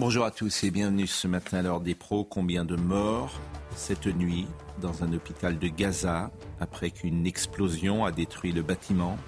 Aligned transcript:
Bonjour 0.00 0.24
à 0.24 0.30
tous 0.30 0.64
et 0.64 0.70
bienvenue 0.70 1.06
ce 1.06 1.28
matin 1.28 1.58
à 1.58 1.62
l'heure 1.62 1.82
des 1.82 1.94
pros. 1.94 2.24
Combien 2.24 2.64
de 2.64 2.74
morts 2.74 3.38
cette 3.76 4.06
nuit 4.06 4.46
dans 4.80 5.04
un 5.04 5.12
hôpital 5.12 5.58
de 5.58 5.68
Gaza 5.68 6.30
après 6.58 6.90
qu'une 6.90 7.26
explosion 7.26 8.06
a 8.06 8.10
détruit 8.10 8.52
le 8.52 8.62
bâtiment? 8.62 9.18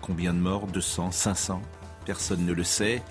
Combien 0.00 0.34
de 0.34 0.40
morts? 0.40 0.66
200, 0.66 1.12
500 1.12 1.62
Personne 2.06 2.44
ne 2.44 2.52
le 2.52 2.64
sait. 2.64 3.04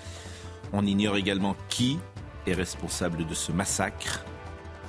On 0.74 0.84
ignore 0.84 1.16
également 1.16 1.56
qui 1.70 1.98
est 2.46 2.52
responsable 2.52 3.26
de 3.26 3.32
ce 3.32 3.50
massacre. 3.50 4.22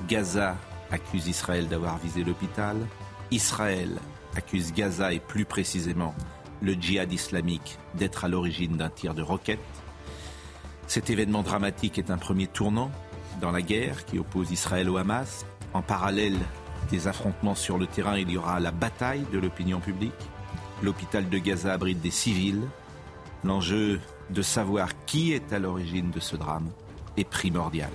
Gaza 0.10 0.58
accuse 0.92 1.30
Israël 1.30 1.70
d'avoir 1.70 1.98
visé 1.98 2.26
l'hôpital. 2.26 2.76
Israël 3.32 4.00
accuse 4.36 4.74
Gaza 4.74 5.14
et 5.14 5.22
plus 5.22 5.46
précisément 5.46 6.14
le 6.62 6.74
djihad 6.74 7.14
islamique 7.14 7.80
d'être 7.96 8.26
à 8.26 8.28
l'origine 8.28 8.76
d'un 8.76 8.90
tir 8.90 9.14
de 9.14 9.22
roquette. 9.22 9.60
Cet 10.88 11.10
événement 11.10 11.44
dramatique 11.44 12.00
est 12.00 12.12
un 12.12 12.18
premier 12.18 12.48
tournant 12.48 12.90
dans 13.42 13.52
la 13.52 13.62
guerre 13.62 14.06
qui 14.06 14.20
oppose 14.20 14.52
Israël 14.52 14.90
au 14.90 14.96
Hamas. 14.96 15.46
En 15.74 15.82
parallèle 15.82 16.38
des 16.90 17.10
affrontements 17.10 17.56
sur 17.56 17.78
le 17.78 17.88
terrain, 17.88 18.18
il 18.18 18.32
y 18.32 18.38
aura 18.38 18.62
la 18.62 18.72
bataille 18.72 19.26
de 19.34 19.38
l'opinion 19.38 19.82
publique. 19.82 20.14
L'hôpital 20.82 21.28
de 21.28 21.38
Gaza 21.40 21.74
abrite 21.74 22.00
des 22.00 22.10
civils. 22.10 22.62
L'enjeu 23.44 24.00
de 24.30 24.42
savoir 24.42 24.88
qui 25.06 25.34
est 25.34 25.52
à 25.52 25.60
l'origine 25.60 26.10
de 26.10 26.22
ce 26.22 26.38
drame 26.38 26.70
est 27.18 27.30
primordial. 27.30 27.92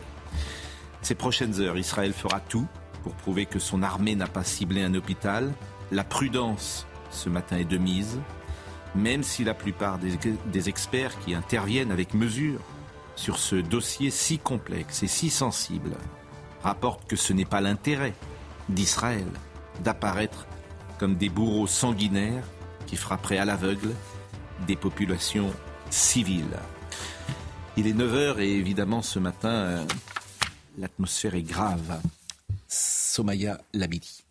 Ces 1.01 1.15
prochaines 1.15 1.61
heures, 1.63 1.79
Israël 1.79 2.13
fera 2.13 2.41
tout 2.41 2.67
pour 3.03 3.15
prouver 3.15 3.47
que 3.47 3.59
son 3.59 3.83
armée 3.83 4.17
n'a 4.17 4.27
pas 4.27 4.45
ciblé 4.45 4.83
un 4.83 4.95
hôpital. 4.95 5.51
La 5.93 6.05
prudence 6.05 6.87
ce 7.11 7.31
matin 7.31 7.57
est 7.57 7.65
de 7.65 7.79
mise, 7.79 8.21
même 8.95 9.23
si 9.23 9.45
la 9.45 9.55
plupart 9.55 9.99
des, 9.99 10.19
des 10.47 10.69
experts 10.69 11.19
qui 11.21 11.35
interviennent 11.35 11.91
avec 11.91 12.13
mesure 12.13 12.61
sur 13.17 13.39
ce 13.39 13.57
dossier 13.57 14.11
si 14.11 14.39
complexe 14.39 15.03
et 15.03 15.09
si 15.09 15.31
sensible 15.31 15.93
rapportent 16.63 17.07
que 17.07 17.17
ce 17.17 17.33
n'est 17.33 17.45
pas 17.45 17.61
l'intérêt 17.61 18.15
d'Israël 18.69 19.27
d'apparaître 19.83 20.47
comme 20.99 21.17
des 21.17 21.29
bourreaux 21.29 21.67
sanguinaires 21.67 22.45
qui 22.87 22.97
frapperaient 22.97 23.39
à 23.39 23.45
l'aveugle 23.45 23.95
des 24.67 24.77
populations 24.77 25.53
civiles. 25.91 26.59
Il 27.77 27.87
est 27.87 27.93
9h 27.93 28.39
et 28.39 28.53
évidemment 28.55 29.03
ce 29.03 29.19
matin, 29.19 29.49
euh, 29.49 29.85
l'atmosphère 30.79 31.35
est 31.35 31.43
grave. 31.43 32.01
Somaya 32.69 33.61
Labidi. 33.73 34.22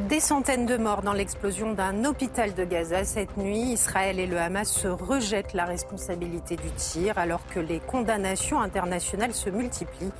Des 0.00 0.20
centaines 0.20 0.64
de 0.64 0.78
morts 0.78 1.02
dans 1.02 1.12
l'explosion 1.12 1.74
d'un 1.74 2.06
hôpital 2.06 2.54
de 2.54 2.64
Gaza 2.64 3.04
cette 3.04 3.36
nuit. 3.36 3.72
Israël 3.72 4.18
et 4.18 4.26
le 4.26 4.38
Hamas 4.38 4.70
se 4.70 4.88
rejettent 4.88 5.52
la 5.52 5.66
responsabilité 5.66 6.56
du 6.56 6.70
tir 6.70 7.18
alors 7.18 7.46
que 7.48 7.60
les 7.60 7.78
condamnations 7.78 8.58
internationales 8.58 9.34
se 9.34 9.50
multiplient 9.50 10.12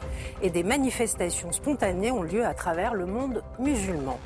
et 0.43 0.51
des 0.51 0.63
manifestations 0.63 1.53
spontanées 1.53 2.11
ont 2.11 2.23
lieu 2.23 2.45
à 2.45 2.53
travers 2.53 2.93
le 2.93 3.07
monde 3.07 3.43
musulman. 3.59 4.19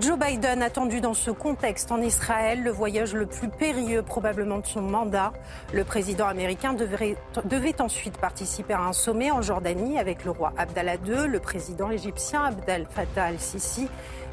Joe 0.00 0.18
Biden 0.18 0.60
attendu 0.60 1.00
dans 1.00 1.14
ce 1.14 1.30
contexte 1.30 1.90
en 1.92 2.02
Israël, 2.02 2.62
le 2.62 2.70
voyage 2.70 3.14
le 3.14 3.24
plus 3.24 3.48
périlleux 3.48 4.02
probablement 4.02 4.58
de 4.58 4.66
son 4.66 4.82
mandat. 4.82 5.32
Le 5.72 5.82
président 5.82 6.26
américain 6.26 6.74
devrait, 6.74 7.16
devait 7.44 7.80
ensuite 7.80 8.18
participer 8.18 8.74
à 8.74 8.82
un 8.82 8.92
sommet 8.92 9.30
en 9.30 9.40
Jordanie 9.40 9.98
avec 9.98 10.26
le 10.26 10.30
roi 10.30 10.52
Abdallah 10.58 10.96
II, 11.06 11.26
le 11.28 11.40
président 11.40 11.90
égyptien 11.90 12.44
Abdel 12.44 12.86
Fattah 12.90 13.24
al-Sisi 13.24 13.88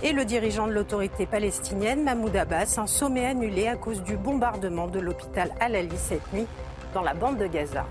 et 0.05 0.13
le 0.13 0.23
dirigeant 0.23 0.67
de 0.67 0.71
l'autorité 0.71 1.25
palestinienne 1.25 2.03
Mahmoud 2.03 2.35
Abbas, 2.35 2.75
un 2.77 2.85
sommet 2.85 3.25
annulé 3.25 3.67
à 3.67 3.75
cause 3.75 4.03
du 4.03 4.17
bombardement 4.17 4.85
de 4.85 4.99
l'hôpital 4.99 5.51
Al-Ali 5.59 5.97
cette 5.97 6.31
nuit 6.31 6.45
dans 6.93 7.01
la 7.01 7.15
bande 7.15 7.39
de 7.39 7.47
Gaza. 7.47 7.87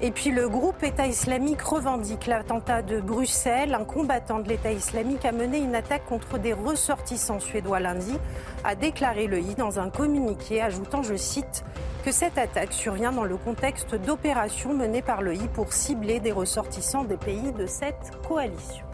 Et 0.00 0.12
puis 0.12 0.30
le 0.30 0.48
groupe 0.48 0.82
État 0.82 1.06
islamique 1.06 1.60
revendique 1.60 2.26
l'attentat 2.26 2.80
de 2.80 3.02
Bruxelles. 3.02 3.74
Un 3.74 3.84
combattant 3.84 4.38
de 4.38 4.48
l'État 4.48 4.72
islamique 4.72 5.26
a 5.26 5.32
mené 5.32 5.58
une 5.58 5.74
attaque 5.74 6.06
contre 6.06 6.38
des 6.38 6.54
ressortissants 6.54 7.40
suédois 7.40 7.80
lundi, 7.80 8.16
a 8.64 8.74
déclaré 8.74 9.26
le 9.26 9.38
I 9.38 9.54
dans 9.56 9.78
un 9.78 9.90
communiqué, 9.90 10.62
ajoutant, 10.62 11.02
je 11.02 11.16
cite, 11.16 11.64
que 12.02 12.12
cette 12.12 12.38
attaque 12.38 12.72
survient 12.72 13.12
dans 13.12 13.24
le 13.24 13.36
contexte 13.36 13.94
d'opérations 13.94 14.72
menées 14.72 15.02
par 15.02 15.20
le 15.20 15.34
I 15.34 15.48
pour 15.52 15.74
cibler 15.74 16.18
des 16.18 16.32
ressortissants 16.32 17.04
des 17.04 17.18
pays 17.18 17.52
de 17.52 17.66
cette 17.66 18.12
coalition. 18.26 18.86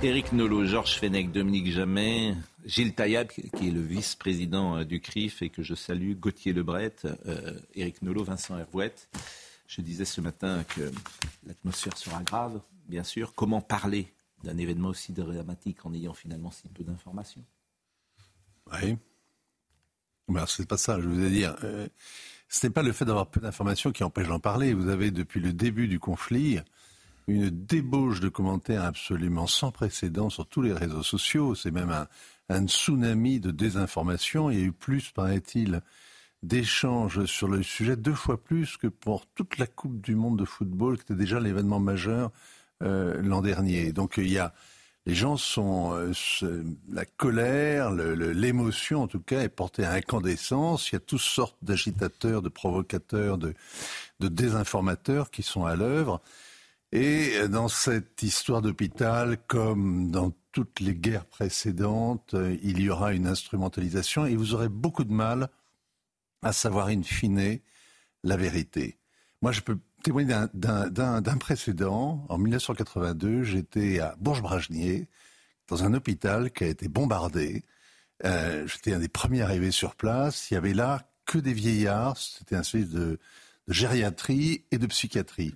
Éric 0.00 0.32
Nolot, 0.32 0.64
Georges 0.64 0.96
Fenech, 1.00 1.32
Dominique 1.32 1.72
Jamais, 1.72 2.36
Gilles 2.64 2.94
Taillab, 2.94 3.26
qui 3.28 3.68
est 3.68 3.72
le 3.72 3.80
vice-président 3.80 4.84
du 4.84 5.00
CRIF 5.00 5.42
et 5.42 5.50
que 5.50 5.64
je 5.64 5.74
salue, 5.74 6.14
Gauthier 6.14 6.52
Lebret, 6.52 6.94
euh, 7.26 7.58
Éric 7.74 8.02
Nolot, 8.02 8.22
Vincent 8.22 8.56
Hervouette. 8.56 9.08
Je 9.66 9.80
disais 9.80 10.04
ce 10.04 10.20
matin 10.20 10.62
que 10.68 10.92
l'atmosphère 11.44 11.98
sera 11.98 12.22
grave, 12.22 12.60
bien 12.88 13.02
sûr. 13.02 13.34
Comment 13.34 13.60
parler 13.60 14.12
d'un 14.44 14.56
événement 14.56 14.90
aussi 14.90 15.12
dramatique 15.12 15.84
en 15.84 15.92
ayant 15.92 16.14
finalement 16.14 16.52
si 16.52 16.68
peu 16.68 16.84
d'informations? 16.84 17.44
Oui. 18.72 18.96
Ben, 20.28 20.44
c'est 20.46 20.68
pas 20.68 20.76
ça, 20.76 21.00
je 21.00 21.08
vous 21.08 21.28
dire. 21.28 21.56
Euh, 21.64 21.88
ce 22.48 22.66
n'est 22.66 22.72
pas 22.72 22.84
le 22.84 22.92
fait 22.92 23.04
d'avoir 23.04 23.26
peu 23.26 23.40
d'informations 23.40 23.90
qui 23.90 24.04
empêche 24.04 24.28
d'en 24.28 24.38
parler. 24.38 24.74
Vous 24.74 24.88
avez, 24.90 25.10
depuis 25.10 25.40
le 25.40 25.52
début 25.52 25.88
du 25.88 25.98
conflit, 25.98 26.60
une 27.28 27.50
débauche 27.50 28.20
de 28.20 28.28
commentaires 28.28 28.84
absolument 28.84 29.46
sans 29.46 29.70
précédent 29.70 30.30
sur 30.30 30.46
tous 30.46 30.62
les 30.62 30.72
réseaux 30.72 31.02
sociaux. 31.02 31.54
C'est 31.54 31.70
même 31.70 31.90
un, 31.90 32.08
un, 32.48 32.66
tsunami 32.66 33.38
de 33.38 33.50
désinformation. 33.50 34.50
Il 34.50 34.58
y 34.58 34.62
a 34.62 34.64
eu 34.64 34.72
plus, 34.72 35.10
paraît-il, 35.10 35.82
d'échanges 36.42 37.26
sur 37.26 37.46
le 37.46 37.62
sujet, 37.62 37.96
deux 37.96 38.14
fois 38.14 38.42
plus 38.42 38.78
que 38.78 38.86
pour 38.86 39.26
toute 39.26 39.58
la 39.58 39.66
Coupe 39.66 40.00
du 40.00 40.14
Monde 40.14 40.38
de 40.38 40.46
football, 40.46 40.96
qui 40.96 41.02
était 41.02 41.14
déjà 41.14 41.38
l'événement 41.38 41.80
majeur 41.80 42.32
euh, 42.82 43.20
l'an 43.22 43.42
dernier. 43.42 43.92
Donc 43.92 44.14
il 44.16 44.30
y 44.30 44.38
a 44.38 44.54
les 45.04 45.14
gens 45.14 45.38
sont 45.38 45.92
euh, 45.94 46.12
la 46.92 47.06
colère, 47.06 47.90
l'émotion 47.90 49.02
en 49.02 49.06
tout 49.06 49.20
cas 49.20 49.40
est 49.40 49.48
portée 49.48 49.84
à 49.84 49.92
incandescence. 49.92 50.90
Il 50.90 50.94
y 50.94 50.96
a 50.96 51.00
toutes 51.00 51.20
sortes 51.20 51.56
d'agitateurs, 51.62 52.42
de 52.42 52.50
provocateurs, 52.50 53.38
de 53.38 53.54
désinformateurs 54.20 55.30
qui 55.30 55.42
sont 55.42 55.64
à 55.64 55.76
l'œuvre. 55.76 56.20
Et 56.92 57.48
dans 57.48 57.68
cette 57.68 58.22
histoire 58.22 58.62
d'hôpital, 58.62 59.38
comme 59.46 60.10
dans 60.10 60.32
toutes 60.52 60.80
les 60.80 60.94
guerres 60.94 61.26
précédentes, 61.26 62.34
il 62.62 62.80
y 62.80 62.88
aura 62.88 63.12
une 63.12 63.26
instrumentalisation 63.26 64.24
et 64.24 64.36
vous 64.36 64.54
aurez 64.54 64.70
beaucoup 64.70 65.04
de 65.04 65.12
mal 65.12 65.50
à 66.42 66.52
savoir 66.52 66.88
in 66.88 67.02
fine 67.02 67.58
la 68.24 68.36
vérité. 68.36 68.98
Moi, 69.42 69.52
je 69.52 69.60
peux 69.60 69.78
témoigner 70.02 70.34
d'un 70.54 71.36
précédent. 71.38 72.24
En 72.30 72.38
1982, 72.38 73.42
j'étais 73.42 74.00
à 74.00 74.16
Bourges-Bragnier, 74.18 75.08
dans 75.68 75.84
un 75.84 75.92
hôpital 75.92 76.50
qui 76.50 76.64
a 76.64 76.68
été 76.68 76.88
bombardé. 76.88 77.64
Euh, 78.24 78.66
j'étais 78.66 78.94
un 78.94 78.98
des 78.98 79.08
premiers 79.08 79.42
arrivés 79.42 79.70
sur 79.70 79.94
place. 79.94 80.50
Il 80.50 80.54
y 80.54 80.56
avait 80.56 80.72
là 80.72 81.10
que 81.26 81.38
des 81.38 81.52
vieillards. 81.52 82.16
C'était 82.16 82.56
un 82.56 82.62
service 82.62 82.88
de, 82.88 83.18
de 83.66 83.72
gériatrie 83.72 84.64
et 84.70 84.78
de 84.78 84.86
psychiatrie 84.86 85.54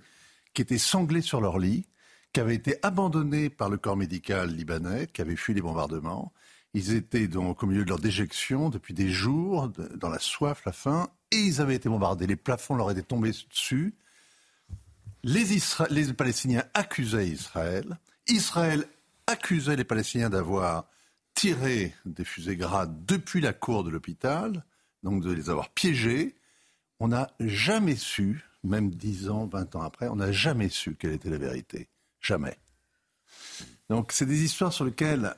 qui 0.53 0.61
étaient 0.61 0.77
sanglés 0.77 1.21
sur 1.21 1.41
leur 1.41 1.59
lit, 1.59 1.85
qui 2.31 2.39
avaient 2.39 2.55
été 2.55 2.77
abandonnés 2.81 3.49
par 3.49 3.69
le 3.69 3.77
corps 3.77 3.97
médical 3.97 4.49
libanais, 4.49 5.07
qui 5.07 5.21
avait 5.21 5.35
fui 5.35 5.53
les 5.53 5.61
bombardements 5.61 6.33
ils 6.73 6.93
étaient 6.93 7.27
donc 7.27 7.61
au 7.61 7.67
milieu 7.67 7.83
de 7.83 7.89
leur 7.89 7.99
déjection 7.99 8.69
depuis 8.69 8.93
des 8.93 9.09
jours, 9.09 9.69
dans 9.95 10.09
la 10.09 10.19
soif, 10.19 10.63
la 10.65 10.71
faim, 10.71 11.07
et 11.31 11.37
ils 11.37 11.61
avaient 11.61 11.75
été 11.75 11.87
bombardés. 11.87 12.25
Les 12.25 12.35
plafonds 12.35 12.75
leur 12.75 12.89
étaient 12.89 13.03
tombés 13.03 13.31
dessus. 13.49 13.93
Les, 15.23 15.45
les 15.89 16.13
Palestiniens 16.13 16.63
accusaient 16.73 17.27
Israël. 17.27 17.99
Israël 18.27 18.85
accusait 19.27 19.75
les 19.75 19.83
Palestiniens 19.83 20.29
d'avoir 20.29 20.85
tiré 21.35 21.93
des 22.05 22.25
fusées 22.25 22.57
grades 22.57 23.05
depuis 23.05 23.39
la 23.39 23.53
cour 23.53 23.83
de 23.83 23.89
l'hôpital, 23.89 24.65
donc 25.03 25.21
de 25.21 25.31
les 25.31 25.49
avoir 25.49 25.69
piégés. 25.69 26.35
On 26.99 27.09
n'a 27.09 27.29
jamais 27.39 27.95
su, 27.95 28.43
même 28.63 28.91
dix 28.91 29.29
ans, 29.29 29.45
vingt 29.45 29.75
ans 29.75 29.81
après, 29.81 30.07
on 30.07 30.15
n'a 30.15 30.31
jamais 30.31 30.69
su 30.69 30.95
quelle 30.95 31.13
était 31.13 31.29
la 31.29 31.37
vérité. 31.37 31.89
Jamais. 32.21 32.57
Donc 33.89 34.11
c'est 34.11 34.25
des 34.25 34.43
histoires 34.43 34.73
sur 34.73 34.85
lesquelles 34.85 35.35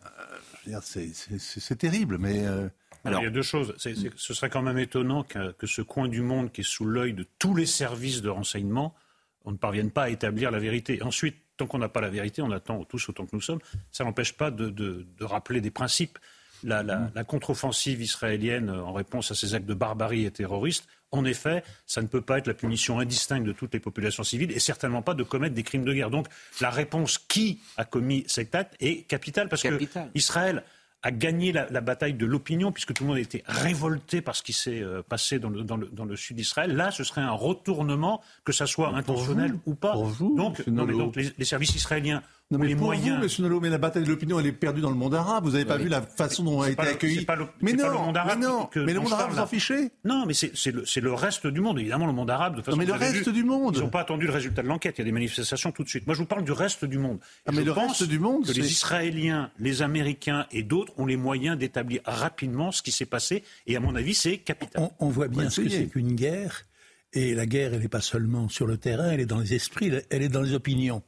c'est 1.38 1.78
terrible, 1.78 2.18
mais 2.18 2.46
euh, 2.46 2.70
Alors, 3.04 3.22
il 3.22 3.26
y 3.26 3.28
a 3.28 3.32
deux 3.32 3.42
choses. 3.42 3.76
ce 3.78 4.34
serait 4.34 4.50
quand 4.50 4.62
même 4.62 4.78
étonnant 4.78 5.24
que, 5.24 5.52
que, 5.52 5.68
ce 5.68 5.82
coin 5.82 6.08
du 6.08 6.22
monde 6.22 6.52
qui 6.52 6.62
est 6.62 6.66
sous 6.68 6.86
l'œil 6.86 7.14
de 7.14 7.26
tous 7.40 7.56
les 7.56 7.66
services 7.66 8.22
de 8.22 8.30
renseignement, 8.30 8.96
on 9.44 9.52
ne 9.52 9.58
parvienne 9.58 9.92
pas 9.92 10.04
à 10.04 10.10
établir 10.10 10.52
la 10.52 10.60
vérité. 10.60 11.02
Ensuite, 11.04 11.36
tant 11.58 11.68
qu'on 11.68 11.78
n'a 11.78 11.90
pas 11.90 12.02
la 12.02 12.10
vérité, 12.10 12.42
on 12.42 12.52
attend 12.52 12.84
tous 12.84 13.10
autant 13.10 13.26
que 13.26 13.36
nous 13.36 13.42
sommes. 13.42 13.60
Ça 13.92 14.04
n'empêche 14.04 14.34
pas 14.34 14.52
de, 14.52 14.70
de, 14.70 15.06
de, 15.18 15.24
rappeler 15.26 15.62
des 15.62 15.72
principes. 15.72 16.18
La, 16.64 16.82
la, 16.82 17.12
la 17.14 17.24
contre-offensive 17.24 18.02
israélienne 18.02 18.70
en 18.72 18.94
réponse 18.94 19.30
à 19.30 19.36
ces 19.36 19.54
actes 19.54 19.68
de 19.68 19.74
barbarie 19.74 20.26
et 20.26 20.32
terroristes, 20.32 20.88
en 21.16 21.26
effet, 21.26 21.64
ça 21.86 22.02
ne 22.02 22.08
peut 22.08 22.22
pas 22.22 22.38
être 22.38 22.48
la 22.48 22.54
punition 22.54 23.00
indistincte 23.00 23.46
de 23.46 23.52
toutes 23.52 23.74
les 23.74 23.80
populations 23.80 24.24
civiles 24.24 24.52
et 24.52 24.60
certainement 24.60 25.02
pas 25.02 25.14
de 25.14 25.24
commettre 25.24 25.56
des 25.56 25.64
crimes 25.64 25.86
de 25.86 25.94
guerre. 25.94 26.10
Donc 26.10 26.28
la 26.62 26.70
réponse 26.70 27.18
qui 27.18 27.60
a 27.78 27.86
commis 27.86 28.24
cet 28.28 28.56
acte 28.56 28.76
est 28.80 29.08
capitale 29.08 29.50
parce 29.50 29.64
que 29.64 29.80
Israël 30.14 30.64
a 31.06 31.12
gagné 31.12 31.52
la, 31.52 31.82
bataille 31.82 32.16
de 32.16 32.26
l'opinion, 32.26 32.72
puisque 32.72 32.94
tout 32.94 33.04
le 33.04 33.10
monde 33.10 33.20
était 33.20 33.44
révolté 33.46 34.22
par 34.22 34.36
ce 34.36 34.42
qui 34.42 34.54
s'est 34.54 34.82
euh, 34.82 35.04
passé 35.08 35.38
dans 35.38 35.52
le, 35.52 35.62
dans 35.62 35.78
le, 35.78 35.88
dans 35.92 36.04
le 36.04 36.16
sud 36.16 36.36
d'Israël. 36.36 36.76
Là, 36.76 36.90
ce 36.90 37.04
serait 37.04 37.22
un 37.22 37.30
retournement, 37.30 38.22
que 38.44 38.52
ça 38.52 38.66
soit 38.66 38.90
intentionnel 38.90 39.54
ou 39.68 39.76
pas. 39.76 39.94
donc, 39.94 40.66
non, 40.66 40.88
mais 40.88 40.94
donc 40.94 41.16
les, 41.16 41.46
services 41.46 41.76
israéliens 41.76 42.24
non, 42.52 42.60
mais 42.60 42.76
pour 42.76 42.94
vous, 42.94 43.10
M. 43.10 43.28
Nolo, 43.40 43.60
mais 43.60 43.70
la 43.70 43.80
bataille 43.80 44.04
de 44.04 44.08
l'opinion, 44.10 44.40
elle 44.40 44.46
est 44.46 44.52
perdue 44.52 44.80
dans 44.80 44.92
le 44.92 44.96
monde 44.96 45.16
arabe. 45.16 45.46
Vous 45.46 45.54
n'avez 45.54 45.66
pas 45.66 45.78
vu 45.78 45.90
la 45.90 46.04
façon 46.04 46.44
dont 46.44 46.64
elle 46.64 46.70
a 46.70 46.72
été 46.74 46.94
accueillie 46.94 47.26
Mais 47.62 47.74
non, 47.74 47.90
le 47.90 47.98
monde 47.98 48.18
arabe 48.18 48.38
mais 48.40 48.46
non, 48.46 48.70
mais 48.76 48.94
le 48.94 49.00
monde 49.00 49.14
arabe, 49.14 49.32
vous 49.32 49.40
en 49.40 49.48
fichez? 49.48 49.90
Non, 50.04 50.26
mais 50.28 50.36
c'est 50.36 50.72
le, 50.72 50.84
le, 51.02 51.14
reste 51.14 51.48
du 51.48 51.60
monde. 51.60 51.80
Évidemment, 51.80 52.06
le 52.06 52.14
monde 52.14 52.30
arabe, 52.30 52.58
de 52.58 52.62
façon. 52.62 52.78
Non, 52.78 52.78
mais 52.78 52.86
le 52.86 52.94
reste 52.94 53.30
du 53.30 53.44
monde. 53.44 53.76
Ils 53.76 53.82
n'ont 53.82 53.90
pas 53.90 54.02
attendu 54.02 54.28
le 54.28 54.32
résultat 54.32 54.62
de 54.62 54.68
l'enquête. 54.68 54.96
Il 54.98 55.02
y 55.02 55.02
a 55.02 55.06
des 55.06 55.12
manifestations 55.12 55.72
tout 55.72 55.84
de 55.84 55.90
suite. 55.90 56.06
Moi, 56.06 56.14
je 56.14 56.20
vous 56.20 56.28
parle 56.28 56.44
du 56.44 56.52
reste 56.52 56.86
du 56.86 57.00
monde. 57.00 57.18
Ah, 57.48 57.52
mais 57.52 57.64
le 57.64 57.72
reste 57.72 58.04
du 58.04 58.20
monde, 58.20 58.46
que 58.46 58.52
les 58.52 58.72
Israéliens, 58.72 59.50
les 59.58 59.82
Américains 59.82 60.46
et 60.52 60.62
d'autres 60.62 60.94
ont 60.98 61.08
les 61.08 61.18
moyens 61.18 61.58
d'établir 61.58 62.02
rapidement 62.06 62.72
ce 62.72 62.84
qui 62.84 62.92
s'est 62.92 63.08
passé. 63.08 63.44
Et 63.66 63.76
à 63.76 63.80
mon 63.80 63.96
avis, 63.96 64.14
c'est 64.14 64.38
capital. 64.38 64.92
On, 65.00 65.10
voit 65.10 65.30
bien 65.30 65.50
ce 65.50 65.62
que 65.62 65.70
c'est 65.70 65.88
qu'une 65.88 66.14
guerre. 66.14 66.66
Et 67.14 67.34
la 67.34 67.48
guerre, 67.48 67.74
elle 67.74 67.80
n'est 67.80 67.88
pas 67.88 68.02
seulement 68.02 68.50
sur 68.50 68.68
le 68.68 68.78
terrain, 68.78 69.10
elle 69.10 69.22
est 69.22 69.26
dans 69.26 69.40
les 69.40 69.54
esprits, 69.54 69.90
elle 70.10 70.22
est 70.22 70.30
dans 70.30 70.42
les 70.42 70.54
opinions. 70.54 71.02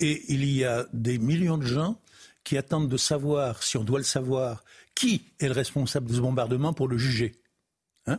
Et 0.00 0.32
il 0.32 0.44
y 0.44 0.64
a 0.64 0.86
des 0.92 1.18
millions 1.18 1.58
de 1.58 1.66
gens 1.66 2.00
qui 2.44 2.56
attendent 2.56 2.88
de 2.88 2.96
savoir, 2.96 3.62
si 3.62 3.76
on 3.76 3.84
doit 3.84 3.98
le 3.98 4.04
savoir, 4.04 4.64
qui 4.94 5.26
est 5.38 5.46
le 5.46 5.52
responsable 5.52 6.08
de 6.08 6.14
ce 6.14 6.20
bombardement 6.20 6.72
pour 6.72 6.88
le 6.88 6.98
juger. 6.98 7.34
Hein? 8.06 8.18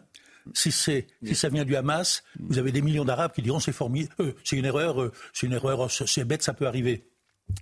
Si, 0.54 0.72
c'est, 0.72 1.08
si 1.24 1.36
ça 1.36 1.50
vient 1.50 1.66
du 1.66 1.76
Hamas, 1.76 2.24
vous 2.40 2.58
avez 2.58 2.72
des 2.72 2.82
millions 2.82 3.06
d'Arabes 3.06 3.34
qui 3.34 3.42
diront 3.42 3.60
c'est 3.60 3.72
formidable, 3.72 4.16
euh, 4.20 4.34
c'est 4.44 4.58
une 4.58 4.66
erreur, 4.66 5.02
euh, 5.02 5.12
c'est 5.34 5.48
une 5.48 5.54
erreur, 5.54 5.80
oh, 5.80 5.90
c'est 5.90 6.24
bête, 6.26 6.44
ça 6.44 6.54
peut 6.54 6.68
arriver. 6.68 7.06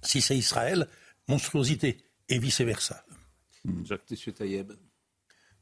Si 0.02 0.22
c'est 0.22 0.38
Israël, 0.38 0.88
monstruosité, 1.28 1.98
et 2.30 2.40
vice-versa. 2.40 3.04
Monsieur 3.66 4.32
Taïeb. 4.32 4.74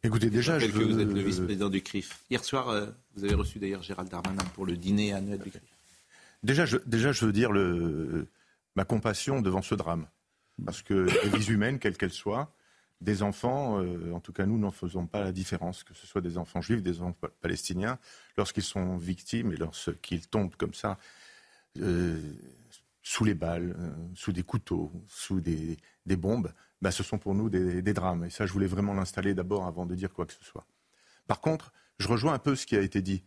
Écoutez, 0.04 0.30
déjà, 0.30 0.60
je, 0.60 0.68
que 0.68 0.72
vous 0.72 1.00
êtes 1.00 1.08
le 1.08 1.22
vice-président 1.22 1.70
du 1.70 1.82
CRIF. 1.82 2.24
Hier 2.30 2.44
soir, 2.44 2.70
euh, 2.70 2.88
vous 3.16 3.24
avez 3.24 3.34
reçu 3.34 3.60
d'ailleurs 3.60 3.82
Gérald 3.84 4.10
Darmanin 4.10 4.44
pour 4.54 4.66
le 4.66 4.78
dîner 4.78 5.14
annuel 5.14 5.40
du 5.40 5.50
CRIF. 5.50 5.64
Déjà, 6.44 6.66
je, 6.66 6.78
déjà, 6.86 7.12
je 7.12 7.26
veux 7.26 7.32
dire 7.32 7.52
le, 7.52 8.28
ma 8.76 8.86
compassion 8.86 9.42
devant 9.42 9.62
ce 9.62 9.76
drame. 9.76 10.08
Parce 10.64 10.82
que 10.82 11.08
les 11.24 11.38
vies 11.38 11.52
humaines, 11.52 11.80
quelles 11.80 11.98
qu'elles 11.98 12.12
soient, 12.14 12.54
des 13.02 13.24
enfants, 13.24 13.82
euh, 13.82 14.12
en 14.14 14.20
tout 14.20 14.32
cas 14.32 14.46
nous 14.46 14.58
n'en 14.58 14.72
faisons 14.72 15.06
pas 15.06 15.22
la 15.22 15.32
différence, 15.32 15.84
que 15.84 15.94
ce 15.94 16.08
soit 16.08 16.22
des 16.22 16.38
enfants 16.38 16.62
juifs, 16.62 16.82
des 16.82 17.02
enfants 17.02 17.28
palestiniens, 17.42 18.00
lorsqu'ils 18.38 18.64
sont 18.64 18.98
victimes 18.98 19.52
et 19.52 19.58
lorsqu'ils 19.58 20.28
tombent 20.28 20.56
comme 20.56 20.74
ça, 20.74 20.98
euh, 21.80 22.20
sous 23.02 23.26
les 23.26 23.34
balles, 23.34 23.76
euh, 23.78 23.92
sous 24.16 24.32
des 24.32 24.44
couteaux, 24.44 24.92
sous 25.08 25.42
des, 25.42 25.78
bombes, 26.06 26.52
bah, 26.82 26.92
ce 26.92 27.04
sont 27.04 27.18
pour 27.18 27.36
nous 27.36 27.50
des, 27.50 27.94
drames. 27.94 28.26
Et 28.26 28.30
ça, 28.30 28.46
je 28.46 28.54
voulais 28.54 28.68
vraiment 28.68 28.94
l'installer 28.94 29.34
d'abord 29.34 29.66
avant 29.66 29.86
de 29.86 29.94
dire 29.94 30.12
quoi 30.12 30.26
que 30.26 30.34
ce 30.34 30.44
soit. 30.44 30.66
Par 31.28 31.42
contre, 31.42 31.74
je 32.00 32.08
rejoins 32.08 32.34
un 32.34 32.40
peu 32.40 32.56
ce 32.56 32.66
qui 32.66 32.78
a 32.78 32.82
été 32.82 33.02
dit. 33.02 33.24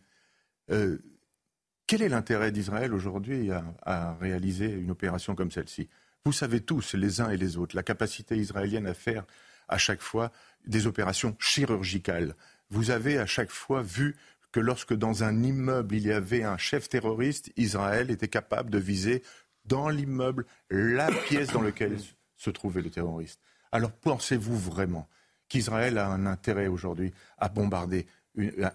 Quel 1.89 2.03
est 2.03 2.09
l'intérêt 2.09 2.51
d'Israël 2.51 2.93
aujourd'hui 2.93 3.49
à, 3.51 4.13
réaliser 4.21 4.71
une 4.71 4.91
opération 4.91 5.33
comme 5.33 5.49
celle-ci? 5.49 5.89
Vous 6.23 6.31
savez 6.31 6.61
tous, 6.61 6.93
les 6.93 7.19
uns 7.19 7.31
et 7.31 7.35
les 7.37 7.57
autres, 7.57 7.75
la 7.75 7.81
capacité 7.81 8.37
israélienne 8.37 8.85
à 8.85 8.93
faire 8.93 9.25
à 9.67 9.79
chaque 9.79 10.03
fois 10.03 10.31
des 10.67 10.85
opérations 10.85 11.35
chirurgicales. 11.39 12.35
Vous 12.69 12.91
avez 12.91 13.17
à 13.17 13.25
chaque 13.25 13.49
fois 13.49 13.81
vu 13.81 14.15
que 14.51 14.59
lorsque 14.59 14.93
dans 14.93 15.23
un 15.23 15.41
immeuble 15.41 15.95
il 15.95 16.05
y 16.05 16.11
avait 16.11 16.43
un 16.43 16.59
chef 16.59 16.89
terroriste, 16.89 17.51
Israël 17.57 18.11
était 18.11 18.27
capable 18.27 18.69
de 18.69 18.77
viser 18.77 19.23
dans 19.65 19.89
l'immeuble 19.89 20.45
la 20.69 21.07
pièce 21.07 21.47
dans 21.47 21.63
laquelle 21.63 21.97
se 22.37 22.51
trouvait 22.51 22.83
le 22.83 22.91
terroriste. 22.91 23.41
Alors 23.71 23.91
pensez-vous 23.93 24.59
vraiment 24.59 25.09
qu'Israël 25.47 25.97
a 25.97 26.07
un 26.07 26.27
intérêt 26.27 26.67
aujourd'hui 26.67 27.11
à 27.39 27.49
bombarder 27.49 28.05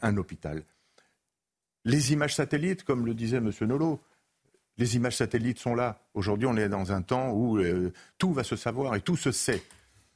un 0.03 0.17
hôpital? 0.17 0.65
Les 1.85 2.13
images 2.13 2.35
satellites, 2.35 2.85
comme 2.85 3.07
le 3.07 3.15
disait 3.15 3.39
M. 3.39 3.51
Nolo, 3.63 4.01
les 4.77 4.97
images 4.97 5.17
satellites 5.17 5.59
sont 5.59 5.75
là. 5.75 6.01
Aujourd'hui, 6.15 6.47
on 6.47 6.57
est 6.57 6.69
dans 6.69 6.93
un 6.93 7.03
temps 7.03 7.31
où 7.31 7.59
euh, 7.59 7.93
tout 8.19 8.33
va 8.33 8.45
se 8.45 8.57
savoir 8.57 8.95
et 8.95 9.01
tout 9.01 9.17
se 9.17 9.31
sait. 9.31 9.63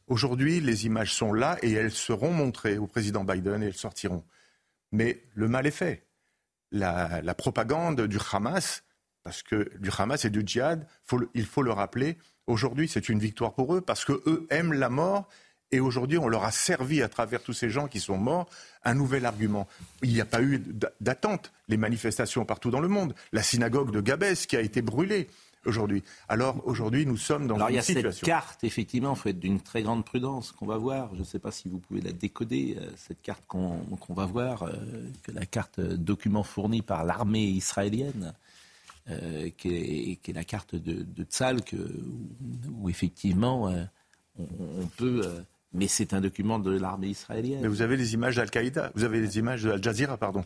Aujourd'hui, 0.08 0.60
les 0.60 0.86
images 0.86 1.12
sont 1.14 1.32
là 1.32 1.58
et 1.62 1.72
elles 1.72 1.92
seront 1.92 2.32
montrées 2.32 2.78
au 2.78 2.86
président 2.86 3.24
Biden 3.24 3.62
et 3.62 3.66
elles 3.66 3.74
sortiront. 3.74 4.24
Mais 4.90 5.22
le 5.34 5.48
mal 5.48 5.66
est 5.66 5.72
fait. 5.72 6.06
La, 6.70 7.22
propagande 7.34 8.00
du 8.02 8.18
Hamas, 8.32 8.82
parce 9.22 9.42
que 9.42 9.70
du 9.78 9.90
Hamas 9.96 10.24
et 10.24 10.30
du 10.30 10.42
djihad, 10.44 10.86
il 11.34 11.46
faut 11.46 11.62
le 11.62 11.72
rappeler, 11.72 12.16
aujourd'hui 12.46 12.88
c'est 12.88 13.08
une 13.08 13.18
victoire 13.18 13.54
pour 13.54 13.74
eux 13.74 13.80
parce 13.80 14.04
qu'eux 14.04 14.46
aiment 14.50 14.72
la 14.72 14.88
mort 14.88 15.28
et 15.70 15.80
aujourd'hui, 15.80 16.18
on 16.18 16.28
leur 16.28 16.44
a 16.44 16.50
servi, 16.50 17.02
à 17.02 17.08
travers 17.08 17.42
tous 17.42 17.52
ces 17.52 17.68
gens 17.68 17.88
qui 17.88 18.00
sont 18.00 18.16
morts, 18.16 18.48
un 18.84 18.94
nouvel 18.94 19.26
argument. 19.26 19.68
Il 20.02 20.12
n'y 20.12 20.20
a 20.20 20.24
pas 20.24 20.42
eu 20.42 20.62
d'attente. 21.00 21.52
Les 21.68 21.76
manifestations 21.76 22.44
partout 22.44 22.70
dans 22.70 22.80
le 22.80 22.88
monde. 22.88 23.14
La 23.32 23.42
synagogue 23.42 23.90
de 23.90 24.00
Gabès 24.00 24.46
qui 24.46 24.56
a 24.56 24.60
été 24.60 24.80
brûlée 24.80 25.28
aujourd'hui. 25.66 26.02
Alors 26.28 26.66
aujourd'hui, 26.66 27.04
nous 27.04 27.16
sommes 27.16 27.46
dans 27.46 27.56
Alors, 27.56 27.68
une 27.68 27.82
situation. 27.82 28.02
Il 28.02 28.04
y 28.04 28.08
a 28.08 28.12
cette 28.12 28.24
carte, 28.24 28.64
effectivement, 28.64 29.14
faut 29.14 29.28
être 29.28 29.38
d'une 29.38 29.60
très 29.60 29.82
grande 29.82 30.04
prudence 30.04 30.52
qu'on 30.52 30.66
va 30.66 30.78
voir. 30.78 31.14
Je 31.14 31.20
ne 31.20 31.24
sais 31.24 31.38
pas 31.38 31.50
si 31.50 31.68
vous 31.68 31.78
pouvez 31.78 32.00
la 32.00 32.12
décoder, 32.12 32.76
euh, 32.78 32.90
cette 32.96 33.20
carte 33.20 33.44
qu'on 33.46 33.84
va 34.08 34.24
voir, 34.24 34.62
euh, 34.62 34.72
que 35.22 35.32
la 35.32 35.44
carte 35.44 35.80
euh, 35.80 35.96
document 35.96 36.42
fournie 36.42 36.82
par 36.82 37.04
l'armée 37.04 37.44
israélienne. 37.44 38.34
qui, 39.56 40.18
est, 40.22 40.32
la 40.34 40.44
carte 40.44 40.74
de, 40.74 41.02
de 41.02 41.24
Tzal, 41.24 41.62
que, 41.62 41.76
où, 42.70 42.90
effectivement 42.90 43.72
on, 44.38 44.86
peut 44.98 45.22
mais 45.78 45.88
c'est 45.88 46.12
un 46.12 46.20
document 46.20 46.58
de 46.58 46.76
l'armée 46.76 47.08
israélienne. 47.08 47.60
Mais 47.62 47.68
vous 47.68 47.82
avez 47.82 47.96
les 47.96 48.14
images 48.14 48.36
d'Al-Qaïda, 48.36 48.92
vous 48.94 49.04
avez 49.04 49.20
les 49.20 49.38
images 49.38 49.62
d'Al 49.62 49.82
Jazeera, 49.82 50.16
pardon. 50.16 50.44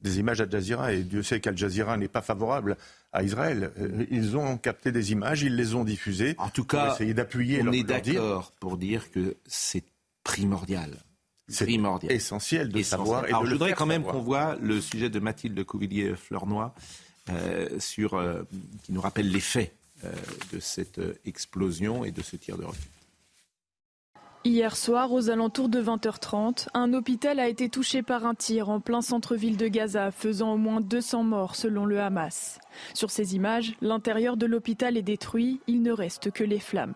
Des 0.00 0.18
images 0.18 0.38
d'Al 0.38 0.50
Jazeera, 0.50 0.92
et 0.94 1.02
Dieu 1.02 1.22
sait 1.22 1.40
qu'Al 1.40 1.56
Jazeera 1.56 1.96
n'est 1.96 2.08
pas 2.08 2.22
favorable 2.22 2.76
à 3.12 3.22
Israël. 3.22 3.72
Euh, 3.78 4.06
ils 4.10 4.36
ont 4.36 4.56
capté 4.56 4.90
des 4.90 5.12
images, 5.12 5.42
ils 5.42 5.54
les 5.54 5.74
ont 5.74 5.84
diffusées. 5.84 6.34
En 6.38 6.48
tout 6.48 6.64
cas, 6.64 6.94
essayer 6.94 7.14
d'appuyer 7.14 7.62
on 7.62 7.72
est 7.72 7.84
d'accord 7.84 8.52
pour 8.58 8.78
dire 8.78 9.10
que 9.10 9.36
c'est 9.46 9.84
primordial. 10.24 10.96
C'est 11.48 11.66
primordial. 11.66 12.12
essentiel 12.12 12.70
de 12.70 12.82
savoir. 12.82 13.24
Alors 13.24 13.44
je 13.44 13.52
voudrais 13.52 13.74
quand 13.74 13.86
même 13.86 14.04
qu'on 14.04 14.20
voit 14.20 14.56
le 14.62 14.80
sujet 14.80 15.10
de 15.10 15.20
Mathilde 15.20 15.62
Couvillier-Fleurnoy, 15.64 16.72
euh, 17.28 17.68
sur, 17.78 18.14
euh, 18.14 18.42
qui 18.84 18.92
nous 18.92 19.00
rappelle 19.00 19.30
les 19.30 19.40
faits 19.40 19.74
de 20.50 20.60
cette 20.60 20.98
explosion 21.26 22.06
et 22.06 22.10
de 22.10 22.22
ce 22.22 22.36
tir 22.36 22.56
de 22.56 22.64
roquette. 22.64 22.99
Hier 24.42 24.74
soir, 24.74 25.12
aux 25.12 25.28
alentours 25.28 25.68
de 25.68 25.82
20h30, 25.82 26.68
un 26.72 26.94
hôpital 26.94 27.38
a 27.38 27.48
été 27.48 27.68
touché 27.68 28.02
par 28.02 28.24
un 28.24 28.34
tir 28.34 28.70
en 28.70 28.80
plein 28.80 29.02
centre-ville 29.02 29.58
de 29.58 29.68
Gaza, 29.68 30.10
faisant 30.10 30.54
au 30.54 30.56
moins 30.56 30.80
200 30.80 31.24
morts 31.24 31.56
selon 31.56 31.84
le 31.84 32.00
Hamas. 32.00 32.58
Sur 32.94 33.10
ces 33.10 33.36
images, 33.36 33.74
l'intérieur 33.82 34.38
de 34.38 34.46
l'hôpital 34.46 34.96
est 34.96 35.02
détruit, 35.02 35.60
il 35.66 35.82
ne 35.82 35.92
reste 35.92 36.30
que 36.30 36.42
les 36.42 36.58
flammes. 36.58 36.94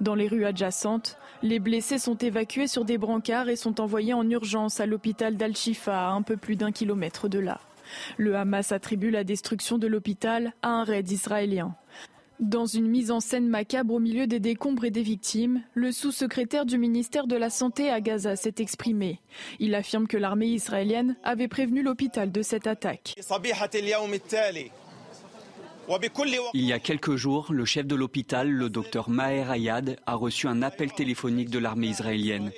Dans 0.00 0.16
les 0.16 0.26
rues 0.26 0.44
adjacentes, 0.44 1.18
les 1.44 1.60
blessés 1.60 1.98
sont 1.98 2.16
évacués 2.16 2.66
sur 2.66 2.84
des 2.84 2.98
brancards 2.98 3.48
et 3.48 3.54
sont 3.54 3.80
envoyés 3.80 4.14
en 4.14 4.28
urgence 4.28 4.80
à 4.80 4.86
l'hôpital 4.86 5.36
d'Al-Shifa, 5.36 6.08
à 6.08 6.10
un 6.10 6.22
peu 6.22 6.36
plus 6.36 6.56
d'un 6.56 6.72
kilomètre 6.72 7.28
de 7.28 7.38
là. 7.38 7.60
Le 8.16 8.34
Hamas 8.34 8.72
attribue 8.72 9.10
la 9.10 9.22
destruction 9.22 9.78
de 9.78 9.86
l'hôpital 9.86 10.52
à 10.62 10.70
un 10.70 10.84
raid 10.84 11.08
israélien. 11.08 11.76
Dans 12.40 12.66
une 12.66 12.88
mise 12.88 13.10
en 13.10 13.20
scène 13.20 13.48
macabre 13.48 13.94
au 13.94 14.00
milieu 14.00 14.26
des 14.26 14.40
décombres 14.40 14.84
et 14.84 14.90
des 14.90 15.02
victimes, 15.02 15.62
le 15.74 15.92
sous-secrétaire 15.92 16.66
du 16.66 16.78
ministère 16.78 17.26
de 17.26 17.36
la 17.36 17.50
Santé 17.50 17.90
à 17.90 18.00
Gaza 18.00 18.36
s'est 18.36 18.54
exprimé. 18.58 19.20
Il 19.60 19.74
affirme 19.74 20.06
que 20.08 20.16
l'armée 20.16 20.48
israélienne 20.48 21.16
avait 21.22 21.48
prévenu 21.48 21.82
l'hôpital 21.82 22.32
de 22.32 22.42
cette 22.42 22.66
attaque. 22.66 23.14
Il 26.54 26.64
y 26.64 26.72
a 26.72 26.78
quelques 26.78 27.16
jours, 27.16 27.52
le 27.52 27.64
chef 27.64 27.86
de 27.86 27.94
l'hôpital, 27.94 28.48
le 28.48 28.70
docteur 28.70 29.10
Maher 29.10 29.50
Ayad, 29.50 29.96
a 30.06 30.14
reçu 30.14 30.46
un 30.46 30.62
appel 30.62 30.92
téléphonique 30.92 31.50
de 31.50 31.58
l'armée 31.58 31.88
israélienne. 31.88 32.50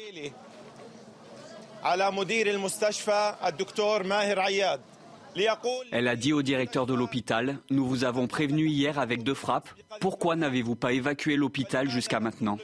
Elle 5.93 6.09
a 6.09 6.17
dit 6.17 6.33
au 6.33 6.43
directeur 6.43 6.87
de 6.87 6.95
l'hôpital, 6.95 7.59
nous 7.71 7.87
vous 7.87 8.05
avons 8.05 8.27
prévenu 8.27 8.67
hier 8.67 8.99
avec 8.99 9.23
deux 9.23 9.35
frappes, 9.35 9.69
pourquoi 10.01 10.37
n'avez-vous 10.37 10.77
pas 10.77 10.93
évacué 10.93 11.37
l'hôpital 11.37 11.89
jusqu'à 11.89 12.21
maintenant? 12.21 12.59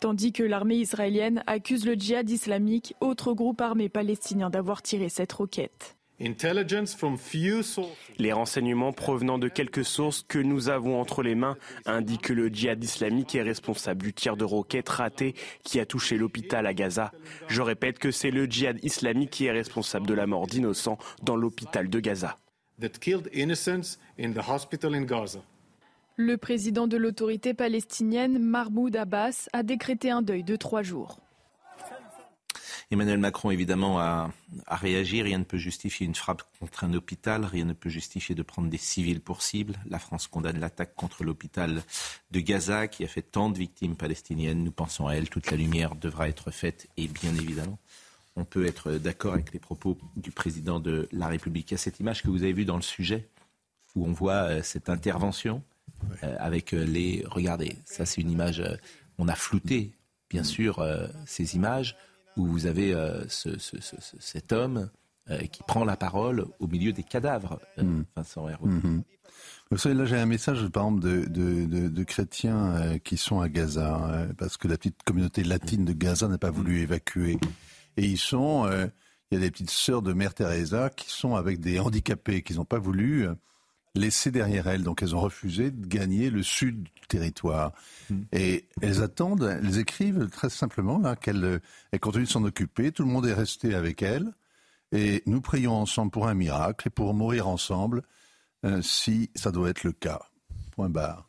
Tandis 0.00 0.32
que 0.32 0.42
l'armée 0.42 0.76
israélienne 0.76 1.44
accuse 1.46 1.86
le 1.86 1.94
djihad 1.94 2.28
islamique, 2.28 2.94
autre 3.00 3.32
groupe 3.34 3.60
armé 3.60 3.88
palestinien, 3.88 4.50
d'avoir 4.50 4.82
tiré 4.82 5.08
cette 5.08 5.32
roquette. 5.32 5.96
Les 8.18 8.32
renseignements 8.32 8.92
provenant 8.92 9.38
de 9.38 9.48
quelques 9.48 9.84
sources 9.84 10.22
que 10.22 10.38
nous 10.38 10.68
avons 10.68 11.00
entre 11.00 11.22
les 11.22 11.34
mains 11.34 11.56
indiquent 11.84 12.22
que 12.22 12.32
le 12.32 12.48
djihad 12.48 12.82
islamique 12.82 13.34
est 13.34 13.42
responsable 13.42 14.02
du 14.02 14.12
tir 14.12 14.36
de 14.36 14.44
roquette 14.44 14.88
raté 14.88 15.34
qui 15.64 15.80
a 15.80 15.86
touché 15.86 16.16
l'hôpital 16.16 16.66
à 16.66 16.74
Gaza. 16.74 17.12
Je 17.48 17.60
répète 17.60 17.98
que 17.98 18.10
c'est 18.10 18.30
le 18.30 18.44
djihad 18.44 18.78
islamique 18.84 19.30
qui 19.30 19.46
est 19.46 19.52
responsable 19.52 20.06
de 20.06 20.14
la 20.14 20.26
mort 20.26 20.46
d'innocents 20.46 20.98
dans 21.22 21.36
l'hôpital 21.36 21.88
de 21.88 22.00
Gaza. 22.00 22.38
Le 26.16 26.36
président 26.36 26.86
de 26.86 26.96
l'autorité 26.96 27.54
palestinienne, 27.54 28.38
Mahmoud 28.38 28.94
Abbas, 28.96 29.48
a 29.52 29.62
décrété 29.62 30.10
un 30.10 30.22
deuil 30.22 30.44
de 30.44 30.56
trois 30.56 30.82
jours. 30.82 31.18
Emmanuel 32.92 33.18
Macron, 33.18 33.50
évidemment, 33.50 34.00
a, 34.00 34.30
réagi. 34.68 35.22
Rien 35.22 35.38
ne 35.38 35.44
peut 35.44 35.56
justifier 35.56 36.04
une 36.04 36.14
frappe 36.14 36.42
contre 36.60 36.84
un 36.84 36.92
hôpital. 36.92 37.46
Rien 37.46 37.64
ne 37.64 37.72
peut 37.72 37.88
justifier 37.88 38.34
de 38.34 38.42
prendre 38.42 38.68
des 38.68 38.76
civils 38.76 39.22
pour 39.22 39.40
cible. 39.40 39.76
La 39.88 39.98
France 39.98 40.26
condamne 40.26 40.60
l'attaque 40.60 40.94
contre 40.94 41.24
l'hôpital 41.24 41.82
de 42.32 42.40
Gaza, 42.40 42.88
qui 42.88 43.02
a 43.02 43.08
fait 43.08 43.22
tant 43.22 43.48
de 43.48 43.56
victimes 43.56 43.96
palestiniennes. 43.96 44.62
Nous 44.62 44.72
pensons 44.72 45.06
à 45.06 45.14
elle. 45.14 45.30
Toute 45.30 45.50
la 45.50 45.56
lumière 45.56 45.94
devra 45.94 46.28
être 46.28 46.50
faite. 46.50 46.86
Et 46.98 47.08
bien 47.08 47.34
évidemment, 47.34 47.78
on 48.36 48.44
peut 48.44 48.66
être 48.66 48.92
d'accord 48.92 49.32
avec 49.32 49.54
les 49.54 49.58
propos 49.58 49.96
du 50.16 50.30
président 50.30 50.78
de 50.78 51.08
la 51.12 51.28
République. 51.28 51.70
Il 51.70 51.74
y 51.74 51.76
a 51.76 51.78
cette 51.78 51.98
image 51.98 52.22
que 52.22 52.28
vous 52.28 52.42
avez 52.42 52.52
vue 52.52 52.66
dans 52.66 52.76
le 52.76 52.82
sujet, 52.82 53.26
où 53.96 54.04
on 54.04 54.12
voit 54.12 54.50
euh, 54.50 54.62
cette 54.62 54.90
intervention 54.90 55.62
euh, 56.22 56.36
avec 56.38 56.74
euh, 56.74 56.84
les... 56.84 57.24
Regardez, 57.26 57.74
ça 57.86 58.04
c'est 58.04 58.20
une 58.20 58.30
image... 58.30 58.62
on 59.16 59.28
a 59.28 59.34
flouté, 59.34 59.94
bien 60.28 60.44
sûr, 60.44 60.86
ces 61.24 61.56
images 61.56 61.96
où 62.36 62.46
vous 62.46 62.66
avez 62.66 62.94
euh, 62.94 63.24
cet 63.28 64.52
homme 64.52 64.90
euh, 65.30 65.38
qui 65.46 65.62
prend 65.62 65.84
la 65.84 65.96
parole 65.96 66.46
au 66.58 66.66
milieu 66.66 66.92
des 66.92 67.02
cadavres, 67.02 67.60
euh, 67.78 67.84
mm. 67.84 68.04
Vincent 68.16 68.46
mm-hmm. 68.46 69.02
Vous 69.70 69.78
savez, 69.78 69.94
là 69.94 70.04
j'ai 70.04 70.18
un 70.18 70.26
message 70.26 70.66
par 70.68 70.84
exemple 70.84 71.00
de, 71.00 72.04
chrétiens 72.04 72.98
qui 73.04 73.16
sont 73.16 73.40
à 73.40 73.48
Gaza, 73.48 74.28
parce 74.36 74.58
que 74.58 74.68
la 74.68 74.76
petite 74.76 75.02
communauté 75.02 75.44
latine 75.44 75.84
de 75.84 75.92
Gaza 75.94 76.28
n'a 76.28 76.38
pas 76.38 76.50
voulu 76.50 76.80
évacuer. 76.80 77.38
Et 77.96 78.04
ils 78.04 78.18
sont, 78.18 78.68
il 79.30 79.34
y 79.34 79.36
a 79.36 79.40
des 79.40 79.50
petites 79.50 79.70
sœurs 79.70 80.02
de 80.02 80.12
Mère 80.12 80.34
Teresa 80.34 80.90
qui 80.90 81.10
sont 81.10 81.36
avec 81.36 81.58
des 81.58 81.78
handicapés, 81.78 82.42
qu'ils 82.42 82.56
n'ont 82.56 82.66
pas 82.66 82.78
voulu 82.78 83.26
laissées 83.94 84.30
derrière 84.30 84.66
elles. 84.66 84.82
Donc 84.82 85.02
elles 85.02 85.14
ont 85.14 85.20
refusé 85.20 85.70
de 85.70 85.86
gagner 85.86 86.30
le 86.30 86.42
sud 86.42 86.82
du 86.82 87.06
territoire. 87.08 87.72
Hmm. 88.10 88.22
Et 88.32 88.68
elles 88.80 89.02
attendent, 89.02 89.58
elles 89.62 89.78
écrivent 89.78 90.28
très 90.28 90.50
simplement 90.50 90.98
là 90.98 91.16
qu'elles 91.16 91.60
continuent 92.00 92.24
de 92.24 92.30
s'en 92.30 92.44
occuper. 92.44 92.92
Tout 92.92 93.04
le 93.04 93.10
monde 93.10 93.26
est 93.26 93.34
resté 93.34 93.74
avec 93.74 94.02
elles. 94.02 94.32
Et 94.92 95.22
nous 95.26 95.40
prions 95.40 95.72
ensemble 95.72 96.10
pour 96.10 96.28
un 96.28 96.34
miracle 96.34 96.88
et 96.88 96.90
pour 96.90 97.14
mourir 97.14 97.48
ensemble 97.48 98.02
euh, 98.64 98.82
si 98.82 99.30
ça 99.34 99.50
doit 99.50 99.70
être 99.70 99.84
le 99.84 99.92
cas. 99.92 100.20
Point 100.72 100.90
barre. 100.90 101.28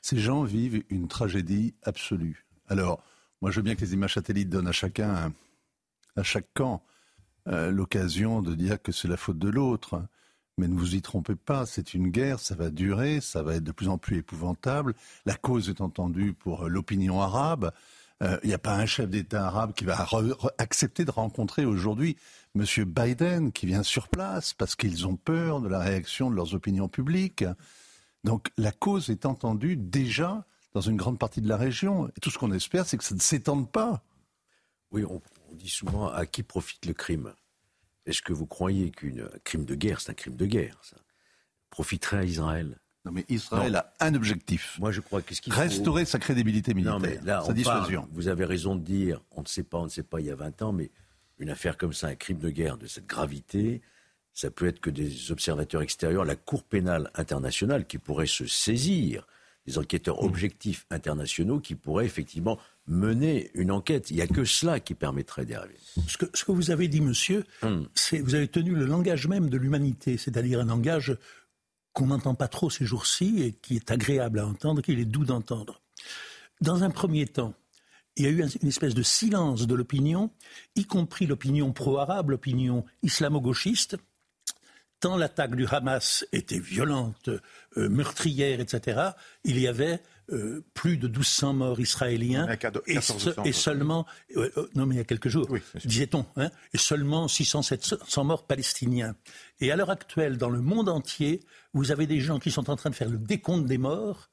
Ces 0.00 0.18
gens 0.18 0.42
vivent 0.42 0.82
une 0.88 1.08
tragédie 1.08 1.74
absolue. 1.82 2.46
Alors, 2.68 3.04
moi 3.40 3.50
je 3.50 3.56
veux 3.56 3.62
bien 3.62 3.74
que 3.74 3.82
les 3.82 3.92
images 3.92 4.14
satellites 4.14 4.48
donnent 4.48 4.66
à 4.66 4.72
chacun, 4.72 5.32
à 6.16 6.22
chaque 6.22 6.52
camp, 6.54 6.82
euh, 7.48 7.70
l'occasion 7.70 8.42
de 8.42 8.54
dire 8.54 8.80
que 8.80 8.92
c'est 8.92 9.08
la 9.08 9.16
faute 9.16 9.38
de 9.38 9.48
l'autre. 9.48 10.02
Mais 10.58 10.68
ne 10.68 10.74
vous 10.74 10.94
y 10.94 11.02
trompez 11.02 11.34
pas, 11.34 11.64
c'est 11.64 11.94
une 11.94 12.08
guerre, 12.08 12.38
ça 12.38 12.54
va 12.54 12.70
durer, 12.70 13.20
ça 13.20 13.42
va 13.42 13.54
être 13.54 13.64
de 13.64 13.72
plus 13.72 13.88
en 13.88 13.96
plus 13.98 14.18
épouvantable. 14.18 14.94
La 15.24 15.34
cause 15.34 15.70
est 15.70 15.80
entendue 15.80 16.34
pour 16.34 16.68
l'opinion 16.68 17.20
arabe. 17.22 17.72
Euh, 18.22 18.38
il 18.42 18.48
n'y 18.48 18.54
a 18.54 18.58
pas 18.58 18.76
un 18.76 18.86
chef 18.86 19.08
d'État 19.08 19.46
arabe 19.46 19.72
qui 19.72 19.84
va 19.84 20.06
accepter 20.58 21.04
de 21.04 21.10
rencontrer 21.10 21.64
aujourd'hui 21.64 22.16
M. 22.54 22.64
Biden 22.84 23.50
qui 23.50 23.66
vient 23.66 23.82
sur 23.82 24.08
place 24.08 24.52
parce 24.52 24.76
qu'ils 24.76 25.06
ont 25.06 25.16
peur 25.16 25.60
de 25.60 25.68
la 25.68 25.80
réaction 25.80 26.30
de 26.30 26.36
leurs 26.36 26.54
opinions 26.54 26.88
publiques. 26.88 27.44
Donc 28.24 28.50
la 28.56 28.72
cause 28.72 29.10
est 29.10 29.26
entendue 29.26 29.76
déjà 29.76 30.44
dans 30.74 30.82
une 30.82 30.96
grande 30.96 31.18
partie 31.18 31.40
de 31.40 31.48
la 31.48 31.56
région. 31.56 32.08
Et 32.08 32.20
tout 32.20 32.30
ce 32.30 32.38
qu'on 32.38 32.52
espère, 32.52 32.86
c'est 32.86 32.98
que 32.98 33.04
ça 33.04 33.14
ne 33.14 33.20
s'étende 33.20 33.70
pas. 33.70 34.02
Oui, 34.92 35.04
on 35.04 35.20
dit 35.54 35.70
souvent 35.70 36.08
à 36.08 36.26
qui 36.26 36.42
profite 36.42 36.86
le 36.86 36.92
crime? 36.92 37.32
Est-ce 38.06 38.22
que 38.22 38.32
vous 38.32 38.46
croyez 38.46 38.90
qu'un 38.90 39.28
crime 39.44 39.64
de 39.64 39.74
guerre, 39.74 40.00
c'est 40.00 40.10
un 40.10 40.14
crime 40.14 40.36
de 40.36 40.46
guerre, 40.46 40.78
ça? 40.82 40.96
Profiterait 41.70 42.18
à 42.18 42.24
Israël? 42.24 42.78
Non, 43.04 43.12
mais 43.12 43.24
Israël 43.28 43.74
a 43.76 43.92
un 44.00 44.14
objectif. 44.14 44.78
Moi, 44.78 44.92
je 44.92 45.00
crois 45.00 45.22
qu'est-ce 45.22 45.40
qu'il 45.40 45.52
Restaurer 45.52 46.04
sa 46.04 46.18
crédibilité 46.18 46.72
militaire, 46.72 46.98
non, 46.98 47.00
mais 47.00 47.18
là, 47.24 47.42
sa 47.44 47.52
dissuasion. 47.52 48.08
vous 48.12 48.28
avez 48.28 48.44
raison 48.44 48.76
de 48.76 48.82
dire, 48.82 49.20
on 49.32 49.42
ne 49.42 49.46
sait 49.46 49.64
pas, 49.64 49.78
on 49.78 49.84
ne 49.84 49.88
sait 49.88 50.04
pas 50.04 50.20
il 50.20 50.26
y 50.26 50.30
a 50.30 50.36
20 50.36 50.62
ans, 50.62 50.72
mais 50.72 50.90
une 51.38 51.50
affaire 51.50 51.76
comme 51.76 51.92
ça, 51.92 52.06
un 52.06 52.14
crime 52.14 52.38
de 52.38 52.50
guerre 52.50 52.76
de 52.76 52.86
cette 52.86 53.06
gravité, 53.06 53.82
ça 54.32 54.50
peut 54.50 54.66
être 54.66 54.80
que 54.80 54.90
des 54.90 55.32
observateurs 55.32 55.82
extérieurs, 55.82 56.24
la 56.24 56.36
Cour 56.36 56.62
pénale 56.62 57.10
internationale 57.14 57.86
qui 57.86 57.98
pourrait 57.98 58.26
se 58.26 58.46
saisir, 58.46 59.26
des 59.66 59.78
enquêteurs 59.78 60.22
mmh. 60.22 60.26
objectifs 60.26 60.86
internationaux 60.90 61.60
qui 61.60 61.74
pourraient 61.74 62.06
effectivement 62.06 62.58
mener 62.86 63.50
une 63.54 63.70
enquête. 63.70 64.10
Il 64.10 64.16
n'y 64.16 64.22
a 64.22 64.26
que 64.26 64.44
cela 64.44 64.80
qui 64.80 64.94
permettrait 64.94 65.44
d'y 65.44 65.54
arriver. 65.54 65.78
Ce 66.08 66.16
que, 66.16 66.26
ce 66.34 66.44
que, 66.44 66.52
vous 66.52 66.70
avez 66.70 66.88
dit, 66.88 67.00
monsieur, 67.00 67.44
hmm. 67.62 67.82
c'est 67.94 68.18
vous 68.18 68.34
avez 68.34 68.48
tenu 68.48 68.74
le 68.74 68.86
langage 68.86 69.28
même 69.28 69.48
de 69.48 69.56
l'humanité, 69.56 70.16
c'est-à-dire 70.16 70.60
un 70.60 70.64
langage 70.64 71.16
qu'on 71.92 72.06
n'entend 72.06 72.34
pas 72.34 72.48
trop 72.48 72.70
ces 72.70 72.84
jours-ci 72.84 73.42
et 73.42 73.52
qui 73.52 73.76
est 73.76 73.90
agréable 73.90 74.38
à 74.38 74.46
entendre, 74.46 74.82
qu'il 74.82 74.98
est 74.98 75.04
doux 75.04 75.24
d'entendre. 75.24 75.82
Dans 76.60 76.82
un 76.84 76.90
premier 76.90 77.26
temps, 77.26 77.54
il 78.16 78.24
y 78.24 78.26
a 78.26 78.30
eu 78.30 78.44
une 78.62 78.68
espèce 78.68 78.94
de 78.94 79.02
silence 79.02 79.66
de 79.66 79.74
l'opinion, 79.74 80.30
y 80.76 80.84
compris 80.84 81.26
l'opinion 81.26 81.72
pro-arabe, 81.72 82.30
l'opinion 82.30 82.84
islamo-gauchiste, 83.02 83.96
tant 85.02 85.16
l'attaque 85.16 85.56
du 85.56 85.66
Hamas 85.66 86.24
était 86.32 86.60
violente, 86.60 87.28
euh, 87.76 87.88
meurtrière, 87.88 88.60
etc., 88.60 89.10
il 89.42 89.58
y 89.58 89.66
avait 89.66 90.00
euh, 90.30 90.64
plus 90.74 90.96
de 90.96 91.08
1200 91.08 91.54
morts 91.54 91.80
israéliens 91.80 92.46
et, 92.86 93.52
seulement, 93.52 94.06
euh, 94.36 94.48
non 94.76 94.86
mais 94.86 94.94
il 94.94 94.98
y 94.98 95.00
a 95.00 95.04
quelques 95.04 95.28
jours, 95.28 95.48
disait-on, 95.84 96.24
hein, 96.36 96.50
et 96.72 96.78
seulement 96.78 97.26
600, 97.26 97.62
700 97.62 98.24
morts 98.24 98.46
palestiniens. 98.46 99.16
Et 99.60 99.72
à 99.72 99.76
l'heure 99.76 99.90
actuelle, 99.90 100.38
dans 100.38 100.50
le 100.50 100.60
monde 100.60 100.88
entier, 100.88 101.40
vous 101.74 101.90
avez 101.90 102.06
des 102.06 102.20
gens 102.20 102.38
qui 102.38 102.52
sont 102.52 102.70
en 102.70 102.76
train 102.76 102.90
de 102.90 102.94
faire 102.94 103.10
le 103.10 103.18
décompte 103.18 103.66
des 103.66 103.78
morts 103.78 104.28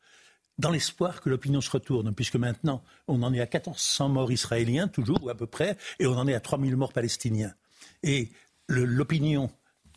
dans 0.60 0.70
l'espoir 0.70 1.22
que 1.22 1.30
l'opinion 1.30 1.62
se 1.62 1.72
retourne, 1.72 2.14
puisque 2.14 2.36
maintenant, 2.36 2.84
on 3.08 3.24
en 3.24 3.34
est 3.34 3.42
à 3.42 3.46
1400 3.46 4.10
morts 4.10 4.32
israéliens, 4.32 4.88
toujours, 4.88 5.24
ou 5.24 5.30
à 5.30 5.36
peu 5.36 5.48
près, 5.48 5.78
et 5.98 6.06
on 6.06 6.16
en 6.16 6.28
est 6.28 6.36
à 6.36 6.40
3000 6.40 6.76
morts 6.76 6.94
palestiniens. 6.94 7.56
Et 8.04 8.30
l'opinion 8.68 9.50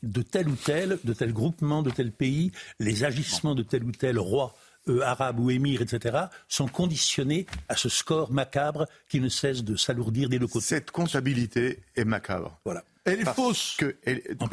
de 0.02 0.22
tel 0.22 0.48
ou 0.48 0.56
tel, 0.56 0.98
de 1.04 1.12
tel 1.12 1.32
groupement, 1.32 1.82
de 1.82 1.90
tel 1.90 2.12
pays, 2.12 2.52
les 2.78 3.04
agissements 3.04 3.54
de 3.54 3.62
tel 3.62 3.84
ou 3.84 3.92
tel 3.92 4.18
roi 4.18 4.54
euh, 4.88 5.00
arabes 5.02 5.38
ou 5.38 5.50
émirs, 5.50 5.80
etc., 5.80 6.24
sont 6.48 6.66
conditionnés 6.66 7.46
à 7.68 7.76
ce 7.76 7.88
score 7.88 8.32
macabre 8.32 8.86
qui 9.08 9.20
ne 9.20 9.28
cesse 9.28 9.62
de 9.62 9.76
s'alourdir 9.76 10.28
des 10.28 10.40
deux 10.40 10.48
côtés. 10.48 10.66
Cette 10.66 10.90
comptabilité 10.90 11.84
est 11.94 12.04
macabre. 12.04 12.58
Voilà. 12.64 12.84
Elle 13.04 13.20
est 13.20 13.34
fausse. 13.34 13.76
Que 13.78 13.96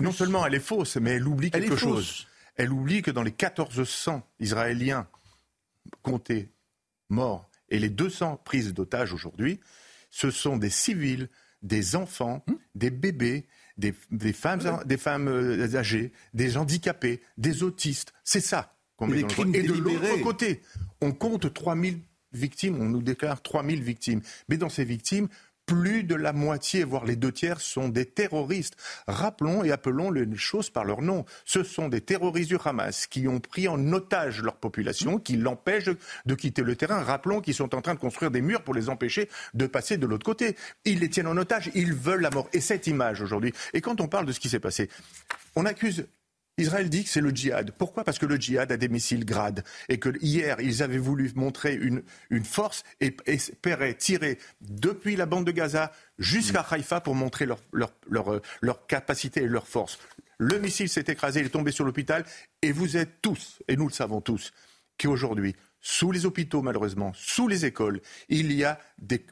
non 0.01 0.11
seulement 0.11 0.45
elle 0.45 0.55
est 0.55 0.59
fausse, 0.59 0.97
mais 0.97 1.11
elle 1.11 1.27
oublie 1.27 1.49
quelque 1.49 1.75
chose. 1.75 2.27
Elle 2.55 2.71
oublie 2.71 3.01
que 3.01 3.09
dans 3.09 3.23
les 3.23 3.31
1400 3.31 4.21
Israéliens 4.39 5.07
comptés 6.03 6.51
morts 7.09 7.49
et 7.69 7.79
les 7.79 7.89
200 7.89 8.41
prises 8.43 8.73
d'otages 8.73 9.13
aujourd'hui, 9.13 9.59
ce 10.11 10.29
sont 10.29 10.57
des 10.57 10.69
civils, 10.69 11.29
des 11.61 11.95
enfants, 11.95 12.43
hum 12.47 12.59
des 12.75 12.91
bébés, 12.91 13.47
des, 13.79 14.33
femmes, 14.33 14.81
des 14.85 14.97
femmes 14.97 15.27
euh, 15.27 15.75
âgées, 15.75 16.11
des 16.33 16.57
handicapés, 16.57 17.21
des 17.37 17.63
autistes. 17.63 18.13
C'est 18.23 18.41
ça 18.41 18.75
et 19.01 19.63
de 19.63 19.73
l'autre 19.73 20.21
côté, 20.21 20.61
on 21.01 21.11
compte 21.11 21.53
3000 21.53 21.99
victimes, 22.31 22.79
on 22.79 22.89
nous 22.89 23.01
déclare 23.01 23.41
3000 23.41 23.81
victimes. 23.81 24.21
Mais 24.49 24.57
dans 24.57 24.69
ces 24.69 24.83
victimes, 24.83 25.27
plus 25.69 26.03
de 26.03 26.15
la 26.15 26.33
moitié, 26.33 26.83
voire 26.83 27.05
les 27.05 27.15
deux 27.15 27.31
tiers, 27.31 27.61
sont 27.61 27.89
des 27.89 28.05
terroristes. 28.05 28.75
Rappelons 29.07 29.63
et 29.63 29.71
appelons 29.71 30.09
les 30.09 30.25
choses 30.35 30.71
par 30.71 30.83
leur 30.83 31.03
nom. 31.03 31.25
Ce 31.45 31.63
sont 31.63 31.89
des 31.89 32.01
terroristes 32.01 32.49
du 32.49 32.57
Hamas 32.65 33.05
qui 33.05 33.27
ont 33.27 33.39
pris 33.39 33.67
en 33.67 33.93
otage 33.93 34.41
leur 34.41 34.55
population, 34.55 35.19
qui 35.19 35.37
l'empêchent 35.37 35.91
de 36.25 36.33
quitter 36.33 36.63
le 36.63 36.75
terrain. 36.75 37.03
Rappelons 37.03 37.39
qu'ils 37.39 37.53
sont 37.53 37.75
en 37.75 37.81
train 37.81 37.93
de 37.93 37.99
construire 37.99 38.31
des 38.31 38.41
murs 38.41 38.63
pour 38.63 38.73
les 38.73 38.89
empêcher 38.89 39.29
de 39.53 39.67
passer 39.67 39.97
de 39.97 40.07
l'autre 40.07 40.25
côté. 40.25 40.55
Ils 40.85 41.01
les 41.01 41.09
tiennent 41.09 41.27
en 41.27 41.37
otage, 41.37 41.69
ils 41.75 41.93
veulent 41.93 42.21
la 42.21 42.31
mort. 42.31 42.49
Et 42.51 42.61
cette 42.61 42.87
image 42.87 43.21
aujourd'hui, 43.21 43.53
et 43.73 43.81
quand 43.81 44.01
on 44.01 44.07
parle 44.07 44.25
de 44.25 44.31
ce 44.31 44.39
qui 44.39 44.49
s'est 44.49 44.59
passé, 44.59 44.89
on 45.55 45.67
accuse 45.67 46.07
Israël 46.59 46.89
dit 46.89 47.03
que 47.03 47.09
c'est 47.09 47.21
le 47.21 47.29
djihad. 47.29 47.71
Pourquoi? 47.71 48.03
Parce 48.03 48.19
que 48.19 48.25
le 48.25 48.35
djihad 48.35 48.71
a 48.71 48.77
des 48.77 48.89
missiles 48.89 49.25
grades 49.25 49.63
et 49.87 49.99
que 49.99 50.09
hier 50.21 50.59
ils 50.59 50.83
avaient 50.83 50.97
voulu 50.97 51.31
montrer 51.35 51.73
une, 51.75 52.03
une 52.29 52.45
force 52.45 52.83
et 53.01 53.15
espéraient 53.25 53.95
tirer 53.95 54.37
depuis 54.61 55.15
la 55.15 55.25
bande 55.25 55.45
de 55.45 55.51
Gaza 55.51 55.91
jusqu'à 56.17 56.61
Haïfa 56.61 57.01
pour 57.01 57.15
montrer 57.15 57.45
leur, 57.45 57.59
leur, 57.71 57.93
leur, 58.09 58.33
euh, 58.33 58.41
leur 58.61 58.87
capacité 58.87 59.43
et 59.43 59.47
leur 59.47 59.67
force. 59.67 59.99
Le 60.37 60.59
missile 60.59 60.89
s'est 60.89 61.05
écrasé, 61.07 61.41
il 61.41 61.47
est 61.47 61.49
tombé 61.49 61.71
sur 61.71 61.85
l'hôpital 61.85 62.25
et 62.61 62.71
vous 62.71 62.97
êtes 62.97 63.21
tous, 63.21 63.61
et 63.67 63.75
nous 63.75 63.87
le 63.87 63.93
savons 63.93 64.21
tous, 64.21 64.53
qu'aujourd'hui 64.97 65.55
sous 65.81 66.11
les 66.11 66.25
hôpitaux 66.25 66.61
malheureusement, 66.61 67.11
sous 67.15 67.47
les 67.47 67.65
écoles, 67.65 68.01
il 68.27 68.51
y 68.51 68.63
a 68.63 68.79
des, 68.97 69.25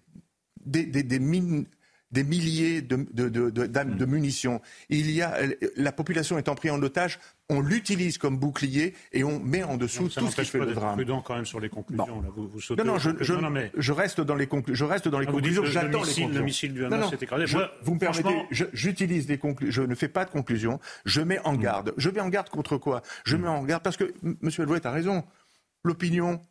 des, 0.65 0.85
des, 0.85 1.03
des 1.03 1.19
mines 1.19 1.65
des 2.11 2.23
milliers 2.23 2.81
de, 2.81 3.05
de, 3.11 3.29
de, 3.29 3.49
de, 3.49 4.05
munitions. 4.05 4.61
Il 4.89 5.11
y 5.11 5.21
a, 5.21 5.37
la 5.75 5.91
population 5.91 6.37
étant 6.37 6.55
prise 6.55 6.71
en 6.71 6.81
otage, 6.81 7.19
on 7.49 7.59
l'utilise 7.59 8.17
comme 8.17 8.37
bouclier 8.37 8.93
et 9.11 9.23
on 9.23 9.39
met 9.39 9.63
en 9.63 9.77
dessous 9.77 10.07
tout 10.09 10.27
ce 10.29 10.41
qui 10.41 10.45
fait 10.45 10.59
le 10.59 10.73
drame. 10.73 10.95
prudent 10.95 11.21
quand 11.21 11.35
même 11.35 11.45
sur 11.45 11.59
les 11.59 11.69
conclusions. 11.69 12.21
Là. 12.21 12.29
Vous, 12.33 12.47
vous 12.47 12.61
sautez 12.61 12.83
non, 12.83 12.93
non, 12.93 12.99
je, 12.99 13.11
je, 13.19 13.33
non, 13.33 13.49
mais... 13.49 13.71
je, 13.77 13.91
reste 13.91 14.21
dans 14.21 14.35
les, 14.35 14.47
conclu... 14.47 14.75
je 14.75 14.85
reste 14.85 15.07
dans 15.07 15.19
les 15.19 15.27
ah, 15.27 15.31
conclusions. 15.31 15.65
J'attends 15.65 15.87
les 15.87 15.93
conclusions. 15.93 16.29
Le 16.29 16.41
missile 16.41 16.73
du 16.73 16.85
Hamas 16.85 17.09
s'est 17.09 17.17
écrasé. 17.21 17.45
Je, 17.45 17.57
vous 17.83 17.95
me 17.95 17.99
permettez, 17.99 18.45
j'utilise 18.51 19.25
des 19.25 19.37
conclusions. 19.37 19.83
Je 19.83 19.87
ne 19.87 19.95
fais 19.95 20.09
pas 20.09 20.23
de 20.23 20.29
conclusions. 20.29 20.79
Je 21.05 21.21
mets 21.21 21.39
en 21.39 21.53
hmm. 21.53 21.61
garde. 21.61 21.93
Je 21.97 22.09
mets 22.09 22.21
en 22.21 22.29
garde 22.29 22.49
contre 22.49 22.77
quoi? 22.77 23.01
Je 23.25 23.35
mets 23.35 23.47
en 23.47 23.63
garde 23.63 23.83
parce 23.83 23.97
que 23.97 24.13
M. 24.23 24.49
Elouet 24.59 24.85
a 24.85 24.91
raison. 24.91 25.23
L'opinion 25.83 26.41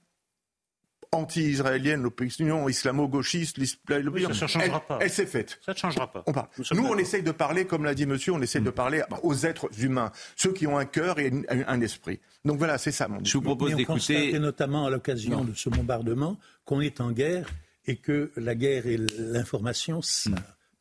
anti-israélienne, 1.16 2.02
l'opinion 2.02 2.68
islamo-gauchiste, 2.68 3.58
l'opinion, 3.88 4.30
elle, 4.60 4.70
pas. 4.86 4.98
elle 5.00 5.10
s'est 5.10 5.26
faite. 5.26 5.58
Ça 5.64 5.72
ne 5.72 5.76
changera 5.76 6.12
pas. 6.12 6.24
On 6.26 6.74
Nous, 6.74 6.86
on 6.86 6.98
essaye 6.98 7.22
de 7.22 7.32
parler, 7.32 7.66
comme 7.66 7.84
l'a 7.84 7.94
dit 7.94 8.06
monsieur, 8.06 8.32
on 8.32 8.42
essaye 8.42 8.62
de 8.62 8.70
mm. 8.70 8.74
parler 8.74 9.02
aux 9.22 9.34
êtres 9.34 9.68
humains, 9.78 10.12
ceux 10.36 10.52
qui 10.52 10.66
ont 10.66 10.78
un 10.78 10.84
cœur 10.84 11.18
et 11.18 11.32
un, 11.48 11.80
esprit. 11.80 12.20
Donc 12.44 12.58
voilà, 12.58 12.78
c'est 12.78 12.92
ça 12.92 13.08
mon 13.08 13.22
Je 13.24 13.32
vous 13.36 13.42
propose 13.42 13.74
d'écouter... 13.74 14.38
notamment 14.38 14.86
à 14.86 14.90
l'occasion 14.90 15.44
de 15.44 15.54
ce 15.54 15.68
bombardement 15.68 16.38
qu'on 16.64 16.80
est 16.80 17.00
en 17.00 17.12
guerre 17.12 17.48
et 17.86 17.96
que 17.96 18.32
la 18.36 18.54
guerre 18.54 18.86
et 18.86 18.98
l'information, 19.18 20.02
ça 20.02 20.30
mm. 20.30 20.36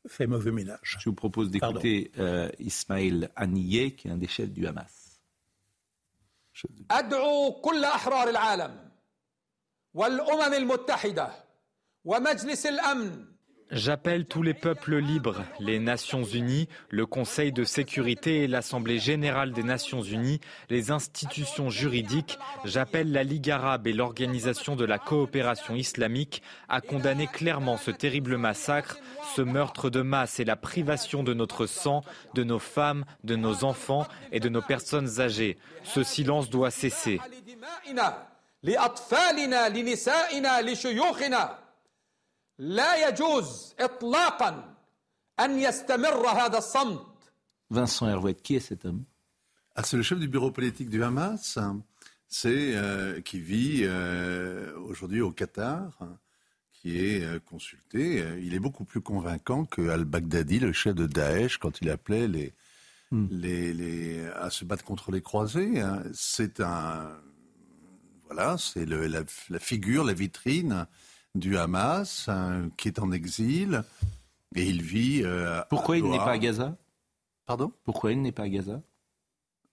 fait 0.07 0.27
mauvais 0.27 0.51
ménage. 0.51 0.97
Je 0.99 1.09
vous 1.09 1.15
propose 1.15 1.49
d'écouter 1.51 2.11
euh, 2.19 2.49
Ismaël 2.59 3.29
Haniyeh, 3.35 3.91
qui 3.91 4.07
est 4.07 4.11
un 4.11 4.17
des 4.17 4.27
chefs 4.27 4.51
du 4.51 4.67
Hamas. 4.67 5.19
Je... 6.53 6.67
J'appelle 13.71 14.25
tous 14.25 14.43
les 14.43 14.53
peuples 14.53 14.97
libres, 14.97 15.45
les 15.61 15.79
Nations 15.79 16.25
Unies, 16.25 16.67
le 16.89 17.05
Conseil 17.05 17.53
de 17.53 17.63
sécurité 17.63 18.43
et 18.43 18.47
l'Assemblée 18.47 18.99
générale 18.99 19.53
des 19.53 19.63
Nations 19.63 20.01
Unies, 20.01 20.41
les 20.69 20.91
institutions 20.91 21.69
juridiques. 21.69 22.37
J'appelle 22.65 23.13
la 23.13 23.23
Ligue 23.23 23.49
arabe 23.49 23.87
et 23.87 23.93
l'Organisation 23.93 24.75
de 24.75 24.83
la 24.83 24.99
coopération 24.99 25.75
islamique 25.75 26.43
à 26.67 26.81
condamner 26.81 27.27
clairement 27.27 27.77
ce 27.77 27.91
terrible 27.91 28.35
massacre, 28.35 28.97
ce 29.33 29.41
meurtre 29.41 29.89
de 29.89 30.01
masse 30.01 30.41
et 30.41 30.45
la 30.45 30.57
privation 30.57 31.23
de 31.23 31.33
notre 31.33 31.67
sang, 31.67 32.03
de 32.33 32.43
nos 32.43 32.59
femmes, 32.59 33.05
de 33.23 33.37
nos 33.37 33.63
enfants 33.63 34.05
et 34.33 34.41
de 34.41 34.49
nos 34.49 34.61
personnes 34.61 35.21
âgées. 35.21 35.57
Ce 35.83 36.03
silence 36.03 36.49
doit 36.49 36.69
cesser. 36.69 37.21
لأطفالنا 38.64 39.68
لنسائنا 39.68 40.62
لشيوخنا 40.62 41.58
لا 42.58 43.08
يجوز 43.08 43.74
إطلاقا 43.80 44.74
أن 45.40 45.58
يستمر 45.58 46.28
هذا 46.28 46.58
الصمت 46.58 47.10
Vincent 47.70 48.08
Hervouet, 48.08 48.34
qui 48.34 48.56
est 48.56 48.60
cet 48.60 48.84
homme 48.84 49.04
ah, 49.76 49.84
C'est 49.84 49.96
le 49.96 50.02
chef 50.02 50.18
du 50.18 50.28
bureau 50.28 50.50
politique 50.50 50.90
du 50.90 51.02
Hamas, 51.04 51.58
c'est 52.26 52.74
euh, 52.74 53.20
qui 53.20 53.40
vit 53.40 53.82
euh, 53.82 54.76
aujourd'hui 54.78 55.20
au 55.20 55.30
Qatar, 55.30 55.96
qui 56.72 56.98
est 56.98 57.24
euh, 57.24 57.38
consulté. 57.38 58.24
Il 58.42 58.54
est 58.54 58.58
beaucoup 58.58 58.84
plus 58.84 59.00
convaincant 59.00 59.64
que 59.64 59.88
Al-Baghdadi, 59.88 60.58
le 60.58 60.72
chef 60.72 60.96
de 60.96 61.06
Daesh, 61.06 61.58
quand 61.58 61.80
il 61.80 61.90
appelait 61.90 62.26
les, 62.26 62.52
hmm. 63.12 63.26
les, 63.30 63.72
les, 63.72 64.26
à 64.26 64.50
se 64.50 64.64
battre 64.64 64.84
contre 64.84 65.12
les 65.12 65.22
croisés. 65.22 65.80
Hein. 65.80 66.02
C'est 66.12 66.60
un 66.60 67.08
voilà, 68.25 68.57
c'est 68.57 68.85
la, 68.85 69.07
la, 69.07 69.59
figure, 69.59 70.03
la 70.03 70.13
vitrine 70.13 70.87
du 71.35 71.57
Hamas 71.57 72.27
hein, 72.29 72.69
qui 72.77 72.87
est 72.87 72.99
en 72.99 73.11
exil 73.11 73.83
et 74.55 74.63
il 74.63 74.81
vit. 74.81 75.21
Euh, 75.23 75.61
Pourquoi 75.69 75.97
il 75.97 76.05
n'est 76.05 76.17
pas 76.17 76.31
à 76.31 76.37
Gaza? 76.37 76.77
Pardon? 77.45 77.71
Pourquoi 77.83 78.11
il 78.11 78.21
n'est 78.21 78.31
pas 78.31 78.43
à 78.43 78.49
Gaza? 78.49 78.81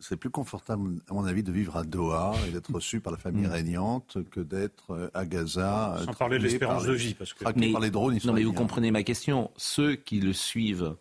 C'est 0.00 0.16
plus 0.16 0.30
confortable, 0.30 1.00
à 1.08 1.14
mon 1.14 1.24
avis, 1.24 1.44
de 1.44 1.52
vivre 1.52 1.76
à 1.76 1.84
Doha 1.84 2.34
et 2.48 2.50
d'être 2.50 2.72
reçu 2.72 3.00
par 3.00 3.12
la 3.12 3.18
famille 3.18 3.46
mm. 3.46 3.52
régnante 3.52 4.18
que 4.30 4.40
d'être 4.40 4.90
euh, 4.90 5.10
à 5.14 5.24
Gaza. 5.24 5.96
Sans 6.04 6.12
parler 6.12 6.38
de 6.38 6.42
l'espérance 6.42 6.84
de 6.84 6.92
vie. 6.92 7.14
Parce 7.14 7.32
que... 7.32 7.44
Mais, 7.56 7.70
par 7.70 7.80
les 7.80 7.90
drones 7.90 8.18
non, 8.24 8.32
mais 8.32 8.42
vous 8.42 8.52
comprenez 8.52 8.90
ma 8.90 9.04
question. 9.04 9.52
Ceux 9.56 9.94
qui 9.94 10.18
le 10.18 10.32
suivent, 10.32 10.96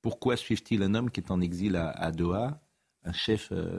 pourquoi 0.00 0.36
suivent-ils 0.38 0.82
un 0.82 0.94
homme 0.94 1.10
qui 1.10 1.20
est 1.20 1.30
en 1.30 1.42
exil 1.42 1.76
à, 1.76 2.10
Doha, 2.10 2.58
un 3.04 3.12
chef 3.12 3.50
euh, 3.52 3.78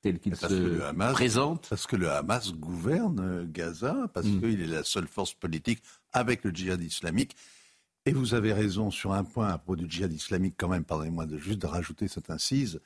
tel 0.00 0.18
qu'il 0.18 0.36
se 0.36 1.12
présente 1.12 1.66
Parce 1.68 1.86
que 1.86 1.96
le 1.96 2.10
Hamas 2.10 2.52
gouverne 2.52 3.20
euh, 3.20 3.46
Gaza, 3.46 4.08
parce 4.14 4.26
mm. 4.26 4.40
qu'il 4.40 4.62
est 4.62 4.66
la 4.66 4.84
seule 4.84 5.06
force 5.06 5.34
politique 5.34 5.82
avec 6.12 6.44
le 6.44 6.50
djihad 6.50 6.82
islamique. 6.82 7.36
Et 8.06 8.12
vous 8.12 8.34
avez 8.34 8.52
raison 8.52 8.90
sur 8.90 9.12
un 9.12 9.24
point 9.24 9.48
à 9.48 9.58
propos 9.58 9.76
du 9.76 9.90
djihad 9.90 10.12
islamique, 10.12 10.54
quand 10.56 10.68
même, 10.68 10.84
pardonnez-moi 10.84 11.26
de 11.26 11.36
juste 11.36 11.58
de 11.58 11.66
rajouter 11.66 12.08
cette 12.08 12.30
incise, 12.30 12.80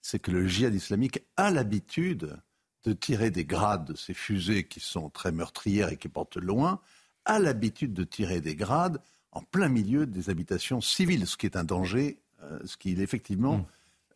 c'est 0.00 0.18
que 0.18 0.30
le 0.30 0.46
djihad 0.46 0.74
islamique 0.74 1.24
a 1.36 1.50
l'habitude 1.50 2.36
de 2.84 2.92
tirer 2.92 3.30
des 3.30 3.44
grades 3.44 3.86
de 3.86 3.96
ces 3.96 4.14
fusées 4.14 4.64
qui 4.64 4.80
sont 4.80 5.10
très 5.10 5.32
meurtrières 5.32 5.90
et 5.90 5.96
qui 5.96 6.08
portent 6.08 6.36
loin, 6.36 6.80
a 7.24 7.38
l'habitude 7.38 7.92
de 7.92 8.04
tirer 8.04 8.40
des 8.40 8.54
grades 8.54 9.00
en 9.32 9.42
plein 9.42 9.68
milieu 9.68 10.06
des 10.06 10.30
habitations 10.30 10.80
civiles, 10.80 11.26
ce 11.26 11.36
qui 11.36 11.46
est 11.46 11.56
un 11.56 11.64
danger, 11.64 12.20
euh, 12.42 12.58
ce 12.64 12.76
qui 12.76 12.92
effectivement 13.00 13.58
mm. 13.58 13.66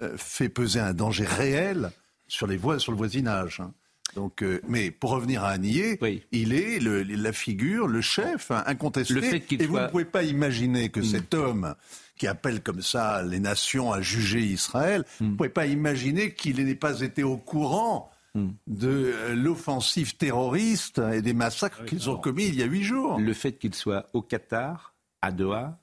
euh, 0.03 0.17
fait 0.17 0.49
peser 0.49 0.81
un 0.81 0.95
danger 0.95 1.25
réel 1.25 1.91
sur, 2.33 2.47
les 2.47 2.57
voies, 2.57 2.79
sur 2.79 2.93
le 2.93 2.99
voisinage. 2.99 3.61
Hein. 3.61 3.75
Donc, 4.17 4.43
euh, 4.43 4.61
mais 4.67 4.91
pour 4.91 5.11
revenir 5.11 5.45
à 5.45 5.51
Annier, 5.51 5.99
il 6.33 6.55
est 6.55 6.81
le, 6.81 7.03
la 7.03 7.33
figure, 7.33 7.87
le 7.87 8.01
chef 8.01 8.51
hein, 8.51 8.63
incontesté. 8.67 9.15
Le 9.15 9.21
fait 9.21 9.53
et 9.53 9.67
vous 9.67 9.79
ne 9.79 9.87
pouvez 9.89 10.07
pas 10.07 10.23
imaginer 10.23 10.89
que 10.89 11.01
mm. 11.01 11.05
cet 11.05 11.35
homme 11.35 11.75
qui 12.17 12.27
appelle 12.27 12.63
comme 12.63 12.81
ça 12.81 13.23
les 13.23 13.39
nations 13.39 13.93
à 13.93 14.01
juger 14.01 14.41
Israël, 14.41 15.05
vous 15.21 15.27
ne 15.27 15.37
pouvez 15.37 15.49
pas 15.51 15.67
imaginer 15.67 16.33
qu'il 16.33 16.65
n'ait 16.65 16.75
pas 16.75 17.01
été 17.01 17.23
au 17.23 17.37
courant 17.37 18.11
mm. 18.35 18.49
de 18.67 18.89
euh, 18.89 19.35
l'offensive 19.35 20.17
terroriste 20.17 21.01
et 21.13 21.21
des 21.21 21.35
massacres 21.35 21.85
qu'ils 21.85 22.09
ont 22.09 22.17
commis 22.17 22.47
il 22.47 22.55
y 22.55 22.63
a 22.63 22.67
huit 22.67 22.85
jours. 22.85 23.19
Le 23.19 23.35
fait 23.35 23.53
qu'il 23.53 23.75
soit 23.75 24.07
au 24.15 24.23
Qatar, 24.23 24.95
à 25.21 25.33
Doha, 25.33 25.79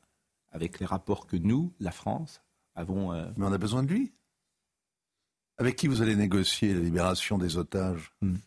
avec 0.51 0.79
les 0.79 0.85
rapports 0.87 1.27
que 1.27 1.37
nous, 1.37 1.73
la 1.79 1.91
France, 1.91 2.41
avons. 2.75 3.13
Euh, 3.13 3.25
mais 3.37 3.45
on 3.45 3.53
a 3.53 3.57
besoin 3.59 3.83
de 3.83 3.91
lui. 3.91 4.11
Avec 5.59 5.75
qui 5.75 5.87
vous 5.87 6.01
allez 6.01 6.15
négocier 6.15 6.73
la 6.73 6.79
libération 6.79 7.37
des 7.37 7.57
otages 7.57 8.11
hmm. 8.21 8.37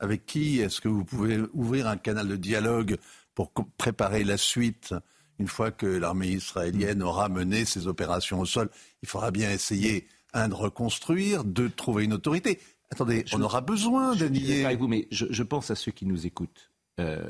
Avec 0.00 0.24
qui 0.24 0.60
est-ce 0.60 0.80
que 0.80 0.86
vous 0.86 1.04
pouvez 1.04 1.40
ouvrir 1.52 1.88
un 1.88 1.96
canal 1.96 2.28
de 2.28 2.36
dialogue 2.36 2.98
pour 3.34 3.52
préparer 3.76 4.22
la 4.22 4.36
suite 4.36 4.94
une 5.40 5.48
fois 5.48 5.72
que 5.72 5.86
l'armée 5.86 6.28
israélienne 6.28 7.02
aura 7.02 7.28
mené 7.28 7.64
ses 7.64 7.88
opérations 7.88 8.38
au 8.38 8.46
sol? 8.46 8.70
Il 9.02 9.08
faudra 9.08 9.32
bien 9.32 9.50
essayer, 9.50 10.06
un, 10.32 10.48
de 10.48 10.54
reconstruire, 10.54 11.42
deux, 11.42 11.68
de 11.68 11.74
trouver 11.74 12.04
une 12.04 12.12
autorité. 12.12 12.60
Attendez, 12.92 13.24
on 13.32 13.42
aura 13.42 13.60
besoin 13.60 14.14
de 14.14 14.26
nier. 14.26 14.64
avec 14.64 14.78
vous, 14.78 14.86
mais 14.86 15.08
je, 15.10 15.42
pense 15.42 15.72
à 15.72 15.74
ceux 15.74 15.90
qui 15.90 16.06
nous 16.06 16.26
écoutent. 16.26 16.70
Euh, 17.00 17.28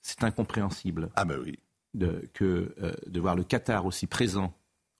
c'est 0.00 0.22
incompréhensible. 0.22 1.10
Ah 1.16 1.24
ben 1.24 1.40
oui. 1.44 1.58
De, 1.94 2.28
que, 2.32 2.74
euh, 2.80 2.94
de 3.06 3.20
voir 3.20 3.34
le 3.34 3.42
Qatar 3.42 3.86
aussi 3.86 4.06
présent 4.06 4.56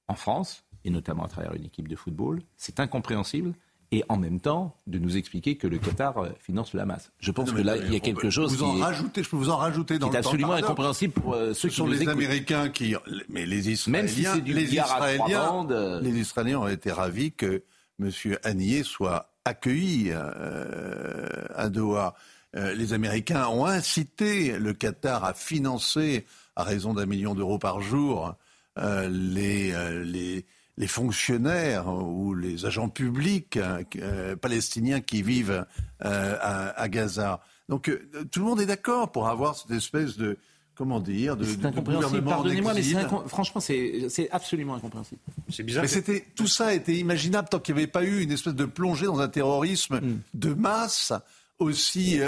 en 0.08 0.14
France, 0.14 0.64
et 0.85 0.90
notamment 0.90 1.25
à 1.25 1.29
travers 1.29 1.55
une 1.55 1.64
équipe 1.64 1.88
de 1.88 1.97
football. 1.97 2.42
C'est 2.57 2.81
incompréhensible. 2.81 3.55
Et 3.92 4.03
en 4.09 4.16
même 4.16 4.40
temps, 4.40 4.77
de 4.87 4.99
nous 4.99 5.16
expliquer 5.16 5.57
que 5.57 5.68
le 5.68 5.79
Qatar 5.79 6.18
euh, 6.18 6.31
finance 6.40 6.73
le 6.73 6.81
Hamas. 6.81 7.12
Je 7.20 7.31
pense 7.31 7.53
que 7.53 7.61
là, 7.61 7.77
il 7.77 7.92
y 7.92 7.97
a 7.97 8.01
quelque 8.01 8.29
chose 8.29 8.57
vous 8.57 8.64
en 8.64 8.73
rajouter, 8.73 9.23
je 9.23 9.31
peux 9.31 9.37
vous 9.37 9.51
en 9.51 9.57
rajouter 9.57 9.99
dans 9.99 10.09
qui 10.09 10.16
est 10.16 10.18
absolument 10.18 10.55
incompréhensible 10.55 11.12
pour 11.12 11.35
euh, 11.35 11.55
ceux 11.55 11.68
qui 11.68 11.77
sont 11.77 11.87
les 11.87 12.09
Américains 12.09 12.70
qui, 12.70 12.97
mais 13.29 13.47
les 13.47 13.70
Israéliens, 13.70 14.03
même 14.03 14.09
si 14.09 14.42
du 14.42 14.53
les 14.53 14.75
Israéliens, 14.75 15.68
euh. 15.70 16.01
les 16.01 16.18
Israéliens 16.18 16.59
ont 16.59 16.68
été 16.68 16.90
ravis 16.90 17.33
que 17.33 17.62
M. 18.01 18.11
Haniyeh 18.42 18.83
soit 18.83 19.31
accueilli 19.44 20.11
à 20.11 21.68
Doha. 21.68 22.14
les 22.55 22.94
Américains 22.94 23.47
ont 23.47 23.66
incité 23.66 24.59
le 24.59 24.73
Qatar 24.73 25.23
à 25.23 25.35
financer, 25.35 26.25
à 26.57 26.64
raison 26.64 26.94
d'un 26.94 27.07
million 27.07 27.35
d'euros 27.35 27.59
par 27.59 27.81
jour, 27.81 28.35
les, 28.77 29.73
les 30.05 30.47
les 30.76 30.87
fonctionnaires 30.87 31.88
ou 31.88 32.34
les 32.34 32.66
agents 32.66 32.88
publics 32.88 33.56
euh, 33.56 34.37
palestiniens 34.37 35.00
qui 35.00 35.22
vivent 35.22 35.66
euh, 36.04 36.72
à, 36.76 36.88
Gaza. 36.88 37.40
Donc 37.68 37.88
euh, 37.88 38.08
tout 38.30 38.40
le 38.40 38.46
monde 38.46 38.60
est 38.60 38.66
d'accord 38.66 39.12
pour 39.12 39.28
avoir 39.28 39.56
cette 39.56 39.70
espèce 39.70 40.16
de 40.16 40.37
comment 40.74 40.98
dire 40.98 41.37
de, 41.37 41.44
de, 41.44 41.66
incompréhensible. 41.66 42.24
Pardonnez-moi, 42.24 42.74
mais 42.74 42.82
franchement 43.28 43.60
c'est 43.60 44.28
absolument 44.32 44.74
incompréhensible. 44.74 45.20
C'est 45.48 45.62
bizarre. 45.62 45.82
Mais 45.82 45.88
c'était 45.88 46.26
tout 46.34 46.48
ça 46.48 46.74
était 46.74 46.96
imaginable 46.96 47.48
tant 47.48 47.60
qu'il 47.60 47.76
n'y 47.76 47.82
avait 47.82 47.90
pas 47.90 48.02
eu 48.02 48.22
une 48.22 48.32
espèce 48.32 48.54
de 48.54 48.64
plongée 48.64 49.06
dans 49.06 49.20
un 49.20 49.28
terrorisme 49.28 50.00
mm. 50.00 50.20
de 50.34 50.54
masse 50.54 51.12
aussi, 51.60 52.18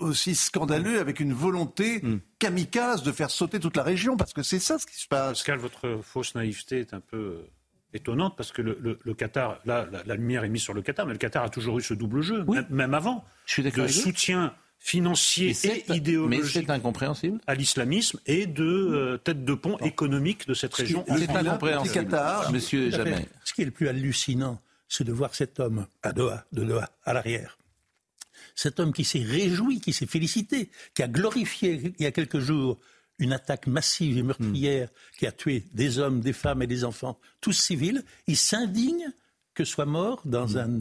aussi 0.00 0.34
scandaleux 0.34 0.98
avec 0.98 1.20
une 1.20 1.32
volonté 1.32 2.00
mm. 2.02 2.18
kamikaze 2.40 3.04
de 3.04 3.12
faire 3.12 3.30
sauter 3.30 3.60
toute 3.60 3.76
la 3.76 3.84
région, 3.84 4.16
parce 4.16 4.32
que 4.32 4.42
c'est 4.42 4.58
ça 4.58 4.80
ce 4.80 4.86
qui 4.86 5.00
se 5.00 5.06
passe. 5.06 5.38
Pascal, 5.38 5.60
votre 5.60 6.00
fausse 6.02 6.34
naïveté 6.34 6.80
est 6.80 6.92
un 6.92 7.00
peu 7.00 7.44
étonnante 7.92 8.34
parce 8.36 8.52
que 8.52 8.62
le, 8.62 9.14
Qatar, 9.14 9.60
là, 9.64 9.86
la, 10.06 10.14
lumière 10.14 10.44
est 10.44 10.48
mise 10.48 10.62
sur 10.62 10.74
le 10.74 10.82
Qatar, 10.82 11.06
mais 11.06 11.12
le 11.12 11.18
Qatar 11.18 11.44
a 11.44 11.48
toujours 11.48 11.78
eu 11.78 11.82
ce 11.82 11.94
double 11.94 12.20
jeu, 12.22 12.44
même, 12.70 12.94
avant, 12.94 13.24
Je 13.46 13.52
suis 13.52 13.62
de 13.62 13.86
soutien 13.86 14.54
financier 14.78 15.56
et, 15.64 15.92
idéologique 15.94 16.68
incompréhensible. 16.68 17.40
à 17.46 17.54
l'islamisme 17.54 18.20
et 18.26 18.46
de 18.46 18.64
euh, 18.64 19.16
tête 19.16 19.44
de 19.44 19.54
pont 19.54 19.78
économique 19.78 20.46
de 20.46 20.54
cette 20.54 20.74
région. 20.74 21.04
C'est 21.08 21.30
incompréhensible, 21.30 21.94
Qatar, 21.94 22.52
monsieur 22.52 22.90
Jamais. 22.90 23.26
Ce 23.44 23.52
qui 23.52 23.62
est 23.62 23.64
le 23.64 23.70
plus 23.70 23.88
hallucinant, 23.88 24.60
c'est 24.88 25.04
de 25.04 25.12
voir 25.12 25.34
cet 25.34 25.60
homme 25.60 25.86
à 26.02 26.12
Doha, 26.12 26.44
de 26.52 26.64
Doha, 26.64 26.90
à 27.04 27.12
l'arrière. 27.12 27.58
Cet 28.54 28.80
homme 28.80 28.92
qui 28.92 29.04
s'est 29.04 29.22
réjoui, 29.22 29.80
qui 29.80 29.92
s'est 29.92 30.06
félicité, 30.06 30.70
qui 30.94 31.02
a 31.02 31.08
glorifié 31.08 31.92
il 31.98 32.02
y 32.02 32.06
a 32.06 32.12
quelques 32.12 32.38
jours 32.38 32.78
une 33.18 33.32
attaque 33.32 33.66
massive 33.66 34.18
et 34.18 34.22
meurtrière 34.22 34.88
qui 35.18 35.26
a 35.26 35.32
tué 35.32 35.64
des 35.72 35.98
hommes, 35.98 36.20
des 36.20 36.32
femmes 36.32 36.62
et 36.62 36.66
des 36.66 36.84
enfants, 36.84 37.18
tous 37.40 37.52
civils, 37.52 38.04
il 38.26 38.36
s'indigne 38.36 39.10
que 39.54 39.64
soit 39.64 39.86
mort 39.86 40.20
dans 40.24 40.48
mm. 40.48 40.56
un 40.58 40.80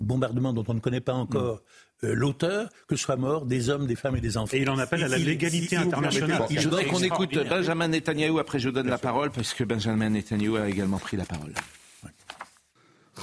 bombardement 0.00 0.52
dont 0.52 0.64
on 0.68 0.74
ne 0.74 0.80
connaît 0.80 1.00
pas 1.00 1.14
encore 1.14 1.62
euh, 2.02 2.14
l'auteur, 2.14 2.70
que 2.88 2.96
soit 2.96 3.16
mort 3.16 3.44
des 3.44 3.68
hommes, 3.68 3.86
des 3.86 3.96
femmes 3.96 4.16
et 4.16 4.20
des 4.20 4.38
enfants. 4.38 4.56
Et 4.56 4.60
il 4.60 4.70
en 4.70 4.78
appelle 4.78 5.04
à 5.04 5.08
la 5.08 5.18
légalité 5.18 5.76
internationale. 5.76 6.46
je 6.48 6.60
voudrais 6.60 6.86
qu'on 6.86 7.00
écoute 7.00 7.34
Benjamin 7.48 7.88
Netanyahu, 7.88 8.38
après 8.38 8.58
je 8.58 8.68
vous 8.68 8.74
donne 8.74 8.88
la 8.88 8.98
parole, 8.98 9.30
parce 9.30 9.52
que 9.52 9.64
Benjamin 9.64 10.08
Netanyahu 10.08 10.56
a 10.56 10.68
également 10.68 10.98
pris 10.98 11.18
la 11.18 11.26
parole. 11.26 11.52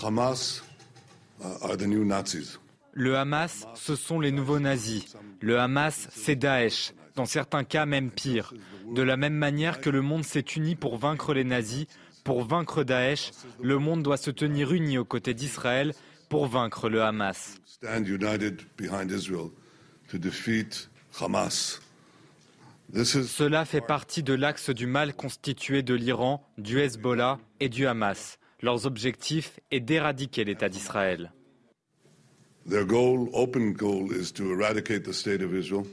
Hamas 0.03 0.63
are 1.63 1.75
the 1.77 1.87
new 1.87 2.05
Nazis. 2.05 2.59
Le 2.93 3.15
Hamas, 3.15 3.67
ce 3.75 3.95
sont 3.95 4.19
les 4.19 4.31
nouveaux 4.31 4.59
nazis. 4.59 5.15
Le 5.39 5.59
Hamas, 5.59 6.07
c'est 6.11 6.35
Daesh. 6.35 6.93
Dans 7.17 7.25
certains 7.25 7.63
cas, 7.63 7.87
même 7.87 8.11
pire. 8.11 8.53
De 8.93 9.01
la 9.01 9.17
même 9.17 9.33
manière 9.33 9.81
que 9.81 9.89
le 9.89 10.03
monde 10.03 10.23
s'est 10.23 10.45
uni 10.55 10.75
pour 10.75 10.97
vaincre 10.97 11.33
les 11.33 11.43
nazis, 11.43 11.87
pour 12.23 12.43
vaincre 12.43 12.83
Daesh, 12.83 13.31
le 13.59 13.79
monde 13.79 14.03
doit 14.03 14.17
se 14.17 14.29
tenir 14.29 14.71
uni 14.71 14.99
aux 14.99 15.05
côtés 15.05 15.33
d'Israël 15.33 15.95
pour 16.29 16.45
vaincre 16.45 16.89
le 16.89 17.01
Hamas. 17.01 17.59
Cela 22.93 23.65
fait 23.65 23.81
partie 23.81 24.21
de 24.23 24.33
l'axe 24.33 24.69
du 24.69 24.85
mal 24.85 25.15
constitué 25.15 25.81
de 25.81 25.95
l'Iran, 25.95 26.47
du 26.59 26.79
Hezbollah 26.79 27.39
et 27.59 27.69
du 27.69 27.87
Hamas. 27.87 28.37
Leurs 28.61 28.85
objectifs 28.85 29.59
est 29.71 29.79
d'éradiquer 29.79 30.43
l'État 30.43 30.69
d'Israël. 30.69 31.31
Their 32.69 32.85
goal, 32.85 33.29
open 33.33 33.73
goal, 33.73 34.11
is 34.11 34.31
to 34.33 34.51
eradicate 34.51 35.03
the 35.03 35.13
state 35.13 35.41
of 35.41 35.55
Israel. 35.55 35.85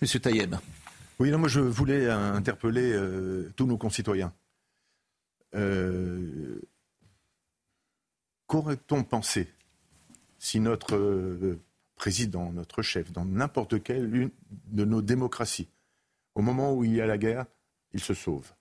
Monsieur 0.00 0.20
Tayeb. 0.20 0.54
Oui, 1.18 1.30
non, 1.30 1.38
moi 1.38 1.48
je 1.48 1.60
voulais 1.60 2.08
interpeller 2.08 2.92
euh, 2.92 3.52
tous 3.56 3.66
nos 3.66 3.76
concitoyens. 3.76 4.32
Euh, 5.54 6.60
Qu'aurait-on 8.46 9.04
pensé 9.04 9.52
si 10.38 10.60
notre 10.60 10.96
euh, 10.96 11.60
président, 11.96 12.52
notre 12.52 12.82
chef, 12.82 13.12
dans 13.12 13.24
n'importe 13.24 13.82
quelle 13.82 14.30
de 14.66 14.84
nos 14.84 15.02
démocraties, 15.02 15.68
au 16.34 16.40
moment 16.40 16.72
où 16.72 16.84
il 16.84 16.94
y 16.94 17.00
a 17.00 17.06
la 17.06 17.18
guerre, 17.18 17.44
il 17.92 18.00
se 18.00 18.14
sauve? 18.14 18.52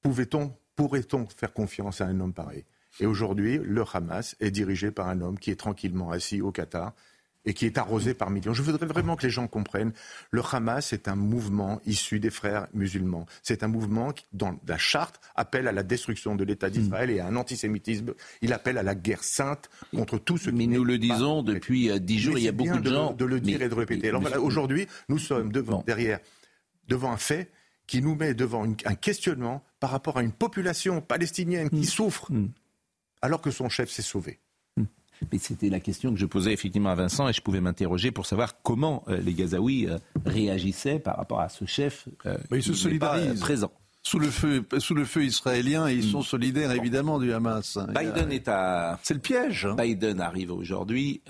Pouvait-on, 0.00 0.56
pourrait-on 0.76 1.26
faire 1.26 1.52
confiance 1.52 2.00
à 2.00 2.06
un 2.06 2.20
homme 2.20 2.32
pareil? 2.32 2.64
Et 3.00 3.06
aujourd'hui, 3.06 3.58
le 3.58 3.84
Hamas 3.92 4.36
est 4.38 4.52
dirigé 4.52 4.90
par 4.92 5.08
un 5.08 5.20
homme 5.20 5.38
qui 5.38 5.50
est 5.50 5.56
tranquillement 5.56 6.10
assis 6.10 6.40
au 6.40 6.52
Qatar 6.52 6.94
et 7.44 7.54
qui 7.54 7.66
est 7.66 7.78
arrosé 7.78 8.14
par 8.14 8.30
millions. 8.30 8.54
Je 8.54 8.62
voudrais 8.62 8.86
vraiment 8.86 9.16
que 9.16 9.22
les 9.22 9.30
gens 9.30 9.46
comprennent. 9.46 9.92
Le 10.30 10.42
Hamas 10.52 10.92
est 10.92 11.08
un 11.08 11.16
mouvement 11.16 11.80
issu 11.86 12.20
des 12.20 12.30
frères 12.30 12.66
musulmans. 12.72 13.26
C'est 13.42 13.62
un 13.62 13.68
mouvement 13.68 14.12
qui, 14.12 14.24
dans 14.32 14.58
la 14.66 14.78
charte, 14.78 15.20
appelle 15.34 15.68
à 15.68 15.72
la 15.72 15.82
destruction 15.82 16.34
de 16.36 16.44
l'État 16.44 16.70
d'Israël 16.70 17.10
et 17.10 17.20
à 17.20 17.26
un 17.26 17.36
antisémitisme. 17.36 18.14
Il 18.42 18.52
appelle 18.52 18.78
à 18.78 18.82
la 18.82 18.94
guerre 18.94 19.24
sainte 19.24 19.68
contre 19.94 20.18
tout 20.18 20.38
ce 20.38 20.50
qui 20.50 20.56
Mais 20.56 20.66
nous 20.66 20.84
le 20.84 20.98
disons 20.98 21.42
depuis 21.42 21.90
euh, 21.90 21.98
dix 21.98 22.18
jours, 22.18 22.38
il 22.38 22.44
y 22.44 22.48
a 22.48 22.52
beaucoup 22.52 22.78
de 22.78 22.90
gens. 22.90 23.12
De 23.12 23.24
le 23.24 23.40
dire 23.40 23.62
et 23.62 23.68
de 23.68 23.74
répéter. 23.74 24.08
Alors 24.08 24.20
voilà, 24.20 24.40
aujourd'hui, 24.40 24.86
nous 25.08 25.18
sommes 25.18 25.52
devant, 25.52 25.82
derrière, 25.86 26.20
devant 26.88 27.12
un 27.12 27.16
fait 27.16 27.50
qui 27.86 28.00
nous 28.00 28.14
met 28.14 28.32
devant 28.32 28.64
un 28.64 28.94
questionnement 28.94 29.62
par 29.78 29.90
rapport 29.90 30.16
à 30.16 30.22
une 30.22 30.32
population 30.32 31.02
palestinienne 31.02 31.68
qui 31.68 31.80
mm. 31.80 31.84
souffre. 31.84 32.32
Mm 32.32 32.48
alors 33.24 33.40
que 33.40 33.50
son 33.50 33.70
chef 33.70 33.88
s'est 33.88 34.02
sauvé. 34.02 34.38
Mais 35.32 35.38
c'était 35.38 35.70
la 35.70 35.80
question 35.80 36.12
que 36.12 36.18
je 36.18 36.26
posais 36.26 36.52
effectivement 36.52 36.90
à 36.90 36.94
Vincent 36.94 37.28
et 37.28 37.32
je 37.32 37.40
pouvais 37.40 37.60
m'interroger 37.60 38.10
pour 38.10 38.26
savoir 38.26 38.62
comment 38.62 39.04
euh, 39.08 39.18
les 39.18 39.34
Gazaouis 39.34 39.88
euh, 39.88 39.98
réagissaient 40.24 40.98
par 40.98 41.16
rapport 41.16 41.40
à 41.40 41.48
ce 41.48 41.64
chef 41.64 42.08
euh, 42.26 42.36
ils 42.52 42.62
se 42.62 42.74
solidarisent. 42.74 43.40
présent. 43.40 43.72
Sous 44.06 44.18
le, 44.18 44.28
feu, 44.28 44.62
sous 44.78 44.94
le 44.94 45.06
feu 45.06 45.24
israélien, 45.24 45.88
ils 45.88 46.04
sont 46.04 46.20
solidaires 46.20 46.70
évidemment 46.72 47.18
du 47.18 47.32
Hamas. 47.32 47.78
Biden 47.88 48.30
est 48.32 48.48
à. 48.48 48.98
C'est 49.02 49.14
le 49.14 49.20
piège. 49.20 49.64
Hein. 49.64 49.76
Biden 49.78 50.20
arrive 50.20 50.52
aujourd'hui 50.52 51.22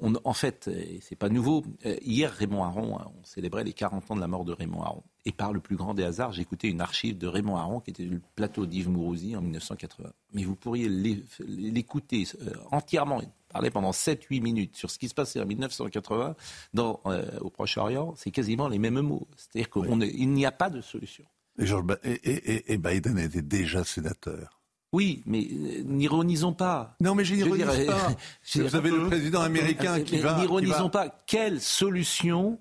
en 0.00 0.32
fait, 0.32 0.70
c'est 1.00 1.16
pas 1.16 1.28
nouveau. 1.28 1.64
Euh, 1.86 1.96
hier, 2.02 2.30
Raymond 2.30 2.64
Aron, 2.64 2.98
hein, 2.98 3.10
on 3.20 3.24
célébrait 3.24 3.64
les 3.64 3.72
40 3.72 4.10
ans 4.10 4.16
de 4.16 4.20
la 4.20 4.26
mort 4.26 4.44
de 4.44 4.52
Raymond 4.52 4.82
Aron. 4.82 5.02
Et 5.24 5.32
par 5.32 5.52
le 5.52 5.60
plus 5.60 5.76
grand 5.76 5.94
des 5.94 6.04
hasards, 6.04 6.32
j'ai 6.32 6.42
écouté 6.42 6.68
une 6.68 6.80
archive 6.80 7.16
de 7.16 7.26
Raymond 7.26 7.56
Aron 7.56 7.80
qui 7.80 7.90
était 7.90 8.04
du 8.04 8.20
plateau 8.34 8.66
d'Yves 8.66 8.90
Mourouzi 8.90 9.36
en 9.36 9.40
1980. 9.40 10.10
Mais 10.32 10.44
vous 10.44 10.56
pourriez 10.56 10.88
l'écouter 10.88 12.26
euh, 12.42 12.52
entièrement, 12.70 13.22
parler 13.48 13.70
pendant 13.70 13.92
7-8 13.92 14.42
minutes 14.42 14.76
sur 14.76 14.90
ce 14.90 14.98
qui 14.98 15.08
se 15.08 15.14
passait 15.14 15.40
en 15.40 15.46
1980 15.46 16.36
dans, 16.74 17.00
euh, 17.06 17.24
au 17.40 17.50
Proche-Orient. 17.50 18.14
C'est 18.16 18.30
quasiment 18.30 18.68
les 18.68 18.78
mêmes 18.78 19.00
mots. 19.00 19.28
C'est-à-dire 19.36 19.70
qu'il 19.70 20.32
n'y 20.32 20.46
a 20.46 20.52
pas 20.52 20.70
de 20.70 20.80
solution. 20.80 21.24
et 21.58 22.78
Biden 22.78 23.18
était 23.18 23.42
déjà 23.42 23.84
sénateur. 23.84 24.63
Oui, 24.94 25.24
mais 25.26 25.40
euh, 25.40 25.82
n'ironisons 25.86 26.52
pas. 26.52 26.94
Non, 27.00 27.16
mais 27.16 27.24
je 27.24 27.34
n'ironise 27.34 27.64
pas. 27.84 28.14
Vous 28.54 28.76
avez 28.76 28.90
le 28.90 29.08
président 29.08 29.40
américain 29.40 30.00
qui 30.02 30.18
va. 30.18 30.38
N'ironisons 30.38 30.88
pas. 30.88 31.24
Quelle 31.26 31.60
solution 31.60 32.60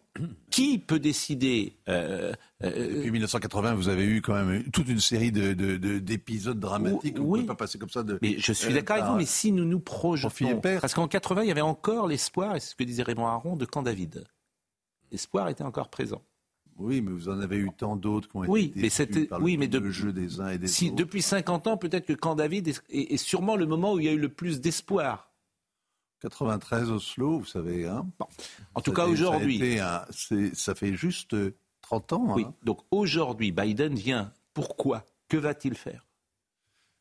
Qui 0.50 0.80
peut 0.80 0.98
décider 0.98 1.78
euh, 1.88 2.34
euh, 2.64 2.96
Depuis 2.96 3.12
1980, 3.12 3.76
vous 3.76 3.88
avez 3.88 4.06
eu 4.06 4.24
quand 4.24 4.34
même 4.34 4.64
toute 4.72 4.90
une 4.90 5.00
série 5.00 5.32
d'épisodes 5.32 6.60
dramatiques. 6.60 7.18
Oui. 7.20 7.26
On 7.28 7.36
ne 7.36 7.42
peut 7.42 7.48
pas 7.50 7.56
passer 7.56 7.78
comme 7.78 7.90
ça. 7.90 8.02
De, 8.02 8.18
mais 8.24 8.38
je 8.40 8.52
suis 8.52 8.74
d'accord 8.74 8.96
avec 8.96 9.10
vous, 9.12 9.18
mais 9.18 9.28
si 9.28 9.52
nous 9.52 9.66
nous 9.66 9.80
projetons. 9.80 10.60
Parce 10.60 10.96
qu'en 10.96 11.08
80, 11.08 11.44
il 11.44 11.50
y 11.50 11.52
avait 11.52 11.62
encore 11.62 12.08
l'espoir, 12.08 12.56
et 12.56 12.60
c'est 12.60 12.72
ce 12.72 12.76
que 12.76 12.84
disait 12.84 13.04
Raymond 13.04 13.28
Aron, 13.28 13.58
de 13.58 13.66
Camp 13.66 13.84
David. 13.84 14.24
L'espoir 15.12 15.50
était 15.50 15.64
encore 15.64 15.90
présent. 15.90 16.24
Oui, 16.78 17.02
mais 17.02 17.12
vous 17.12 17.30
en 17.30 17.40
avez 17.40 17.58
eu 17.58 17.70
tant 17.76 17.96
d'autres 17.96 18.28
qui 18.30 18.38
ont 18.38 18.42
oui, 18.42 18.66
été 18.66 18.82
mais 18.82 18.90
c'était, 18.90 19.26
par 19.26 19.42
oui, 19.42 19.58
mais 19.58 19.68
de, 19.68 19.90
jeu 19.90 20.12
des 20.12 20.40
uns 20.40 20.50
et 20.50 20.58
des 20.58 20.68
si, 20.68 20.88
autres. 20.88 20.96
Depuis 20.96 21.22
50 21.22 21.68
ans, 21.68 21.78
peut-être 21.78 22.06
que 22.06 22.14
Camp 22.14 22.36
David 22.36 22.74
est, 22.90 23.18
sûrement 23.18 23.56
le 23.56 23.66
moment 23.66 23.94
où 23.94 24.00
il 24.00 24.06
y 24.06 24.10
a 24.10 24.14
eu 24.14 24.20
le 24.20 24.30
plus 24.30 24.60
d'espoir. 24.60 25.32
93 26.22 26.90
Oslo, 26.90 27.40
vous 27.40 27.46
savez. 27.46 27.86
Hein 27.86 28.08
en 28.76 28.82
tout 28.82 28.94
cas, 28.94 29.06
aujourd'hui. 29.06 29.80
Ça, 30.54 30.76
fait 30.76 30.96
juste 30.96 31.36
30 31.82 32.14
ans. 32.14 32.34
Oui, 32.36 32.46
hein. 32.48 32.54
donc 32.64 32.80
aujourd'hui, 32.92 33.52
Biden 33.52 33.94
vient. 33.94 34.32
Pourquoi? 34.54 35.04
Que 35.28 35.38
va-t-il 35.38 35.76
faire? 35.76 36.06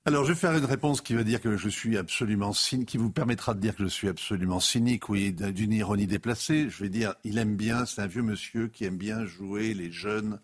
Alors, 0.05 0.25
je 0.25 0.33
vais 0.33 0.39
faire 0.39 0.57
une 0.57 0.65
réponse 0.65 1.01
qui 1.01 1.15
va 1.15 1.23
dire 1.23 1.41
que 1.41 1.57
je 1.57 1.69
suis 1.69 1.97
absolument 1.97 2.51
qui 2.51 2.97
vous 2.97 3.11
permettra 3.11 3.55
de 3.55 3.61
dire 3.61 3.77
que 3.77 3.85
je 3.85 3.89
suis 3.89 4.09
absolument 4.09 4.59
cynique, 4.59 5.09
oui, 5.09 5.33
d'une 5.33 5.73
ironie 5.73 6.09
déplacée. 6.09 6.69
Je 6.69 6.83
vais 6.83 6.89
dire, 6.89 7.15
il 7.23 7.39
aime 7.39 7.55
bien, 7.55 7.87
c'est 7.87 8.03
un 8.03 8.09
vieux 8.09 8.23
monsieur 8.23 8.67
qui 8.67 8.85
aime 8.85 8.97
bien 8.97 9.25
jouer 9.27 9.75
les 9.75 9.93
jeunes. 9.93 10.41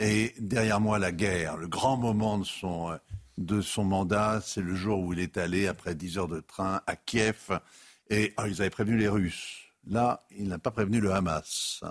Et 0.00 0.34
derrière 0.38 0.82
moi, 0.82 0.98
la 0.98 1.12
guerre. 1.12 1.56
Le 1.56 1.66
grand 1.66 1.96
moment 1.96 2.36
de 2.36 2.44
son, 2.44 2.98
de 3.38 3.62
son 3.62 3.84
mandat, 3.84 4.42
c'est 4.44 4.60
le 4.60 4.74
jour 4.74 5.00
où 5.00 5.14
il 5.14 5.20
est 5.20 5.38
allé, 5.38 5.66
après 5.66 5.94
10 5.94 6.18
heures 6.18 6.28
de 6.28 6.40
train, 6.40 6.82
à 6.86 6.94
Kiev. 6.94 7.58
Et 8.10 8.34
ah, 8.36 8.48
ils 8.48 8.60
avaient 8.60 8.68
prévenu 8.68 8.98
les 8.98 9.08
Russes. 9.08 9.60
Là, 9.86 10.26
il 10.36 10.48
n'a 10.48 10.58
pas 10.58 10.72
prévenu 10.72 11.00
le 11.00 11.12
Hamas. 11.12 11.82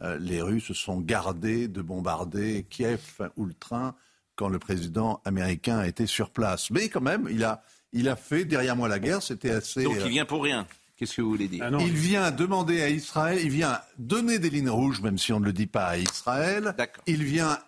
Euh, 0.00 0.18
les 0.18 0.40
Russes 0.40 0.72
sont 0.72 1.00
gardés 1.00 1.68
de 1.68 1.82
bombarder 1.82 2.66
Kiev 2.70 3.30
ou 3.36 3.44
le 3.44 3.54
train 3.54 3.94
quand 4.36 4.48
le 4.48 4.58
président 4.58 5.20
américain 5.24 5.82
était 5.82 6.06
sur 6.06 6.30
place. 6.30 6.70
Mais 6.70 6.88
quand 6.88 7.00
même, 7.00 7.28
il 7.30 7.44
a, 7.44 7.62
il 7.92 8.08
a 8.08 8.16
fait 8.16 8.44
derrière 8.44 8.76
moi 8.76 8.88
la 8.88 8.98
guerre, 8.98 9.22
c'était 9.22 9.50
assez... 9.50 9.84
Donc 9.84 9.96
il 10.04 10.10
vient 10.10 10.24
pour 10.24 10.42
rien 10.42 10.66
Qu'est-ce 10.96 11.16
que 11.16 11.22
vous 11.22 11.30
voulez 11.30 11.48
dire 11.48 11.64
ah 11.66 11.76
Il 11.80 11.92
vient 11.92 12.30
demander 12.30 12.80
à 12.80 12.88
Israël, 12.88 13.40
il 13.42 13.50
vient 13.50 13.80
donner 13.98 14.38
des 14.38 14.48
lignes 14.48 14.70
rouges, 14.70 15.00
même 15.00 15.18
si 15.18 15.32
on 15.32 15.40
ne 15.40 15.44
le 15.46 15.52
dit 15.52 15.66
pas 15.66 15.86
à 15.86 15.96
Israël. 15.96 16.76
Il 17.06 17.24
vient 17.24 17.58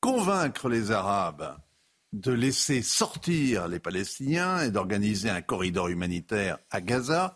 convaincre 0.00 0.68
les 0.68 0.92
Arabes 0.92 1.56
de 2.12 2.32
laisser 2.32 2.82
sortir 2.82 3.66
les 3.66 3.80
Palestiniens 3.80 4.62
et 4.62 4.70
d'organiser 4.70 5.30
un 5.30 5.42
corridor 5.42 5.88
humanitaire 5.88 6.58
à 6.70 6.80
Gaza. 6.80 7.34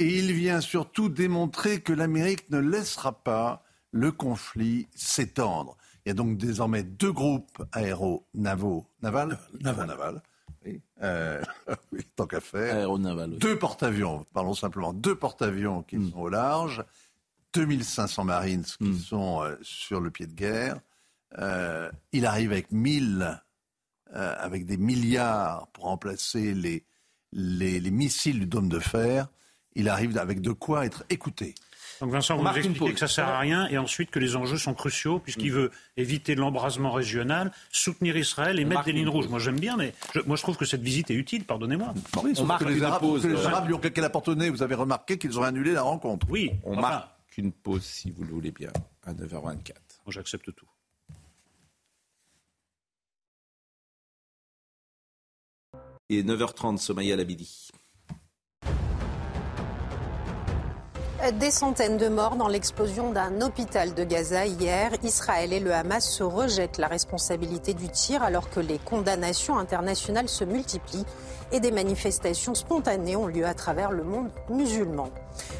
Et 0.00 0.18
il 0.18 0.32
vient 0.32 0.60
surtout 0.60 1.08
démontrer 1.08 1.80
que 1.80 1.92
l'Amérique 1.92 2.50
ne 2.50 2.58
laissera 2.58 3.22
pas 3.22 3.62
le 3.92 4.10
conflit 4.10 4.88
s'étendre. 4.94 5.76
Il 6.08 6.12
y 6.12 6.12
a 6.12 6.14
donc 6.14 6.38
désormais 6.38 6.84
deux 6.84 7.12
groupes 7.12 7.62
aéronavaux, 7.70 8.86
naval, 9.02 9.38
naval, 9.60 9.86
naval, 9.88 10.22
oui, 10.64 10.80
euh, 11.02 11.42
tant 12.16 12.26
qu'à 12.26 12.40
faire. 12.40 12.88
Deux 13.38 13.58
porte-avions, 13.58 14.24
parlons 14.32 14.54
simplement, 14.54 14.94
deux 14.94 15.14
porte-avions 15.14 15.82
qui 15.82 15.98
hmm. 15.98 16.12
sont 16.12 16.20
au 16.20 16.28
large, 16.30 16.82
2500 17.52 18.24
marines 18.24 18.64
qui 18.64 18.84
hmm. 18.84 18.98
sont 18.98 19.42
euh, 19.42 19.56
sur 19.60 20.00
le 20.00 20.10
pied 20.10 20.26
de 20.26 20.32
guerre. 20.32 20.80
Euh, 21.36 21.90
il 22.12 22.24
arrive 22.24 22.52
avec 22.52 22.72
1000, 22.72 23.42
avec 24.14 24.64
des 24.64 24.78
milliards 24.78 25.66
pour 25.74 25.84
remplacer 25.84 26.54
les, 26.54 26.86
les, 27.32 27.80
les, 27.80 27.90
missiles 27.90 28.40
du 28.40 28.46
dôme 28.46 28.70
de 28.70 28.78
fer. 28.78 29.28
il 29.74 29.90
arrive 29.90 30.16
avec 30.16 30.40
de 30.40 30.52
quoi 30.52 30.86
être 30.86 31.04
écouté. 31.10 31.54
Donc 32.00 32.10
Vincent, 32.10 32.36
vous 32.36 32.44
nous 32.44 32.56
expliquez 32.56 32.92
que 32.92 32.98
ça 32.98 33.06
ne 33.06 33.10
sert 33.10 33.28
à 33.28 33.38
rien 33.38 33.66
et 33.68 33.78
ensuite 33.78 34.10
que 34.10 34.18
les 34.18 34.36
enjeux 34.36 34.58
sont 34.58 34.74
cruciaux 34.74 35.18
puisqu'il 35.18 35.52
veut 35.52 35.70
éviter 35.96 36.34
l'embrasement 36.34 36.92
régional, 36.92 37.52
soutenir 37.70 38.16
Israël 38.16 38.58
et 38.60 38.64
mettre 38.64 38.84
des 38.84 38.92
lignes 38.92 39.08
rouges. 39.08 39.28
Moi 39.28 39.38
j'aime 39.38 39.58
bien, 39.58 39.76
mais 39.76 39.94
je, 40.14 40.20
moi 40.20 40.36
je 40.36 40.42
trouve 40.42 40.56
que 40.56 40.64
cette 40.64 40.82
visite 40.82 41.10
est 41.10 41.14
utile, 41.14 41.44
pardonnez-moi. 41.44 41.94
on 42.38 42.44
marque 42.44 42.64
que 42.64 42.68
les 42.68 42.82
Arabes, 42.82 43.00
pause, 43.00 43.22
que 43.22 43.28
les 43.28 43.46
Arabes 43.46 43.66
lui 43.66 43.74
ont 43.74 43.80
au 44.26 44.34
nez. 44.34 44.50
Vous 44.50 44.62
avez 44.62 44.74
remarqué 44.74 45.18
qu'ils 45.18 45.38
ont 45.38 45.42
annulé 45.42 45.72
la 45.72 45.82
rencontre. 45.82 46.26
Oui, 46.30 46.52
on 46.64 46.76
marque 46.76 47.08
une 47.38 47.52
pause 47.52 47.84
si 47.84 48.10
vous 48.10 48.24
le 48.24 48.30
voulez 48.30 48.50
bien 48.50 48.70
à 49.04 49.14
9h24. 49.14 49.72
Moi 50.04 50.10
j'accepte 50.10 50.52
tout. 50.54 50.66
Et 56.10 56.22
9h30, 56.22 56.78
Somaya 56.78 57.16
Labidi. 57.16 57.68
Des 61.18 61.50
centaines 61.50 61.98
de 61.98 62.08
morts 62.08 62.36
dans 62.36 62.46
l'explosion 62.46 63.12
d'un 63.12 63.40
hôpital 63.40 63.92
de 63.92 64.04
Gaza 64.04 64.46
hier. 64.46 64.92
Israël 65.02 65.52
et 65.52 65.58
le 65.58 65.74
Hamas 65.74 66.08
se 66.08 66.22
rejettent 66.22 66.78
la 66.78 66.86
responsabilité 66.86 67.74
du 67.74 67.88
tir 67.88 68.22
alors 68.22 68.48
que 68.48 68.60
les 68.60 68.78
condamnations 68.78 69.58
internationales 69.58 70.28
se 70.28 70.44
multiplient 70.44 71.04
et 71.50 71.58
des 71.58 71.72
manifestations 71.72 72.54
spontanées 72.54 73.16
ont 73.16 73.26
lieu 73.26 73.44
à 73.44 73.52
travers 73.52 73.90
le 73.90 74.04
monde 74.04 74.30
musulman. 74.48 75.10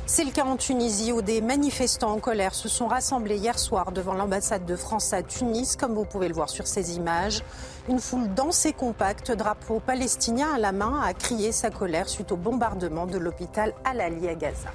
C'est 0.07 0.25
le 0.25 0.31
cas 0.31 0.45
en 0.45 0.57
Tunisie 0.57 1.13
où 1.13 1.23
des 1.23 1.41
manifestants 1.41 2.13
en 2.13 2.19
colère 2.19 2.55
se 2.55 2.69
sont 2.69 2.87
rassemblés 2.87 3.37
hier 3.37 3.59
soir 3.59 3.91
devant 3.91 4.15
l'ambassade 4.15 4.65
de 4.65 4.77
France 4.77 5.13
à 5.13 5.23
Tunis, 5.23 5.75
comme 5.77 5.95
vous 5.95 6.05
pouvez 6.07 6.29
le 6.29 6.35
voir 6.35 6.49
sur 6.49 6.69
ces 6.69 6.97
images. 6.97 7.43
Une 7.89 7.99
foule 7.99 8.33
dense 8.33 8.65
et 8.65 8.73
compacte, 8.73 9.33
drapeau 9.33 9.81
palestinien 9.81 10.55
à 10.55 10.59
la 10.59 10.73
main, 10.73 11.03
a 11.05 11.13
crié 11.15 11.51
sa 11.51 11.71
colère 11.71 12.09
suite 12.09 12.31
au 12.31 12.37
bombardement 12.37 13.07
de 13.07 13.19
l'hôpital 13.19 13.75
Al-Ali 13.85 14.29
à 14.29 14.35
Gaza. 14.35 14.71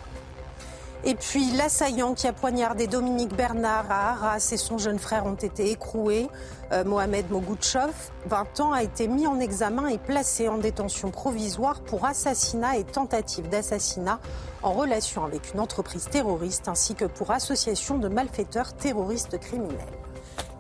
Et 1.06 1.16
puis 1.16 1.52
l'assaillant 1.52 2.14
qui 2.14 2.28
a 2.28 2.34
poignardé 2.34 2.88
Dominique 2.88 3.36
Bernard 3.36 3.92
à 3.92 4.12
Arras 4.12 4.50
et 4.54 4.58
son 4.58 4.78
jeune 4.78 5.00
frère 5.00 5.26
ont 5.26 5.36
été 5.36 5.70
écroués. 5.70 6.30
Euh, 6.72 6.86
Mohamed 6.86 7.30
Mogoutchov, 7.30 7.94
20 8.28 8.60
ans, 8.62 8.72
a 8.72 8.84
été 8.84 9.10
mis 9.10 9.28
en 9.28 9.42
examen 9.42 9.88
et 9.88 9.98
placé 9.98 10.48
en 10.48 10.58
détention 10.58 11.12
provisoire 11.12 11.82
pour 11.82 12.06
assassinat 12.06 12.78
et 12.78 12.86
tentative 12.86 13.50
d'assassinat 13.50 14.22
en 14.62 14.72
relation 14.72 15.26
avec 15.26 15.54
une 15.54 15.60
entreprise 15.60 16.06
terroriste 16.10 16.70
ainsi 16.70 16.96
que 16.96 17.06
pour 17.06 17.32
association 17.32 17.98
de 17.98 18.08
malfaiteurs 18.08 18.74
terroristes 18.74 19.38
criminels. 19.40 19.78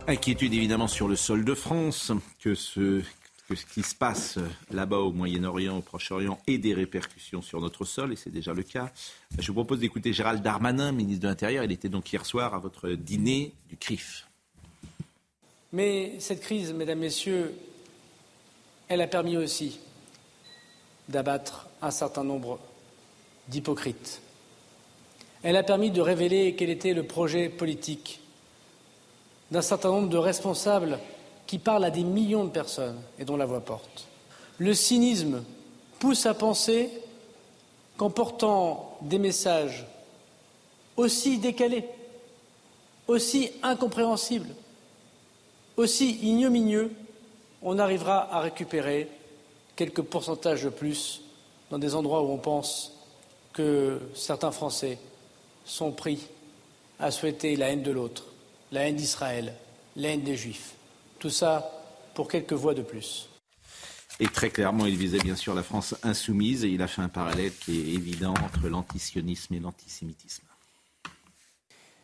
Inquiétude 0.08 0.54
évidemment 0.54 0.90
sur 0.90 1.08
le 1.08 1.16
sol 1.16 1.46
de 1.46 1.54
France, 1.54 2.12
que 2.42 2.54
ce 2.54 3.02
ce 3.56 3.66
qui 3.66 3.84
se 3.84 3.96
passe 3.96 4.38
là-bas 4.72 4.98
au 4.98 5.12
Moyen-Orient, 5.12 5.78
au 5.78 5.82
Proche-Orient, 5.82 6.39
ait 6.48 6.58
des 6.58 6.74
répercussions 6.74 7.42
sur 7.42 7.62
notre 7.62 7.86
sol, 7.86 8.13
et 8.13 8.16
c'est 8.16 8.30
déjà 8.30 8.54
le 8.54 8.63
cas. 8.63 8.92
Je 9.38 9.48
vous 9.48 9.54
propose 9.54 9.80
d'écouter 9.80 10.13
Gérald 10.13 10.42
Darmanin, 10.42 10.92
ministre 10.92 11.24
de 11.24 11.28
l'Intérieur. 11.28 11.63
Il 11.63 11.72
était 11.72 11.89
donc 11.89 12.12
hier 12.12 12.26
soir 12.26 12.54
à 12.54 12.60
votre 12.60 12.89
dîner 12.89 13.54
du 13.70 13.78
CRIF. 13.78 14.28
Mais 15.72 16.20
cette 16.20 16.42
crise, 16.42 16.74
mesdames, 16.74 17.00
messieurs, 17.00 17.54
elle 18.88 19.02
a 19.02 19.08
permis 19.08 19.38
aussi 19.38 19.80
d'abattre 21.10 21.68
un 21.82 21.92
certain 21.92 22.24
nombre 22.24 22.60
d'hypocrites. 23.48 24.22
Elle 25.42 25.58
a 25.58 25.63
permis 25.63 25.92
de 25.92 26.00
révéler 26.00 26.56
quel 26.56 26.70
était 26.70 26.94
le 26.94 27.04
projet 27.04 27.50
politique 27.50 28.22
d'un 29.52 29.62
certain 29.62 29.89
nombre 29.89 30.10
de 30.10 30.18
responsables 30.18 31.00
qui 31.48 31.58
parle 31.58 31.86
à 31.86 31.92
des 31.92 32.04
millions 32.04 32.46
de 32.46 32.50
personnes 32.50 33.00
et 33.20 33.26
dont 33.26 33.38
la 33.38 33.46
voix 33.46 33.62
porte. 33.62 34.08
Le 34.58 34.74
cynisme 34.74 35.44
pousse 36.00 36.26
à 36.26 36.34
penser 36.34 36.90
qu'en 37.98 38.10
portant 38.10 38.98
des 39.02 39.20
messages 39.20 39.86
aussi 40.98 41.38
décalés, 41.38 41.86
aussi 43.08 43.52
incompréhensibles, 43.62 44.54
aussi 45.78 46.20
ignominieux, 46.22 46.94
on 47.62 47.80
arrivera 47.80 48.34
à 48.34 48.42
récupérer 48.42 49.10
quelques 49.76 50.02
pourcentages 50.02 50.64
de 50.64 50.70
plus 50.70 51.22
dans 51.72 51.80
des 51.80 51.96
endroits 51.96 52.22
où 52.24 52.32
on 52.32 52.38
pense 52.38 52.94
que 53.54 54.00
certains 54.14 54.52
Français 54.52 55.00
sont 55.66 55.92
pris 55.92 56.28
à 57.00 57.12
souhaiter 57.12 57.56
la 57.56 57.70
haine 57.70 57.84
de 57.84 57.92
l'autre, 57.92 58.26
la 58.72 58.88
haine 58.88 58.96
d'Israël, 58.96 59.54
la 59.96 60.10
haine 60.10 60.24
des 60.24 60.36
Juifs. 60.36 60.76
Tout 61.24 61.30
ça 61.30 61.72
pour 62.16 62.28
quelques 62.28 62.52
voix 62.52 62.74
de 62.74 62.82
plus. 62.82 63.30
Et 64.20 64.28
très 64.28 64.50
clairement, 64.50 64.86
il 64.88 64.98
visait 64.98 65.20
bien 65.20 65.38
sûr 65.38 65.56
la 65.56 65.64
France 65.64 65.96
insoumise 66.04 66.66
et 66.66 66.68
il 66.68 66.82
a 66.82 66.88
fait 66.88 67.02
un 67.02 67.08
parallèle 67.08 67.54
qui 67.62 67.80
est 67.80 67.94
évident 67.94 68.34
entre 68.44 68.68
l'antisionisme 68.68 69.54
et 69.54 69.62
l'antisémitisme. 69.62 70.44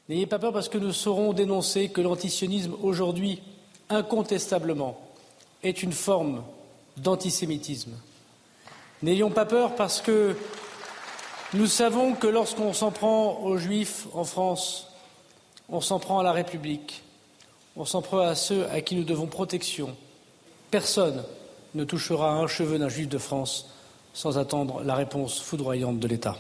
N'ayez 0.08 0.26
pas 0.26 0.40
peur 0.40 0.54
parce 0.54 0.70
que 0.70 0.78
nous 0.78 0.94
saurons 0.94 1.34
dénoncer 1.34 1.90
que 1.90 2.00
l'antisionisme 2.00 2.76
aujourd'hui, 2.82 3.42
incontestablement, 3.90 4.98
est 5.64 5.84
une 5.84 5.92
forme 5.92 6.42
d'antisémitisme. 6.96 7.92
N'ayons 9.04 9.32
pas 9.32 9.46
peur 9.46 9.76
parce 9.76 10.00
que 10.00 10.34
nous 11.54 11.68
savons 11.68 12.14
que 12.14 12.28
lorsqu'on 12.28 12.72
s'en 12.72 12.92
prend 12.92 13.42
aux 13.42 13.58
juifs 13.58 14.08
en 14.14 14.24
France, 14.24 14.88
on 15.68 15.82
s'en 15.82 16.00
prend 16.00 16.20
à 16.20 16.24
la 16.24 16.32
République, 16.32 17.04
on 17.80 17.86
s'en 17.86 18.02
prend 18.02 18.20
à 18.20 18.36
ceux 18.36 18.68
à 18.68 18.82
qui 18.82 18.96
nous 18.96 19.06
devons 19.06 19.26
protection. 19.26 19.96
Personne 20.70 21.24
ne 21.74 21.86
touchera 21.86 22.34
un 22.34 22.46
cheveu 22.46 22.78
d'un 22.78 22.90
juif 22.90 23.08
de 23.08 23.18
France 23.18 23.70
sans 24.14 24.38
attendre 24.38 24.84
la 24.84 24.96
réponse 24.96 25.40
foudroyante 25.40 25.98
de 25.98 26.08
l'État. 26.08 26.38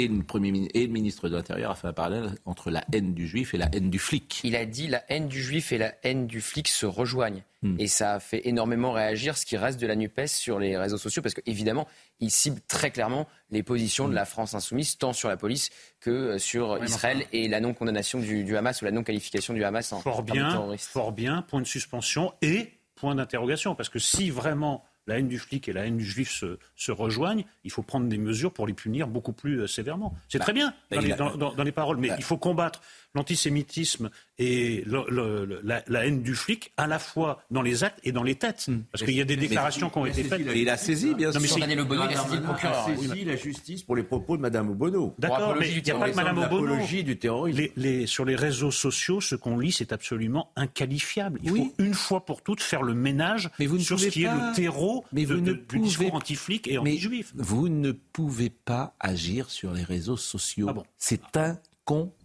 Et 0.00 0.08
le, 0.08 0.22
premier, 0.22 0.68
et 0.72 0.86
le 0.86 0.92
ministre 0.92 1.28
de 1.28 1.36
l'Intérieur 1.36 1.70
a 1.70 1.74
fait 1.74 1.88
un 1.88 1.92
parallèle 1.92 2.30
entre 2.46 2.70
la 2.70 2.82
haine 2.90 3.12
du 3.12 3.26
juif 3.26 3.52
et 3.52 3.58
la 3.58 3.68
haine 3.74 3.90
du 3.90 3.98
flic. 3.98 4.40
Il 4.44 4.56
a 4.56 4.64
dit 4.64 4.86
la 4.86 5.02
haine 5.12 5.28
du 5.28 5.42
juif 5.42 5.72
et 5.72 5.78
la 5.78 5.92
haine 6.02 6.26
du 6.26 6.40
flic 6.40 6.68
se 6.68 6.86
rejoignent. 6.86 7.42
Hmm. 7.60 7.76
Et 7.78 7.86
ça 7.86 8.14
a 8.14 8.20
fait 8.20 8.48
énormément 8.48 8.92
réagir 8.92 9.36
ce 9.36 9.44
qui 9.44 9.58
reste 9.58 9.78
de 9.78 9.86
la 9.86 9.94
NUPES 9.94 10.28
sur 10.28 10.58
les 10.58 10.78
réseaux 10.78 10.96
sociaux, 10.96 11.20
parce 11.20 11.34
qu'évidemment, 11.34 11.86
il 12.18 12.30
cible 12.30 12.62
très 12.66 12.90
clairement 12.90 13.28
les 13.50 13.62
positions 13.62 14.08
de 14.08 14.14
la 14.14 14.24
France 14.24 14.54
insoumise, 14.54 14.96
tant 14.96 15.12
sur 15.12 15.28
la 15.28 15.36
police 15.36 15.68
que 16.00 16.10
euh, 16.10 16.38
sur 16.38 16.82
Israël 16.82 17.26
et 17.32 17.48
la 17.48 17.60
non-condamnation 17.60 18.20
du, 18.20 18.56
Hamas 18.56 18.80
ou 18.80 18.86
la 18.86 18.92
non-qualification 18.92 19.52
du 19.52 19.62
Hamas 19.62 19.92
en, 19.92 20.00
fort 20.00 20.22
bien, 20.22 20.74
Fort 20.78 21.12
bien, 21.12 21.42
point 21.42 21.60
de 21.60 21.66
suspension 21.66 22.32
et 22.40 22.72
point 22.94 23.14
d'interrogation. 23.14 23.74
Parce 23.74 23.90
que 23.90 23.98
si 23.98 24.30
vraiment 24.30 24.82
la 25.10 25.18
haine 25.18 25.28
du 25.28 25.38
flic 25.38 25.68
et 25.68 25.72
la 25.72 25.86
haine 25.86 25.96
du 25.96 26.04
juif 26.04 26.30
se, 26.76 26.92
rejoignent, 26.92 27.44
il 27.64 27.70
faut 27.70 27.82
prendre 27.82 28.08
des 28.08 28.18
mesures 28.18 28.52
pour 28.52 28.66
les 28.66 28.72
punir 28.72 29.08
beaucoup 29.08 29.32
plus 29.32 29.60
euh, 29.60 29.66
sévèrement. 29.66 30.14
C'est 30.28 30.38
bah, 30.38 30.44
très 30.44 30.52
bien 30.52 30.72
dans, 30.90 31.64
les, 31.64 31.72
paroles, 31.72 31.98
mais 31.98 32.08
bah. 32.08 32.14
il 32.16 32.24
faut 32.24 32.36
combattre 32.36 32.80
l'antisémitisme 33.14 34.10
et 34.38 34.84
la, 34.86 36.04
haine 36.04 36.22
du 36.22 36.34
flic 36.34 36.72
à 36.76 36.86
la 36.86 36.98
fois 36.98 37.42
dans 37.50 37.62
les 37.62 37.84
actes 37.84 38.00
et 38.04 38.12
dans 38.12 38.22
les 38.22 38.36
têtes. 38.36 38.66
Hmm. 38.68 38.82
Parce 38.90 39.04
qu'il 39.04 39.14
y 39.14 39.20
a 39.20 39.24
des 39.24 39.36
déclarations 39.36 39.90
qui 39.90 39.98
ont 39.98 40.06
été 40.06 40.24
faites. 40.24 40.40
Et 40.40 40.60
il 40.60 40.68
a 40.68 40.76
saisi, 40.76 41.14
bien 41.14 41.32
sûr. 41.32 41.58
Daniel 41.58 41.80
Obono, 41.80 42.04
il 42.08 42.16
a 42.16 42.22
saisi 42.22 42.36
le 42.36 42.42
procureur. 42.42 42.86
Il 42.88 42.92
a 42.92 43.08
saisi 43.08 43.24
la 43.24 43.36
justice 43.36 43.82
pour 43.82 43.96
les 43.96 44.02
propos 44.02 44.36
de 44.36 44.42
Mme 44.42 44.70
Obono. 44.70 45.14
D'accord, 45.18 45.56
mais 45.58 45.70
il 45.70 45.82
n'y 45.82 45.90
a 45.90 45.94
pas 45.94 46.10
que 46.10 46.16
Mme 46.16 46.38
Obono. 46.38 46.76
du 46.86 47.18
terrorisme. 47.18 47.60
Les, 47.76 48.06
sur 48.06 48.24
les 48.24 48.36
réseaux 48.36 48.70
sociaux, 48.70 49.20
ce 49.20 49.34
qu'on 49.34 49.58
lit, 49.58 49.72
c'est 49.72 49.92
absolument 49.92 50.52
inqualifiable. 50.56 51.40
Il 51.42 51.50
faut 51.50 51.72
une 51.78 51.94
fois 51.94 52.24
pour 52.24 52.42
toutes 52.42 52.62
faire 52.62 52.82
le 52.82 52.94
ménage 52.94 53.50
sur 53.80 53.98
ce 53.98 54.06
qui 54.06 54.24
est 54.24 54.30
le 54.30 54.54
terreau 54.54 55.04
mais 55.12 55.24
vous 55.24 55.40
ne 55.40 55.52
du 55.52 55.78
discours 55.80 56.14
anti-flic 56.14 56.68
et 56.68 56.78
anti-juif. 56.78 57.32
Vous 57.36 57.68
ne 57.68 57.92
pouvez 57.92 58.50
pas 58.50 58.94
agir 59.00 59.50
sur 59.50 59.72
les 59.72 59.82
réseaux 59.82 60.16
sociaux. 60.16 60.66
Ah 60.68 60.72
bon 60.72 60.84
c'est 60.98 61.36
incompréhensible 61.36 62.19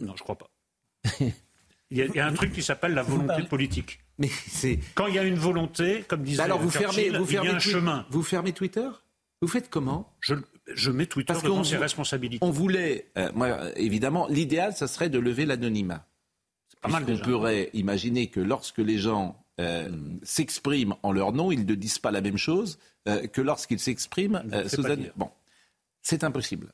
non, 0.00 0.16
je 0.16 0.22
crois 0.22 0.38
pas. 0.38 0.50
il, 1.90 1.98
y 1.98 2.20
a, 2.20 2.26
un 2.26 2.32
truc 2.32 2.52
qui 2.52 2.62
s'appelle 2.62 2.94
la 2.94 3.02
volonté 3.02 3.42
politique. 3.42 4.00
Mais 4.18 4.28
c'est 4.28 4.78
quand 4.94 5.06
il 5.08 5.14
y 5.14 5.18
a 5.18 5.24
une 5.24 5.34
volonté, 5.34 6.04
comme 6.06 6.22
disait 6.22 6.42
alors 6.42 6.60
vous 6.60 6.70
fermez, 6.70 7.10
vous 7.10 7.26
fermez 7.26 7.48
il 7.48 7.50
y 7.50 7.54
a 7.54 7.56
un 7.56 7.60
chemin. 7.60 8.06
Vous 8.10 8.22
fermez 8.22 8.52
Twitter? 8.52 8.88
Vous 9.42 9.48
faites 9.48 9.68
comment? 9.68 10.10
Je, 10.20 10.34
je, 10.72 10.90
mets 10.90 11.06
Twitter 11.06 11.32
Parce 11.32 11.44
devant 11.44 11.64
ses 11.64 11.76
responsabilités. 11.76 12.44
On 12.44 12.50
voulait, 12.50 13.10
euh, 13.18 13.30
moi, 13.34 13.76
évidemment, 13.76 14.26
l'idéal, 14.28 14.74
ça 14.74 14.86
serait 14.86 15.10
de 15.10 15.18
lever 15.18 15.44
l'anonymat. 15.44 16.06
Pas 16.80 16.88
mal. 16.88 17.04
On 17.08 17.18
pourrait 17.18 17.70
imaginer 17.74 18.28
que 18.28 18.40
lorsque 18.40 18.78
les 18.78 18.98
gens 18.98 19.44
euh, 19.60 19.90
s'expriment 20.22 20.96
en 21.02 21.12
leur 21.12 21.32
nom, 21.32 21.52
ils 21.52 21.66
ne 21.66 21.74
disent 21.74 21.98
pas 21.98 22.10
la 22.10 22.20
même 22.20 22.38
chose 22.38 22.78
euh, 23.06 23.26
que 23.26 23.40
lorsqu'ils 23.40 23.80
s'expriment 23.80 24.42
sous 24.66 24.82
Bon, 25.16 25.30
c'est 26.00 26.24
impossible. 26.24 26.72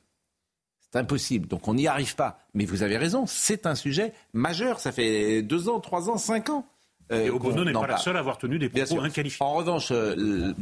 C'est 0.91 0.99
impossible. 0.99 1.47
Donc 1.47 1.67
on 1.67 1.73
n'y 1.73 1.87
arrive 1.87 2.15
pas. 2.15 2.39
Mais 2.53 2.65
vous 2.65 2.83
avez 2.83 2.97
raison, 2.97 3.25
c'est 3.25 3.65
un 3.65 3.75
sujet 3.75 4.13
majeur. 4.33 4.79
Ça 4.79 4.91
fait 4.91 5.41
deux 5.41 5.69
ans, 5.69 5.79
trois 5.79 6.09
ans, 6.09 6.17
cinq 6.17 6.49
ans. 6.49 6.65
Euh, 7.11 7.25
et 7.25 7.29
Obono 7.29 7.63
n'est 7.63 7.73
pas 7.73 7.87
la 7.87 7.97
seule 7.97 8.15
à 8.15 8.19
avoir 8.19 8.37
tenu 8.37 8.57
des 8.59 8.69
propos 8.69 9.01
inqualifiés. 9.01 9.45
En 9.45 9.53
revanche, 9.53 9.91
euh, 9.91 10.53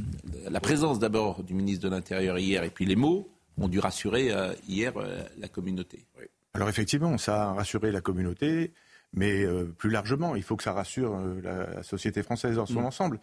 la 0.50 0.60
présence 0.60 1.00
d'abord 1.00 1.44
du 1.44 1.54
ministre 1.54 1.84
de 1.84 1.90
l'Intérieur 1.90 2.38
hier 2.38 2.64
et 2.64 2.70
puis 2.70 2.86
les 2.86 2.96
mots 2.96 3.30
ont 3.58 3.68
dû 3.68 3.80
rassurer 3.80 4.32
euh, 4.32 4.54
hier 4.68 4.94
la 5.38 5.48
communauté. 5.48 6.06
Alors 6.54 6.70
effectivement, 6.70 7.18
ça 7.18 7.50
a 7.50 7.54
rassuré 7.54 7.92
la 7.92 8.02
communauté, 8.02 8.74
mais 9.14 9.46
plus 9.78 9.92
largement, 9.92 10.36
il 10.36 10.44
faut 10.44 10.56
que 10.56 10.64
ça 10.64 10.74
rassure 10.74 11.20
la, 11.44 11.84
société 11.84 12.24
française 12.24 12.56
dans 12.56 12.66
son 12.66 12.82
mm. 12.82 12.86
ensemble. 12.86 13.20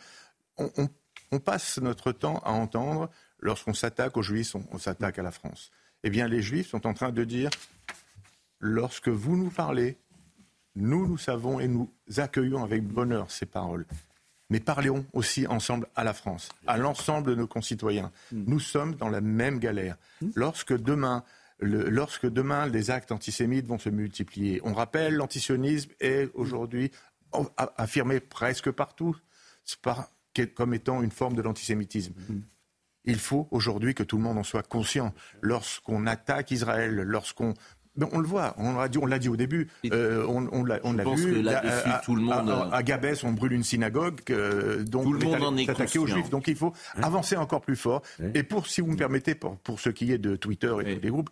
On, 0.58 0.70
on 1.32 1.38
passe 1.40 1.78
notre 1.80 2.12
temps 2.12 2.38
à 2.44 2.52
entendre, 2.52 3.10
lorsqu'on 3.40 3.74
s'attaque 3.74 4.16
aux 4.16 4.22
Juifs, 4.22 4.54
on, 4.54 4.64
on 4.70 4.78
s'attaque 4.78 5.18
à 5.18 5.22
la 5.22 5.32
France. 5.32 5.72
Eh 6.04 6.10
bien, 6.10 6.28
les 6.28 6.42
Juifs 6.42 6.68
sont 6.68 6.86
en 6.86 6.94
train 6.94 7.10
de 7.10 7.24
dire, 7.24 7.50
lorsque 8.60 9.08
vous 9.08 9.36
nous 9.36 9.50
parlez, 9.50 9.96
nous, 10.74 11.06
nous 11.06 11.18
savons 11.18 11.58
et 11.60 11.68
nous 11.68 11.90
accueillons 12.18 12.62
avec 12.62 12.84
bonheur 12.84 13.30
ces 13.30 13.46
paroles. 13.46 13.86
Mais 14.50 14.60
parlons 14.60 15.04
aussi 15.12 15.46
ensemble 15.48 15.88
à 15.96 16.04
la 16.04 16.12
France, 16.14 16.50
à 16.68 16.76
l'ensemble 16.76 17.30
de 17.30 17.34
nos 17.34 17.48
concitoyens. 17.48 18.12
Nous 18.30 18.60
sommes 18.60 18.94
dans 18.94 19.08
la 19.08 19.20
même 19.20 19.58
galère. 19.58 19.96
Lorsque 20.36 20.76
demain, 20.76 21.24
le- 21.58 21.88
lorsque 21.88 22.26
demain 22.30 22.66
les 22.68 22.90
actes 22.90 23.10
antisémites 23.10 23.66
vont 23.66 23.78
se 23.78 23.88
multiplier, 23.88 24.60
on 24.62 24.72
rappelle, 24.74 25.14
l'antisionisme 25.14 25.90
est 26.00 26.30
aujourd'hui 26.34 26.92
affirmé 27.76 28.20
presque 28.20 28.70
partout 28.70 29.16
par- 29.82 30.10
comme 30.54 30.74
étant 30.74 31.02
une 31.02 31.10
forme 31.10 31.34
de 31.34 31.42
l'antisémitisme. 31.42 32.12
Il 33.06 33.18
faut 33.18 33.48
aujourd'hui 33.50 33.94
que 33.94 34.02
tout 34.02 34.16
le 34.16 34.22
monde 34.22 34.38
en 34.38 34.42
soit 34.42 34.62
conscient. 34.66 35.14
Lorsqu'on 35.40 36.06
attaque 36.06 36.50
Israël, 36.50 36.94
lorsqu'on 36.94 37.54
on 38.12 38.18
le 38.18 38.26
voit, 38.28 38.54
on 38.58 38.74
l'a 38.76 38.88
dit, 38.88 38.98
on 38.98 39.06
l'a 39.06 39.18
dit 39.18 39.30
au 39.30 39.36
début, 39.36 39.68
euh, 39.90 40.26
on, 40.28 40.46
on 40.52 40.64
l'a 40.64 40.80
on 40.84 40.92
vu. 40.92 41.32
que 41.32 41.38
là-dessus, 41.40 41.88
à, 41.88 41.96
à- 41.96 42.00
tout 42.00 42.14
le 42.14 42.20
monde, 42.20 42.50
à, 42.50 42.66
euh, 42.66 42.70
à 42.70 42.82
Gabès, 42.82 43.24
on 43.24 43.32
brûle 43.32 43.52
une 43.54 43.62
synagogue, 43.64 44.20
euh, 44.28 44.84
donc 44.84 45.04
Tout 45.04 45.12
le 45.14 45.18
on 45.20 45.24
monde 45.24 45.34
allé 45.36 45.44
en 45.46 45.56
est 45.56 45.64
s'attaquer 45.64 45.98
aux. 45.98 46.06
Juifs. 46.06 46.28
Donc 46.28 46.46
il 46.48 46.56
faut 46.56 46.74
avancer 47.00 47.36
encore 47.36 47.62
plus 47.62 47.74
fort. 47.76 48.02
Et 48.34 48.42
pour, 48.42 48.66
si 48.66 48.82
vous 48.82 48.88
me 48.88 48.96
permettez, 48.96 49.34
pour, 49.34 49.56
pour 49.60 49.80
ce 49.80 49.88
qui 49.88 50.12
est 50.12 50.18
de 50.18 50.36
Twitter 50.36 50.74
et 50.84 50.96
des 50.96 51.08
groupes, 51.08 51.30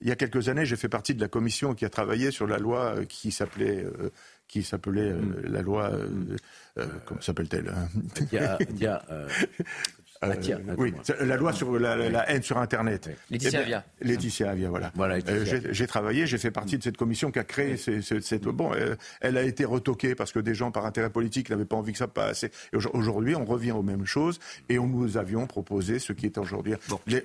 il 0.00 0.08
y 0.08 0.12
a 0.12 0.16
quelques 0.16 0.48
années, 0.48 0.64
j'ai 0.64 0.76
fait 0.76 0.88
partie 0.88 1.14
de 1.14 1.20
la 1.20 1.28
commission 1.28 1.74
qui 1.74 1.84
a 1.84 1.90
travaillé 1.90 2.30
sur 2.30 2.46
la 2.46 2.56
loi 2.58 2.94
qui 3.06 3.30
s'appelait, 3.30 3.84
euh, 3.84 4.10
qui 4.48 4.62
s'appelait 4.62 5.10
euh, 5.12 5.20
la 5.44 5.60
loi, 5.62 5.90
euh, 5.92 6.08
euh, 6.78 6.86
comment 7.04 7.20
s'appelle-t-elle 7.20 7.68
hein 7.68 7.88
euh, 8.32 8.56
Euh, 8.56 8.56
Mathia, 8.58 9.04
oui, 10.78 10.90
comment 10.92 11.02
c'est 11.04 11.24
la 11.24 11.36
loi 11.36 11.52
sur 11.52 11.78
la, 11.78 11.96
la- 11.96 12.08
la 12.10 12.30
haine 12.30 12.42
sur 12.42 12.58
Internet. 12.58 13.10
Laetitia 13.30 13.48
Eh 13.48 13.64
bien, 13.66 13.78
Avia. 13.78 13.84
Laetitia 14.00 14.50
Avia, 14.50 14.68
voilà. 14.70 14.92
Euh, 15.28 15.44
j'ai- 15.72 15.86
travaillé, 15.86 16.26
j'ai 16.26 16.38
fait 16.38 16.50
partie 16.50 16.78
de 16.78 16.82
cette 16.82 16.96
commission 16.96 17.30
qui 17.30 17.38
a 17.38 17.44
créé 17.44 17.76
ces- 17.76 18.02
ces- 18.02 18.20
cette. 18.20 18.44
Bon, 18.44 18.72
euh, 18.74 18.94
elle 19.20 19.36
a 19.36 19.42
été 19.42 19.64
retoquée 19.64 20.14
parce 20.14 20.32
que 20.32 20.38
des 20.38 20.54
gens, 20.54 20.70
par 20.70 20.86
intérêt 20.86 21.10
politique, 21.10 21.50
n'avaient 21.50 21.64
pas 21.64 21.76
envie 21.76 21.92
que 21.92 21.98
ça 21.98 22.08
passe. 22.08 22.44
Et 22.44 22.50
aujo- 22.74 22.90
aujourd'hui, 22.94 23.34
on 23.36 23.44
revient 23.44 23.72
aux 23.72 23.82
mêmes 23.82 24.06
choses 24.06 24.38
et 24.68 24.78
on 24.78 24.86
nous 24.86 25.16
avions 25.16 25.46
proposé 25.46 25.98
ce 25.98 26.12
qui 26.12 26.26
est 26.26 26.38
aujourd'hui 26.38 26.74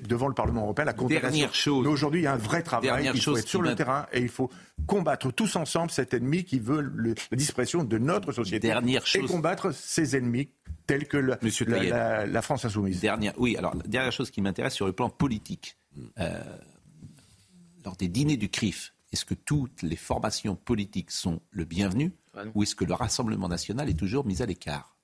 devant 0.07 0.27
le 0.27 0.33
Parlement 0.33 0.63
européen, 0.63 0.85
la 0.85 0.93
condamnation. 0.93 1.29
Dernière 1.29 1.53
chose. 1.53 1.85
Mais 1.85 1.91
aujourd'hui, 1.91 2.21
il 2.21 2.23
y 2.23 2.27
a 2.27 2.33
un 2.33 2.37
vrai 2.37 2.61
travail. 2.63 2.89
Dernière 2.89 3.13
Il 3.15 3.21
faut 3.21 3.31
chose 3.31 3.39
être 3.39 3.47
sur 3.47 3.61
le 3.61 3.75
terrain 3.75 4.05
et 4.13 4.21
il 4.21 4.29
faut 4.29 4.49
combattre 4.85 5.31
tous 5.31 5.55
ensemble 5.55 5.91
cet 5.91 6.13
ennemi 6.13 6.43
qui 6.43 6.59
veut 6.59 6.81
le- 6.81 7.15
la 7.31 7.37
disparition 7.37 7.83
de 7.83 7.97
notre 7.97 8.31
société 8.31 8.67
Dernière 8.67 9.01
et 9.01 9.05
chose. 9.05 9.29
combattre 9.29 9.73
ces 9.73 10.15
ennemis 10.15 10.49
tels 10.85 11.07
que 11.07 11.17
la, 11.17 11.37
Monsieur 11.41 11.65
la- 11.65 11.83
la- 11.83 12.25
la 12.25 12.41
France 12.41 12.63
insoumise. 12.65 13.01
Dernière, 13.01 13.33
oui, 13.37 13.57
alors, 13.57 13.75
la 13.75 13.83
dernière 13.83 14.11
chose 14.13 14.31
qui 14.31 14.41
m'intéresse 14.41 14.73
sur 14.75 14.85
le 14.85 14.93
plan 14.93 15.09
politique. 15.09 15.77
Euh, 16.19 16.41
lors 17.83 17.95
des 17.95 18.07
dîners 18.07 18.37
du 18.37 18.49
CRIF, 18.49 18.93
est-ce 19.11 19.25
que 19.25 19.33
toutes 19.33 19.81
les 19.81 19.95
formations 19.95 20.55
politiques 20.55 21.11
sont 21.11 21.39
le 21.51 21.65
bienvenu 21.65 22.11
ou 22.53 22.63
est-ce 22.63 22.75
que 22.75 22.85
le 22.85 22.93
Rassemblement 22.93 23.47
national 23.49 23.89
est 23.89 23.97
toujours 23.97 24.25
mis 24.25 24.41
à 24.41 24.45
l'écart? 24.45 24.95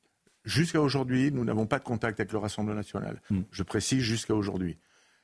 Jusqu'à 0.46 0.82
aujourd'hui, 0.82 1.32
nous 1.32 1.44
n'avons 1.46 1.66
pas 1.66 1.80
de 1.80 1.84
contact 1.86 2.20
avec 2.20 2.32
le 2.32 2.38
Rassemblement 2.38 2.76
national. 2.76 3.22
Hmm. 3.30 3.42
Je 3.52 3.64
précise 3.64 4.02
jusqu'à 4.02 4.36
aujourd'hui. 4.36 4.78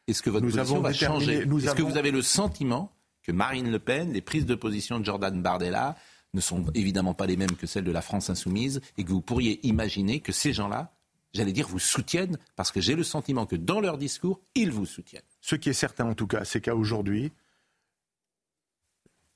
Est-ce 0.07 0.23
que 0.23 0.29
votre 0.29 0.45
Nous 0.45 0.51
position 0.53 0.75
avons 0.77 0.81
va 0.83 0.93
changer? 0.93 1.39
Est-ce 1.39 1.75
que 1.75 1.81
vous 1.81 1.97
avez 1.97 2.12
le 2.12 2.21
sentiment 2.21 2.91
que 3.30 3.34
Marine 3.36 3.70
Le 3.70 3.78
Pen, 3.78 4.12
les 4.12 4.22
prises 4.22 4.48
de 4.48 4.56
position 4.56 5.00
de 5.00 5.06
Jordan 5.06 5.39
Bardella 5.39 5.96
ne 6.34 6.42
sont 6.42 6.65
évidemment 6.74 7.13
pas 7.13 7.28
les 7.28 7.38
mêmes 7.38 7.56
que 7.56 7.68
celles 7.68 7.84
de 7.84 7.92
la 7.92 8.02
France 8.02 8.32
insoumise 8.32 8.82
et 8.98 9.04
que 9.04 9.10
vous 9.10 9.22
pourriez 9.22 9.63
imaginer 9.68 10.20
que 10.20 10.32
ces 10.32 10.52
gens-là, 10.52 10.96
j'allais 11.36 11.52
dire, 11.52 11.68
vous 11.68 11.78
soutiennent 11.78 12.39
parce 12.56 12.72
que 12.72 12.82
j'ai 12.82 12.96
le 12.96 13.04
sentiment 13.04 13.46
que 13.46 13.56
dans 13.56 13.82
leur 13.82 14.00
discours, 14.00 14.42
ils 14.56 14.72
vous 14.72 14.88
soutiennent. 14.88 15.22
Ce 15.42 15.56
qui 15.56 15.70
est 15.70 15.74
certain 15.74 16.08
en 16.08 16.15
tout 16.15 16.26
cas, 16.26 16.44
c'est 16.44 16.60
qu'à 16.60 16.76
aujourd'hui, 16.76 17.32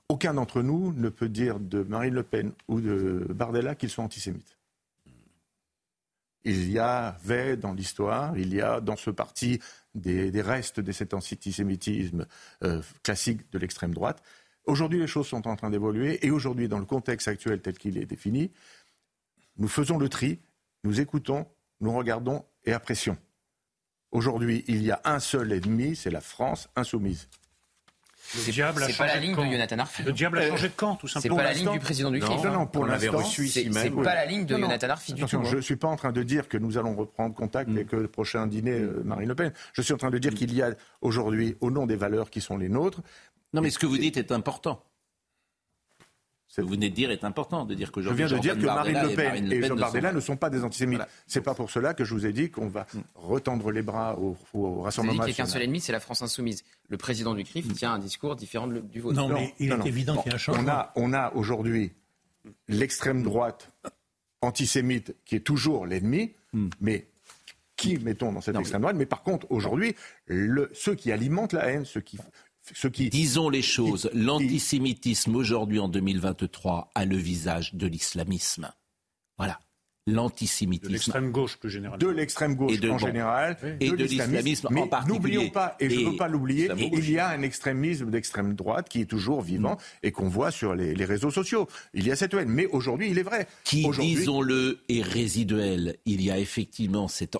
aucun 0.08 0.34
d'entre 0.34 0.60
nous 0.60 0.92
ne 0.92 1.08
peut 1.08 1.28
dire 1.28 1.60
de 1.60 1.84
Marine 1.84 2.14
Le 2.14 2.24
Pen 2.24 2.50
ou 2.66 2.80
de 2.80 3.28
Bardella 3.30 3.76
qu'ils 3.76 3.90
sont 3.90 4.02
antisémites. 4.02 4.58
Il 6.44 6.70
y 6.70 6.78
avait 6.78 7.56
dans 7.56 7.72
l'histoire, 7.72 8.36
il 8.36 8.54
y 8.54 8.60
a 8.60 8.80
dans 8.80 8.96
ce 8.96 9.10
parti 9.10 9.60
des, 9.94 10.30
des 10.30 10.42
restes 10.42 10.80
de 10.80 10.92
cet 10.92 11.14
antisémitisme 11.14 12.26
euh, 12.62 12.82
classique 13.02 13.50
de 13.50 13.58
l'extrême 13.58 13.94
droite. 13.94 14.22
Aujourd'hui, 14.66 14.98
les 14.98 15.06
choses 15.06 15.26
sont 15.26 15.46
en 15.46 15.56
train 15.56 15.70
d'évoluer 15.70 16.24
et 16.26 16.30
aujourd'hui, 16.30 16.68
dans 16.68 16.78
le 16.78 16.86
contexte 16.86 17.28
actuel 17.28 17.60
tel 17.60 17.78
qu'il 17.78 17.98
est 17.98 18.06
défini, 18.06 18.50
nous 19.56 19.68
faisons 19.68 19.98
le 19.98 20.08
tri, 20.08 20.40
nous 20.84 21.00
écoutons, 21.00 21.46
nous 21.80 21.92
regardons 21.92 22.44
et 22.64 22.72
apprécions. 22.72 23.16
Aujourd'hui, 24.10 24.64
il 24.68 24.82
y 24.82 24.90
a 24.90 25.00
un 25.04 25.20
seul 25.20 25.52
ennemi, 25.52 25.96
c'est 25.96 26.10
la 26.10 26.20
France 26.20 26.68
insoumise. 26.76 27.28
Le 28.46 28.50
diable 28.52 28.82
a 28.82 28.86
C'est 28.86 28.96
pas 28.96 29.06
la 29.06 29.12
changé 29.14 29.20
de 29.20 29.26
ligne 29.26 29.34
camp. 29.36 29.44
de 29.46 29.50
Jonathan 29.52 29.78
Arfi. 29.78 30.02
Le 30.02 30.12
diable 30.12 30.38
a 30.38 30.48
changé 30.48 30.68
de 30.68 30.72
camp, 30.74 30.96
tout 30.96 31.06
C'est 31.06 31.14
simplement. 31.14 31.36
pas 31.36 31.42
la 31.44 31.52
ligne 31.52 31.70
du 31.72 31.78
président 31.78 32.10
du 32.10 32.20
CRIF. 32.20 32.42
Non, 32.44 32.52
non, 32.52 32.66
pour 32.66 32.86
l'instant, 32.86 33.22
C'est 33.24 33.46
c'est 33.72 33.90
pas 33.90 34.14
la 34.14 34.24
ligne 34.26 34.46
de 34.46 34.54
Non, 34.54 34.60
non. 34.60 34.66
Jonathan 34.66 34.88
Arfi 34.90 35.12
du 35.12 35.20
tout. 35.20 35.24
Attention, 35.26 35.44
je 35.44 35.52
hein. 35.54 35.56
ne 35.56 35.60
suis 35.62 35.76
pas 35.76 35.88
en 35.88 35.96
train 35.96 36.10
de 36.12 36.22
dire 36.22 36.48
que 36.48 36.56
nous 36.58 36.78
allons 36.78 36.96
reprendre 36.96 37.34
contact 37.34 37.70
Mm. 37.70 37.78
et 37.78 37.84
que 37.84 37.96
le 37.96 38.08
prochain 38.08 38.46
dîner, 38.46 38.72
euh, 38.80 39.02
Marine 39.04 39.28
Le 39.28 39.34
Pen. 39.34 39.52
Je 39.72 39.82
suis 39.82 39.92
en 39.92 39.98
train 39.98 40.10
de 40.10 40.18
dire 40.18 40.34
qu'il 40.34 40.52
y 40.54 40.62
a 40.62 40.70
aujourd'hui, 41.00 41.56
au 41.60 41.70
nom 41.70 41.86
des 41.86 41.96
valeurs 41.96 42.30
qui 42.30 42.40
sont 42.40 42.56
les 42.56 42.68
nôtres, 42.68 43.00
Non, 43.52 43.60
mais 43.62 43.70
ce 43.70 43.78
que 43.78 43.86
vous 43.86 43.98
dites 43.98 44.16
est 44.16 44.32
important. 44.32 44.82
Ce 46.54 46.60
que 46.60 46.66
vous 46.66 46.74
venez 46.74 46.88
de 46.88 46.94
dire 46.94 47.10
est 47.10 47.24
important, 47.24 47.64
de 47.64 47.74
dire 47.74 47.88
je 47.88 47.92
qu'aujourd'hui, 47.92 48.24
viens 48.26 48.36
de 48.36 48.40
dire 48.40 48.56
que 48.56 48.64
Marine 48.64 48.94
Le 49.02 49.08
Pen 49.16 49.26
Marine 49.26 49.52
et, 49.52 49.56
Le 49.60 49.66
Jean 49.66 49.74
ne 49.74 49.80
Bardella 49.80 50.10
sont- 50.10 50.14
ne 50.14 50.20
sont 50.20 50.36
pas 50.36 50.50
des 50.50 50.62
antisémites. 50.62 50.98
Voilà. 50.98 51.10
C'est 51.26 51.40
pas 51.40 51.52
pour 51.54 51.68
cela 51.68 51.94
que 51.94 52.04
je 52.04 52.14
vous 52.14 52.26
ai 52.26 52.32
dit 52.32 52.48
qu'on 52.52 52.68
va 52.68 52.86
retendre 53.16 53.72
les 53.72 53.82
bras 53.82 54.16
au, 54.20 54.36
Rassemblement 54.80 55.14
qu'il 55.24 55.24
n'y 55.24 55.32
a 55.32 55.34
qu'un 55.34 55.42
national. 55.42 55.48
seul 55.48 55.62
ennemi, 55.62 55.80
c'est 55.80 55.90
la 55.90 55.98
France 55.98 56.22
insoumise. 56.22 56.62
Le 56.88 56.96
président 56.96 57.34
du 57.34 57.42
CRIF 57.42 57.72
tient 57.74 57.92
un 57.94 57.98
discours 57.98 58.36
différent 58.36 58.68
de 58.68 58.78
du 58.78 59.00
vôtre. 59.00 59.16
Non, 59.16 59.28
mais 59.30 59.52
il 59.58 59.68
non, 59.68 59.74
est 59.74 59.78
non. 59.80 59.84
évident 59.84 60.14
Bon, 60.14 60.22
qu'il 60.22 60.30
y 60.30 60.32
a 60.32 60.34
un 60.34 60.36
On 60.36 60.38
changement. 60.38 60.68
a, 60.70 60.92
on 60.94 61.12
a 61.12 61.32
aujourd'hui 61.34 61.90
l'extrême 62.68 63.24
droite 63.24 63.72
antisémite 64.40 65.16
qui 65.24 65.34
est 65.36 65.40
toujours 65.40 65.86
l'ennemi, 65.86 66.34
mais 66.80 67.08
qui 67.76 67.98
mettons 67.98 68.30
dans 68.30 68.40
cette 68.40 68.54
extrême 68.56 68.82
droite 68.82 68.94
Mais 68.96 69.06
par 69.06 69.22
contre, 69.24 69.50
aujourd'hui, 69.50 69.96
ceux 70.72 70.94
qui 70.94 71.10
alimentent 71.10 71.52
la 71.52 71.66
haine, 71.66 71.84
ceux 71.84 72.00
qui, 72.00 72.18
qui 72.92 73.08
Disons 73.10 73.48
les 73.48 73.62
choses, 73.62 74.08
l'antisémitisme 74.14 75.36
aujourd'hui 75.36 75.78
en 75.78 75.88
2023 75.88 76.90
a 76.94 77.04
le 77.04 77.16
visage 77.16 77.74
de 77.74 77.86
l'islamisme. 77.86 78.72
Voilà. 79.38 79.58
De 80.06 80.12
L'antisémitisme. 80.12 80.92
l'extrême 80.92 81.30
gauche, 81.32 81.56
plus 81.56 81.70
généralement. 81.70 81.96
de 82.06 82.12
l'extrême 82.12 82.56
gauche 82.56 82.78
de- 82.78 82.90
en 82.90 82.92
bon, 82.92 82.98
général, 82.98 83.56
et 83.80 83.88
de 83.88 84.04
l'islamisme 84.04 84.66
en 84.66 84.70
mais 84.70 84.86
particulier. 84.86 85.14
N'oublions 85.18 85.48
pas, 85.48 85.76
et 85.80 85.88
je 85.88 85.98
ne 86.00 86.10
veux 86.10 86.16
pas 86.16 86.28
l'oublier, 86.28 86.68
il 86.92 87.10
y 87.10 87.18
a 87.18 87.28
un 87.30 87.40
extrémisme 87.40 88.10
d'extrême 88.10 88.52
droite 88.52 88.90
qui 88.90 89.00
est 89.00 89.06
toujours 89.06 89.40
vivant 89.40 89.78
et 90.02 90.12
qu'on 90.12 90.28
voit 90.28 90.50
sur 90.50 90.74
les, 90.74 90.94
les 90.94 91.04
réseaux 91.06 91.30
sociaux. 91.30 91.68
Il 91.94 92.06
y 92.06 92.10
a 92.12 92.16
cette 92.16 92.34
haine, 92.34 92.50
mais 92.50 92.66
aujourd'hui, 92.66 93.08
il 93.10 93.18
est 93.18 93.22
vrai. 93.22 93.46
qui, 93.64 93.88
disons-le, 93.98 94.80
est 94.90 95.00
résiduel. 95.00 95.96
Il 96.04 96.20
y 96.20 96.30
a 96.30 96.38
effectivement 96.38 97.08
cet 97.08 97.36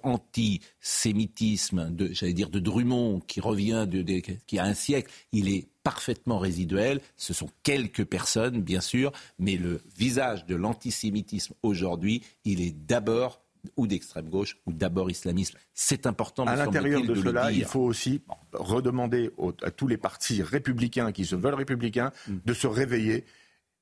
antisémitisme, 0.84 1.90
de, 1.90 2.12
j'allais 2.12 2.32
dire, 2.32 2.50
de 2.50 2.58
Drummond, 2.60 3.20
qui 3.26 3.40
revient 3.40 3.86
de, 3.88 4.02
de- 4.02 4.20
qui 4.46 4.58
a 4.58 4.64
un 4.64 4.74
siècle. 4.74 5.10
Il 5.32 5.48
est 5.48 5.66
parfaitement 5.82 6.38
résiduel. 6.38 7.00
Ce 7.16 7.34
sont 7.34 7.48
quelques 7.62 8.04
personnes, 8.04 8.60
bien 8.62 8.80
sûr, 8.80 9.12
mais 9.38 9.56
le 9.56 9.80
visage 9.98 10.46
de 10.46 10.54
l'antisémitisme 10.54 11.54
aujourd'hui, 11.62 12.22
il 12.44 12.60
est 12.60 12.72
d'abord 12.86 13.40
ou 13.78 13.86
d'extrême 13.86 14.28
gauche 14.28 14.58
ou 14.66 14.72
d'abord 14.74 15.10
islamisme. 15.10 15.56
C'est 15.72 16.06
important, 16.06 16.44
À 16.46 16.54
l'intérieur 16.54 17.02
de, 17.02 17.14
cela, 17.14 17.50
il 17.50 17.64
faut 17.64 17.80
aussi 17.80 18.20
redemander 18.52 19.30
aux- 19.38 19.54
à 19.62 19.70
tous 19.70 19.86
les 19.86 19.96
partis 19.96 20.42
républicains 20.42 21.12
qui 21.12 21.24
se 21.24 21.34
veulent 21.34 21.54
républicains 21.54 22.12
Mm. 22.28 22.34
de 22.44 22.54
se 22.54 22.66
réveiller 22.66 23.24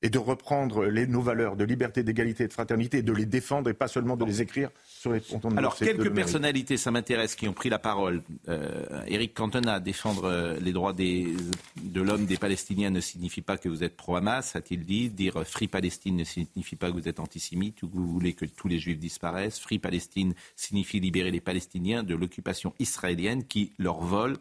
et 0.03 0.09
de 0.09 0.19
reprendre 0.19 0.85
les, 0.85 1.07
nos 1.07 1.21
valeurs 1.21 1.55
de 1.55 1.63
liberté, 1.63 2.03
d'égalité 2.03 2.43
et 2.43 2.47
de 2.47 2.53
fraternité, 2.53 2.97
et 2.97 3.01
de 3.01 3.13
les 3.13 3.25
défendre 3.25 3.69
et 3.69 3.73
pas 3.73 3.87
seulement 3.87 4.17
de 4.17 4.25
les 4.25 4.41
écrire 4.41 4.69
sur 4.85 5.13
les 5.13 5.21
pontons 5.21 5.49
de 5.49 5.57
Alors, 5.57 5.77
quelques 5.77 6.13
personnalités, 6.13 6.75
ça 6.75 6.91
m'intéresse, 6.91 7.35
qui 7.35 7.47
ont 7.47 7.53
pris 7.53 7.69
la 7.69 7.79
parole. 7.79 8.21
Euh, 8.49 9.05
Éric 9.07 9.33
Cantona, 9.33 9.79
défendre 9.79 10.25
euh, 10.25 10.59
les 10.59 10.73
droits 10.73 10.91
des, 10.91 11.33
de 11.81 12.01
l'homme 12.01 12.25
des 12.25 12.35
Palestiniens 12.35 12.89
ne 12.89 12.99
signifie 12.99 13.41
pas 13.41 13.57
que 13.57 13.69
vous 13.69 13.81
êtes 13.81 13.95
pro-Hamas, 13.95 14.57
a-t-il 14.57 14.85
dit. 14.85 15.09
Dire 15.09 15.37
euh, 15.37 15.45
Free 15.45 15.69
Palestine 15.69 16.17
ne 16.17 16.25
signifie 16.25 16.75
pas 16.75 16.91
que 16.91 16.97
vous 16.97 17.07
êtes 17.07 17.21
antisémite 17.21 17.81
ou 17.81 17.87
que 17.87 17.95
vous 17.95 18.07
voulez 18.07 18.33
que 18.33 18.45
tous 18.45 18.67
les 18.67 18.79
juifs 18.79 18.99
disparaissent. 18.99 19.59
Free 19.59 19.79
Palestine 19.79 20.33
signifie 20.57 20.99
libérer 20.99 21.31
les 21.31 21.41
Palestiniens 21.41 22.03
de 22.03 22.13
l'occupation 22.13 22.73
israélienne 22.77 23.45
qui 23.45 23.71
leur 23.79 24.01
vole 24.01 24.35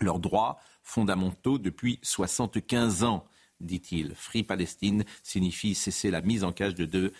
leurs 0.00 0.18
droits 0.18 0.58
fondamentaux 0.82 1.58
depuis 1.58 1.98
75 2.02 3.04
ans, 3.04 3.26
dit-il. 3.60 4.12
Free 4.14 4.42
Palestine 4.42 5.04
signifie 5.22 5.74
cesser 5.74 6.10
la 6.10 6.20
mise 6.20 6.44
en 6.44 6.52
cage 6.52 6.74
de 6.74 6.84
2 6.84 7.12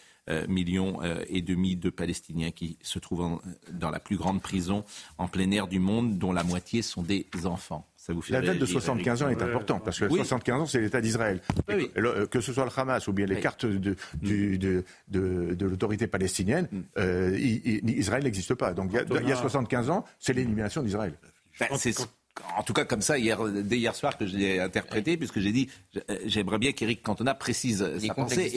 millions 0.46 1.02
euh, 1.02 1.24
et 1.30 1.40
demi 1.40 1.74
de 1.74 1.88
Palestiniens 1.88 2.50
qui 2.50 2.76
se 2.82 2.98
trouvent 2.98 3.22
en- 3.22 3.40
dans 3.72 3.88
la 3.90 3.98
plus 3.98 4.18
grande 4.18 4.42
prison 4.42 4.84
en 5.16 5.26
plein 5.26 5.50
air 5.52 5.68
du 5.68 5.78
monde, 5.78 6.18
dont 6.18 6.32
la 6.32 6.44
moitié 6.44 6.82
sont 6.82 7.02
des 7.02 7.26
enfants. 7.44 7.86
Ça 7.96 8.12
vous 8.12 8.20
fait 8.20 8.34
La 8.34 8.40
date 8.42 8.56
de 8.58 8.64
réagir, 8.64 8.80
75 8.82 9.22
ans 9.22 9.28
est 9.30 9.40
importante 9.40 9.84
parce 9.86 9.98
que 9.98 10.04
Oui. 10.04 10.16
75 10.16 10.60
ans, 10.60 10.66
c'est 10.66 10.82
l'État 10.82 11.00
d'Israël. 11.00 11.40
Oui, 11.70 11.90
le- 11.96 12.26
Que 12.26 12.42
ce 12.42 12.52
soit 12.52 12.66
le 12.66 12.70
Hamas 12.78 13.08
ou 13.08 13.14
bien 13.14 13.24
les 13.24 13.36
Oui. 13.36 13.40
cartes 13.40 13.64
de, 13.64 13.96
du- 14.20 14.58
de, 14.58 14.84
de- 15.08 15.54
de 15.54 15.66
l'autorité 15.66 16.06
palestinienne, 16.06 16.68
Mm. 16.70 16.80
euh, 16.98 17.38
Israël 17.86 18.22
n'existe 18.24 18.52
pas. 18.54 18.74
Donc 18.74 18.90
il 18.92 18.96
y 18.96 18.98
a- 18.98 19.04
Quand 19.04 19.14
on 19.16 19.20
il 19.20 19.28
y, 19.28 19.32
a 19.32 19.38
a- 19.38 19.40
75 19.40 19.88
ans, 19.88 20.04
c'est 20.18 20.34
l'élimination 20.34 20.82
d'Israël. 20.82 21.14
Ben, 21.58 21.68
c'est 21.78 21.92
ce- 21.92 22.02
en 22.56 22.62
tout 22.62 22.72
cas 22.72 22.84
comme 22.84 23.02
ça 23.02 23.18
hier, 23.18 23.42
dès 23.48 23.78
hier 23.78 23.94
soir 23.94 24.16
que 24.16 24.26
je 24.26 24.36
l'ai 24.36 24.60
interprété, 24.60 25.16
puisque 25.16 25.40
j'ai 25.40 25.52
dit 25.52 25.68
euh, 25.96 26.18
j'aimerais 26.26 26.58
bien 26.58 26.72
qu'Éric 26.72 27.02
Cantona 27.02 27.34
précise 27.34 27.88
Il 27.96 28.08
sa 28.08 28.14
compte 28.14 28.28
pensée 28.28 28.52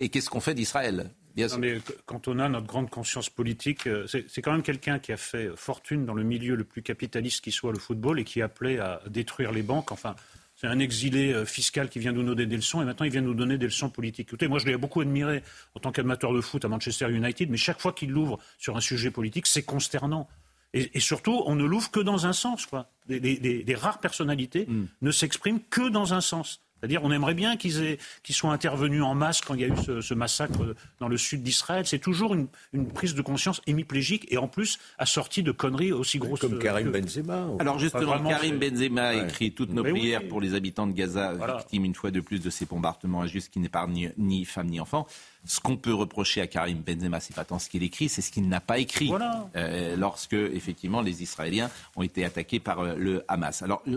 et 0.00 0.08
qu'est-ce 0.08 0.30
qu'on 0.30 0.40
fait 0.40 0.54
d'Israël. 0.54 1.10
Bien 1.34 1.46
Non, 1.46 1.50
sûr. 1.52 1.58
mais 1.58 1.78
quand 2.06 2.28
on 2.28 2.38
a 2.38 2.48
notre 2.48 2.66
grande 2.66 2.88
conscience 2.88 3.28
politique, 3.28 3.86
euh, 3.86 4.06
c'est 4.06 4.40
quand 4.40 4.52
même 4.52 4.62
quelqu'un 4.62 4.98
qui 4.98 5.12
a 5.12 5.18
fait 5.18 5.50
fortune 5.54 6.06
dans 6.06 6.14
le 6.14 6.22
milieu 6.22 6.54
le 6.56 6.64
plus 6.64 6.82
capitaliste 6.82 7.44
qui 7.44 7.52
soit 7.52 7.72
le 7.72 7.78
football 7.78 8.18
et 8.18 8.24
qui 8.24 8.40
appelait 8.40 8.78
à 8.78 9.02
détruire 9.08 9.52
les 9.52 9.62
banques. 9.62 9.92
Enfin, 9.92 10.16
c'est 10.54 10.66
un 10.66 10.78
exilé 10.78 11.34
euh, 11.34 11.44
fiscal 11.44 11.90
qui 11.90 11.98
vient 11.98 12.12
nous 12.12 12.22
donner 12.22 12.46
des 12.46 12.56
leçons 12.56 12.80
et 12.80 12.86
maintenant 12.86 13.04
il 13.04 13.12
vient 13.12 13.20
nous 13.20 13.34
donner 13.34 13.58
des 13.58 13.66
leçons 13.66 13.90
politiques. 13.90 14.28
Écoutez, 14.28 14.48
moi 14.48 14.58
je 14.58 14.64
l'ai 14.64 14.76
beaucoup 14.78 15.02
admiré 15.02 15.42
en 15.74 15.80
tant 15.80 15.92
qu'amateur 15.92 16.32
de 16.32 16.40
foot 16.40 16.64
à 16.64 16.68
Manchester 16.68 17.10
United, 17.10 17.50
mais 17.50 17.58
chaque 17.58 17.80
fois 17.80 17.92
qu'il 17.92 18.10
l'ouvre 18.10 18.38
sur 18.56 18.74
un 18.74 18.80
sujet 18.80 19.10
politique, 19.10 19.46
c'est 19.46 19.62
consternant. 19.62 20.28
Et, 20.74 20.90
et 20.96 21.00
surtout, 21.00 21.42
on 21.46 21.54
ne 21.54 21.64
l'ouvre 21.64 21.90
que 21.90 22.00
dans 22.00 22.26
un 22.26 22.32
sens. 22.32 22.66
Quoi. 22.66 22.88
Des, 23.08 23.20
des- 23.20 23.38
des- 23.38 23.62
des 23.62 23.74
rares 23.74 23.98
personnalités 24.00 24.66
ne 25.02 25.10
s'expriment 25.10 25.60
que 25.70 25.88
dans 25.88 26.12
un 26.14 26.20
sens. 26.20 26.60
C'est-à-dire, 26.78 27.00
on 27.04 27.10
aimerait 27.10 27.32
bien 27.32 27.56
qu'ils 27.56 27.96
soient 28.28 28.52
intervenus 28.52 29.02
en 29.02 29.14
masse 29.14 29.40
quand 29.40 29.54
il 29.54 29.62
y 29.62 29.64
a 29.64 29.68
eu 29.68 29.76
ce, 29.82 30.02
ce 30.02 30.12
massacre 30.12 30.74
dans 31.00 31.08
le 31.08 31.16
sud 31.16 31.42
d'Israël. 31.42 31.86
C'est 31.86 31.98
toujours 31.98 32.34
une, 32.34 32.48
une 32.74 32.86
prise 32.92 33.14
de 33.14 33.22
conscience 33.22 33.62
hémiplégique 33.66 34.26
et 34.30 34.36
en 34.36 34.46
plus 34.46 34.78
assortie 34.98 35.42
de 35.42 35.52
conneries 35.52 35.92
aussi 35.92 36.18
grosses. 36.18 36.40
Comme 36.40 36.58
Karim 36.58 36.92
que- 36.92 36.98
Benzema. 36.98 37.46
Alors 37.60 37.78
justement, 37.78 38.04
vraiment, 38.04 38.28
Karim 38.28 38.58
Benzema 38.58 39.12
Ouais. 39.14 39.24
écrit 39.24 39.52
toutes 39.52 39.70
nos 39.72 39.82
Mais 39.84 39.92
oui. 39.92 40.00
prières 40.00 40.28
pour 40.28 40.42
les 40.42 40.52
habitants 40.52 40.86
de 40.86 40.92
Gaza, 40.92 41.32
Voilà. 41.32 41.56
victimes 41.56 41.86
une 41.86 41.94
fois 41.94 42.10
de 42.10 42.20
plus 42.20 42.40
de 42.42 42.50
ces 42.50 42.66
bombardements 42.66 43.22
injustes 43.22 43.50
qui 43.50 43.58
n'épargnent 43.58 44.12
ni 44.18 44.44
femmes 44.44 44.68
ni 44.68 44.78
enfants. 44.78 45.06
Ce 45.46 45.60
qu'on 45.60 45.76
peut 45.76 45.94
reprocher 45.94 46.40
à 46.40 46.46
Karim 46.46 46.78
Benzema, 46.78 47.20
c'est 47.20 47.34
pas 47.34 47.44
tant 47.44 47.58
ce 47.58 47.68
qu'il 47.68 47.82
écrit, 47.82 48.08
c'est 48.08 48.22
ce 48.22 48.30
qu'il 48.32 48.48
n'a 48.48 48.60
pas 48.60 48.78
écrit. 48.78 49.06
Voilà. 49.08 49.48
Euh, 49.56 49.96
lorsque 49.96 50.32
effectivement 50.32 51.00
les 51.02 51.22
Israéliens 51.22 51.70
ont 51.94 52.02
été 52.02 52.24
attaqués 52.24 52.58
par 52.60 52.80
euh, 52.80 52.94
le 52.96 53.24
Hamas. 53.28 53.62
Alors, 53.62 53.82
je, 53.86 53.96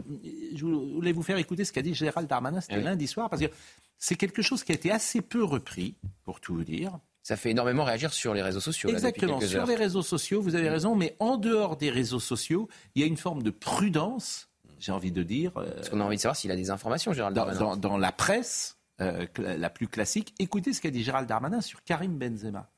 je 0.56 0.66
voulais 0.66 1.12
vous 1.12 1.24
faire 1.24 1.38
écouter 1.38 1.66
ce 1.66 1.72
qu'a 1.74 1.82
dit 1.82 1.94
Gérald 1.94 2.28
Darmanin, 2.30 2.62
c'était 2.62 2.78
oui. 2.78 2.84
lundi 2.84 3.08
soir, 3.08 3.30
parce 3.30 3.42
que 3.42 3.50
c'est 3.98 4.16
quelque 4.16 4.42
chose 4.42 4.64
qui 4.64 4.72
a 4.72 4.76
été 4.76 4.92
assez 4.92 5.22
peu 5.22 5.44
repris, 5.44 5.96
pour 6.24 6.40
tout 6.40 6.54
vous 6.56 6.64
dire. 6.64 6.98
Ça 7.24 7.36
fait 7.36 7.52
énormément 7.52 7.84
réagir 7.84 8.14
sur 8.14 8.34
les 8.34 8.42
réseaux 8.42 8.62
sociaux. 8.62 8.90
Exactement. 8.90 9.40
Sur 9.42 9.62
heures. 9.62 9.68
les 9.68 9.76
réseaux 9.76 10.02
sociaux, 10.02 10.42
vous 10.42 10.56
avez 10.56 10.70
raison, 10.70 10.96
mais 10.96 11.16
en 11.20 11.38
dehors 11.38 11.76
des 11.78 11.90
réseaux 11.90 12.20
sociaux, 12.22 12.70
il 12.96 13.02
y 13.02 13.04
a 13.04 13.08
une 13.08 13.18
forme 13.18 13.44
de 13.44 13.52
prudence, 13.52 14.50
j'ai 14.80 14.92
envie 14.94 15.12
de 15.12 15.22
dire, 15.24 15.52
euh, 15.58 15.70
Parce 15.76 15.90
qu'on 15.90 16.00
a 16.00 16.04
envie 16.06 16.16
de 16.16 16.22
savoir 16.22 16.36
s'il 16.38 16.50
a 16.52 16.56
des 16.56 16.70
informations, 16.72 17.12
Gérald 17.14 17.36
dans, 17.36 17.46
Darmanin. 17.46 17.60
dans- 17.76 17.90
dans 17.90 17.98
la 17.98 18.12
presse 18.14 18.78
euh, 19.02 19.26
la 19.38 19.70
plus 19.70 19.88
classique. 19.88 20.34
Écoutez 20.40 20.74
ce 20.74 20.82
qu'a 20.82 20.92
dit 20.92 21.04
Gérald 21.04 21.28
Darmanin 21.28 21.62
sur 21.62 21.84
Karim 21.84 22.18
Benzema. 22.18 22.70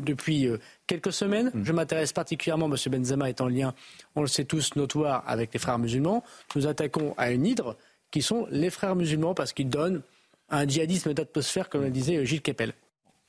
Depuis 0.00 0.46
euh, 0.46 0.58
quelques 0.86 1.12
semaines, 1.12 1.50
je 1.64 1.72
m'intéresse 1.72 2.12
particulièrement, 2.12 2.66
M. 2.66 2.76
Benzema 2.90 3.28
est 3.28 3.40
en 3.40 3.48
lien, 3.48 3.74
on 4.14 4.22
le 4.22 4.28
sait 4.28 4.44
tous, 4.44 4.76
notoire 4.76 5.24
avec 5.26 5.52
les 5.52 5.58
frères 5.58 5.78
musulmans. 5.78 6.22
Nous 6.54 6.66
attaquons 6.66 7.14
à 7.16 7.30
une 7.30 7.46
hydre 7.46 7.76
qui 8.10 8.22
sont 8.22 8.46
les 8.50 8.70
frères 8.70 8.94
musulmans 8.94 9.34
parce 9.34 9.52
qu'ils 9.52 9.68
donnent 9.68 10.02
un 10.50 10.66
djihadisme 10.66 11.14
d'atmosphère, 11.14 11.68
comme 11.68 11.82
le 11.82 11.90
disait 11.90 12.24
Gilles 12.24 12.42
Kepel. 12.42 12.72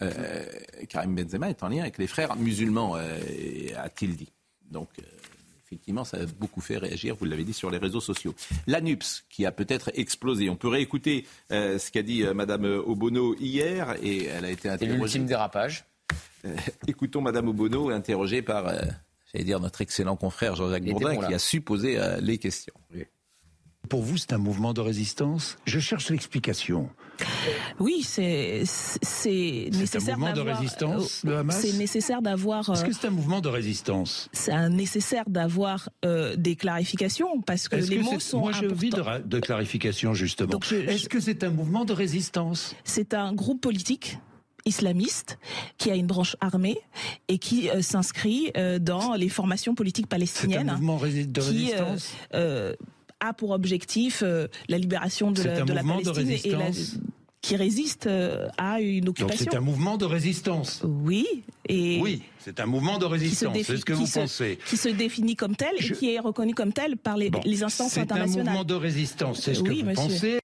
Euh, 0.01 0.45
Karim 0.87 1.15
Benzema 1.15 1.49
est 1.49 1.61
en 1.63 1.67
lien 1.67 1.81
avec 1.81 1.97
les 1.97 2.07
frères 2.07 2.35
musulmans, 2.35 2.95
euh, 2.95 3.19
a-t-il 3.77 4.15
dit. 4.15 4.31
Donc, 4.71 4.89
euh, 4.99 5.03
effectivement, 5.69 6.03
ça 6.03 6.17
a 6.17 6.25
beaucoup 6.39 6.61
fait 6.61 6.77
réagir, 6.77 7.15
vous 7.15 7.25
l'avez 7.25 7.43
dit, 7.43 7.53
sur 7.53 7.69
les 7.69 7.77
réseaux 7.77 8.01
sociaux. 8.01 8.33
L'ANUPS, 8.65 9.25
qui 9.29 9.45
a 9.45 9.51
peut-être 9.51 9.91
explosé. 9.93 10.49
On 10.49 10.55
peut 10.55 10.67
réécouter 10.67 11.27
euh, 11.51 11.77
ce 11.77 11.91
qu'a 11.91 12.01
dit 12.01 12.23
euh, 12.23 12.33
Madame 12.33 12.65
Obono 12.65 13.35
hier, 13.39 13.95
et 14.01 14.25
elle 14.25 14.45
a 14.45 14.49
été 14.49 14.67
interrogée. 14.67 14.97
l'ultime 14.97 15.25
dérapage. 15.27 15.85
Euh, 16.45 16.55
écoutons 16.87 17.21
Madame 17.21 17.49
Obono, 17.49 17.91
interrogée 17.91 18.41
par, 18.41 18.67
euh, 18.67 18.79
j'allais 19.31 19.45
dire, 19.45 19.59
notre 19.59 19.81
excellent 19.81 20.15
confrère 20.15 20.55
Jean-Jacques 20.55 20.85
Bourdin, 20.85 21.15
bon, 21.15 21.27
qui 21.27 21.33
a 21.33 21.39
su 21.39 21.61
poser 21.61 21.99
euh, 21.99 22.19
les 22.19 22.39
questions. 22.39 22.73
Pour 23.89 24.01
vous, 24.01 24.17
c'est 24.17 24.33
un 24.33 24.37
mouvement 24.39 24.73
de 24.73 24.81
résistance? 24.81 25.57
Je 25.65 25.79
cherche 25.79 26.09
l'explication. 26.09 26.89
Oui, 27.79 28.01
c'est 28.03 28.63
c'est 28.65 29.69
nécessaire 29.73 30.17
mouvement 30.17 30.31
de 30.33 30.37
d'avoir- 30.37 30.59
résistance, 30.59 31.21
euh, 31.25 31.43
C'est 31.49 31.73
nécessaire 31.77 32.21
d'avoir. 32.21 32.69
Est-ce 32.69 32.83
euh, 32.83 32.87
que 32.87 32.93
c'est 32.93 33.07
un 33.07 33.11
mouvement 33.11 33.41
de 33.41 33.49
résistance 33.49 34.29
c'est 34.33 34.69
nécessaire 34.69 35.23
d'avoir 35.27 35.89
euh, 36.05 36.35
des 36.35 36.55
clarifications 36.55 37.41
parce 37.41 37.67
que 37.67 37.75
les 37.77 37.97
que 37.97 38.03
mots 38.03 38.19
sont 38.19 38.39
Moi, 38.39 38.51
j'ai 38.53 38.67
envie 38.67 38.89
de, 38.89 39.03
de 39.25 39.39
clarification, 39.39 40.13
justement. 40.13 40.59
Je- 40.63 40.75
je- 40.75 40.89
Est-ce 40.89 41.09
que 41.09 41.19
c'est 41.19 41.43
un 41.43 41.49
mouvement 41.49 41.85
de 41.85 41.93
résistance 41.93 42.75
C'est 42.83 43.13
un 43.13 43.33
groupe 43.33 43.61
politique 43.61 44.17
islamiste 44.65 45.39
qui 45.77 45.89
a 45.89 45.95
une 45.95 46.05
branche 46.07 46.35
armée 46.41 46.77
et 47.27 47.37
qui 47.37 47.69
euh, 47.69 47.81
s'inscrit 47.81 48.51
euh, 48.57 48.77
dans 48.77 49.13
les 49.15 49.29
formations 49.29 49.73
politiques 49.73 50.05
C'est 50.09 50.15
un 50.15 50.17
palestiniennes. 50.17 50.71
mouvement 50.71 50.97
de 50.97 51.07
qui, 51.41 51.49
résistance 51.73 52.11
euh, 52.33 52.73
a 53.19 53.33
pour 53.33 53.51
objectif 53.51 54.21
euh, 54.23 54.47
la 54.67 54.77
libération 54.77 55.31
de 55.31 55.43
la, 55.43 55.61
de 55.61 55.73
la 55.73 55.83
mouvement 55.83 56.01
de 56.01 56.11
Palestine 56.11 56.51
et 56.53 56.55
la- 56.55 56.65
résistance 56.65 56.99
qui 57.41 57.55
résiste 57.55 58.07
euh, 58.07 58.49
à 58.57 58.81
une 58.81 59.05
Donc 59.05 59.17
occupation. 59.21 59.45
c'est 59.49 59.55
un 59.57 59.61
mouvement 59.61 59.95
de 59.95 60.03
résistance 60.03 60.81
Oui, 60.83 61.25
et 61.69 61.99
Oui, 62.01 62.21
c'est 62.37 62.59
un 62.59 62.65
mouvement 62.65 62.97
de 62.97 63.05
résistance, 63.05 63.57
c'est 63.63 63.77
ce 63.77 63.85
que 63.85 63.93
vous 63.93 64.05
se- 64.05 64.19
pensez. 64.19 64.59
qui 64.67 64.75
se 64.75 64.89
définit 64.89 65.37
comme 65.37 65.55
tel 65.55 65.69
et 65.77 65.81
Je- 65.81 65.93
qui 65.93 66.13
est 66.13 66.19
reconnu 66.19 66.53
comme 66.53 66.73
tel 66.73 66.97
par 66.97 67.15
les, 67.15 67.29
Bon, 67.29 67.39
les 67.45 67.63
instances 67.63 67.91
c'est 67.93 68.01
un 68.01 68.03
internationales. 68.03 68.45
mouvement 68.47 68.63
de 68.65 68.73
résistance, 68.73 69.39
c'est 69.41 69.53
ce 69.53 69.63
que 69.63 69.69
vous 69.71 69.83
monsieur. 69.85 69.93
pensez 69.95 70.39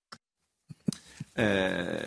Euh, 1.38 2.00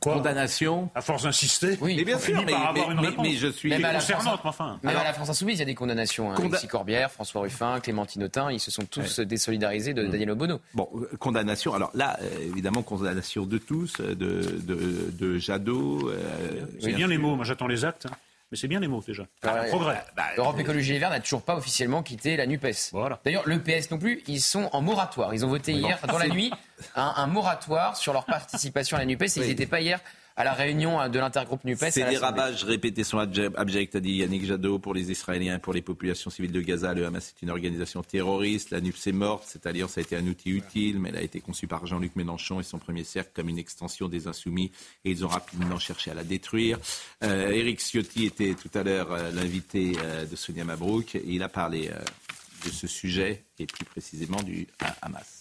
quoi 0.00 0.14
condamnation. 0.14 0.90
À 0.94 1.02
force 1.02 1.24
d'insister, 1.24 1.76
Oui. 1.80 1.96
Mais 1.96 2.04
bien 2.04 2.18
sûr, 2.18 2.40
mais, 2.46 2.52
par 2.52 2.68
avoir 2.68 2.88
mais- 2.88 2.94
une 2.94 3.00
mais- 3.00 3.06
réponse. 3.08 3.26
mais 3.26 3.34
je 3.34 3.48
suis. 3.48 3.68
Même 3.70 3.84
à 3.84 3.92
la 3.92 3.98
concernante, 3.98 4.40
mais 4.44 4.48
enfin. 4.50 4.78
Même 4.82 4.90
Alors- 4.90 5.02
à 5.02 5.04
la 5.06 5.12
France 5.12 5.28
Insoumise, 5.30 5.56
il 5.56 5.60
y 5.60 5.62
a 5.62 5.66
des 5.66 5.74
condamnations. 5.74 6.30
Hein. 6.30 6.34
Conda- 6.36 6.46
Alexis 6.50 6.68
Corbière, 6.68 7.10
François 7.10 7.40
Ruffin, 7.42 7.80
Clémentine 7.80 8.22
Autain, 8.24 8.52
ils 8.52 8.60
se 8.60 8.70
sont 8.70 8.84
tous 8.84 9.18
désolidarisés 9.20 9.92
de 9.92 10.04
Daniel 10.06 10.30
Obono. 10.30 10.60
Bon, 10.74 10.88
euh, 10.94 11.10
condamnation. 11.18 11.74
Alors 11.74 11.90
là, 11.94 12.16
euh, 12.22 12.28
évidemment, 12.48 12.82
condamnation 12.82 13.44
de 13.44 13.58
tous, 13.58 13.94
euh, 14.00 14.14
de, 14.14 14.60
de, 14.62 15.10
de 15.12 15.38
Jadot. 15.38 16.08
euh, 16.08 16.64
C'est 16.80 16.92
bien 16.92 17.08
les 17.08 17.18
mots, 17.18 17.34
moi 17.34 17.44
j'attends 17.44 17.66
les 17.66 17.84
actes. 17.84 18.06
hein. 18.06 18.14
Mais 18.50 18.56
c'est 18.58 18.66
bien 18.68 18.80
les 18.80 18.88
mots 18.88 19.02
déjà. 19.06 19.24
Un 19.42 19.64
progrès. 19.68 20.02
L'Europe 20.36 20.58
Écologie 20.58 20.92
Les 20.92 20.98
Verts 20.98 21.10
n'a 21.10 21.20
toujours 21.20 21.42
pas 21.42 21.54
officiellement 21.56 22.02
quitté 22.02 22.36
la 22.36 22.46
NUPES. 22.46 22.90
Voilà. 22.92 23.20
D'ailleurs, 23.24 23.44
le 23.46 23.60
PS 23.62 23.90
non 23.92 23.98
plus, 23.98 24.22
ils 24.26 24.40
sont 24.40 24.68
en 24.72 24.82
moratoire. 24.82 25.32
Ils 25.34 25.44
ont 25.44 25.48
voté 25.48 25.72
hier, 25.72 25.98
dans 26.08 26.18
la 26.18 26.26
nuit, 26.28 26.50
un, 26.96 27.12
un 27.16 27.26
moratoire 27.28 27.96
sur 27.96 28.12
leur 28.12 28.24
participation 28.24 28.96
à 28.96 29.00
la 29.00 29.06
NUPES. 29.06 29.36
Ils 29.36 29.42
Oui. 29.42 29.48
n'étaient 29.48 29.66
pas 29.66 29.80
hier 29.80 30.00
à 30.36 30.44
la 30.44 30.52
réunion 30.52 31.08
de 31.08 31.18
l'intergroupe 31.18 31.64
NUPES. 31.64 31.90
C'est 31.90 32.08
des 32.08 32.16
rabages 32.16 32.64
répétés 32.64 33.04
sont 33.04 33.18
abje- 33.18 33.52
abjects, 33.56 33.94
a 33.94 34.00
dit 34.00 34.12
Yannick 34.16 34.44
Jadot, 34.46 34.78
pour 34.78 34.94
les 34.94 35.10
Israéliens, 35.10 35.58
pour 35.58 35.72
les 35.72 35.82
populations 35.82 36.30
civiles 36.30 36.52
de 36.52 36.60
Gaza. 36.60 36.94
Le 36.94 37.04
Hamas 37.04 37.34
est 37.36 37.42
une 37.42 37.50
organisation 37.50 38.02
terroriste. 38.02 38.70
La 38.70 38.80
NUPS 38.80 39.06
est 39.08 39.12
morte. 39.12 39.44
Cette 39.46 39.66
alliance 39.66 39.98
a 39.98 40.00
été 40.00 40.16
un 40.16 40.26
outil 40.26 40.50
utile, 40.50 40.98
mais 40.98 41.10
elle 41.10 41.16
a 41.18 41.22
été 41.22 41.40
conçue 41.40 41.66
par 41.66 41.86
Jean-Luc 41.86 42.16
Mélenchon 42.16 42.60
et 42.60 42.62
son 42.62 42.78
premier 42.78 43.04
cercle 43.04 43.30
comme 43.34 43.48
une 43.48 43.58
extension 43.58 44.08
des 44.08 44.26
Insoumis. 44.28 44.72
Et 45.04 45.10
ils 45.10 45.24
ont 45.24 45.28
rapidement 45.28 45.78
cherché 45.78 46.10
à 46.10 46.14
la 46.14 46.24
détruire. 46.24 46.78
Euh, 47.22 47.50
Éric 47.50 47.80
Ciotti 47.80 48.24
était 48.26 48.54
tout 48.54 48.70
à 48.78 48.82
l'heure 48.82 49.12
euh, 49.12 49.30
l'invité 49.32 49.92
euh, 50.02 50.24
de 50.24 50.36
Sonia 50.36 50.64
Mabrouk. 50.64 51.14
Et 51.16 51.22
il 51.26 51.42
a 51.42 51.48
parlé 51.48 51.88
euh, 51.88 51.98
de 52.64 52.70
ce 52.70 52.86
sujet, 52.86 53.44
et 53.58 53.66
plus 53.66 53.84
précisément 53.84 54.42
du 54.42 54.66
Ha- 54.80 54.94
Hamas. 55.02 55.39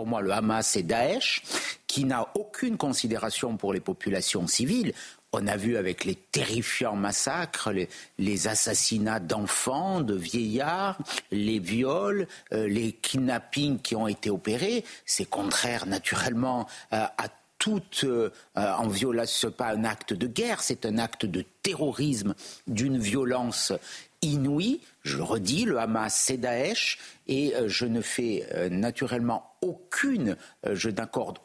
Pour 0.00 0.06
moi, 0.06 0.22
le 0.22 0.32
Hamas, 0.32 0.66
c'est 0.66 0.82
Daesh, 0.82 1.42
qui 1.86 2.06
n'a 2.06 2.26
aucune 2.34 2.78
considération 2.78 3.58
pour 3.58 3.74
les 3.74 3.80
populations 3.80 4.46
civiles. 4.46 4.94
On 5.34 5.46
a 5.46 5.58
vu 5.58 5.76
avec 5.76 6.06
les 6.06 6.14
terrifiants 6.14 6.96
massacres, 6.96 7.70
les, 8.16 8.48
assassinats 8.48 9.20
d'enfants, 9.20 10.00
de 10.00 10.14
vieillards, 10.14 10.96
les 11.30 11.58
viols, 11.58 12.26
euh, 12.54 12.66
les 12.66 12.92
kidnappings 12.92 13.78
qui 13.78 13.94
ont 13.94 14.08
été 14.08 14.30
opérés. 14.30 14.86
C'est 15.04 15.26
contraire 15.26 15.84
naturellement 15.84 16.66
euh, 16.94 17.04
à 17.18 17.26
toute 17.58 18.04
euh, 18.04 18.30
en 18.54 18.88
violation, 18.88 19.38
ce 19.38 19.46
n'est 19.48 19.52
pas 19.52 19.68
un 19.68 19.84
acte 19.84 20.14
de 20.14 20.26
guerre, 20.26 20.62
c'est 20.62 20.86
un 20.86 20.96
acte 20.96 21.26
de 21.26 21.44
terrorisme 21.62 22.34
d'une 22.66 22.96
violence 22.96 23.74
inouïe. 24.22 24.80
Je 25.02 25.18
le 25.18 25.24
redis, 25.24 25.66
le 25.66 25.78
Hamas, 25.78 26.14
c'est 26.14 26.38
Daesh, 26.38 26.98
et 27.28 27.52
je 27.66 27.84
ne 27.84 28.00
fais 28.00 28.46
naturellement 28.70 29.49
aucune, 29.62 30.36
euh, 30.66 30.74
je 30.74 30.88
n'accorde 30.90 31.38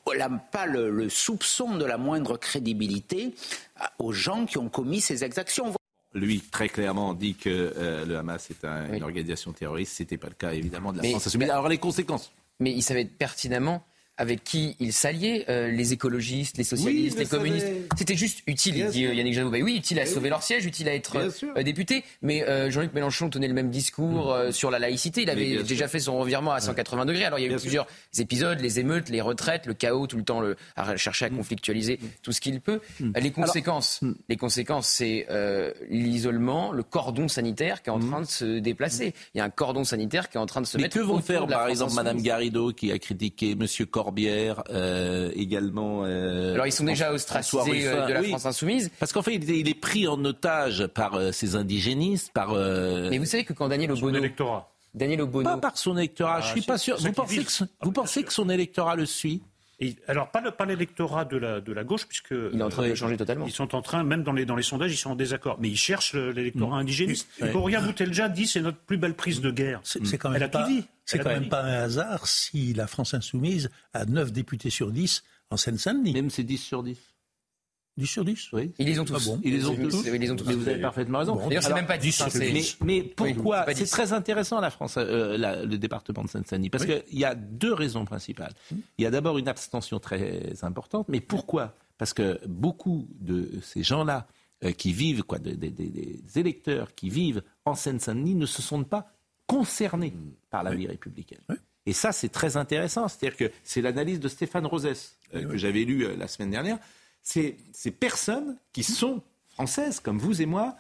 pas 0.52 0.66
le, 0.66 0.90
le 0.90 1.10
soupçon 1.10 1.76
de 1.78 1.86
la 1.86 1.98
moindre 1.98 2.38
crédibilité 2.38 3.34
à- 3.78 3.92
aux 4.00 4.12
gens 4.14 4.46
qui 4.46 4.58
ont 4.58 4.70
commis 4.70 5.02
ces 5.02 5.24
exactions. 5.24 5.74
Lui, 6.14 6.40
très 6.40 6.70
clairement, 6.70 7.14
dit 7.14 7.36
que 7.36 7.50
euh, 7.76 8.06
le 8.06 8.18
Hamas 8.18 8.50
est 8.50 8.64
un- 8.64 8.94
une 8.94 9.04
organisation 9.04 9.52
terroriste. 9.52 9.98
Ce 9.98 10.04
n'était 10.04 10.18
pas 10.18 10.30
le 10.30 10.36
cas, 10.36 10.54
évidemment, 10.54 10.92
de 10.94 10.98
la 10.98 11.04
Mais- 11.04 11.10
France 11.12 11.28
insoumise. 11.28 11.50
Alors, 11.50 11.68
les 11.68 11.78
conséquences 11.78 12.32
Mais 12.62 12.72
ils 12.72 12.82
savaient 12.84 13.04
pertinemment 13.04 13.84
avec 14.18 14.44
qui 14.44 14.76
il 14.80 14.94
s'alliait, 14.94 15.46
euh, 15.50 15.70
les 15.70 15.94
écologistes, 15.94 16.58
les 16.58 16.64
socialistes, 16.64 17.18
Oui, 17.18 17.24
les 17.24 17.30
communistes. 17.30 17.66
avait- 17.66 17.88
C'était 17.98 18.16
juste 18.16 18.40
utile, 18.48 18.76
Bien 18.76 18.86
il 18.88 18.92
dit 18.92 19.00
sûr. 19.02 19.10
euh, 19.10 19.14
Yannick 19.14 19.34
Jadot. 19.34 19.50
Bah 19.50 19.58
oui, 19.62 19.76
utile 19.78 20.00
à 20.00 20.04
Eh 20.04 20.06
sauver 20.06 20.24
oui. 20.24 20.30
leur 20.30 20.44
siège, 20.44 20.66
utile 20.66 20.88
à 20.90 20.94
être 20.96 21.18
euh, 21.58 21.64
député. 21.64 22.04
Mais 22.22 22.44
euh, 22.44 22.70
Jean-Luc 22.72 22.94
Mélenchon 22.94 23.30
tenait 23.30 23.48
le 23.48 23.54
même 23.54 23.70
discours 23.70 24.32
euh, 24.34 24.52
sur 24.52 24.72
la 24.72 24.80
laïcité. 24.80 25.24
Il 25.24 25.30
avait 25.30 25.64
déjà 25.64 25.88
fait 25.88 26.00
son 26.00 26.18
revirement 26.18 26.52
à 26.54 26.60
180 26.62 27.06
degrés. 27.06 27.26
Alors 27.26 27.40
il 27.40 27.44
y 27.44 27.46
a 27.46 27.48
eu 27.48 27.50
Bien 27.50 27.58
sûr. 27.58 27.64
plusieurs 27.66 27.88
épisodes, 28.18 28.60
les 28.62 28.80
émeutes, 28.80 29.10
les 29.10 29.22
retraites, 29.22 29.66
le 29.66 29.74
chaos, 29.74 30.08
tout 30.08 30.18
le 30.18 30.24
temps 30.24 30.40
le, 30.40 30.56
à 30.76 30.96
chercher 30.98 31.26
à 31.26 31.30
Mm. 31.30 31.38
conflictualiser 31.38 32.00
tout 32.24 32.32
ce 32.32 32.40
qu'il 32.42 32.62
peut. 32.62 32.80
Les 33.16 33.32
conséquences, 33.32 34.00
les 34.30 34.38
conséquences, 34.38 34.88
c'est 34.88 35.26
euh, 35.30 35.72
l'isolement, 35.90 36.72
le 36.72 36.84
cordon 36.84 37.28
sanitaire 37.28 37.82
qui 37.82 37.90
est 37.90 37.94
en 37.94 38.00
train 38.00 38.22
de 38.22 38.28
se 38.28 38.60
déplacer. 38.60 39.14
Il 39.34 39.40
y 39.40 39.42
a 39.42 39.44
un 39.44 39.50
cordon 39.50 39.84
sanitaire 39.84 40.30
qui 40.30 40.38
est 40.38 40.40
en 40.40 40.46
train 40.46 40.62
de 40.62 40.66
se 40.68 40.78
Mais 40.78 40.84
mettre 40.84 40.96
que 40.98 41.04
vont 41.04 41.20
faire, 41.22 41.48
par 41.48 41.68
exemple. 41.68 41.94
Madame 41.94 42.22
Garrido, 42.22 42.72
qui 42.72 42.92
a 42.92 43.00
critiqué 43.00 43.56
Monsieur 43.56 43.86
Corbière, 44.06 44.64
euh, 44.70 45.32
également. 45.36 46.04
euh, 46.06 46.54
Alors, 46.54 46.68
ils 46.68 46.72
sont 46.72 46.84
déjà 46.84 47.12
ostracisés, 47.12 47.88
euh, 47.88 48.06
de 48.06 48.14
la 48.14 48.22
Oui. 48.22 48.28
France 48.30 48.46
insoumise. 48.46 48.92
Parce 49.00 49.12
qu'en 49.12 49.24
fait, 49.24 49.34
il 49.34 49.50
est, 49.50 49.60
il 49.62 49.68
est 49.68 49.74
pris 49.74 50.08
en 50.08 50.24
otage 50.24 50.86
par 50.86 51.16
euh, 51.16 51.32
ces 51.32 51.56
indigénistes, 51.56 52.32
par. 52.32 52.54
euh, 52.54 53.08
Mais 53.10 53.18
vous 53.18 53.26
savez 53.26 53.44
que 53.46 53.54
quand 53.54 53.68
Daniel 53.68 53.92
Obono, 53.94 54.20
électorat. 54.20 54.70
Daniel 54.94 55.22
Obono, 55.24 55.50
Pas 55.50 55.58
par 55.58 55.78
son 55.80 55.98
électorat, 55.98 56.40
je 56.42 56.46
Ah, 56.46 56.52
suis 56.52 56.62
c'est- 56.62 56.68
pas 56.68 56.78
sûr. 56.78 56.98
Vous 56.98 57.12
pensez, 57.14 57.44
que, 57.44 57.50
Ah, 57.62 57.66
vous 57.82 57.92
bien 57.92 58.02
pensez 58.04 58.22
que 58.24 58.32
son 58.32 58.48
électorat 58.50 58.96
le 58.96 59.08
suit? 59.08 59.42
Et, 59.82 59.96
alors, 60.08 60.32
pas 60.32 60.40
le- 60.42 60.52
pas 60.52 60.66
l'électorat 60.66 61.26
de 61.26 61.36
la, 61.38 61.60
de 61.60 61.74
la 61.74 61.84
gauche, 61.84 62.06
puisque. 62.08 62.32
il 62.32 62.60
est 62.60 62.64
en 62.64 62.70
train 62.70 62.84
de 62.84 62.92
euh, 62.92 62.96
changer 62.96 63.18
totalement. 63.18 63.46
Ils 63.46 63.52
sont 63.52 63.76
en 63.76 63.82
train, 63.82 64.04
même 64.04 64.24
dans 64.24 64.32
les, 64.32 64.46
dans 64.46 64.56
les 64.56 64.64
sondages, 64.64 64.94
ils 64.94 64.98
sont 64.98 65.12
en 65.12 65.16
désaccord. 65.16 65.58
Mais 65.60 65.70
ils 65.70 65.76
cherchent 65.78 66.14
le- 66.14 66.32
l'électorat 66.32 66.78
indigéniste. 66.78 67.28
Ouais. 67.42 67.52
Coria 67.52 67.82
Boutelja 67.82 68.30
dit 68.30 68.48
c'est 68.48 68.62
notre 68.62 68.78
plus 68.78 68.98
belle 68.98 69.16
prise 69.16 69.42
de 69.42 69.52
guerre. 69.52 69.82
C'est 69.84 70.06
c'est 70.06 70.18
quand 70.18 70.30
Elle 70.34 70.40
même 70.40 70.44
a 70.44 70.48
tout 70.50 70.58
pas, 70.60 70.68
dit. 70.68 70.84
c'est 71.04 71.20
quand 71.20 71.30
même 71.30 71.50
pas 71.50 71.62
un 71.64 71.84
hasard 71.84 72.28
si 72.28 72.74
la 72.74 72.88
France 72.88 73.14
insoumise 73.14 73.70
a 73.94 74.06
9 74.06 74.32
députés 74.32 74.70
sur 74.70 74.92
10 74.92 75.24
en 75.50 75.58
Seine-Saint-Denis. 75.58 76.14
Même 76.14 76.30
c'est 76.30 76.44
10 76.44 76.58
sur 76.58 76.82
10. 76.82 76.98
10 77.98 78.06
sur 78.08 78.26
10 78.26 78.50
Oui. 78.54 78.74
ils 78.78 78.86
les 78.88 79.00
ont 79.00 79.06
tous. 79.06 79.14
Ah 79.16 79.26
bon 79.26 79.40
Ils 79.44 79.54
les 79.54 79.66
ont 79.66 79.72
Oui, 79.76 79.88
tous. 79.88 80.04
ils 80.06 80.12
les 80.14 80.32
ont 80.32 80.36
tous. 80.36 80.46
Mais 80.48 80.54
vous 80.56 80.68
avez 80.68 80.82
parfaitement 80.82 81.20
raison. 81.20 81.36
Bon, 81.36 81.48
D'ailleurs, 81.48 81.64
c'est 81.64 81.74
même 81.74 81.88
pas 81.88 81.98
10, 81.98 82.22
hein, 82.22 82.28
Mais, 82.40 82.62
mais 82.84 83.04
pourquoi 83.04 83.60
c'est 83.60 83.66
pas 83.66 83.74
C'est 83.76 83.84
10. 83.86 83.92
très 83.92 84.12
intéressant 84.14 84.60
la 84.60 84.70
France, 84.70 84.96
euh, 84.98 85.38
la- 85.38 85.64
le 85.64 85.78
département 85.78 86.24
de 86.24 86.30
Seine-Saint-Denis, 86.30 86.70
parce 86.70 86.86
qu'il 86.86 87.04
y 87.18 87.24
a 87.24 87.36
deux 87.36 87.74
raisons 87.74 88.04
principales. 88.04 88.54
Il 88.98 89.04
y 89.04 89.06
a 89.06 89.12
d'abord 89.12 89.38
une 89.38 89.48
abstention 89.48 90.00
très 90.00 90.54
importante, 90.64 91.08
mais 91.08 91.22
pourquoi? 91.22 91.74
Parce 91.98 92.14
que 92.14 92.40
beaucoup 92.48 93.08
de 93.22 93.50
ces 93.62 93.82
gens-là 93.84 94.28
euh, 94.66 94.72
qui 94.72 94.92
vivent, 94.94 95.24
quoi, 95.24 95.40
des, 95.40 95.56
des- 95.56 95.70
des- 95.70 95.90
des 95.90 96.22
électeurs 96.40 96.96
qui 96.96 97.10
vivent 97.10 97.44
en 97.66 97.76
Seine-Saint-Denis 97.76 98.36
ne 98.36 98.46
se 98.46 98.62
sentent 98.62 98.90
pas 98.90 99.12
concernés 99.48 100.14
par 100.50 100.64
la 100.64 100.74
vie 100.74 100.88
républicaine. 100.88 101.40
Et 101.86 101.94
ça, 101.94 102.12
c'est 102.12 102.30
très 102.30 102.58
intéressant. 102.58 103.08
C'est-à-dire 103.08 103.38
que 103.38 103.52
c'est 103.64 103.82
l'analyse 103.82 104.20
de 104.20 104.28
Stéphane 104.28 104.66
Rosès 104.66 105.18
euh, 105.36 105.44
que 105.50 105.56
j'avais 105.58 105.84
lu 105.84 106.04
euh, 106.04 106.16
la 106.18 106.28
semaine 106.28 106.50
dernière. 106.52 106.80
C'est 107.28 107.58
ces 107.74 107.90
personnes 107.90 108.56
qui 108.72 108.84
sont 108.84 109.22
françaises, 109.56 110.00
comme 110.00 110.20
vous 110.20 110.44
et 110.44 110.46
moi, 110.46 110.76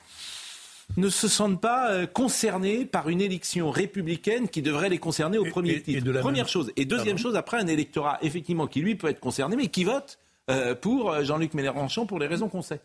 ne 0.95 1.09
se 1.09 1.27
sentent 1.27 1.59
pas 1.59 1.89
euh, 1.91 2.05
concernés 2.05 2.85
par 2.85 3.09
une 3.09 3.19
élection 3.19 3.71
républicaine 3.71 4.47
qui 4.47 4.61
devrait 4.61 4.89
les 4.89 4.99
concerner 4.99 5.39
au 5.39 5.45
premier 5.45 5.71
et- 5.71 5.75
et 5.77 5.81
titre. 5.81 6.03
de 6.05 6.11
la 6.11 6.19
Première 6.21 6.45
même- 6.45 6.51
chose. 6.51 6.71
Et 6.75 6.85
deuxième 6.85 7.17
chose, 7.17 7.35
après, 7.35 7.57
un 7.57 7.65
électorat, 7.65 8.19
effectivement, 8.21 8.67
qui 8.67 8.81
lui 8.81 8.93
peut 8.95 9.07
être 9.09 9.19
concerné, 9.19 9.55
mais 9.55 9.67
qui 9.69 9.83
vote 9.83 10.19
euh, 10.51 10.75
pour 10.75 11.09
euh, 11.11 11.23
Jean-Luc 11.23 11.55
Mélenchon 11.55 12.05
pour 12.05 12.19
les 12.19 12.27
raisons 12.27 12.47
qu'on 12.47 12.61
sait. 12.61 12.79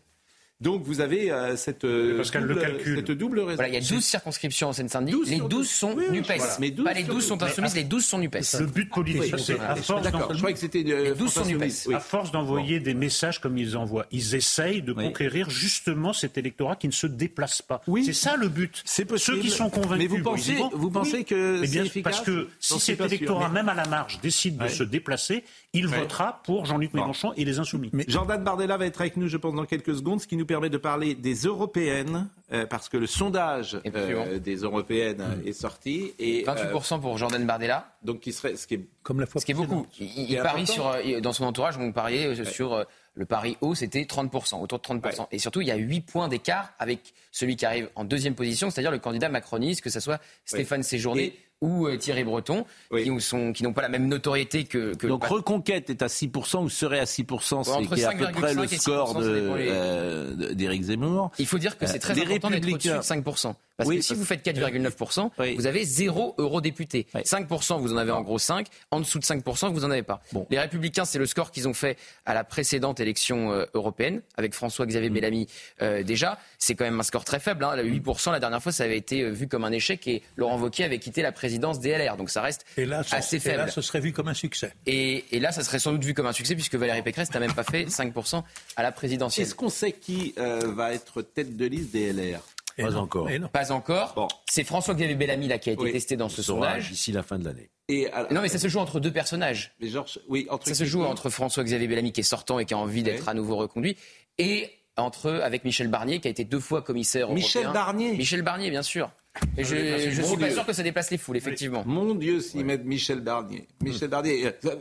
Donc 0.61 0.83
vous 0.83 1.01
avez 1.01 1.31
euh, 1.31 1.55
cette, 1.55 1.83
euh, 1.85 2.17
Pascal 2.17 2.43
le 2.45 2.95
cette 2.95 3.11
double 3.11 3.39
raison. 3.39 3.55
Voilà, 3.55 3.69
il 3.69 3.73
y 3.73 3.77
a 3.77 3.81
12 3.81 4.03
circonscriptions 4.03 4.69
en 4.69 4.73
Seine-Saint-Denis. 4.73 5.11
12 5.11 5.29
Les 5.29 5.35
sur 5.37 5.49
12 5.49 5.59
12. 5.61 5.69
sont 5.69 5.93
Oui, 5.97 6.05
NUPES. 6.11 6.25
voilà. 6.37 6.57
Mais 6.59 6.69
12 6.69 6.85
pas 6.85 6.93
les 6.93 7.03
sur 7.03 7.13
12 7.15 7.25
sont 7.25 7.35
12. 7.37 7.49
insoumises, 7.49 7.75
les 7.75 7.83
12 7.83 8.05
sont 8.05 8.17
NUPES. 8.19 8.39
Le 8.59 8.65
but 8.67 8.89
politique, 8.91 9.21
Oui, 9.33 9.43
c'est 9.43 9.59
à 9.59 9.75
force 9.75 10.03
D'accord, 10.03 10.27
d'en- 10.27 10.33
je 10.33 10.37
croyais 10.37 10.53
que 10.53 10.59
c'était 10.59 10.83
euh, 10.87 11.03
Les 11.03 11.09
12 11.15 11.17
France 11.17 11.33
sont 11.33 11.39
NUPES. 11.49 11.55
Insoumise. 11.63 11.85
Oui. 11.87 11.95
à 11.95 11.99
force 11.99 12.31
d'envoyer 12.31 12.79
des 12.79 12.93
messages 12.93 13.39
comme 13.41 13.57
ils 13.57 13.75
envoient, 13.75 14.05
ils 14.11 14.35
essayent 14.35 14.83
de 14.83 14.93
Oui. 14.93 15.03
conquérir 15.05 15.49
justement 15.49 16.13
cet 16.13 16.37
électorat 16.37 16.75
qui 16.75 16.87
ne 16.87 16.93
se 16.93 17.07
déplace 17.07 17.61
pas. 17.63 17.81
Oui. 17.87 18.05
C'est 18.05 18.13
ça 18.13 18.35
le 18.37 18.47
but. 18.47 18.83
C'est. 18.85 19.09
Ceux 19.17 19.39
qui 19.39 19.49
sont 19.49 19.69
convaincus. 19.71 19.97
Mais 20.11 20.17
vous 20.17 20.23
pensez- 20.23 20.57
vous 20.73 20.91
pensez 20.91 21.23
que 21.23 21.59
Mais 21.61 21.67
c'est 21.67 21.79
efficace? 21.79 22.13
Parce 22.17 22.25
que 22.25 22.47
si 22.59 22.79
cet 22.79 23.01
électorat, 23.01 23.49
même 23.49 23.67
à 23.67 23.73
la 23.73 23.87
marge, 23.87 24.19
décide 24.21 24.57
de 24.57 24.67
se 24.67 24.83
déplacer, 24.83 25.43
il 25.73 25.87
Ouais. 25.87 25.99
votera 25.99 26.41
pour 26.43 26.65
Jean-Luc 26.65 26.93
Mélenchon 26.93 27.31
et 27.37 27.45
les 27.45 27.59
Insoumis. 27.59 27.89
Mais- 27.93 28.03
Jordan 28.07 28.43
Bardella 28.43 28.75
va 28.75 28.85
être 28.85 28.99
avec 28.99 29.15
nous, 29.15 29.27
je 29.27 29.37
pense, 29.37 29.55
dans 29.55 29.65
quelques 29.65 29.95
secondes, 29.95 30.19
ce 30.19 30.27
qui 30.27 30.35
nous 30.35 30.45
permet 30.45 30.69
de 30.69 30.77
parler 30.77 31.15
des 31.15 31.33
européennes, 31.35 32.27
euh, 32.51 32.65
parce 32.65 32.89
que 32.89 32.97
le 32.97 33.07
sondage 33.07 33.77
euh, 33.95 34.37
des 34.39 34.55
européennes 34.57 35.21
euh, 35.21 35.47
est 35.47 35.53
sorti. 35.53 36.13
Et, 36.19 36.43
euh, 36.47 36.53
28% 36.53 36.99
pour 36.99 37.17
Jordan 37.17 37.45
Bardella, 37.45 37.93
donc, 38.03 38.19
qui 38.19 38.33
serait, 38.33 38.57
ce 38.57 38.67
qui 38.67 38.73
est 38.75 38.85
Comme 39.03 39.21
la 39.21 39.25
fois 39.25 39.39
ce 39.39 39.45
qui 39.45 39.53
est 39.53 39.55
beaucoup. 39.55 39.87
Il, 39.99 40.07
il 40.29 40.35
est 40.35 40.41
parie 40.43 40.67
sur, 40.67 40.93
dans 41.21 41.33
son 41.33 41.45
entourage, 41.45 41.77
on 41.77 41.91
pariait 41.93 42.27
euh, 42.27 42.43
sur 42.45 42.73
euh, 42.73 42.83
le 43.15 43.25
pari 43.25 43.57
haut, 43.61 43.73
c'était 43.73 44.03
30%, 44.03 44.61
autour 44.61 44.79
de 44.79 44.83
30%. 44.83 45.27
Et 45.31 45.39
surtout, 45.39 45.61
il 45.61 45.67
y 45.67 45.71
a 45.71 45.75
8 45.77 46.01
points 46.01 46.27
d'écart 46.27 46.73
avec 46.79 47.13
celui 47.31 47.55
qui 47.55 47.65
arrive 47.65 47.89
en 47.95 48.03
deuxième 48.03 48.35
position, 48.35 48.69
c'est-à-dire 48.69 48.91
le 48.91 48.99
candidat 48.99 49.29
macroniste, 49.29 49.81
que 49.81 49.89
ce 49.89 50.01
soit 50.01 50.19
Stéphane 50.43 50.83
Séjourné 50.83 51.23
Et- 51.23 51.39
ou 51.61 51.87
euh, 51.87 51.95
Thierry 51.97 52.23
Breton, 52.23 52.65
Oui. 52.91 53.03
qui, 53.03 53.21
sont- 53.21 53.53
qui 53.53 53.63
n'ont 53.63 53.71
pas 53.73 53.83
la 53.83 53.89
même 53.89 54.07
notoriété 54.07 54.63
que, 54.65 54.95
que 54.95 55.05
le 55.07 55.09
Donc 55.13 55.23
Reconquête 55.25 55.89
est 55.89 56.01
à 56.01 56.07
6% 56.07 56.63
ou 56.63 56.69
serait 56.69 56.99
à 56.99 57.05
6%, 57.05 57.63
c'est 57.63 57.71
entre 57.71 57.95
qui 57.95 58.01
est 58.01 58.05
à 58.05 58.11
peu 58.13 58.25
5,5 58.25 58.31
près 58.33 58.53
le 58.53 58.63
et 58.63 58.67
6%, 58.67 58.79
score 58.81 59.13
de, 59.15 59.25
euh, 59.27 60.33
de- 60.33 60.53
d'Éric 60.53 60.83
Zemmour. 60.83 61.31
Il 61.39 61.45
faut 61.45 61.59
dire 61.59 61.77
que 61.77 61.85
c'est 61.85 61.97
Euh, 61.97 61.99
très 61.99 62.13
les 62.15 62.21
important 62.23 62.49
d'être 62.49 62.63
au-dessus 62.71 62.87
de 62.89 62.93
Républicains. 62.93 63.01
5%. 63.01 63.55
Parce 63.81 63.89
Oui, 63.89 63.97
que 63.97 64.01
si 64.03 64.13
vous 64.13 64.25
faites 64.25 64.43
4,9%, 64.45 65.31
Oui. 65.39 65.55
vous 65.55 65.65
avez 65.65 65.83
0 65.83 66.35
eurodéputé. 66.37 67.07
Oui. 67.15 67.21
5%, 67.23 67.79
vous 67.79 67.93
en 67.93 67.97
avez 67.97 68.11
en 68.11 68.21
gros 68.21 68.37
5. 68.39 68.67
En 68.91 68.99
dessous 68.99 69.19
de 69.19 69.23
5%, 69.25 69.71
vous 69.71 69.85
en 69.85 69.91
avez 69.91 70.03
pas. 70.03 70.21
Bon. 70.33 70.45
Les 70.49 70.59
Républicains, 70.59 71.05
c'est 71.05 71.17
le 71.19 71.25
score 71.25 71.51
qu'ils 71.51 71.67
ont 71.67 71.73
fait 71.73 71.97
à 72.25 72.33
la 72.33 72.43
précédente 72.43 72.99
élection 72.99 73.51
euh, 73.51 73.65
européenne, 73.73 74.21
avec 74.37 74.53
François-Xavier 74.53 75.09
Mm. 75.09 75.13
Bellamy 75.13 75.47
euh, 75.81 76.03
déjà. 76.03 76.37
C'est 76.59 76.75
quand 76.75 76.85
même 76.85 76.99
un 76.99 77.03
score 77.03 77.25
très 77.25 77.39
faible. 77.39 77.63
Hein. 77.63 77.75
Le 77.75 77.83
8%, 77.83 78.31
la 78.31 78.39
dernière 78.39 78.61
fois, 78.61 78.71
ça 78.71 78.83
avait 78.83 78.97
été 78.97 79.21
euh, 79.23 79.29
vu 79.31 79.47
comme 79.47 79.63
un 79.65 79.71
échec 79.71 80.07
et 80.07 80.21
Laurent 80.35 80.59
Wauquiez 80.59 80.85
avait 80.85 80.99
quitté 80.99 81.21
la 81.21 81.31
présidence 81.31 81.79
des 81.79 81.91
LR. 81.97 82.17
Donc 82.17 82.29
ça 82.29 82.41
reste 82.41 82.65
Et 82.77 82.85
là, 82.85 83.03
ça- 83.03 83.17
assez 83.17 83.37
et 83.37 83.39
faible. 83.39 83.57
là, 83.57 83.67
ce 83.67 83.81
serait 83.81 83.99
vu 83.99 84.13
comme 84.13 84.27
un 84.27 84.33
succès. 84.33 84.73
Et, 84.85 85.25
et 85.35 85.39
là, 85.39 85.51
ça 85.51 85.63
serait 85.63 85.79
sans 85.79 85.91
doute 85.91 86.03
vu 86.05 86.13
comme 86.13 86.27
un 86.27 86.33
succès 86.33 86.53
puisque 86.55 86.75
Valérie 86.75 87.01
Pécresse 87.01 87.33
n'a 87.33 87.39
même 87.39 87.53
pas 87.53 87.63
fait 87.63 87.85
5% 87.89 88.43
à 88.75 88.83
la 88.83 88.91
présidentielle. 88.91 89.47
Est-ce 89.47 89.55
qu'on 89.55 89.69
sait 89.69 89.91
qui 89.91 90.33
euh, 90.37 90.71
va 90.73 90.93
être 90.93 91.21
tête 91.21 91.57
de 91.57 91.65
liste 91.65 91.91
des 91.91 92.11
LR 92.13 92.39
Et 92.81 92.85
Pas 92.85 92.91
non, 92.91 92.99
encore. 93.01 93.29
et 93.29 93.39
non. 93.39 93.47
Pas 93.47 93.71
encore. 93.71 94.13
Bon. 94.15 94.27
C'est 94.49 94.63
François-Xavier 94.63 95.15
Bellamy 95.15 95.47
là 95.47 95.57
qui 95.57 95.69
a 95.69 95.73
été 95.73 95.83
Oui. 95.83 95.91
testé 95.91 96.17
dans 96.17 96.25
On 96.25 96.29
ce 96.29 96.41
sondage. 96.41 96.89
d'ici 96.89 97.11
la 97.11 97.23
fin 97.23 97.39
de 97.39 97.45
l'année. 97.45 97.69
Et, 97.87 98.07
alors- 98.11 98.31
Non, 98.33 98.41
mais 98.41 98.47
ça 98.49 98.57
se 98.59 98.67
joue 98.67 98.79
entre 98.79 98.99
deux 98.99 99.11
personnages. 99.11 99.73
mais 99.79 99.89
oui, 100.27 100.47
entre 100.49 100.67
Ça 100.67 100.75
se 100.75 100.83
joue 100.85 101.03
entre 101.03 101.29
François-Xavier 101.29 101.87
Bellamy 101.87 102.11
qui 102.11 102.21
est 102.21 102.23
sortant 102.23 102.59
et 102.59 102.65
qui 102.65 102.73
a 102.73 102.77
envie 102.77 103.03
d'être 103.03 103.23
Ouais. 103.23 103.29
à 103.29 103.33
nouveau 103.33 103.55
reconduit 103.57 103.97
et 104.37 104.69
entre 104.97 105.31
avec 105.31 105.63
Michel 105.63 105.87
Barnier 105.87 106.19
qui 106.19 106.27
a 106.27 106.31
été 106.31 106.43
deux 106.43 106.59
fois 106.59 106.81
commissaire 106.81 107.29
Michel 107.31 107.63
européen. 107.63 107.81
Barnier. 107.83 108.11
Michel 108.17 108.41
Barnier, 108.41 108.69
bien 108.69 108.81
sûr. 108.83 109.11
Et 109.57 109.63
je 109.63 109.75
je 109.75 110.09
foules. 110.21 110.25
suis 110.25 110.37
pas 110.37 110.45
Dieu. 110.47 110.55
sûr 110.55 110.65
que 110.65 110.73
ça 110.73 110.83
déplace 110.83 111.09
les 111.11 111.17
foules, 111.17 111.37
effectivement. 111.37 111.83
Mon 111.85 112.15
Dieu, 112.15 112.41
s'ils 112.41 112.65
mettent 112.65 112.83
Michel 112.83 113.21
Barnier. 113.21 113.67
Michel 113.81 114.09
Barnier. 114.09 114.45
euh, 114.47 114.51
euh, 114.65 114.75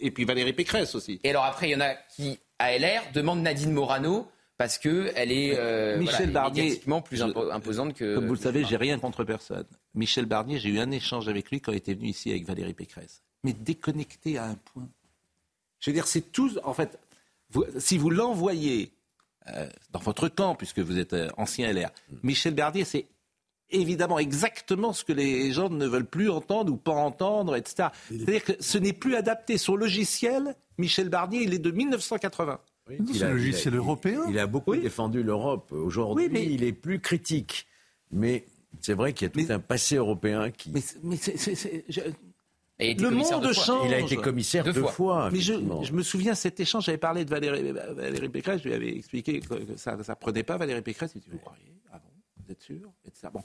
et 0.00 0.10
puis 0.10 0.24
Valérie 0.24 0.54
Pécresse 0.54 0.94
aussi. 0.94 1.20
Et 1.22 1.30
alors 1.30 1.44
après, 1.44 1.68
il 1.68 1.72
y 1.72 1.76
en 1.76 1.82
a 1.82 1.94
qui, 2.16 2.38
à 2.58 2.72
LR, 2.78 3.02
demandent 3.12 3.42
Nadine 3.42 3.72
Morano 3.72 4.26
parce 4.60 4.76
que 4.76 5.10
elle 5.16 5.32
est, 5.32 5.56
euh, 5.56 5.96
Michel 5.96 6.32
voilà, 6.32 6.50
Barnier, 6.50 6.82
plus 7.02 7.22
imposante 7.22 7.94
que. 7.94 8.16
Comme 8.16 8.26
vous 8.26 8.34
le 8.34 8.38
savez, 8.38 8.62
j'ai 8.62 8.76
rien 8.76 8.98
contre 8.98 9.24
personne. 9.24 9.64
Michel 9.94 10.26
Barnier, 10.26 10.58
j'ai 10.58 10.68
eu 10.68 10.78
un 10.80 10.90
échange 10.90 11.28
avec 11.30 11.50
lui 11.50 11.62
quand 11.62 11.72
il 11.72 11.78
était 11.78 11.94
venu 11.94 12.08
ici 12.08 12.28
avec 12.30 12.44
Valérie 12.44 12.74
Pécresse. 12.74 13.22
Mais 13.42 13.54
déconnecté 13.54 14.36
à 14.36 14.44
un 14.44 14.56
point. 14.56 14.86
Je 15.78 15.88
veux 15.88 15.94
dire, 15.94 16.06
c'est 16.06 16.30
tout. 16.30 16.50
En 16.62 16.74
fait, 16.74 16.98
vous- 17.48 17.64
si 17.78 17.96
vous 17.96 18.10
l'envoyez 18.10 18.92
euh, 19.48 19.66
dans 19.92 20.00
votre 20.00 20.28
camp, 20.28 20.54
puisque 20.54 20.80
vous 20.80 20.98
êtes 20.98 21.14
euh, 21.14 21.30
ancien 21.38 21.72
LR, 21.72 21.88
Michel 22.22 22.52
Barnier, 22.52 22.84
c'est 22.84 23.06
évidemment 23.70 24.18
exactement 24.18 24.92
ce 24.92 25.04
que 25.04 25.14
les 25.14 25.52
gens 25.52 25.70
ne 25.70 25.86
veulent 25.86 26.04
plus 26.04 26.28
entendre 26.28 26.70
ou 26.70 26.76
pas 26.76 26.92
entendre, 26.92 27.56
etc. 27.56 27.88
C'est-à-dire 28.10 28.44
que 28.44 28.52
ce 28.60 28.76
n'est 28.76 28.92
plus 28.92 29.14
adapté. 29.14 29.56
Son 29.56 29.74
logiciel, 29.74 30.54
Michel 30.76 31.08
Barnier, 31.08 31.44
il 31.44 31.54
est 31.54 31.58
de 31.58 31.70
1980. 31.70 32.60
Oui, 32.98 32.98
c'est 33.14 33.22
a- 33.24 33.28
le 33.28 33.34
logiciel 33.34 33.74
européen. 33.76 34.22
Il 34.28 34.38
a 34.38 34.46
beaucoup 34.46 34.74
défendu 34.76 35.22
l'Europe. 35.22 35.70
Aujourd'hui, 35.72 36.24
Oui, 36.26 36.30
mais- 36.32 36.46
il 36.46 36.64
est 36.64 36.72
plus 36.72 37.00
critique. 37.00 37.66
Mais 38.10 38.44
c'est 38.80 38.94
vrai 38.94 39.12
qu'il 39.12 39.26
y 39.26 39.28
a 39.28 39.30
tout 39.30 39.40
Mais- 39.40 39.50
un 39.52 39.58
passé 39.60 39.96
européen 39.96 40.50
qui. 40.50 40.70
Mais, 40.70 40.80
mais 41.02 41.16
c'est- 41.16 41.84
je- 41.88 42.00
Et 42.82 42.94
le 42.94 43.08
commissaire 43.10 43.38
monde 43.38 43.46
deux 43.48 43.52
fois. 43.52 43.64
change. 43.64 43.86
Il 43.88 43.94
a 43.94 44.00
été 44.00 44.16
commissaire 44.16 44.64
Deux 44.64 44.72
deux, 44.72 44.80
fois. 44.80 44.92
fois. 44.92 45.30
Mais 45.30 45.40
je, 45.40 45.52
me 45.52 46.02
souviens 46.02 46.32
de 46.32 46.36
cet 46.38 46.58
échange, 46.60 46.86
j'avais 46.86 46.96
parlé 46.98 47.24
de 47.26 47.30
Valérie, 47.30 47.72
Valérie 47.72 48.28
Pécresse, 48.30 48.62
je 48.62 48.68
lui 48.68 48.74
avais 48.74 48.96
expliqué 48.96 49.40
que, 49.40 49.76
ça 49.76 49.96
ne 49.96 50.02
prenait 50.14 50.42
pas 50.42 50.56
Valérie 50.56 50.80
Pécresse. 50.82 51.12
Il 51.14 51.20
dit, 51.20 51.28
vous 51.30 51.38
croyez? 51.38 51.60
Ah 51.92 51.98
bon? 51.98 52.10
Vous 52.44 52.50
êtes 52.52 52.62
sûr? 52.62 52.90
Etc. 53.06 53.28
Bon. 53.32 53.42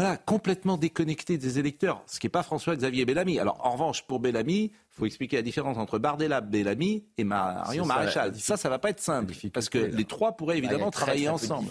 Voilà, 0.00 0.16
complètement 0.16 0.76
déconnecté 0.78 1.36
des 1.36 1.58
électeurs, 1.58 2.02
ce 2.06 2.18
qui 2.20 2.26
n'est 2.26 2.30
pas 2.30 2.42
François-Xavier 2.42 3.04
Bellamy. 3.04 3.38
Alors, 3.38 3.58
en 3.66 3.72
revanche, 3.72 4.06
pour 4.06 4.18
Bellamy, 4.18 4.64
il 4.72 4.72
faut 4.90 5.04
expliquer 5.04 5.36
la 5.36 5.42
différence 5.42 5.76
entre 5.76 5.98
Bardella, 5.98 6.40
Bellamy 6.40 7.04
et 7.18 7.24
Marion 7.24 7.84
ça, 7.84 7.88
Maréchal. 7.94 8.34
Ça, 8.36 8.56
ça 8.56 8.68
va 8.70 8.78
pas 8.78 8.90
être 8.90 9.00
simple, 9.00 9.34
parce 9.52 9.68
que 9.68 9.78
les 9.78 10.04
trois 10.06 10.32
pourraient 10.36 10.54
Bah, 10.54 10.66
évidemment 10.68 10.90
très, 10.90 11.02
travailler 11.04 11.24
très 11.26 11.34
ensemble. 11.34 11.68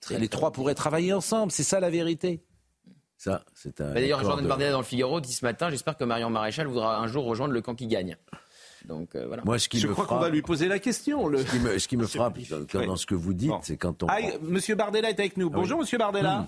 Très, 0.00 0.18
les 0.18 0.28
trois 0.28 0.52
pourraient 0.52 0.74
travailler 0.76 1.12
ensemble, 1.12 1.50
c'est 1.50 1.64
ça 1.64 1.80
la 1.80 1.90
vérité. 1.90 2.44
Ça, 3.16 3.44
c'est 3.54 3.80
un. 3.80 3.88
Bah, 3.88 3.94
D'ailleurs, 3.94 4.20
Jordan 4.22 4.44
de- 4.44 4.48
Bardella 4.48 4.70
dans 4.72 4.78
le 4.78 4.84
Figaro 4.84 5.20
dit 5.20 5.32
ce 5.32 5.44
matin 5.44 5.70
J'espère 5.70 5.96
que 5.96 6.04
Marion 6.04 6.30
Maréchal 6.30 6.66
voudra 6.68 6.98
un 6.98 7.06
jour 7.08 7.24
rejoindre 7.24 7.52
le 7.54 7.62
camp 7.62 7.74
qui 7.74 7.86
gagne. 7.88 8.16
Donc 8.84 9.14
euh, 9.14 9.26
voilà. 9.28 9.42
Moi, 9.44 9.58
ce 9.60 9.68
qui 9.68 9.78
Je 9.78 9.86
me 9.86 9.92
crois 9.92 10.06
qu'on 10.06 10.18
va 10.18 10.28
lui 10.28 10.42
poser 10.42 10.66
la 10.66 10.78
question. 10.80 11.28
le- 11.28 11.38
Ce 11.38 11.50
qui 11.50 11.58
me, 11.60 11.78
ce 11.78 11.86
qui 11.88 11.96
me 11.96 12.06
frappe 12.08 12.38
dans, 12.50 12.78
Oui. 12.80 12.86
dans 12.86 12.96
ce 12.96 13.06
que 13.06 13.14
vous 13.14 13.32
dites, 13.32 13.48
Bon. 13.50 13.60
c'est 13.62 13.76
quand 13.76 14.02
on. 14.02 14.06
Ah, 14.08 14.16
prend- 14.18 14.30
Monsieur 14.42 14.74
Bardella 14.74 15.10
est 15.10 15.18
avec 15.20 15.36
nous. 15.36 15.50
Bonjour, 15.50 15.78
Monsieur 15.80 15.98
Bardella. 15.98 16.46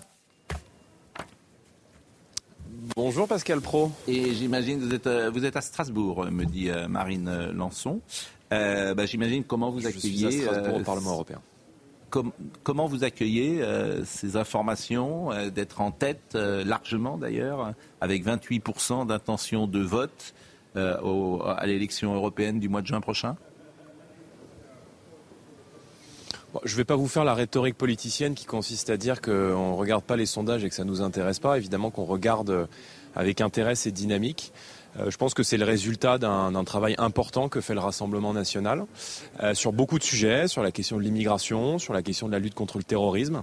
Bonjour 2.96 3.26
Pascal 3.26 3.60
Pro. 3.60 3.90
Et 4.06 4.34
j'imagine 4.34 4.78
vous 4.80 4.92
êtes 4.94 5.06
euh, 5.06 5.30
vous 5.30 5.44
êtes 5.44 5.56
à 5.56 5.60
Strasbourg, 5.60 6.26
me 6.30 6.44
dit 6.44 6.70
euh, 6.70 6.86
Marine 6.88 7.28
euh, 7.28 7.52
Lançon. 7.52 8.00
Euh, 8.52 8.94
bah, 8.94 9.06
j'imagine 9.06 9.42
comment 9.44 9.70
vous 9.70 9.80
Je 9.80 9.86
accueillez. 9.88 10.30
suis 10.30 10.42
à 10.48 10.50
Strasbourg 10.52 10.76
euh, 10.76 10.80
au 10.80 10.84
Parlement 10.84 11.10
européen. 11.12 11.40
com- 12.10 12.32
comment 12.62 12.86
vous 12.86 13.02
accueillez 13.04 13.62
euh, 13.62 14.04
ces 14.04 14.36
informations 14.36 15.32
euh, 15.32 15.48
d'être 15.50 15.80
en 15.80 15.92
tête 15.92 16.32
euh, 16.34 16.62
largement 16.64 17.16
d'ailleurs, 17.16 17.72
avec 18.00 18.24
28% 18.24 19.06
d'intention 19.06 19.66
de 19.66 19.80
vote 19.80 20.34
euh, 20.76 21.00
au- 21.00 21.42
à 21.42 21.64
l'élection 21.66 22.14
européenne 22.14 22.60
du 22.60 22.68
mois 22.68 22.82
de 22.82 22.86
juin 22.86 23.00
prochain? 23.00 23.36
Je 26.62 26.72
ne 26.72 26.76
vais 26.76 26.84
pas 26.84 26.94
vous 26.94 27.08
faire 27.08 27.24
la 27.24 27.34
rhétorique 27.34 27.76
politicienne 27.76 28.34
qui 28.34 28.44
consiste 28.44 28.88
à 28.88 28.96
dire 28.96 29.20
qu'on 29.20 29.72
ne 29.72 29.76
regarde 29.76 30.04
pas 30.04 30.16
les 30.16 30.26
sondages 30.26 30.64
et 30.64 30.68
que 30.68 30.74
ça 30.74 30.84
ne 30.84 30.88
nous 30.88 31.02
intéresse 31.02 31.40
pas. 31.40 31.56
Évidemment 31.56 31.90
qu'on 31.90 32.04
regarde 32.04 32.50
euh, 32.50 32.66
avec 33.16 33.40
intérêt 33.40 33.74
ces 33.74 33.90
dynamiques. 33.90 34.52
Euh, 34.96 35.10
je 35.10 35.16
pense 35.16 35.34
que 35.34 35.42
c'est 35.42 35.56
le 35.56 35.64
résultat 35.64 36.18
d'un 36.18 36.64
travail 36.64 36.94
important 36.98 37.48
que 37.48 37.60
fait 37.60 37.74
le 37.74 37.80
Rassemblement 37.80 38.32
national 38.32 38.84
euh, 39.42 39.54
sur 39.54 39.72
beaucoup 39.72 39.98
de 39.98 40.04
sujets, 40.04 40.46
sur 40.46 40.62
la 40.62 40.70
question 40.70 40.96
de 40.96 41.02
l'immigration, 41.02 41.80
sur 41.80 41.92
la 41.92 42.02
question 42.02 42.28
de 42.28 42.32
la 42.32 42.38
lutte 42.38 42.54
contre 42.54 42.78
le 42.78 42.84
terrorisme, 42.84 43.42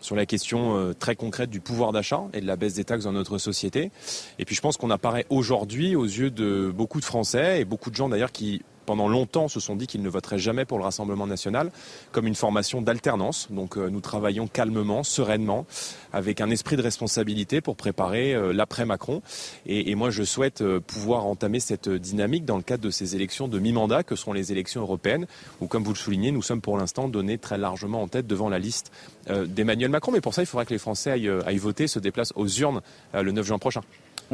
sur 0.00 0.14
la 0.14 0.24
question 0.24 0.94
très 0.98 1.16
concrète 1.16 1.50
du 1.50 1.60
pouvoir 1.60 1.92
d'achat 1.92 2.22
et 2.32 2.40
de 2.40 2.46
la 2.46 2.56
baisse 2.56 2.74
des 2.74 2.84
taxes 2.84 3.04
dans 3.04 3.12
notre 3.12 3.38
société. 3.38 3.90
Et 4.38 4.44
puis 4.44 4.54
je 4.54 4.60
pense 4.60 4.76
qu'on 4.76 4.90
apparaît 4.90 5.26
aujourd'hui 5.30 5.96
aux 5.96 6.04
yeux 6.04 6.30
de 6.30 6.72
beaucoup 6.74 7.00
de 7.00 7.04
Français 7.04 7.60
et 7.60 7.64
beaucoup 7.64 7.90
de 7.90 7.96
gens 7.96 8.08
d'ailleurs 8.08 8.32
qui 8.32 8.62
pendant 8.86 9.08
longtemps 9.08 9.48
se 9.48 9.60
sont 9.60 9.76
dit 9.76 9.86
qu'ils 9.86 10.02
ne 10.02 10.08
voteraient 10.08 10.38
jamais 10.38 10.64
pour 10.64 10.78
le 10.78 10.84
Rassemblement 10.84 11.26
national 11.26 11.70
comme 12.10 12.26
une 12.26 12.34
formation 12.34 12.82
d'alternance. 12.82 13.48
Donc 13.50 13.76
euh, 13.76 13.88
nous 13.88 14.00
travaillons 14.00 14.46
calmement, 14.46 15.02
sereinement, 15.02 15.66
avec 16.12 16.40
un 16.40 16.50
esprit 16.50 16.76
de 16.76 16.82
responsabilité 16.82 17.60
pour 17.60 17.76
préparer 17.76 18.34
euh, 18.34 18.52
l'après-Macron. 18.52 19.22
Et, 19.66 19.94
moi 19.94 20.10
je 20.10 20.22
souhaite 20.22 20.62
euh, 20.62 20.80
pouvoir 20.80 21.26
entamer 21.26 21.60
cette 21.60 21.88
dynamique 21.88 22.44
dans 22.44 22.56
le 22.56 22.62
cadre 22.62 22.82
de 22.82 22.90
ces 22.90 23.14
élections 23.14 23.48
de 23.48 23.58
mi-mandat 23.58 24.02
que 24.02 24.16
seront 24.16 24.32
les 24.32 24.52
élections 24.52 24.80
européennes, 24.80 25.26
où 25.60 25.66
comme 25.66 25.84
vous 25.84 25.92
le 25.92 25.98
soulignez, 25.98 26.32
nous 26.32 26.42
sommes 26.42 26.60
pour 26.60 26.78
l'instant 26.78 27.08
donnés 27.08 27.38
très 27.38 27.58
largement 27.58 28.02
en 28.02 28.08
tête 28.08 28.26
devant 28.26 28.48
la 28.48 28.58
liste 28.58 28.90
d'Emmanuel 29.28 29.90
Macron. 29.90 30.12
Mais 30.12 30.20
pour 30.20 30.34
ça, 30.34 30.42
il 30.42 30.46
faudra 30.46 30.64
que 30.64 30.72
les 30.72 30.78
Français 30.78 31.10
aillent, 31.10 31.58
voter, 31.58 31.86
se 31.86 31.98
déplacent 31.98 32.32
aux 32.36 32.48
urnes 32.48 32.80
le 33.14 33.30
9 33.30 33.46
juin 33.46 33.58
prochain. 33.58 33.82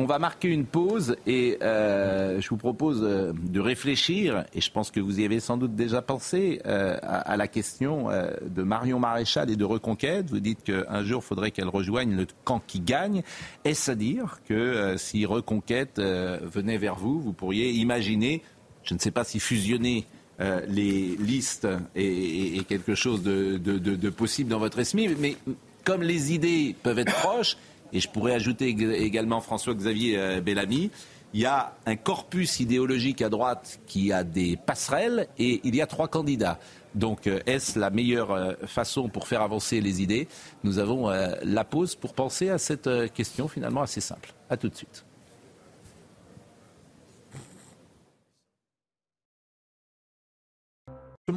On 0.01 0.05
va 0.05 0.21
marquer 0.21 0.47
une 0.47 0.65
pause 0.65 1.17
et 1.27 1.59
euh, 1.61 2.41
je 2.41 2.49
vous 2.51 2.57
propose 2.57 3.01
euh, 3.03 3.33
de 3.51 3.59
réfléchir, 3.59 4.45
et 4.55 4.61
je 4.61 4.71
pense 4.71 4.93
que 4.93 5.01
vous 5.01 5.19
y 5.19 5.25
avez 5.25 5.41
sans 5.41 5.57
doute 5.57 5.75
déjà 5.75 6.03
pensé, 6.03 6.61
euh, 6.67 6.97
à, 7.03 7.37
la 7.37 7.49
question 7.49 8.07
de 8.47 8.63
Marion 8.63 9.01
Maréchal 9.01 9.51
et 9.51 9.57
de 9.57 9.65
Reconquête. 9.65 10.31
Vous 10.31 10.39
dites 10.39 10.63
qu'un 10.63 11.03
jour, 11.03 11.21
il 11.25 11.27
faudrait 11.27 11.51
qu'elle 11.51 11.69
rejoigne 11.69 12.15
le 12.15 12.29
camp 12.45 12.63
qui 12.65 12.79
gagne. 12.79 13.25
Est-ce 13.65 13.91
à 13.91 13.95
dire 13.97 14.39
que 14.49 14.95
si 14.97 15.27
Reconquête 15.27 15.99
venait 16.01 16.79
vers 16.79 16.95
vous, 16.95 17.21
vous 17.21 17.33
pourriez 17.33 17.71
imaginer, 17.73 18.43
je 18.85 18.95
ne 18.95 19.01
sais 19.01 19.11
pas 19.11 19.25
si 19.25 19.41
fusionner 19.41 20.07
les 20.69 21.17
listes 21.19 21.67
est 21.97 22.65
quelque 22.69 22.95
chose 22.95 23.25
de- 23.25 23.57
de 23.57 24.11
possible 24.11 24.49
dans 24.51 24.61
votre 24.61 24.79
esprit, 24.79 25.09
mais 25.19 25.37
comme 25.85 26.03
les 26.03 26.33
idées 26.35 26.77
peuvent 26.83 26.99
être 27.01 27.15
proches, 27.15 27.57
et 27.93 28.01
je 28.01 28.09
pourrais 28.09 28.33
ajouter 28.35 28.73
ég- 28.75 28.93
également 28.93 29.41
François-Xavier 29.41 30.19
euh, 30.19 30.41
Bellamy, 30.41 30.91
il 31.35 31.41
y 31.41 31.47
a 31.47 31.77
un 31.87 31.97
corpus 31.97 32.61
idéologique 32.61 33.21
à 33.23 33.29
droite 33.29 33.81
qui 33.87 34.13
a 34.13 34.25
des 34.25 34.57
passerelles 34.57 35.29
et 35.39 35.61
il 35.65 35.75
y 35.75 35.83
a 35.83 35.87
trois 35.87 36.09
candidats. 36.09 36.59
Donc 36.95 37.27
euh, 37.27 37.41
est-ce 37.47 37.79
la 37.79 37.91
meilleure 37.91 38.31
euh, 38.31 38.55
façon 38.67 39.09
pour 39.09 39.29
faire 39.29 39.43
avancer 39.43 39.81
les 39.81 40.03
idées? 40.03 40.27
Nous 40.65 40.79
avons 40.79 41.11
la 41.43 41.65
pause 41.65 41.95
pour 41.95 42.15
penser 42.15 42.49
à 42.49 42.59
cette 42.59 42.89
question 43.13 43.47
finalement 43.49 43.83
assez 43.83 44.01
simple. 44.01 44.33
À 44.49 44.57
tout 44.57 44.69
de 44.69 44.75
suite. 44.75 45.05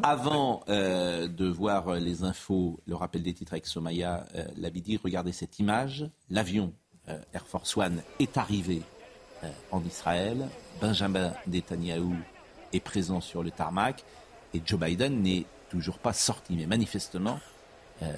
Avant 0.04 0.64
euh, 0.70 1.28
de 1.28 1.48
voir 1.48 1.96
les 1.96 2.24
infos, 2.24 2.80
le 2.88 2.96
rappel 2.96 3.24
des 3.24 3.34
titres 3.34 3.54
avec 3.54 3.66
Somaya 3.66 4.26
euh, 4.36 4.46
Labidi, 4.58 4.98
regardez 5.04 5.32
cette 5.32 5.60
image. 5.60 6.10
L'avion 6.30 6.74
euh, 7.10 7.20
Air 7.34 7.46
Force 7.46 7.76
One 7.78 8.02
est 8.20 8.38
arrivé 8.38 8.82
euh, 9.44 9.50
en 9.72 9.84
Israël. 9.84 10.48
Benjamin 10.80 11.34
Netanyahu 11.48 12.16
est 12.74 12.80
présent 12.80 13.22
sur 13.22 13.44
le 13.44 13.52
tarmac 13.52 14.04
et 14.54 14.62
Joe 14.66 14.80
Biden 14.80 15.22
n'est 15.22 15.46
toujours 15.70 16.00
pas 16.00 16.14
sorti. 16.14 16.56
Mais 16.56 16.68
manifestement, 16.68 17.40
euh, 18.02 18.12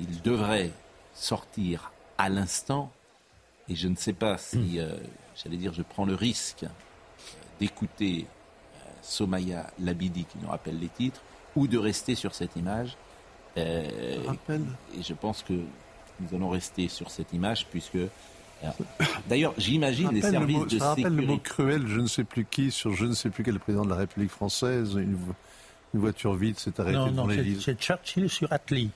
il 0.00 0.22
devrait 0.22 0.72
sortir 1.14 1.92
à 2.16 2.28
l'instant. 2.28 2.90
Et 3.68 3.74
je 3.74 3.88
ne 3.88 3.96
sais 3.96 4.12
pas 4.12 4.38
si, 4.38 4.78
euh, 4.78 4.96
j'allais 5.36 5.56
dire, 5.56 5.72
je 5.72 5.82
prends 5.82 6.04
le 6.04 6.14
risque 6.14 6.64
euh, 6.64 6.68
d'écouter 7.60 8.26
euh, 8.26 8.37
Somaya 9.08 9.66
Labidi 9.80 10.24
qui 10.24 10.38
nous 10.42 10.48
rappelle 10.48 10.78
les 10.78 10.88
titres, 10.88 11.20
ou 11.56 11.66
de 11.66 11.78
rester 11.78 12.14
sur 12.14 12.34
cette 12.34 12.54
image. 12.56 12.96
Euh, 13.56 14.18
et 14.96 15.02
je 15.02 15.14
pense 15.14 15.42
que 15.42 15.52
nous 15.54 16.34
allons 16.36 16.50
rester 16.50 16.88
sur 16.88 17.10
cette 17.10 17.32
image 17.32 17.66
puisque. 17.70 17.96
alors, 18.62 18.76
D'ailleurs, 19.28 19.54
j'imagine 19.58 20.10
les 20.12 20.20
le 20.20 20.30
services 20.30 20.56
mot- 20.56 20.66
de 20.66 20.78
ça 20.78 20.88
rappelle 20.90 21.04
le 21.04 21.10
mot 21.10 21.20
sécurité. 21.20 21.42
cruel, 21.42 21.86
je 21.86 22.00
ne 22.00 22.06
sais 22.06 22.24
plus 22.24 22.44
qui, 22.44 22.70
sur 22.70 22.94
je 22.94 23.06
ne 23.06 23.14
sais 23.14 23.30
plus 23.30 23.42
quel 23.44 23.58
président 23.58 23.84
de 23.84 23.90
la 23.90 23.96
République 23.96 24.30
française, 24.30 24.94
une, 24.94 25.14
vo- 25.14 25.34
une 25.94 26.00
voiture 26.00 26.34
vide 26.34 26.58
s'est 26.58 26.78
arrêtée 26.80 26.98
Non, 26.98 27.06
devant 27.08 27.26
non, 27.26 27.34
c'est 27.60 27.80
Churchill 27.80 28.28
sur 28.28 28.52
Attlee. 28.52 28.90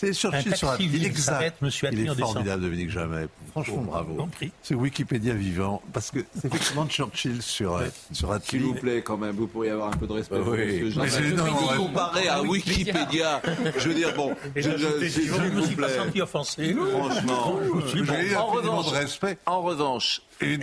C'est 0.00 0.12
Churchill 0.12 0.52
Un 0.52 0.56
sur 0.56 0.68
taxi 0.68 0.84
Attlee, 0.84 0.86
vide 0.86 1.04
exact. 1.06 1.60
monsieur 1.60 1.88
Il 1.90 2.06
est 2.08 2.14
formidable, 2.14 2.62
Dominique 2.62 2.90
Jamais. 2.90 3.26
Franchement, 3.50 3.82
bravo. 3.82 4.28
C'est 4.62 4.76
Wikipédia 4.76 5.34
vivant, 5.34 5.82
parce 5.92 6.12
que 6.12 6.20
c'est 6.36 6.44
effectivement 6.46 6.86
Churchill 6.86 7.42
sur, 7.42 7.76
euh, 7.78 7.86
sur. 8.12 8.32
S'il 8.44 8.62
vous 8.62 8.74
plaît, 8.74 9.02
quand 9.02 9.16
même, 9.16 9.34
vous 9.34 9.48
pourriez 9.48 9.72
avoir 9.72 9.88
un 9.88 9.96
peu 9.96 10.06
de 10.06 10.12
respect 10.12 10.36
Bah 10.36 10.42
pour 10.44 10.52
oui. 10.52 10.66
Monsieur 10.66 10.90
Jean. 10.90 11.02
Mais 11.02 11.08
c'est- 11.08 11.20
non, 11.32 11.44
Vous 11.46 11.66
ouais. 11.68 11.76
comparez 11.78 12.28
à 12.28 12.42
Wikipédia. 12.42 13.42
Je 13.76 13.88
veux 13.88 13.94
dire, 13.94 14.14
bon, 14.14 14.36
Et 14.54 14.62
je, 14.62 14.70
je- 14.70 14.76
je 14.78 14.86
ne 14.86 14.94
me 15.00 15.08
s'il 15.08 15.10
suis 15.66 15.74
vous 15.74 15.80
pas 15.80 15.88
plaît. 15.88 15.96
senti 15.96 16.20
offensé. 16.22 16.74
Franchement, 16.74 17.58
Je 17.84 18.04
suis 18.04 18.36
en 18.36 18.46
revanche, 18.46 18.90
de 18.92 18.96
respect. 18.96 19.38
en 19.46 19.62
revanche, 19.62 20.20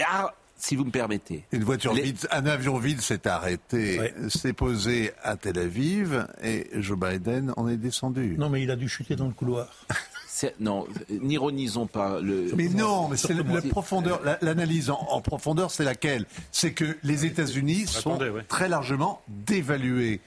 ah, 0.07 0.33
si 0.57 0.75
vous 0.75 0.85
me 0.85 0.91
permettez, 0.91 1.43
Une 1.51 1.63
voiture 1.63 1.93
Les- 1.93 2.01
vide, 2.03 2.17
un 2.31 2.45
avion 2.45 2.77
vide 2.77 3.01
s'est 3.01 3.27
arrêté, 3.27 3.99
s'est 4.29 4.53
posé 4.53 5.11
à 5.23 5.35
Tel 5.35 5.59
Aviv 5.59 6.27
et 6.43 6.67
Joe 6.75 6.97
Biden 6.97 7.53
en 7.57 7.67
est 7.67 7.77
descendu. 7.77 8.35
Non, 8.37 8.49
mais 8.49 8.63
il 8.63 8.71
a 8.71 8.75
dû 8.75 8.87
chuter 8.89 9.15
dans 9.15 9.27
le 9.27 9.33
couloir. 9.33 9.67
c'est- 10.27 10.55
non, 10.59 10.87
n'ironisons 11.09 11.87
pas. 11.87 12.19
Le, 12.21 12.51
Mais 12.55 12.67
non, 12.69 13.07
mais 13.09 13.17
c'est 13.17 13.33
la 13.33 13.43
profondeur, 13.61 14.21
la- 14.23 14.37
l'analyse 14.41 14.89
en, 14.89 14.99
en 15.09 15.21
profondeur, 15.21 15.71
c'est 15.71 15.83
laquelle? 15.83 16.25
C'est 16.51 16.71
que 16.73 16.97
les 17.03 17.25
États-Unis 17.25 17.85
sont 17.87 18.11
Attendez, 18.15 18.29
ouais. 18.29 18.43
très 18.43 18.69
largement 18.69 19.21
dévalués. 19.27 20.21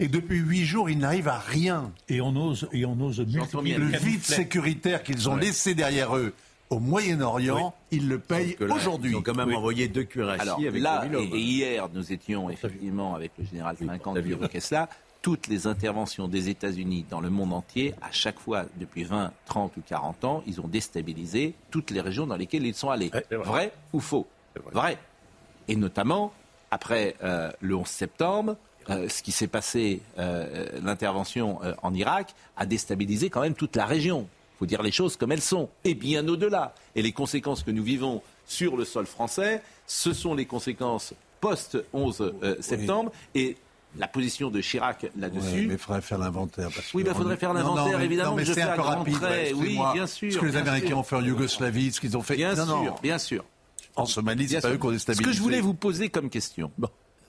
Et 0.00 0.08
depuis 0.08 0.38
huit 0.38 0.64
jours, 0.64 0.90
ils 0.90 0.98
n'arrivent 0.98 1.28
à 1.28 1.38
rien. 1.38 1.92
Et 2.08 2.20
on 2.20 2.34
ose, 2.34 2.68
et 2.72 2.84
on 2.86 2.98
ose 3.00 3.20
multiplier 3.20 3.76
Le 3.78 3.86
vide 3.86 4.22
sécuritaire 4.24 5.02
qu'ils 5.02 5.28
ont 5.28 5.36
laissé 5.36 5.74
derrière 5.74 6.16
eux 6.16 6.32
au 6.72 6.78
Moyen-Orient, 6.80 7.74
ils 7.90 8.08
le 8.08 8.18
payent 8.18 8.56
aujourd'hui. 8.60 9.12
Ils 9.12 9.16
ont 9.16 9.22
quand 9.22 9.34
même 9.36 9.48
Oui. 9.48 9.54
envoyé 9.54 9.88
deux 9.88 10.04
cuirassiers 10.04 10.40
Alors 10.40 10.58
avec 10.58 10.82
là, 10.82 11.04
et, 11.18 11.38
hier, 11.38 11.88
nous 11.92 12.12
étions 12.12 12.48
effectivement 12.48 13.14
avec 13.14 13.32
le 13.38 13.44
général 13.44 13.76
Trinquant 13.76 14.16
évoquait 14.16 14.60
cela. 14.60 14.88
Toutes 15.20 15.46
les 15.46 15.68
interventions 15.68 16.26
des 16.26 16.48
États-Unis 16.48 17.04
dans 17.08 17.20
le 17.20 17.30
monde 17.30 17.52
entier, 17.52 17.94
à 18.02 18.10
chaque 18.10 18.40
fois, 18.40 18.64
depuis 18.76 19.04
20, 19.04 19.32
30 19.44 19.76
ou 19.76 19.82
40 19.86 20.24
ans, 20.24 20.42
ils 20.46 20.60
ont 20.60 20.66
déstabilisé 20.66 21.54
toutes 21.70 21.90
les 21.90 22.00
régions 22.00 22.26
dans 22.26 22.36
lesquelles 22.36 22.66
ils 22.66 22.74
sont 22.74 22.90
allés. 22.90 23.10
vrai. 23.10 23.26
vrai. 23.36 23.72
ou 23.92 24.00
faux 24.00 24.26
vrai. 24.72 24.98
Et 25.68 25.76
notamment, 25.76 26.32
après 26.72 27.14
euh, 27.22 27.52
le 27.60 27.76
11 27.76 27.86
septembre, 27.86 28.56
euh, 28.90 29.08
ce 29.08 29.22
qui 29.22 29.30
s'est 29.30 29.46
passé, 29.46 30.02
euh, 30.18 30.66
l'intervention 30.82 31.60
euh, 31.62 31.74
en 31.82 31.94
Irak, 31.94 32.34
a 32.56 32.66
déstabilisé 32.66 33.30
quand 33.30 33.42
même 33.42 33.54
toute 33.54 33.76
la 33.76 33.86
région. 33.86 34.26
Il 34.62 34.66
faut 34.66 34.76
dire 34.76 34.82
les 34.82 34.92
choses 34.92 35.16
comme 35.16 35.32
elles 35.32 35.40
sont, 35.42 35.68
et 35.82 35.94
bien 35.94 36.28
au-delà. 36.28 36.72
Et 36.94 37.02
les 37.02 37.10
conséquences 37.10 37.64
que 37.64 37.72
nous 37.72 37.82
vivons 37.82 38.22
sur 38.46 38.76
le 38.76 38.84
sol 38.84 39.06
français, 39.06 39.60
ce 39.88 40.12
sont 40.12 40.36
les 40.36 40.46
conséquences 40.46 41.14
post-11 41.40 42.32
euh, 42.44 42.54
septembre. 42.60 43.10
Et 43.34 43.56
la 43.96 44.06
position 44.06 44.50
de 44.52 44.60
Chirac 44.60 45.02
Ouais, 45.02 45.10
là-dessus, 45.18 45.66
mais 45.66 45.74
il 45.74 45.78
faudrait 45.78 46.00
faire 46.00 46.18
l'inventaire. 46.18 46.68
Oui, 46.94 47.02
que 47.02 47.08
bah, 47.08 47.14
faudrait 47.16 47.36
faire 47.36 47.52
l'inventaire, 47.52 48.00
évidemment, 48.02 48.30
Non, 48.30 48.36
mais 48.36 48.44
c'est 48.44 48.62
un 48.62 48.76
peu 48.76 48.82
rapide. 48.82 49.16
ouais, 49.20 49.52
oui, 49.56 49.76
bien 49.94 50.06
sûr, 50.06 50.32
Ce 50.32 50.38
que 50.38 50.46
les 50.46 50.56
Américains 50.56 50.86
sûr. 50.88 50.98
ont 50.98 51.02
fait 51.02 51.16
en 51.16 51.24
Yougoslavie, 51.24 51.90
ce 51.90 52.00
qu'ils 52.00 52.16
ont 52.16 52.22
fait. 52.22 52.36
bien 52.36 52.54
non, 52.54 52.64
sûr, 52.66 52.82
non. 52.84 52.94
bien 53.02 53.18
sûr. 53.18 53.44
En 53.96 54.06
Somalie, 54.06 54.48
c'est 54.48 54.60
pas 54.60 54.68
sûr. 54.68 54.70
eux 54.70 54.78
qui 54.78 54.86
ont 54.86 54.88
Ce 54.90 54.92
déstabilisé. 54.94 55.28
que 55.30 55.36
je 55.36 55.42
voulais 55.42 55.60
vous 55.60 55.74
poser 55.74 56.08
comme 56.08 56.30
question, 56.30 56.70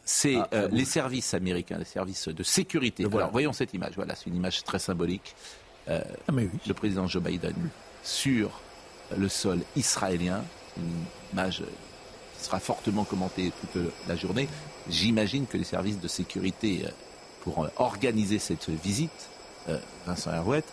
c'est 0.05 0.36
Ah, 0.36 0.49
euh, 0.53 0.65
ah 0.65 0.67
bon. 0.67 0.75
les 0.75 0.86
services 0.86 1.34
américains, 1.34 1.79
les 1.79 1.84
services 1.86 2.27
de 2.27 2.43
sécurité. 2.43 3.05
Alors, 3.11 3.31
voyons 3.31 3.53
cette 3.53 3.73
image. 3.73 3.93
Voilà, 3.95 4.13
c'est 4.13 4.27
une 4.29 4.36
image 4.36 4.63
très 4.63 4.77
symbolique. 4.79 5.36
Euh, 5.89 6.01
Ah, 6.27 6.31
oui. 6.34 6.49
Le 6.67 6.73
président 6.73 7.07
Joe 7.07 7.21
Biden 7.21 7.53
sur 8.03 8.61
le 9.17 9.29
sol 9.29 9.59
israélien, 9.75 10.43
une 10.77 11.05
image 11.34 11.61
euh, 11.61 11.65
qui 12.38 12.45
sera 12.45 12.59
fortement 12.59 13.03
commentée 13.03 13.51
toute 13.61 13.84
la 14.07 14.15
journée. 14.15 14.47
J'imagine 14.89 15.45
que 15.47 15.57
les 15.57 15.63
services 15.63 15.99
de 15.99 16.07
sécurité, 16.07 16.86
pour 17.43 17.67
organiser 17.77 18.39
cette 18.39 18.69
visite, 18.69 19.29
Vincent 20.05 20.34
Herouette, 20.34 20.65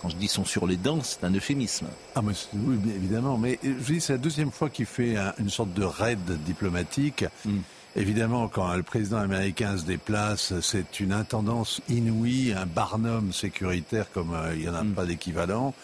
quand 0.00 0.08
je 0.08 0.16
dis 0.16 0.28
sont 0.28 0.44
sur 0.44 0.66
les 0.66 0.76
dents, 0.76 1.00
c'est 1.02 1.24
un 1.24 1.32
euphémisme. 1.34 1.86
Ah, 2.14 2.22
mais 2.22 2.32
oui, 2.54 2.78
évidemment. 2.94 3.36
Mais 3.36 3.58
je 3.62 3.92
dis, 3.92 4.00
c'est 4.00 4.12
la 4.14 4.18
deuxième 4.18 4.50
fois 4.50 4.70
qu'il 4.70 4.86
fait 4.86 5.16
une 5.38 5.50
sorte 5.50 5.72
de 5.74 5.84
raid 5.84 6.20
diplomatique. 6.44 7.24
Hmm. 7.44 7.58
Évidemment, 7.98 8.46
quand 8.46 8.72
le 8.76 8.84
président 8.84 9.16
américain 9.16 9.76
se 9.76 9.84
déplace, 9.84 10.52
c'est 10.60 11.00
une 11.00 11.12
intendance 11.12 11.80
inouïe, 11.88 12.54
un 12.56 12.64
barnum 12.64 13.32
sécuritaire 13.32 14.06
comme 14.12 14.34
euh, 14.34 14.54
il 14.54 14.60
n'y 14.60 14.68
en 14.68 14.74
a 14.74 14.84
hmm. 14.84 14.92
pas 14.92 15.04
d'équivalent. 15.04 15.74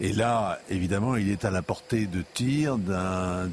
Et 0.00 0.14
là, 0.14 0.60
évidemment, 0.70 1.16
il 1.16 1.28
est 1.30 1.44
à 1.44 1.50
la 1.50 1.60
portée 1.60 2.06
de 2.06 2.24
tir 2.32 2.78
d'un, 2.78 3.50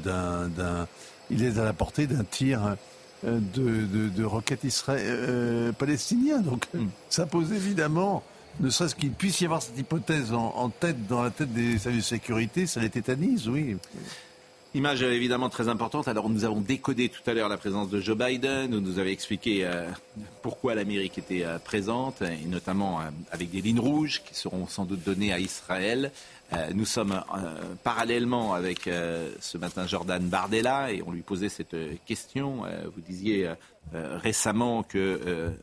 il 1.28 1.44
est 1.44 1.58
à 1.58 1.64
la 1.64 1.74
portée 1.74 2.06
d'un 2.06 2.24
tir 2.24 2.76
euh, 3.26 3.38
de, 3.54 3.84
de, 3.84 4.08
de 4.08 4.24
roquettes 4.24 4.64
israél, 4.64 5.02
euh, 5.04 5.72
palestiniens. 5.72 6.40
Donc, 6.40 6.68
hmm. 6.72 6.86
ça 7.10 7.26
pose 7.26 7.52
évidemment 7.52 8.22
ne 8.60 8.70
serait-ce 8.70 8.94
qu'il 8.94 9.12
puisse 9.12 9.42
y 9.42 9.44
avoir 9.44 9.60
cette 9.60 9.78
hypothèse 9.78 10.32
en, 10.32 10.70
tête, 10.70 11.06
dans 11.06 11.22
la 11.22 11.30
tête 11.30 11.52
des 11.52 11.78
services 11.78 12.04
de 12.04 12.08
sécurité, 12.08 12.66
ça 12.66 12.80
les 12.80 12.88
tétanise, 12.88 13.48
oui. 13.48 13.76
Image 14.76 15.02
évidemment 15.04 15.48
très 15.48 15.68
importante. 15.68 16.06
Alors 16.06 16.28
nous 16.28 16.44
avons 16.44 16.60
décodé 16.60 17.08
tout 17.08 17.22
à 17.30 17.32
l'heure 17.32 17.48
la 17.48 17.56
présence 17.56 17.88
de 17.88 17.98
Joe 17.98 18.14
Biden, 18.14 18.74
vous 18.74 18.80
nous 18.82 18.98
avez 18.98 19.10
expliqué 19.10 19.64
euh, 19.64 19.88
pourquoi 20.42 20.74
l'Amérique 20.74 21.16
était 21.16 21.46
euh, 21.46 21.58
présente, 21.58 22.20
et 22.20 22.46
notamment 22.46 23.00
euh, 23.00 23.04
avec 23.30 23.50
des 23.50 23.62
lignes 23.62 23.80
rouges 23.80 24.22
qui 24.22 24.34
seront 24.34 24.66
sans 24.66 24.84
doute 24.84 25.02
données 25.02 25.32
à 25.32 25.38
Israël. 25.38 26.12
nous 26.74 26.84
sommes 26.84 27.22
parallèlement 27.84 28.52
avec 28.52 28.80
ce 29.40 29.56
matin 29.56 29.86
Jordan 29.86 30.22
Bardella 30.28 30.92
et 30.92 31.02
on 31.06 31.10
lui 31.10 31.22
posait 31.22 31.48
cette 31.48 31.76
question. 32.04 32.64
vous 32.94 33.00
disiez 33.00 33.50
récemment 33.94 34.82
que 34.82 35.56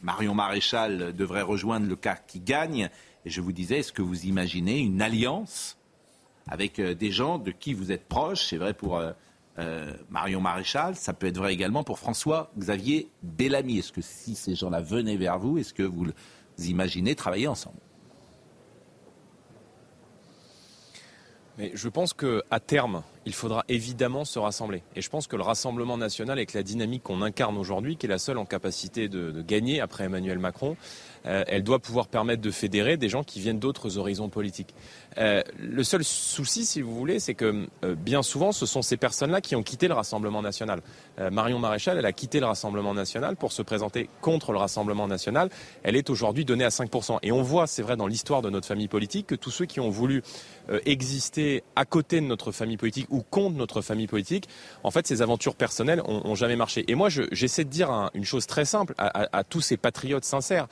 Marion 0.00 0.34
Maréchal 0.34 1.12
devrait 1.14 1.42
rejoindre 1.42 1.88
le 1.88 1.96
cas 1.96 2.14
qui 2.14 2.38
gagne. 2.38 2.88
Et 3.26 3.30
je 3.30 3.40
vous 3.40 3.52
disais, 3.52 3.80
est-ce 3.80 3.92
que 3.92 4.00
vous 4.00 4.24
imaginez 4.24 4.78
une 4.78 5.02
alliance 5.02 5.76
avec 6.48 6.78
euh, 6.78 6.94
des 6.94 7.10
gens 7.10 7.38
de 7.38 7.50
qui 7.50 7.74
vous 7.74 7.92
êtes 7.92 8.06
proche 8.06 8.46
C'est 8.46 8.56
vrai 8.56 8.74
pour 8.74 8.98
euh, 8.98 9.12
euh, 9.58 9.92
Marion 10.08 10.40
Maréchal, 10.40 10.96
ça 10.96 11.12
peut 11.12 11.26
être 11.26 11.38
vrai 11.38 11.52
également 11.52 11.84
pour 11.84 11.98
François-Xavier 11.98 13.10
Bellamy. 13.22 13.78
Est-ce 13.78 13.92
que 13.92 14.00
si 14.00 14.34
ces 14.34 14.54
gens-là 14.54 14.80
venaient 14.80 15.16
vers 15.16 15.38
vous, 15.38 15.58
est-ce 15.58 15.74
que 15.74 15.82
vous 15.82 16.06
imaginez 16.58 17.14
travailler 17.14 17.46
ensemble? 17.46 17.78
Mais 21.58 21.72
je 21.74 21.88
pense 21.88 22.14
qu'à 22.14 22.60
terme, 22.60 23.02
il 23.30 23.34
faudra 23.34 23.64
évidemment 23.68 24.24
se 24.24 24.40
rassembler. 24.40 24.82
Et 24.96 25.00
je 25.00 25.08
pense 25.08 25.28
que 25.28 25.36
le 25.36 25.44
Rassemblement 25.44 25.96
national, 25.96 26.36
avec 26.36 26.52
la 26.52 26.64
dynamique 26.64 27.04
qu'on 27.04 27.22
incarne 27.22 27.56
aujourd'hui, 27.56 27.96
qui 27.96 28.06
est 28.06 28.08
la 28.08 28.18
seule 28.18 28.38
en 28.38 28.44
capacité 28.44 29.08
de, 29.08 29.40
gagner 29.42 29.80
après 29.80 30.02
Emmanuel 30.02 30.40
Macron, 30.40 30.76
euh, 31.26 31.44
elle 31.46 31.62
doit 31.62 31.78
pouvoir 31.78 32.08
permettre 32.08 32.42
de 32.42 32.50
fédérer 32.50 32.96
des 32.96 33.08
gens 33.08 33.22
qui 33.22 33.38
viennent 33.38 33.60
d'autres 33.60 33.98
horizons 33.98 34.28
politiques. 34.28 34.74
Euh, 35.18 35.42
le 35.60 35.84
seul 35.84 36.02
souci, 36.02 36.64
si 36.64 36.82
vous 36.82 36.92
voulez, 36.92 37.20
c'est 37.20 37.34
que 37.34 37.68
euh, 37.84 37.94
bien 37.94 38.24
souvent, 38.24 38.50
ce 38.50 38.66
sont 38.66 38.82
ces 38.82 38.96
personnes-là 38.96 39.40
qui 39.40 39.54
ont 39.54 39.62
quitté 39.62 39.86
le 39.86 39.94
Rassemblement 39.94 40.42
national. 40.42 40.82
Marion 41.30 41.58
Maréchal, 41.58 41.98
elle 41.98 42.06
a 42.06 42.12
quitté 42.12 42.40
le 42.40 42.46
Rassemblement 42.46 42.94
national 42.94 43.36
pour 43.36 43.52
se 43.52 43.62
présenter 43.62 44.08
contre 44.22 44.52
le 44.52 44.58
Rassemblement 44.58 45.06
national. 45.06 45.50
Elle 45.84 45.94
est 45.94 46.10
aujourd'hui 46.10 46.44
donnée 46.44 46.64
à 46.64 46.70
5%. 46.70 47.18
Et 47.22 47.30
on 47.30 47.42
voit, 47.42 47.66
c'est 47.66 47.82
vrai, 47.82 47.96
dans 47.96 48.06
l'histoire 48.06 48.42
de 48.42 48.50
notre 48.50 48.66
famille 48.66 48.88
politique, 48.88 49.26
que 49.28 49.34
tous 49.34 49.50
ceux 49.50 49.66
qui 49.66 49.78
ont 49.80 49.90
voulu 49.90 50.22
exister 50.86 51.62
à 51.76 51.84
côté 51.84 52.20
de 52.20 52.26
notre 52.26 52.52
famille 52.52 52.78
politique 52.78 53.06
contre 53.22 53.56
notre 53.56 53.82
famille 53.82 54.06
politique, 54.06 54.48
en 54.82 54.90
fait, 54.90 55.06
ces 55.06 55.22
aventures 55.22 55.54
personnelles 55.54 56.02
ont, 56.04 56.34
jamais 56.34 56.56
marché. 56.56 56.84
Et 56.88 56.94
moi, 56.94 57.08
j'essaie 57.10 57.64
de 57.64 57.70
dire 57.70 58.10
une 58.14 58.24
chose 58.24 58.46
très 58.46 58.64
simple 58.64 58.94
à 58.98 59.44
tous 59.44 59.60
ces 59.60 59.76
patriotes 59.76 60.24
sincères 60.24 60.68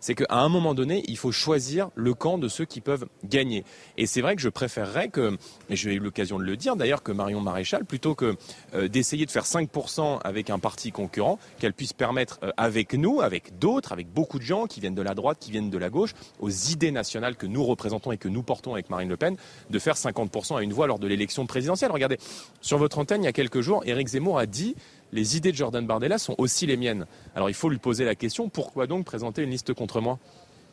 c'est 0.00 0.14
qu'à 0.14 0.26
un 0.30 0.48
moment 0.48 0.74
donné, 0.74 1.02
il 1.08 1.16
faut 1.16 1.32
choisir 1.32 1.90
le 1.94 2.14
camp 2.14 2.38
de 2.38 2.48
ceux 2.48 2.64
qui 2.64 2.80
peuvent 2.80 3.06
gagner. 3.24 3.64
Et 3.96 4.06
c'est 4.06 4.20
vrai 4.20 4.36
que 4.36 4.42
je 4.42 4.48
préférerais 4.48 5.08
que, 5.08 5.36
et 5.70 5.76
j'ai 5.76 5.94
eu 5.94 5.98
l'occasion 5.98 6.38
de 6.38 6.44
le 6.44 6.56
dire 6.56 6.76
d'ailleurs, 6.76 7.02
que 7.02 7.12
Marion 7.12 7.40
Maréchal, 7.40 7.84
plutôt 7.84 8.14
que 8.14 8.36
euh, 8.74 8.88
d'essayer 8.88 9.26
de 9.26 9.30
faire 9.30 9.44
5% 9.44 10.20
avec 10.22 10.50
un 10.50 10.58
parti 10.58 10.92
concurrent, 10.92 11.38
qu'elle 11.58 11.72
puisse 11.72 11.92
permettre 11.92 12.38
euh, 12.42 12.50
avec 12.56 12.94
nous, 12.94 13.20
avec 13.20 13.58
d'autres, 13.58 13.92
avec 13.92 14.12
beaucoup 14.12 14.38
de 14.38 14.44
gens 14.44 14.66
qui 14.66 14.80
viennent 14.80 14.94
de 14.94 15.02
la 15.02 15.14
droite, 15.14 15.38
qui 15.40 15.50
viennent 15.50 15.70
de 15.70 15.78
la 15.78 15.90
gauche, 15.90 16.14
aux 16.40 16.50
idées 16.50 16.90
nationales 16.90 17.36
que 17.36 17.46
nous 17.46 17.64
représentons 17.64 18.12
et 18.12 18.18
que 18.18 18.28
nous 18.28 18.42
portons 18.42 18.72
avec 18.72 18.90
Marine 18.90 19.08
Le 19.08 19.16
Pen, 19.16 19.36
de 19.70 19.78
faire 19.78 19.94
50% 19.94 20.56
à 20.56 20.62
une 20.62 20.72
voix 20.72 20.86
lors 20.86 20.98
de 20.98 21.06
l'élection 21.06 21.46
présidentielle. 21.46 21.90
Regardez, 21.90 22.18
sur 22.60 22.78
votre 22.78 22.98
antenne, 22.98 23.22
il 23.22 23.26
y 23.26 23.28
a 23.28 23.32
quelques 23.32 23.60
jours, 23.60 23.82
Éric 23.86 24.08
Zemmour 24.08 24.38
a 24.38 24.46
dit 24.46 24.74
les 25.12 25.36
idées 25.36 25.52
de 25.52 25.56
Jordan 25.56 25.86
Bardella 25.86 26.18
sont 26.18 26.34
aussi 26.38 26.66
les 26.66 26.76
miennes. 26.76 27.06
Alors 27.34 27.48
il 27.50 27.54
faut 27.54 27.70
lui 27.70 27.78
poser 27.78 28.04
la 28.04 28.14
question, 28.14 28.48
pourquoi 28.48 28.86
donc 28.86 29.04
présenter 29.04 29.42
une 29.42 29.50
liste 29.50 29.72
contre 29.74 30.00
moi? 30.00 30.18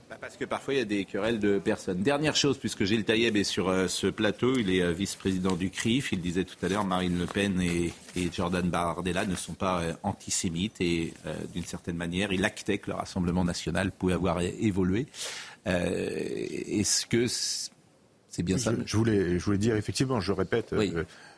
Bah, 0.09 0.17
parce 0.21 0.37
que 0.37 0.45
parfois 0.45 0.75
il 0.75 0.77
y 0.77 0.81
a 0.81 0.85
des 0.85 1.05
querelles 1.05 1.39
de 1.39 1.57
personnes. 1.57 2.03
Dernière 2.03 2.35
chose, 2.35 2.59
puisque 2.59 2.83
Gilles 2.83 3.05
Taïeb 3.05 3.35
est 3.35 3.43
sur 3.43 3.69
euh, 3.69 3.87
ce 3.87 4.05
plateau, 4.05 4.55
il 4.55 4.69
est 4.69 4.83
euh, 4.83 4.91
vice-président 4.91 5.55
du 5.55 5.71
CRIF. 5.71 6.11
Il 6.11 6.21
disait 6.21 6.43
tout 6.43 6.63
à 6.63 6.69
l'heure, 6.69 6.85
Marine 6.85 7.17
Le 7.17 7.25
Pen 7.25 7.59
et, 7.59 7.91
Jordan 8.31 8.69
Bardella 8.69 9.25
ne 9.25 9.35
sont 9.35 9.55
pas 9.55 9.81
euh, 9.81 9.93
antisémites 10.03 10.79
et 10.79 11.13
d'une 11.53 11.65
certaine 11.65 11.97
manière, 11.97 12.31
il 12.31 12.45
actait 12.45 12.77
que 12.77 12.91
le 12.91 12.95
Rassemblement 12.95 13.43
national 13.43 13.91
pouvait 13.91 14.13
avoir 14.13 14.41
évolué. 14.41 15.07
Est-ce 15.65 17.05
que 17.07 17.25
c'est 17.27 18.43
bien 18.43 18.57
ça? 18.57 18.73
je, 18.85 18.97
voulais, 18.97 19.39
je 19.39 19.45
voulais 19.45 19.57
dire 19.57 19.75
effectivement, 19.75 20.21
je 20.21 20.31
répète. 20.31 20.73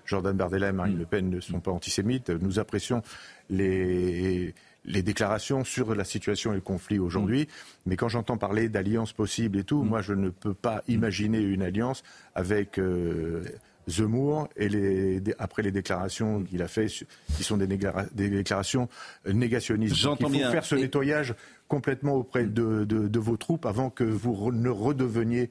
Jordan 0.08 0.36
Bardella 0.36 0.70
et 0.70 0.72
Marine 0.72 0.96
mm. 0.96 1.00
Le 1.00 1.06
Pen 1.06 1.30
ne 1.30 1.40
sont 1.40 1.60
pas 1.60 1.72
antisémites. 1.72 2.30
Nous 2.30 2.60
apprécions 2.60 3.04
les, 3.50 4.56
les 4.86 5.02
déclarations 5.04 5.64
sur 5.64 5.94
la 5.94 6.04
situation 6.04 6.54
et 6.54 6.56
le 6.56 6.62
conflit 6.62 6.98
aujourd'hui. 6.98 7.44
Mm. 7.44 7.48
Mais 7.86 7.96
quand 7.96 8.10
j'entends 8.10 8.38
parler 8.38 8.70
d'alliance 8.70 9.14
possible 9.14 9.60
et 9.60 9.64
tout, 9.64 9.84
mm. 9.84 9.88
moi 9.88 10.02
je 10.02 10.14
ne 10.14 10.30
peux 10.30 10.54
pas 10.54 10.84
imaginer 10.88 11.40
une 11.40 11.62
alliance 11.62 12.04
avec 12.34 12.80
euh, 12.80 13.44
Zemmour 13.88 14.50
et 14.56 14.70
les, 14.70 15.22
après 15.40 15.62
les 15.62 15.72
déclarations 15.72 16.44
qu'il 16.44 16.62
a 16.62 16.68
faites, 16.68 17.06
qui 17.36 17.44
sont 17.44 17.58
des, 17.58 17.68
déclarations 17.68 18.90
négationnistes. 19.32 19.96
Il 19.98 20.02
faut 20.02 20.30
faire 20.30 20.66
ce 20.66 20.76
nettoyage 20.76 21.36
complètement 21.68 22.16
auprès 22.16 22.46
de, 22.46 23.20
vos 23.20 23.38
troupes 23.38 23.66
avant 23.66 23.90
que 23.90 24.04
vous 24.04 24.52
ne 24.52 24.70
redeveniez 24.70 25.50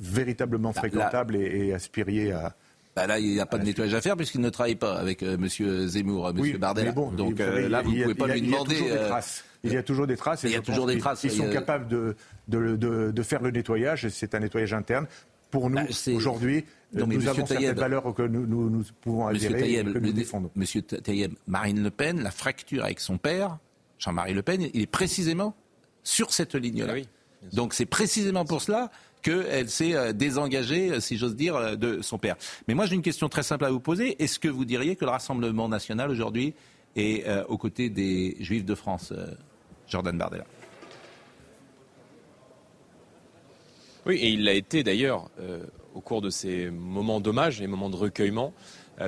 véritablement 0.00 0.72
bah, 0.72 0.80
fréquentable 0.80 1.36
et 1.36 1.72
aspiriez 1.72 2.32
à, 2.32 2.56
bah 2.94 3.06
là, 3.06 3.18
il 3.18 3.32
n'y 3.32 3.40
a 3.40 3.46
pas 3.46 3.58
de 3.58 3.64
nettoyage 3.64 3.94
à 3.94 4.00
faire 4.00 4.16
puisqu'il 4.16 4.40
ne 4.40 4.50
travaille 4.50 4.76
pas 4.76 4.94
avec 4.94 5.22
euh, 5.22 5.34
M. 5.34 5.48
Zemmour, 5.88 6.30
M. 6.30 6.36
Oui, 6.38 6.52
Bardella. 6.54 6.92
Bon, 6.92 7.10
Donc 7.10 7.40
euh, 7.40 7.68
là, 7.68 7.82
vous 7.82 7.92
ne 7.92 8.02
pouvez 8.02 8.14
pas 8.14 8.28
lui 8.28 8.42
demander. 8.42 8.76
Euh, 8.90 9.20
il 9.64 9.72
y 9.72 9.76
a 9.76 9.82
toujours 9.82 10.06
des 10.06 10.16
traces. 10.16 10.42
il 10.44 10.50
y 10.50 10.56
a 10.56 10.60
toujours 10.60 10.86
des 10.86 10.98
traces. 10.98 11.24
Ils, 11.24 11.30
sont 11.30 11.50
capables 11.50 11.88
de, 11.88 12.14
de, 12.48 12.76
de, 13.10 13.22
faire 13.22 13.42
le 13.42 13.50
nettoyage. 13.50 14.08
C'est 14.08 14.34
un 14.34 14.40
nettoyage 14.40 14.74
interne. 14.74 15.06
Pour 15.50 15.70
nous, 15.70 15.76
bah, 15.76 16.12
aujourd'hui, 16.14 16.64
nous 16.92 17.28
avons 17.28 17.46
certaines 17.46 17.74
valeurs 17.74 18.14
que 18.14 18.22
nous, 18.22 18.46
nous, 18.46 18.70
nous 18.70 18.84
pouvons 19.00 19.26
adhérer 19.26 19.74
et 19.74 19.84
que 19.84 19.98
nous 19.98 20.12
défendons. 20.12 20.50
Monsieur 20.54 20.82
Taïeb, 20.82 21.32
Marine 21.46 21.82
Le 21.82 21.90
Pen, 21.90 22.22
la 22.22 22.30
fracture 22.30 22.84
avec 22.84 23.00
son 23.00 23.18
père, 23.18 23.58
Jean-Marie 23.98 24.34
Le 24.34 24.42
Pen, 24.42 24.68
il 24.74 24.82
est 24.82 24.86
précisément 24.86 25.54
sur 26.02 26.32
cette 26.32 26.54
ligne-là. 26.54 26.88
Ah 26.90 26.94
oui, 26.94 27.08
Donc 27.52 27.72
c'est 27.72 27.86
précisément 27.86 28.44
pour 28.44 28.62
cela 28.62 28.90
qu'elle 29.24 29.70
s'est 29.70 29.94
euh, 29.94 30.12
désengagée, 30.12 30.90
euh, 30.90 31.00
si 31.00 31.16
j'ose 31.16 31.34
dire, 31.34 31.56
euh, 31.56 31.74
de 31.74 32.02
son 32.02 32.18
père. 32.18 32.36
Mais 32.68 32.74
moi, 32.74 32.86
j'ai 32.86 32.94
une 32.94 33.02
question 33.02 33.28
très 33.28 33.42
simple 33.42 33.64
à 33.64 33.70
vous 33.70 33.80
poser. 33.80 34.22
Est-ce 34.22 34.38
que 34.38 34.48
vous 34.48 34.64
diriez 34.64 34.94
que 34.94 35.04
le 35.04 35.10
Rassemblement 35.10 35.68
national 35.68 36.10
aujourd'hui 36.10 36.54
est 36.94 37.24
aux 37.48 37.58
côtés 37.58 37.90
des 37.90 38.36
Juifs 38.38 38.64
de 38.64 38.76
France, 38.76 39.12
Jordan 39.88 40.16
Bardella? 40.16 40.44
Oui, 44.06 44.14
et 44.16 44.28
il 44.28 44.44
l'a 44.44 44.52
été 44.52 44.84
d'ailleurs 44.84 45.28
au 45.92 46.00
cours 46.00 46.22
de 46.22 46.30
ces 46.30 46.70
moments 46.70 47.20
d'hommage 47.20 47.60
et 47.60 47.66
moments 47.66 47.90
de 47.90 47.96
recueillement. 47.96 48.52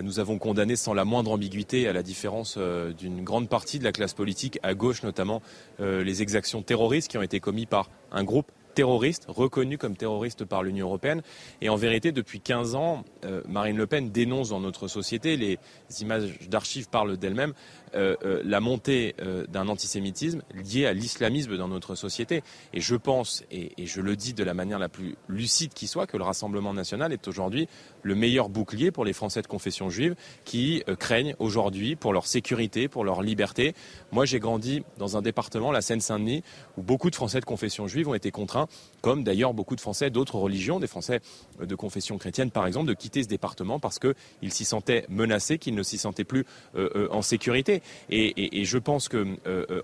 nous 0.02 0.18
avons 0.18 0.38
condamné 0.38 0.74
sans 0.74 0.94
la 0.94 1.04
moindre 1.04 1.30
ambiguïté, 1.30 1.86
à 1.86 1.92
la 1.92 2.02
différence 2.02 2.58
d'une 2.58 3.22
grande 3.22 3.48
partie 3.48 3.78
de 3.78 3.84
la 3.84 3.92
classe 3.92 4.14
politique, 4.14 4.58
à 4.64 4.74
gauche 4.74 5.04
notamment, 5.04 5.42
les 5.78 6.22
exactions 6.22 6.62
terroristes 6.62 7.08
qui 7.08 7.18
ont 7.18 7.22
été 7.22 7.38
commises 7.38 7.66
par 7.66 7.88
un 8.10 8.24
groupe 8.24 8.50
terroriste, 8.76 9.24
reconnu 9.28 9.78
comme 9.78 9.96
terroriste 9.96 10.44
par 10.44 10.62
l'Union 10.62 10.86
européenne. 10.86 11.22
Et 11.62 11.70
en 11.70 11.76
vérité, 11.76 12.12
depuis 12.12 12.40
15 12.40 12.74
ans, 12.74 13.04
euh, 13.24 13.40
Marine 13.48 13.78
Le 13.78 13.86
Pen 13.86 14.10
dénonce 14.10 14.50
dans 14.50 14.60
notre 14.60 14.86
société, 14.86 15.38
les 15.38 15.58
images 16.02 16.48
d'archives 16.48 16.90
parlent 16.90 17.16
d'elles-mêmes, 17.16 17.54
euh, 17.94 18.16
euh, 18.24 18.42
la 18.44 18.60
montée 18.60 19.14
d'un 19.48 19.68
antisémitisme 19.68 20.42
lié 20.52 20.84
à 20.84 20.92
l'islamisme 20.92 21.56
dans 21.56 21.68
notre 21.68 21.94
société. 21.94 22.42
Et 22.74 22.82
je 22.82 22.96
pense, 22.96 23.44
et, 23.50 23.72
et, 23.78 23.86
je 23.86 24.02
le 24.02 24.14
dis 24.14 24.34
de 24.34 24.44
la 24.44 24.52
manière 24.52 24.78
la 24.78 24.90
plus 24.90 25.16
lucide 25.26 25.72
qui 25.72 25.86
soit, 25.86 26.06
que 26.06 26.18
le 26.18 26.24
Rassemblement 26.24 26.74
national 26.74 27.14
est 27.14 27.26
aujourd'hui 27.28 27.68
le 28.06 28.14
meilleur 28.14 28.48
bouclier 28.48 28.90
pour 28.90 29.04
les 29.04 29.12
Français 29.12 29.42
de 29.42 29.46
confession 29.46 29.90
juive 29.90 30.14
qui 30.44 30.82
craignent 30.98 31.34
aujourd'hui 31.38 31.96
pour 31.96 32.12
leur 32.12 32.26
sécurité, 32.26 32.88
pour 32.88 33.04
leur 33.04 33.22
liberté. 33.22 33.74
Moi, 34.12 34.24
j'ai 34.24 34.38
grandi 34.38 34.84
dans 34.98 35.16
un 35.16 35.22
département, 35.22 35.72
la 35.72 35.82
Seine-Saint-Denis, 35.82 36.42
où 36.76 36.82
beaucoup 36.82 37.10
de 37.10 37.16
Français 37.16 37.40
de 37.40 37.44
confession 37.44 37.86
juive 37.88 38.08
ont 38.08 38.14
été 38.14 38.30
contraints 38.30 38.68
comme 39.02 39.24
d'ailleurs 39.24 39.54
beaucoup 39.54 39.76
de 39.76 39.80
Français 39.80 40.10
d'autres 40.10 40.36
religions, 40.36 40.80
des 40.80 40.86
Français 40.86 41.20
de 41.60 41.74
confession 41.74 42.18
chrétienne 42.18 42.50
par 42.50 42.66
exemple, 42.66 42.86
de 42.86 42.94
quitter 42.94 43.22
ce 43.22 43.28
département 43.28 43.78
parce 43.78 43.98
qu'ils 43.98 44.52
s'y 44.52 44.64
sentaient 44.64 45.04
menacés, 45.08 45.58
qu'ils 45.58 45.74
ne 45.74 45.82
s'y 45.82 45.98
sentaient 45.98 46.24
plus 46.24 46.44
euh, 46.76 46.88
euh, 46.94 47.08
en 47.10 47.22
sécurité. 47.22 47.82
Et, 48.10 48.64
je 48.64 48.78
pense 48.78 49.08
qu'on 49.08 49.36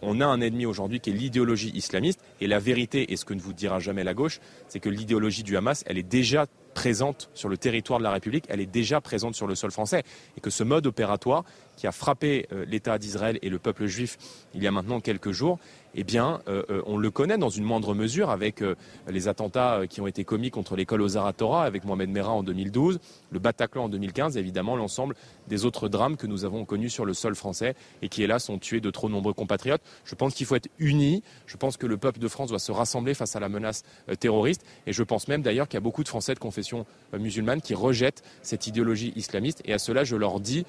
on 0.03 0.21
a 0.21 0.27
un 0.27 0.41
ennemi 0.41 0.67
aujourd'hui 0.67 1.01
qui 1.01 1.11
est 1.11 1.13
l'idéologie 1.13 1.71
islamiste. 1.75 2.21
Et 2.41 2.47
la 2.47 2.59
vérité, 2.59 3.13
et 3.13 3.17
ce 3.17 3.25
que 3.25 3.35
ne 3.35 3.41
vous 3.41 3.53
dira 3.53 3.79
jamais 3.79 4.03
la 4.03 4.15
gauche, 4.15 4.41
c'est 4.69 4.81
que 4.81 4.89
l'idéologie 4.89 5.43
du 5.43 5.57
Hamas, 5.57 5.85
elle 5.87 5.99
est 5.99 6.03
déjà 6.03 6.47
présente 6.75 7.31
sur 7.35 7.49
le 7.49 7.57
territoire 7.57 7.99
de 7.99 8.05
la 8.05 8.11
République, 8.11 8.45
elle 8.49 8.61
est 8.61 8.67
déjà 8.67 9.01
présente 9.01 9.35
sur 9.35 9.47
le 9.47 9.55
sol 9.55 9.71
français. 9.71 10.03
Et 10.37 10.41
que 10.41 10.51
ce 10.51 10.65
mode 10.65 10.87
opératoire 10.87 11.45
qui 11.77 11.87
a 11.87 11.93
frappé 11.93 12.47
euh, 12.53 12.65
l'État 12.67 12.99
d'Israël 12.99 13.39
et 13.43 13.49
le 13.49 13.59
peuple 13.59 13.87
juif 13.87 14.19
il 14.55 14.63
y 14.63 14.67
a 14.67 14.71
maintenant 14.71 15.01
quelques 15.01 15.33
jours, 15.33 15.59
eh 15.95 16.05
bien, 16.05 16.41
euh, 16.49 16.63
euh, 16.71 16.83
on 16.87 16.97
le 16.97 17.11
connaît 17.11 17.39
dans 17.39 17.49
une 17.51 17.65
moindre 17.65 17.95
mesure 17.95 18.31
avec 18.31 18.63
les 19.09 19.29
attentats 19.29 19.83
qui 19.89 20.01
ont 20.01 20.07
été 20.07 20.25
commis 20.25 20.51
contre 20.51 20.77
l'école 20.77 21.03
aux 21.03 21.17
Aratora 21.17 21.65
avec 21.65 21.85
Mohamed 21.85 22.11
Merah 22.11 22.33
en 22.33 22.43
2012, 22.43 23.01
le 23.31 23.39
Bataclan 23.39 23.85
en 23.85 23.89
2015, 23.89 24.37
et 24.37 24.41
évidemment 24.41 24.77
l'ensemble 24.77 25.15
des 25.49 25.65
autres 25.65 25.89
drames 25.89 26.17
que 26.17 26.27
nous 26.27 26.45
avons 26.45 26.65
connus 26.65 26.91
sur 26.91 27.05
le 27.05 27.15
sol 27.15 27.35
français 27.35 27.75
et 28.01 28.09
qui, 28.09 28.23
hélas, 28.23 28.49
ont 28.49 28.59
tué 28.59 28.81
de 28.81 28.91
trop 28.91 29.09
nombreux 29.09 29.35
compatriotes. 29.35 29.83
Je 30.05 30.15
pense 30.15 30.35
qu'il 30.35 30.47
faut 30.47 30.57
être 30.57 30.69
unis. 30.79 31.23
Je 31.47 31.57
pense 31.57 31.77
que 31.77 31.87
le 31.87 31.97
peuple 31.97 32.19
de 32.19 32.29
France 32.29 32.51
doit 32.51 32.59
se 32.59 32.73
rassembler 32.73 33.15
face 33.15 33.37
à 33.37 33.41
la 33.41 33.49
menace 33.49 33.83
terroriste. 34.21 34.65
Et 34.87 34.93
je 34.93 35.03
pense 35.03 35.29
même 35.29 35.43
d'ailleurs 35.43 35.69
qu'il 35.69 35.77
y 35.77 35.79
a 35.79 35.81
beaucoup 35.83 36.03
de 36.03 36.09
Français 36.09 36.35
de 36.35 36.39
confession 36.39 36.87
musulmane 37.19 37.61
qui 37.61 37.75
rejettent 37.75 38.23
cette 38.43 38.67
idéologie 38.67 39.13
islamiste. 39.17 39.63
Et 39.65 39.73
à 39.73 39.79
cela, 39.79 40.05
je 40.05 40.17
leur 40.17 40.41
dis 40.41 40.65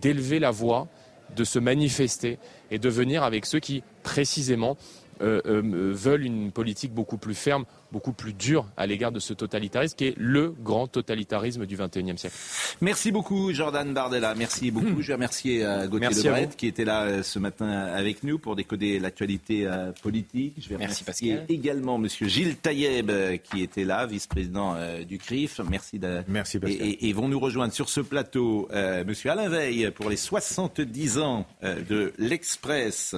d'élever 0.00 0.38
la 0.38 0.50
voix, 0.50 0.88
de 1.36 1.44
se 1.44 1.58
manifester 1.58 2.38
et 2.70 2.78
de 2.78 2.88
venir 2.88 3.22
avec 3.22 3.46
ceux 3.46 3.60
qui, 3.60 3.82
précisément, 4.02 4.76
veulent 5.20 6.24
une 6.24 6.50
politique 6.52 6.92
beaucoup 6.92 7.18
plus 7.18 7.34
ferme, 7.34 7.64
beaucoup 7.92 8.12
plus 8.12 8.32
dure 8.32 8.66
à 8.76 8.86
l'égard 8.86 9.12
de 9.12 9.20
ce 9.20 9.32
totalitarisme 9.34 9.96
qui 9.96 10.06
est 10.06 10.14
le 10.16 10.50
grand 10.50 10.86
totalitarisme 10.86 11.66
du 11.66 11.76
XXIe 11.76 12.16
siècle. 12.16 12.36
Merci 12.80 13.12
beaucoup 13.12 13.52
Jordan 13.52 13.92
Bardella, 13.92 14.34
merci 14.34 14.70
beaucoup. 14.70 14.86
Hmm. 14.86 15.02
Je 15.02 15.06
vais 15.08 15.14
remercier 15.14 15.64
euh, 15.64 15.86
Gauthier 15.88 16.22
Lebret 16.24 16.48
qui 16.56 16.66
était 16.66 16.84
là 16.84 17.22
ce 17.22 17.38
matin 17.38 17.68
avec 17.68 18.22
nous 18.22 18.38
pour 18.38 18.56
décoder 18.56 18.98
l'actualité 18.98 19.68
politique. 20.02 20.54
Je 20.58 20.68
vais 20.68 20.76
merci 20.76 21.02
remercier 21.02 21.36
Pascal. 21.36 21.54
également 21.54 21.98
Monsieur 21.98 22.28
Gilles 22.28 22.56
Taïeb 22.56 23.10
qui 23.42 23.62
était 23.62 23.84
là, 23.84 24.06
vice-président 24.06 24.76
du 25.06 25.18
CRIF. 25.18 25.60
Merci. 25.68 25.98
De... 25.98 26.22
Merci 26.28 26.58
Pascal. 26.58 26.86
Et, 26.86 27.08
et, 27.08 27.12
vont 27.12 27.28
nous 27.28 27.40
rejoindre 27.40 27.72
sur 27.72 27.88
ce 27.88 28.00
plateau 28.00 28.68
Monsieur 29.06 29.30
Alain 29.30 29.48
Veil 29.48 29.90
pour 29.90 30.08
les 30.10 30.16
70 30.16 31.18
ans 31.18 31.46
de 31.62 32.12
l'Express. 32.18 33.16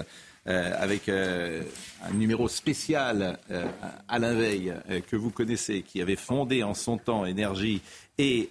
Euh, 0.49 0.73
avec 0.77 1.09
euh, 1.09 1.63
un 2.03 2.13
numéro 2.15 2.49
spécial 2.49 3.39
euh, 3.53 3.65
Alain 4.09 4.35
Veil 4.35 4.75
que 5.09 5.15
vous 5.15 5.31
connaissez, 5.31 5.83
qui 5.83 6.03
avait 6.03 6.17
fondé 6.17 6.65
en 6.65 6.75
son 6.75 6.99
temps 6.99 7.25
Énergie 7.25 7.81
et 8.19 8.51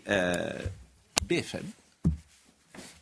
BFM 1.28 1.66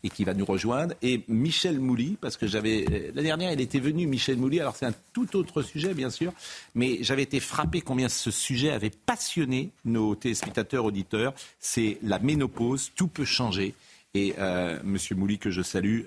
et 0.02 0.10
qui 0.10 0.24
va 0.24 0.34
nous 0.34 0.46
rejoindre, 0.46 0.96
et 1.02 1.24
Michel 1.28 1.78
Mouly, 1.78 2.18
parce 2.22 2.38
que 2.38 2.48
j'avais 2.48 3.12
la 3.14 3.22
dernière, 3.22 3.52
elle 3.52 3.60
était 3.60 3.82
venue, 3.82 4.08
Michel 4.08 4.38
Mouly. 4.38 4.62
Alors 4.62 4.76
c'est 4.78 4.86
un 4.86 4.94
tout 5.12 5.36
autre 5.36 5.62
sujet, 5.62 5.94
bien 5.94 6.10
sûr, 6.10 6.32
mais 6.74 7.00
j'avais 7.02 7.24
été 7.24 7.42
frappé 7.42 7.82
combien 7.82 8.08
ce 8.08 8.32
sujet 8.32 8.72
avait 8.72 8.92
passionné 8.92 9.72
nos 9.84 10.16
téléspectateurs 10.16 10.86
auditeurs. 10.86 11.34
C'est 11.60 11.98
la 12.02 12.18
ménopause, 12.18 12.92
tout 12.96 13.10
peut 13.10 13.26
changer. 13.26 13.76
Et 14.14 14.36
euh, 14.40 14.80
Monsieur 14.86 15.16
Mouly, 15.16 15.38
que 15.38 15.52
je 15.52 15.62
salue, 15.62 16.04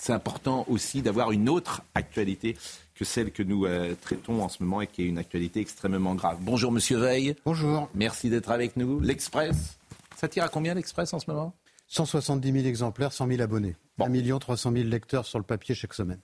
c'est 0.00 0.14
important 0.14 0.64
aussi 0.68 1.02
d'avoir 1.02 1.30
une 1.30 1.48
autre 1.50 1.82
actualité 1.94 2.56
que 2.94 3.04
celle 3.04 3.32
que 3.32 3.42
nous 3.42 3.66
euh, 3.66 3.94
traitons 4.00 4.42
en 4.42 4.48
ce 4.48 4.62
moment 4.62 4.80
et 4.80 4.86
qui 4.86 5.02
est 5.02 5.06
une 5.06 5.18
actualité 5.18 5.60
extrêmement 5.60 6.14
grave. 6.14 6.38
Bonjour 6.40 6.72
Monsieur 6.72 6.96
Veil. 6.96 7.36
Bonjour. 7.44 7.90
Merci 7.94 8.30
d'être 8.30 8.50
avec 8.50 8.76
nous. 8.76 8.98
L'Express, 9.00 9.78
ça 10.16 10.26
tire 10.26 10.44
à 10.44 10.48
combien 10.48 10.72
l'Express 10.72 11.12
en 11.12 11.18
ce 11.18 11.30
moment? 11.30 11.54
170 11.88 12.52
000 12.52 12.66
exemplaires, 12.66 13.12
100 13.12 13.28
000 13.28 13.42
abonnés. 13.42 13.76
1 13.98 14.38
300 14.38 14.72
000 14.72 14.84
lecteurs 14.84 15.26
sur 15.26 15.38
le 15.38 15.44
papier 15.44 15.74
chaque 15.74 15.92
semaine. 15.92 16.20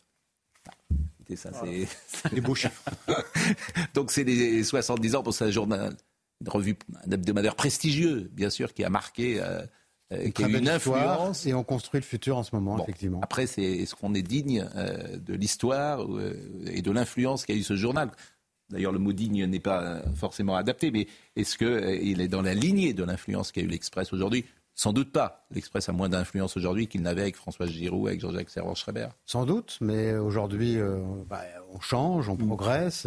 Écoutez, 1.21 1.37
ça, 1.37 1.51
c'est 1.53 2.31
des 2.33 2.41
beaux 2.41 2.55
chiffres. 2.55 2.83
Donc, 3.95 4.11
c'est 4.11 4.25
les 4.25 4.65
70 4.65 5.17
ans 5.17 5.23
pour 5.23 5.35
ce 5.35 5.51
journal, 5.51 5.95
une 6.41 6.49
revue, 6.49 6.77
un 7.05 7.11
hebdomadaire 7.11 7.57
prestigieux, 7.57 8.31
bien 8.33 8.49
sûr, 8.49 8.73
qui 8.73 8.85
a 8.85 8.91
marqué 8.91 9.41
euh, 9.41 9.67
euh, 10.13 10.25
une 10.25 10.33
qui 10.33 10.45
a 10.45 10.49
une 10.49 10.69
influence. 10.69 11.47
Et 11.47 11.55
on 11.55 11.65
construit 11.65 12.01
le 12.01 12.07
futur 12.07 12.37
en 12.37 12.43
ce 12.43 12.55
moment, 12.55 12.81
effectivement. 12.83 13.21
Après, 13.23 13.47
c'est, 13.47 13.63
est-ce 13.63 13.95
qu'on 13.95 14.15
est 14.15 14.23
digne 14.23 14.69
euh, 14.77 15.17
de 15.19 15.35
l'histoire 15.35 16.03
euh, 16.03 16.37
et 16.67 16.83
de 16.83 16.91
l'influence 16.91 17.45
qu'a 17.45 17.55
eu 17.55 17.63
ce 17.63 17.77
journal? 17.77 18.11
D'ailleurs, 18.71 18.93
le 18.93 18.99
mot 18.99 19.13
digne 19.13 19.47
n'est 19.47 19.61
pas 19.61 20.03
forcément 20.17 20.57
adapté, 20.57 20.91
mais 20.91 21.07
est-ce 21.37 21.57
qu'il 21.57 22.21
est 22.21 22.29
dans 22.29 22.43
la 22.43 22.55
lignée 22.55 22.95
de 22.95 23.05
l'influence 23.05 23.53
qu'a 23.53 23.61
eu 23.61 23.69
l'Express 23.69 24.13
aujourd'hui? 24.13 24.45
Sans 24.75 24.93
doute 24.93 25.13
pas. 25.13 25.47
L'Express 25.53 25.89
a 25.89 25.93
moins 25.93 26.09
d'influence 26.09 26.57
aujourd'hui 26.57 26.89
qu'il 26.89 27.03
n'avait 27.03 27.23
avec 27.23 27.37
François 27.37 27.67
Giroud, 27.67 28.09
avec 28.09 28.21
Jean-Jacques 28.21 28.51
Servan-Schreiber. 28.51 29.09
Sans 29.25 29.47
doute, 29.47 29.79
mais 29.81 30.17
aujourd'hui, 30.17 30.79
bah, 31.31 31.43
on 31.73 31.81
change, 31.81 32.29
on 32.29 32.35
mm. 32.35 32.47
progresse 32.47 33.07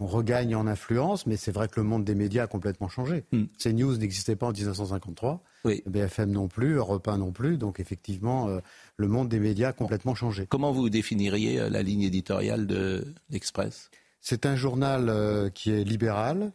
on 0.00 0.06
regagne 0.06 0.56
en 0.56 0.66
influence, 0.66 1.26
mais 1.26 1.36
c'est 1.36 1.52
vrai 1.52 1.68
que 1.68 1.78
le 1.78 1.84
monde 1.84 2.04
des 2.04 2.14
médias 2.14 2.44
a 2.44 2.46
complètement 2.46 2.88
changé. 2.88 3.24
Mm. 3.32 3.44
CNews 3.58 3.98
n'existait 3.98 4.34
pas 4.34 4.46
en 4.46 4.52
1953, 4.52 5.42
BFM 5.86 6.30
non 6.30 6.48
plus, 6.48 6.74
Europe 6.74 7.06
1 7.06 7.18
non 7.18 7.32
plus, 7.32 7.58
donc 7.58 7.80
effectivement, 7.80 8.48
euh, 8.48 8.60
le 8.96 9.08
monde 9.08 9.28
des 9.28 9.38
médias 9.38 9.68
a 9.68 9.72
complètement 9.74 10.14
changé. 10.14 10.46
Comment 10.48 10.72
vous 10.72 10.88
définiriez 10.88 11.60
euh, 11.60 11.68
la 11.68 11.82
ligne 11.82 12.02
éditoriale 12.02 12.66
de 12.66 13.04
l'Express 13.28 13.90
C'est 14.22 14.46
un 14.46 14.56
journal 14.56 15.10
euh, 15.10 15.50
qui 15.50 15.70
est 15.70 15.84
libéral, 15.84 16.52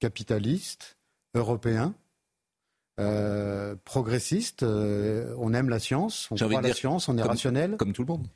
capitaliste, 0.00 0.98
européen, 1.34 1.94
progressiste. 3.84 4.64
on 4.64 5.54
aime 5.54 5.68
la 5.68 5.78
science, 5.78 6.26
on 6.32 6.34
croit 6.34 6.60
la 6.60 6.74
science, 6.74 7.08
on 7.08 7.16
est 7.16 7.22
rationnel. 7.22 7.76
Comme 7.76 7.92
tout 7.92 8.02
le 8.02 8.08
monde. 8.08 8.26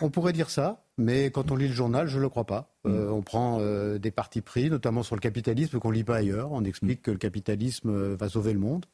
On 0.00 0.10
pourrait 0.10 0.32
dire 0.32 0.50
ça, 0.50 0.84
mais 0.98 1.30
quand 1.30 1.50
on 1.50 1.56
lit 1.56 1.68
le 1.68 1.74
journal, 1.74 2.06
je 2.06 2.16
ne 2.16 2.22
le 2.22 2.28
crois 2.28 2.44
pas. 2.44 2.72
Euh, 2.86 3.08
mm. 3.08 3.12
on 3.12 3.22
prend 3.22 3.58
euh, 3.60 3.98
des 3.98 4.10
partis 4.10 4.40
pris, 4.40 4.70
notamment 4.70 5.02
sur 5.02 5.16
le 5.16 5.20
capitalisme, 5.20 5.78
qu'on 5.78 5.90
ne 5.90 5.94
lit 5.94 6.04
pas 6.04 6.16
ailleurs. 6.16 6.52
On 6.52 6.64
explique 6.64 7.00
mm. 7.00 7.02
que 7.02 7.10
le 7.10 7.18
capitalisme 7.18 7.90
euh, 7.90 8.16
va 8.16 8.28
sauver 8.28 8.52
le 8.52 8.58
monde, 8.58 8.86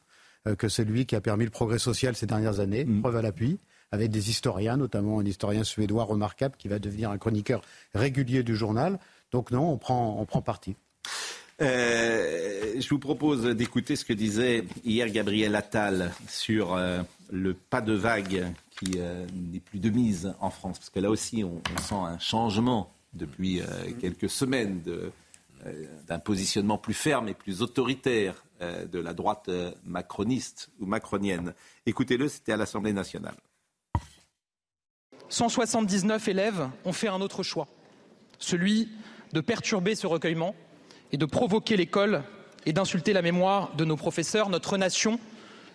que 0.57 0.69
c'est 0.69 0.85
lui 0.85 1.05
qui 1.05 1.15
a 1.15 1.21
permis 1.21 1.45
le 1.45 1.51
progrès 1.51 1.77
social 1.77 2.15
ces 2.15 2.25
dernières 2.25 2.59
années, 2.59 2.85
mm. 2.85 3.01
preuve 3.01 3.17
à 3.17 3.21
l'appui, 3.21 3.59
avec 3.91 4.09
des 4.09 4.29
historiens, 4.29 4.77
notamment 4.77 5.19
un 5.19 5.25
historien 5.25 5.63
suédois 5.63 6.03
remarquable 6.03 6.55
qui 6.57 6.67
va 6.67 6.79
devenir 6.79 7.11
un 7.11 7.17
chroniqueur 7.17 7.61
régulier 7.93 8.41
du 8.41 8.55
journal. 8.55 8.99
Donc 9.31 9.51
non, 9.51 9.69
on 9.69 9.77
prend, 9.77 10.19
on 10.19 10.25
prend 10.25 10.41
parti. 10.41 10.75
Je 11.61 12.89
vous 12.89 12.99
propose 12.99 13.45
d'écouter 13.45 13.95
ce 13.95 14.05
que 14.05 14.13
disait 14.13 14.65
hier 14.83 15.09
Gabriel 15.09 15.55
Attal 15.55 16.11
sur 16.27 16.77
le 17.31 17.53
pas 17.53 17.81
de 17.81 17.93
vague 17.93 18.51
qui 18.71 18.93
euh, 18.97 19.25
n'est 19.33 19.59
plus 19.59 19.79
de 19.79 19.89
mise 19.89 20.33
en 20.39 20.49
France, 20.49 20.79
parce 20.79 20.89
que 20.89 20.99
là 20.99 21.09
aussi, 21.09 21.43
on, 21.43 21.61
sent 21.81 21.95
un 21.95 22.19
changement 22.19 22.91
depuis 23.13 23.61
euh, 23.61 23.65
quelques 23.99 24.29
semaines 24.29 24.81
euh, 24.87 25.09
d'un 26.07 26.19
positionnement 26.19 26.77
plus 26.77 26.93
ferme 26.93 27.27
et 27.27 27.33
plus 27.33 27.61
autoritaire 27.61 28.43
de 28.91 28.99
la 28.99 29.13
droite 29.15 29.49
macroniste 29.85 30.69
ou 30.79 30.85
macronienne. 30.85 31.55
Écoutez-le, 31.87 32.27
c'était 32.27 32.51
à 32.51 32.57
l'Assemblée 32.57 32.93
nationale. 32.93 33.33
179 35.29 36.27
élèves 36.27 36.69
ont 36.85 36.93
fait 36.93 37.07
un 37.07 37.21
autre 37.21 37.41
choix, 37.41 37.67
celui 38.37 38.89
de 39.33 39.41
perturber 39.41 39.95
ce 39.95 40.05
recueillement 40.05 40.55
et 41.11 41.17
de 41.17 41.25
provoquer 41.25 41.77
l'école 41.77 42.23
et 42.65 42.73
d'insulter 42.73 43.13
la 43.13 43.21
mémoire 43.21 43.71
de 43.75 43.85
nos 43.85 43.97
professeurs. 43.97 44.49
Notre 44.49 44.77
nation 44.77 45.19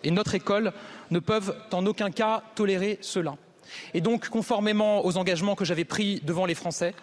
et 0.05 0.11
notre 0.11 0.35
école 0.35 0.73
ne 1.11 1.19
peuvent 1.19 1.57
en 1.73 1.85
aucun 1.87 2.11
cas 2.11 2.43
tolérer 2.55 2.99
cela. 3.01 3.37
Et 3.95 4.01
donc, 4.01 4.29
conformément 4.29 5.05
aux 5.05 5.17
engagements 5.17 5.57
que 5.57 5.65
j'avais 5.65 5.85
pris 5.85 6.21
devant 6.25 6.47
les 6.47 6.55
Français, 6.55 6.95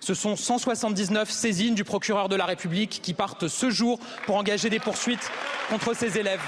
ce 0.00 0.14
sont 0.14 0.36
179 0.36 1.30
saisines 1.30 1.74
du 1.74 1.84
procureur 1.84 2.28
de 2.28 2.36
la 2.36 2.44
République 2.44 3.00
qui 3.02 3.14
partent 3.14 3.48
ce 3.48 3.70
jour 3.70 3.98
pour 4.26 4.36
engager 4.36 4.68
des 4.68 4.80
poursuites 4.80 5.30
contre 5.70 5.94
ces 5.94 6.18
élèves. 6.18 6.42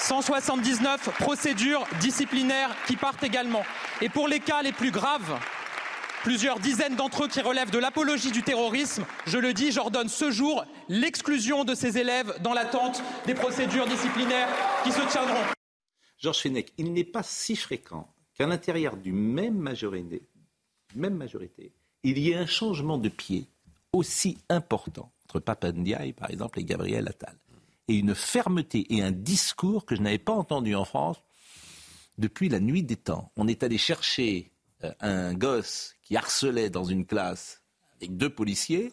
179 0.00 1.10
procédures 1.18 1.84
disciplinaires 2.00 2.74
qui 2.86 2.96
partent 2.96 3.22
également. 3.22 3.64
Et 4.00 4.08
pour 4.08 4.28
les 4.28 4.40
cas 4.40 4.62
les 4.62 4.72
plus 4.72 4.90
graves, 4.90 5.38
plusieurs 6.22 6.60
dizaines 6.60 6.96
d'entre 6.96 7.24
eux 7.24 7.28
qui 7.28 7.40
relèvent 7.40 7.70
de 7.70 7.78
l'apologie 7.78 8.30
du 8.30 8.42
terrorisme. 8.42 9.04
Je 9.26 9.38
le 9.38 9.52
dis, 9.52 9.72
j'ordonne 9.72 10.08
ce 10.08 10.30
jour 10.30 10.64
l'exclusion 10.88 11.64
de 11.64 11.74
ces 11.74 11.98
élèves 11.98 12.40
dans 12.42 12.52
l'attente 12.52 13.02
des 13.26 13.34
procédures 13.34 13.86
disciplinaires 13.86 14.48
qui 14.84 14.92
se 14.92 15.00
tiendront. 15.10 15.44
Georges 16.18 16.40
Fenech, 16.40 16.72
il 16.78 16.92
n'est 16.92 17.04
pas 17.04 17.22
si 17.22 17.56
fréquent 17.56 18.12
qu'à 18.34 18.46
l'intérieur 18.46 18.96
du 18.96 19.12
même 19.12 19.58
majorité, 19.58 20.22
il 22.02 22.18
y 22.18 22.30
ait 22.30 22.36
un 22.36 22.46
changement 22.46 22.98
de 22.98 23.08
pied 23.08 23.46
aussi 23.92 24.38
important 24.48 25.12
entre 25.26 25.40
Papandiaï, 25.40 26.12
par 26.12 26.30
exemple, 26.30 26.60
et 26.60 26.64
Gabriel 26.64 27.08
Attal. 27.08 27.36
Et 27.88 27.94
une 27.94 28.14
fermeté 28.14 28.86
et 28.94 29.02
un 29.02 29.10
discours 29.10 29.84
que 29.84 29.96
je 29.96 30.02
n'avais 30.02 30.18
pas 30.18 30.32
entendu 30.32 30.74
en 30.74 30.84
France 30.84 31.22
depuis 32.18 32.48
la 32.48 32.60
nuit 32.60 32.82
des 32.82 32.96
temps. 32.96 33.32
On 33.36 33.48
est 33.48 33.62
allé 33.62 33.78
chercher 33.78 34.50
un 35.00 35.34
gosse 35.34 35.96
qui 36.02 36.16
harcelait 36.16 36.70
dans 36.70 36.84
une 36.84 37.06
classe 37.06 37.62
avec 38.00 38.16
deux 38.16 38.30
policiers. 38.30 38.92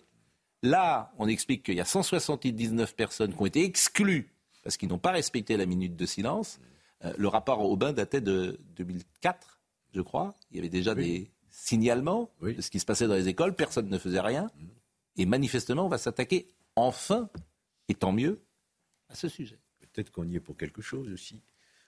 Là, 0.64 1.12
on 1.18 1.28
explique 1.28 1.64
qu'il 1.64 1.76
y 1.76 1.82
a 1.82 1.86
179 1.86 2.96
personnes 2.96 3.34
qui 3.34 3.42
ont 3.42 3.46
été 3.46 3.64
exclues 3.64 4.34
parce 4.64 4.76
qu'ils 4.76 4.90
n'ont 4.90 4.98
pas 4.98 5.12
respecté 5.12 5.56
la 5.56 5.66
minute 5.66 5.96
de 5.96 6.06
silence. 6.06 6.60
Euh, 7.06 7.14
le 7.18 7.28
rapport 7.28 7.62
Aubin 7.62 7.94
datait 7.94 8.22
de 8.22 8.60
2004. 8.76 9.62
je 9.94 10.02
crois. 10.02 10.36
Il 10.52 10.58
y 10.58 10.60
avait 10.60 10.70
déjà 10.70 10.94
des 10.94 11.32
signalements 11.50 12.30
de 12.42 12.60
ce 12.60 12.70
qui 12.70 12.80
se 12.80 12.86
passait 12.86 13.08
dans 13.08 13.14
les 13.14 13.28
écoles. 13.28 13.56
Personne 13.56 13.88
ne 13.88 13.98
faisait 13.98 14.20
rien. 14.20 14.52
Et 15.16 15.26
manifestement, 15.26 15.86
on 15.86 15.90
va 15.90 15.98
s'attaquer 15.98 16.50
enfin, 16.76 17.30
et 17.88 17.96
tant 17.96 18.12
mieux, 18.12 18.42
à 19.10 19.16
ce 19.16 19.30
sujet. 19.30 19.60
Peut-être 19.80 20.12
qu'on 20.12 20.28
y 20.28 20.36
est 20.36 20.42
pour 20.42 20.58
quelque 20.58 20.82
chose 20.82 21.10
aussi. 21.12 21.42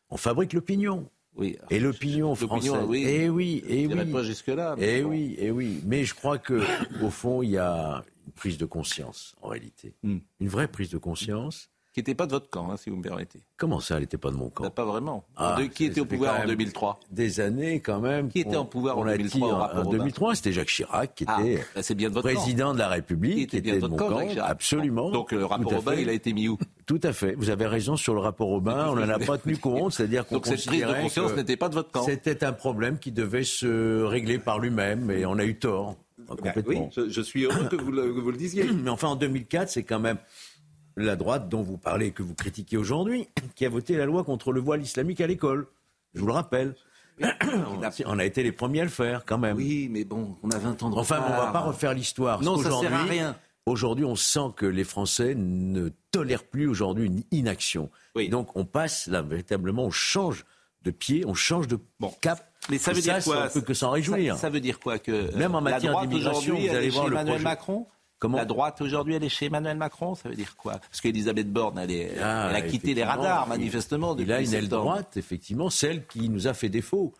On 0.09 0.17
fabrique 0.17 0.53
l'opinion. 0.53 1.11
Oui. 1.35 1.57
Et 1.69 1.79
l'opinion 1.79 2.35
française. 2.35 2.71
oui. 2.87 3.05
Eh 3.07 3.29
oui, 3.29 3.63
eh 3.67 3.83
Je 3.83 3.87
dirais 3.87 4.03
oui. 4.05 4.11
pas 4.11 4.23
jusque-là, 4.23 4.75
mais 4.77 4.99
Eh 4.99 5.01
bon. 5.03 5.09
oui, 5.09 5.35
eh 5.39 5.51
oui. 5.51 5.81
Mais 5.85 6.03
je 6.03 6.13
crois 6.13 6.37
que 6.37 6.61
au 7.03 7.09
fond, 7.09 7.41
il 7.41 7.51
y 7.51 7.57
a 7.57 8.03
une 8.25 8.33
prise 8.33 8.57
de 8.57 8.65
conscience 8.65 9.35
en 9.41 9.47
réalité, 9.49 9.95
Hmm. 10.03 10.17
une 10.39 10.47
vraie 10.49 10.67
prise 10.67 10.89
de 10.89 10.97
conscience. 10.97 11.69
Qui 11.91 12.01
n'était 12.01 12.13
pas 12.13 12.27
de 12.27 12.31
votre 12.31 12.51
camp, 12.51 12.69
hein, 12.71 12.77
si 12.77 12.91
vous 12.91 12.97
me 12.97 13.01
permettez. 13.01 13.39
Comment 13.57 13.79
ça, 13.79 13.95
elle 13.95 14.01
n'était 14.01 14.19
pas 14.19 14.29
de 14.29 14.35
mon 14.35 14.49
camp 14.51 14.63
Bah, 14.63 14.69
Pas 14.69 14.85
vraiment. 14.85 15.25
Ah, 15.35 15.55
De- 15.59 15.65
qui 15.65 15.85
était 15.85 15.99
au 15.99 16.05
pouvoir 16.05 16.35
en 16.35 16.39
même 16.39 16.47
2003 16.49 16.99
Des 17.09 17.39
années 17.39 17.79
quand 17.79 17.99
même. 17.99 18.29
Qui 18.29 18.41
était 18.41 18.55
en 18.57 18.65
pouvoir 18.65 18.99
en 18.99 19.01
on 19.01 19.03
l'a 19.05 19.17
2003 19.17 19.39
dit, 19.39 19.43
au 19.43 19.55
en- 19.55 19.57
rapport 19.57 19.77
En 19.77 19.81
Obama 19.81 19.97
2003, 19.97 20.35
c'était 20.35 20.51
Jacques 20.51 20.67
Chirac 20.67 21.15
qui 21.15 21.25
Ah, 21.27 21.41
était 21.41 21.63
bah, 21.73 21.81
c'est 21.81 21.95
bien 21.95 22.09
de 22.09 22.13
votre 22.13 22.29
camp. 22.31 22.35
président 22.35 22.73
de 22.75 22.79
la 22.79 22.89
République, 22.89 23.35
Qui 23.49 23.57
était 23.57 23.61
bien 23.61 23.73
était 23.73 23.81
de 23.81 23.87
de 23.87 23.91
mon 23.91 23.97
camp, 23.97 24.09
camp. 24.09 24.19
Jacques 24.19 24.29
Chirac. 24.33 24.51
Absolument. 24.51 25.09
Donc 25.11 25.31
le 25.31 25.43
rapport 25.45 25.73
à 25.73 25.77
Obama, 25.77 25.95
fait. 25.97 26.03
il 26.03 26.09
a 26.09 26.13
été 26.13 26.31
mis 26.33 26.47
où 26.47 26.59
Tout 26.85 26.99
à 27.01 27.11
fait. 27.11 27.33
Vous 27.35 27.49
avez 27.49 27.65
raison 27.65 27.95
sur 27.95 28.13
le 28.13 28.19
rapport 28.19 28.51
Obama. 28.51 28.89
On 28.91 28.95
n'en 28.95 29.09
a 29.09 29.17
pas 29.17 29.39
tenu 29.39 29.57
compte, 29.57 29.93
c'est-à-dire 29.93 30.27
qu'on 30.27 30.35
Donc 30.35 30.45
cette 30.45 30.63
prise 30.67 30.81
de 30.85 31.01
conscience 31.01 31.33
n'était 31.35 31.57
pas 31.57 31.69
de 31.69 31.73
votre 31.73 31.89
camp. 31.91 32.03
C'était 32.03 32.43
un 32.43 32.53
problème 32.53 32.99
qui 32.99 33.11
devait 33.11 33.43
se 33.43 34.03
régler 34.03 34.37
par 34.37 34.59
lui-même, 34.59 35.09
et 35.09 35.25
on 35.25 35.39
a 35.39 35.43
eu 35.43 35.57
tort. 35.57 35.95
Complètement. 36.27 36.63
oui, 36.67 36.79
je, 36.95 37.09
je 37.09 37.21
suis 37.21 37.45
heureux 37.45 37.67
que 37.71 37.75
vous 37.75 37.91
le, 37.91 38.13
que 38.13 38.19
vous 38.19 38.29
le 38.29 38.37
disiez. 38.37 38.63
Mais 38.83 38.91
enfin, 38.91 39.07
en 39.07 39.15
2004, 39.15 39.69
c'est 39.69 39.81
quand 39.83 39.99
même 39.99 40.17
la 40.99 41.15
droite 41.15 41.49
dont 41.49 41.61
vous 41.61 41.77
parlez 41.77 42.07
et 42.07 42.11
que 42.11 42.23
vous 42.23 42.35
critiquez 42.35 42.77
aujourd'hui 42.77 43.27
qui 43.55 43.65
a 43.65 43.69
voté 43.69 43.97
la 43.97 44.05
loi 44.05 44.23
contre 44.23 44.51
le 44.51 44.59
voile 44.59 44.81
islamique 44.81 45.21
à 45.21 45.27
l'école. 45.27 45.67
Je 46.13 46.19
vous 46.21 46.27
le 46.27 46.33
rappelle. 46.33 46.75
on 48.05 48.19
a 48.19 48.25
été 48.25 48.43
les 48.43 48.51
premiers 48.51 48.81
à 48.81 48.83
le 48.85 48.89
faire, 48.89 49.25
quand 49.25 49.37
même. 49.37 49.57
Oui, 49.57 49.89
mais 49.91 50.05
bon, 50.05 50.37
on 50.41 50.49
a 50.51 50.57
20 50.57 50.83
ans 50.83 50.89
de 50.89 50.95
Enfin, 50.95 51.21
on 51.27 51.29
ne 51.33 51.35
va 51.37 51.51
pas 51.51 51.59
refaire 51.59 51.93
l'histoire. 51.93 52.41
Non, 52.41 52.57
ça 52.57 52.69
Aujourd'hui- 52.69 52.87
sert 52.89 52.97
à 52.97 53.03
rien. 53.03 53.35
Aujourd'hui, 53.65 54.05
on 54.05 54.15
sent 54.15 54.53
que 54.55 54.65
les 54.65 54.83
Français 54.85 55.35
ne 55.35 55.89
tolèrent 56.11 56.45
plus 56.45 56.67
aujourd'hui 56.67 57.05
une 57.07 57.23
inaction. 57.31 57.89
Donc, 58.29 58.55
on 58.55 58.65
passe 58.65 59.07
là, 59.07 59.21
véritablement, 59.21 59.85
on 59.85 59.91
change 59.91 60.45
de 60.83 60.91
pied, 60.91 61.23
on 61.27 61.33
change 61.33 61.67
de 61.67 61.77
cap. 62.21 62.43
Mais 62.69 62.77
ça 62.77 62.93
veut 62.93 63.01
dire 63.01 63.23
quoi 63.23 63.45
On 63.45 63.49
peut 63.49 63.61
que 63.61 63.73
s'en 63.73 63.91
réjouir. 63.91 64.35
Ça, 64.35 64.41
ça 64.41 64.49
veut 64.49 64.59
dire 64.59 64.79
quoi 64.79 64.97
que 64.97 65.11
euh, 65.11 65.37
Même 65.37 65.55
en 65.55 65.61
la 65.61 65.71
matière 65.71 65.99
d'immigration, 66.01 66.57
vous 66.57 66.69
allez 66.69 66.89
voir 66.89 67.05
chez 67.05 67.09
le 67.11 67.15
Emmanuel 67.15 67.33
projet. 67.35 67.43
Macron 67.43 67.87
Comment 68.19 68.37
La 68.37 68.45
droite 68.45 68.81
aujourd'hui, 68.81 69.15
elle 69.15 69.23
est 69.23 69.29
chez 69.29 69.45
Emmanuel 69.45 69.77
Macron. 69.77 70.13
Ça 70.13 70.27
veut 70.29 70.35
dire 70.35 70.55
quoi? 70.57 70.73
Parce 70.79 70.99
qu'Elisabeth 71.01 71.51
Borne, 71.51 71.79
elle, 71.79 71.91
est, 71.91 72.11
Ah, 72.21 72.47
elle 72.49 72.55
a 72.57 72.61
quitté 72.61 72.93
les 72.93 73.03
radars 73.03 73.47
manifestement 73.47 74.13
depuis 74.13 74.27
Il 74.29 74.33
a 74.33 74.41
une 74.41 74.53
aile 74.53 74.67
droite, 74.67 75.15
effectivement, 75.15 75.69
celle 75.69 76.05
qui 76.05 76.29
nous 76.29 76.47
a 76.47 76.53
fait 76.53 76.69
défaut, 76.69 77.13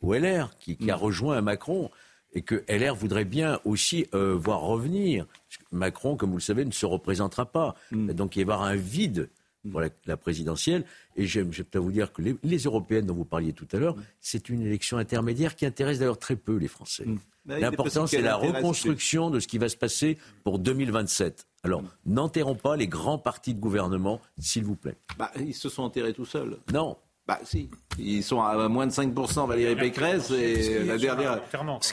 au 0.00 0.14
LR, 0.14 0.56
qui, 0.58 0.76
qui 0.76 0.90
a 0.90 0.96
rejoint 0.96 1.40
Macron, 1.42 1.90
et 2.32 2.42
que 2.42 2.64
LR 2.68 2.94
voudrait 2.94 3.24
bien 3.24 3.60
aussi 3.64 4.06
euh, 4.14 4.34
voir 4.34 4.60
revenir. 4.60 5.26
Macron, 5.72 6.16
comme 6.16 6.30
vous 6.30 6.36
le 6.36 6.42
savez, 6.42 6.64
ne 6.64 6.70
se 6.70 6.86
représentera 6.86 7.46
pas. 7.46 7.74
Donc 7.92 8.36
il 8.36 8.44
va 8.44 8.52
y 8.52 8.54
avoir 8.56 8.68
un 8.68 8.76
vide 8.76 9.30
pour 9.70 9.80
la, 9.80 9.88
la 10.06 10.16
présidentielle. 10.16 10.84
Et 11.16 11.26
j'aime 11.26 11.50
à 11.74 11.78
vous 11.78 11.92
dire 11.92 12.12
que 12.12 12.22
les, 12.22 12.36
les 12.42 12.58
européennes 12.58 13.06
dont 13.06 13.14
vous 13.14 13.24
parliez 13.24 13.52
tout 13.52 13.68
à 13.72 13.78
l'heure, 13.78 13.96
c'est 14.20 14.48
une 14.48 14.62
élection 14.62 14.98
intermédiaire 14.98 15.54
qui 15.56 15.66
intéresse 15.66 15.98
d'ailleurs 15.98 16.18
très 16.18 16.36
peu 16.36 16.56
les 16.56 16.68
Français. 16.68 17.04
Est 17.48 17.60
L'important, 17.60 18.06
c'est 18.06 18.22
la 18.22 18.34
reconstruction 18.36 19.30
de 19.30 19.38
ce 19.40 19.46
qui 19.46 19.58
va 19.58 19.68
se 19.68 19.76
passer 19.76 20.18
pour 20.42 20.58
2027. 20.58 21.46
Alors, 21.62 21.82
n'enterrons 22.04 22.54
pas 22.56 22.76
les 22.76 22.88
grands 22.88 23.18
partis 23.18 23.54
de 23.54 23.60
gouvernement, 23.60 24.20
s'il 24.38 24.64
vous 24.64 24.76
plaît. 24.76 24.96
Bah, 25.18 25.30
ils 25.38 25.54
se 25.54 25.68
sont 25.68 25.82
enterrés 25.82 26.12
tout 26.12 26.24
seuls. 26.26 26.58
Non. 26.72 26.96
Bah 27.28 27.40
si. 27.42 27.68
Ils 27.98 28.22
sont 28.22 28.40
à 28.40 28.68
moins 28.68 28.86
de 28.86 28.92
5% 28.92 29.48
Valérie 29.48 29.74
Pécresse 29.74 30.30
et 30.30 30.84
la 30.84 30.96
dernière. 30.96 31.40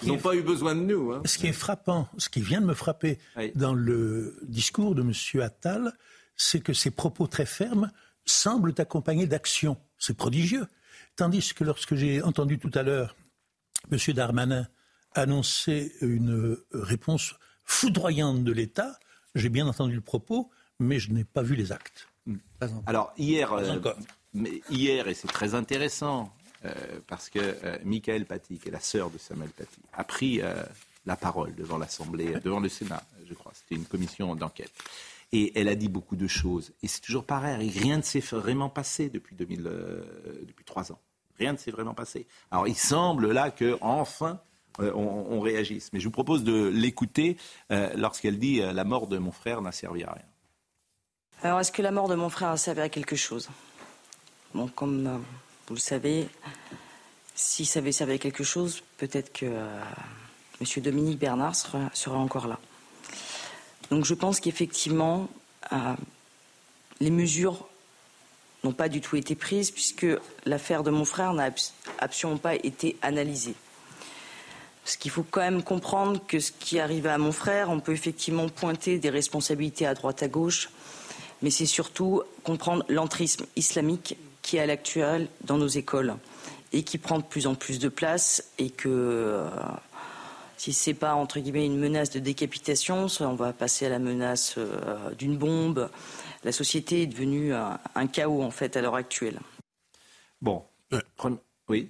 Ils 0.03 0.07
n'ont 0.09 0.17
pas 0.19 0.35
eu 0.35 0.43
besoin 0.43 0.75
de 0.75 0.81
nous. 0.81 1.11
hein. 1.11 1.21
Ce 1.25 1.39
qui 1.39 1.47
est 1.47 1.53
frappant, 1.53 2.07
ce 2.19 2.29
qui 2.29 2.39
vient 2.41 2.61
de 2.61 2.67
me 2.67 2.75
frapper 2.75 3.17
dans 3.55 3.73
le 3.73 4.37
discours 4.43 4.93
de 4.93 5.01
M. 5.01 5.41
Attal, 5.41 5.91
c'est 6.35 6.61
que 6.61 6.73
ses 6.73 6.91
propos 6.91 7.27
très 7.27 7.45
fermes 7.45 7.91
semblent 8.25 8.73
accompagnés 8.77 9.27
d'actions. 9.27 9.77
C'est 9.97 10.15
prodigieux. 10.15 10.67
Tandis 11.15 11.53
que 11.53 11.63
lorsque 11.63 11.95
j'ai 11.95 12.21
entendu 12.21 12.57
tout 12.57 12.71
à 12.73 12.83
l'heure 12.83 13.15
M. 13.91 13.97
Darmanin 14.13 14.67
annoncer 15.13 15.93
une 16.01 16.57
réponse 16.71 17.35
foudroyante 17.65 18.43
de 18.43 18.51
l'État, 18.51 18.97
j'ai 19.35 19.49
bien 19.49 19.67
entendu 19.67 19.95
le 19.95 20.01
propos, 20.01 20.49
mais 20.79 20.99
je 20.99 21.11
n'ai 21.11 21.23
pas 21.23 21.43
vu 21.43 21.55
les 21.55 21.71
actes. 21.71 22.07
Pas 22.59 22.69
encore. 22.69 22.83
Alors 22.87 23.13
hier, 23.17 23.49
Pas 23.49 23.61
euh, 23.61 23.93
mais 24.33 24.61
hier 24.69 25.07
et 25.07 25.13
c'est 25.13 25.27
très 25.27 25.53
intéressant 25.53 26.33
euh, 26.65 26.73
parce 27.07 27.29
que 27.29 27.39
euh, 27.39 27.77
Michael 27.83 28.25
Paty, 28.25 28.57
qui 28.57 28.69
est 28.69 28.71
la 28.71 28.79
sœur 28.79 29.09
de 29.09 29.17
Samuel 29.17 29.49
Paty, 29.49 29.81
a 29.93 30.03
pris 30.03 30.41
euh, 30.41 30.53
la 31.05 31.15
parole 31.15 31.53
devant 31.55 31.77
l'Assemblée, 31.77 32.33
devant 32.43 32.59
le 32.59 32.69
Sénat, 32.69 33.03
je 33.27 33.33
crois. 33.33 33.51
C'était 33.53 33.75
une 33.75 33.85
commission 33.85 34.35
d'enquête. 34.35 34.71
Et 35.33 35.59
elle 35.59 35.67
a 35.67 35.75
dit 35.75 35.89
beaucoup 35.89 36.15
de 36.15 36.27
choses. 36.27 36.73
Et 36.81 36.87
c'est 36.87 37.01
toujours 37.01 37.25
pareil. 37.25 37.69
Rien 37.69 37.97
ne 37.97 38.01
s'est 38.03 38.21
vraiment 38.21 38.69
passé 38.69 39.09
depuis, 39.09 39.35
2000, 39.35 39.63
euh, 39.65 40.03
depuis 40.47 40.63
trois 40.63 40.91
ans. 40.93 40.99
Rien 41.37 41.51
ne 41.53 41.57
s'est 41.57 41.71
vraiment 41.71 41.95
passé. 41.95 42.27
Alors 42.51 42.67
il 42.67 42.75
semble 42.75 43.31
là 43.31 43.51
que 43.51 43.77
enfin 43.81 44.39
euh, 44.79 44.91
on, 44.93 45.39
réagisse. 45.39 45.91
Mais 45.93 45.99
je 45.99 46.05
vous 46.05 46.11
propose 46.11 46.43
de 46.43 46.67
l'écouter 46.67 47.37
euh, 47.71 47.91
lorsqu'elle 47.95 48.39
dit 48.39 48.61
euh, 48.61 48.73
la 48.73 48.83
mort 48.83 49.07
de 49.07 49.17
mon 49.19 49.31
frère 49.31 49.61
n'a 49.61 49.71
servi 49.71 50.03
à 50.03 50.11
rien. 50.11 50.25
Alors, 51.43 51.59
est-ce 51.59 51.71
que 51.71 51.81
la 51.81 51.91
mort 51.91 52.07
de 52.07 52.15
mon 52.15 52.29
frère 52.29 52.49
a 52.49 52.57
servi 52.57 52.81
à 52.81 52.89
quelque 52.89 53.15
chose? 53.15 53.49
Bon, 54.53 54.67
comme 54.67 55.23
vous 55.67 55.73
le 55.73 55.79
savez, 55.79 56.27
si 57.35 57.65
ça 57.65 57.79
avait 57.79 57.91
servi 57.91 58.13
à 58.13 58.17
quelque 58.17 58.43
chose, 58.43 58.81
peut-être 58.97 59.33
que 59.33 59.45
M. 59.45 60.83
Dominique 60.83 61.19
Bernard 61.19 61.55
sera, 61.55 61.89
sera 61.93 62.17
encore 62.17 62.47
là. 62.47 62.59
Donc, 63.91 64.05
je 64.05 64.13
pense 64.13 64.39
qu'effectivement, 64.39 65.27
euh, 65.71 65.93
les 66.99 67.11
mesures 67.11 67.67
n'ont 68.63 68.71
pas 68.73 68.89
du 68.89 69.01
tout 69.01 69.15
été 69.15 69.35
prises 69.35 69.71
puisque 69.71 70.05
l'affaire 70.45 70.83
de 70.83 70.89
mon 70.91 71.05
frère 71.05 71.33
n'a 71.33 71.45
abs- 71.49 71.73
absolument 71.99 72.39
pas 72.39 72.55
été 72.55 72.95
analysée. 73.01 73.55
Parce 74.83 74.97
qu'il 74.97 75.11
faut 75.11 75.23
quand 75.29 75.41
même 75.41 75.63
comprendre 75.63 76.19
que 76.27 76.39
ce 76.39 76.51
qui 76.51 76.79
arrive 76.79 77.07
à 77.07 77.17
mon 77.17 77.31
frère, 77.31 77.69
on 77.69 77.79
peut 77.79 77.93
effectivement 77.93 78.49
pointer 78.49 78.99
des 78.99 79.09
responsabilités 79.09 79.85
à 79.85 79.93
droite 79.93 80.23
à 80.23 80.27
gauche, 80.27 80.69
mais 81.41 81.49
c'est 81.51 81.65
surtout 81.65 82.21
comprendre 82.43 82.83
l'entrisme 82.89 83.45
islamique 83.55 84.17
qui 84.41 84.57
est 84.57 84.59
à 84.61 84.65
l'actuel 84.65 85.27
dans 85.43 85.57
nos 85.57 85.67
écoles 85.67 86.15
et 86.73 86.83
qui 86.83 86.97
prend 86.97 87.19
de 87.19 87.23
plus 87.23 87.47
en 87.47 87.55
plus 87.55 87.79
de 87.79 87.87
place 87.87 88.43
et 88.57 88.69
que 88.69 88.89
euh, 88.89 89.47
si 90.63 90.71
c'est 90.71 90.93
pas 90.93 91.13
entre 91.15 91.41
guillemets 91.41 91.65
une 91.65 91.77
menace 91.77 92.09
de 92.11 92.19
décapitation, 92.19 93.07
on 93.19 93.35
va 93.35 93.51
passer 93.51 93.85
à 93.85 93.89
la 93.89 93.99
menace 93.99 94.55
euh, 94.57 95.13
d'une 95.15 95.37
bombe. 95.37 95.89
La 96.45 96.53
société 96.53 97.01
est 97.01 97.07
devenue 97.07 97.53
un, 97.53 97.79
un 97.95 98.07
chaos 98.07 98.41
en 98.41 98.49
fait 98.49 98.77
à 98.77 98.81
l'heure 98.81 98.95
actuelle. 98.95 99.41
Bon, 100.41 100.63
Prenons- 101.17 101.41
oui. 101.67 101.89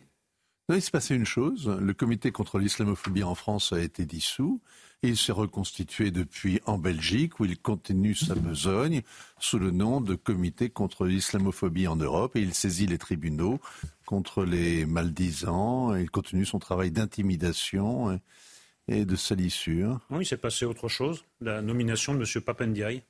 Non, 0.69 0.75
il 0.75 0.81
s'est 0.81 0.89
passé 0.89 1.13
une 1.13 1.25
chose. 1.25 1.67
Le 1.67 1.93
comité 1.93 2.31
contre 2.31 2.57
l'islamophobie 2.57 3.21
en 3.23 3.35
France 3.35 3.73
a 3.73 3.79
été 3.79 4.05
dissous. 4.05 4.59
Il 5.03 5.17
s'est 5.17 5.33
reconstitué 5.33 6.09
depuis 6.09 6.59
en 6.65 6.79
Belgique, 6.79 7.39
où 7.39 7.45
il 7.45 7.59
continue 7.59 8.15
sa 8.15 8.33
besogne 8.33 9.01
sous 9.37 9.59
le 9.59 9.69
nom 9.69 10.01
de 10.01 10.15
comité 10.15 10.69
contre 10.69 11.05
l'islamophobie 11.05 11.87
en 11.87 11.97
Europe. 11.97 12.35
Et 12.37 12.41
il 12.41 12.55
saisit 12.55 12.87
les 12.87 12.97
tribunaux 12.97 13.59
contre 14.07 14.45
les 14.45 14.87
maldisants. 14.87 15.95
Il 15.95 16.09
continue 16.09 16.45
son 16.45 16.57
travail 16.59 16.89
d'intimidation 16.89 18.19
et- 18.87 19.05
de 19.05 19.15
salissure. 19.15 19.99
Oui, 20.09 20.23
il 20.23 20.25
s'est 20.25 20.37
passé 20.37 20.65
autre 20.65 20.87
chose, 20.87 21.23
la 21.41 21.61
nomination 21.61 22.13
de 22.15 22.19
M. 22.19 22.41
Papendiaï. 22.41 23.01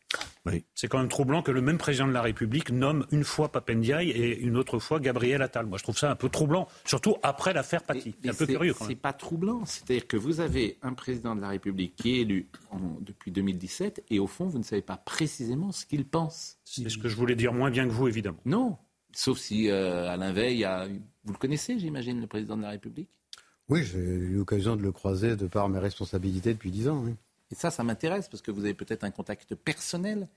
Oui. 0.45 0.63
C'est 0.75 0.87
quand 0.87 0.99
même 0.99 1.07
troublant 1.09 1.41
que 1.41 1.51
le 1.51 1.61
même 1.61 1.77
président 1.77 2.05
de 2.07 2.11
la 2.11 2.21
République 2.21 2.69
nomme 2.71 3.05
une 3.11 3.23
fois 3.23 3.51
Papendiaï 3.51 4.09
et 4.11 4.37
une 4.39 4.57
autre 4.57 4.77
fois 4.79 4.99
Gabriel 4.99 5.41
Attal. 5.41 5.65
Moi, 5.65 5.77
je 5.77 5.83
trouve 5.83 5.97
ça 5.97 6.11
un 6.11 6.15
peu 6.15 6.29
troublant, 6.29 6.67
surtout 6.85 7.15
après 7.23 7.53
l'affaire 7.53 7.83
Paty. 7.83 8.13
C'est 8.21 8.29
un 8.29 8.33
peu 8.33 8.45
curieux 8.45 8.73
quand 8.73 8.85
C'est 8.85 8.95
pas 8.95 9.13
troublant. 9.13 9.63
C'est-à-dire 9.65 10.05
que 10.07 10.17
vous 10.17 10.41
avez 10.41 10.77
un 10.81 10.93
président 10.93 11.35
de 11.35 11.41
la 11.41 11.49
République 11.49 11.95
qui 11.95 12.15
est 12.17 12.21
élu 12.21 12.47
en- 12.71 12.97
depuis 13.01 13.31
2017 13.31 14.03
et 14.09 14.19
au 14.19 14.27
fond, 14.27 14.45
vous 14.47 14.57
ne 14.59 14.63
savez 14.63 14.81
pas 14.81 14.97
précisément 14.97 15.71
ce 15.71 15.85
qu'il 15.85 16.05
pense. 16.05 16.57
C'est 16.65 16.89
ce 16.89 16.97
que 16.97 17.07
je 17.07 17.15
voulais 17.15 17.35
dire 17.35 17.53
moins 17.53 17.71
bien 17.71 17.85
que 17.87 17.91
vous, 17.91 18.07
évidemment. 18.07 18.39
Non. 18.45 18.77
Sauf 19.15 19.37
si 19.37 19.69
euh, 19.69 20.09
Alain 20.09 20.33
Veil 20.33 20.63
a. 20.65 20.87
Vous 21.23 21.31
le 21.33 21.37
connaissez, 21.37 21.77
j'imagine, 21.79 22.19
le 22.19 22.27
président 22.27 22.57
de 22.57 22.63
la 22.63 22.71
République? 22.71 23.09
Oui, 23.69 23.83
j'ai 23.83 23.99
eu 23.99 24.35
l'occasion 24.35 24.75
de 24.75 24.81
le 24.81 24.91
croiser 24.91 25.35
de 25.35 25.47
par 25.47 25.69
mes 25.69 25.79
responsabilités 25.79 26.53
depuis 26.53 26.71
dix 26.71 26.87
ans. 26.87 27.03
oui. 27.03 27.15
Et 27.51 27.55
ça, 27.55 27.69
ça 27.69 27.83
m'intéresse 27.83 28.29
parce 28.29 28.41
que 28.41 28.49
vous 28.49 28.61
avez 28.61 28.73
peut-être 28.73 29.03
un 29.03 29.11
contact 29.11 29.53
personnel 29.53 30.27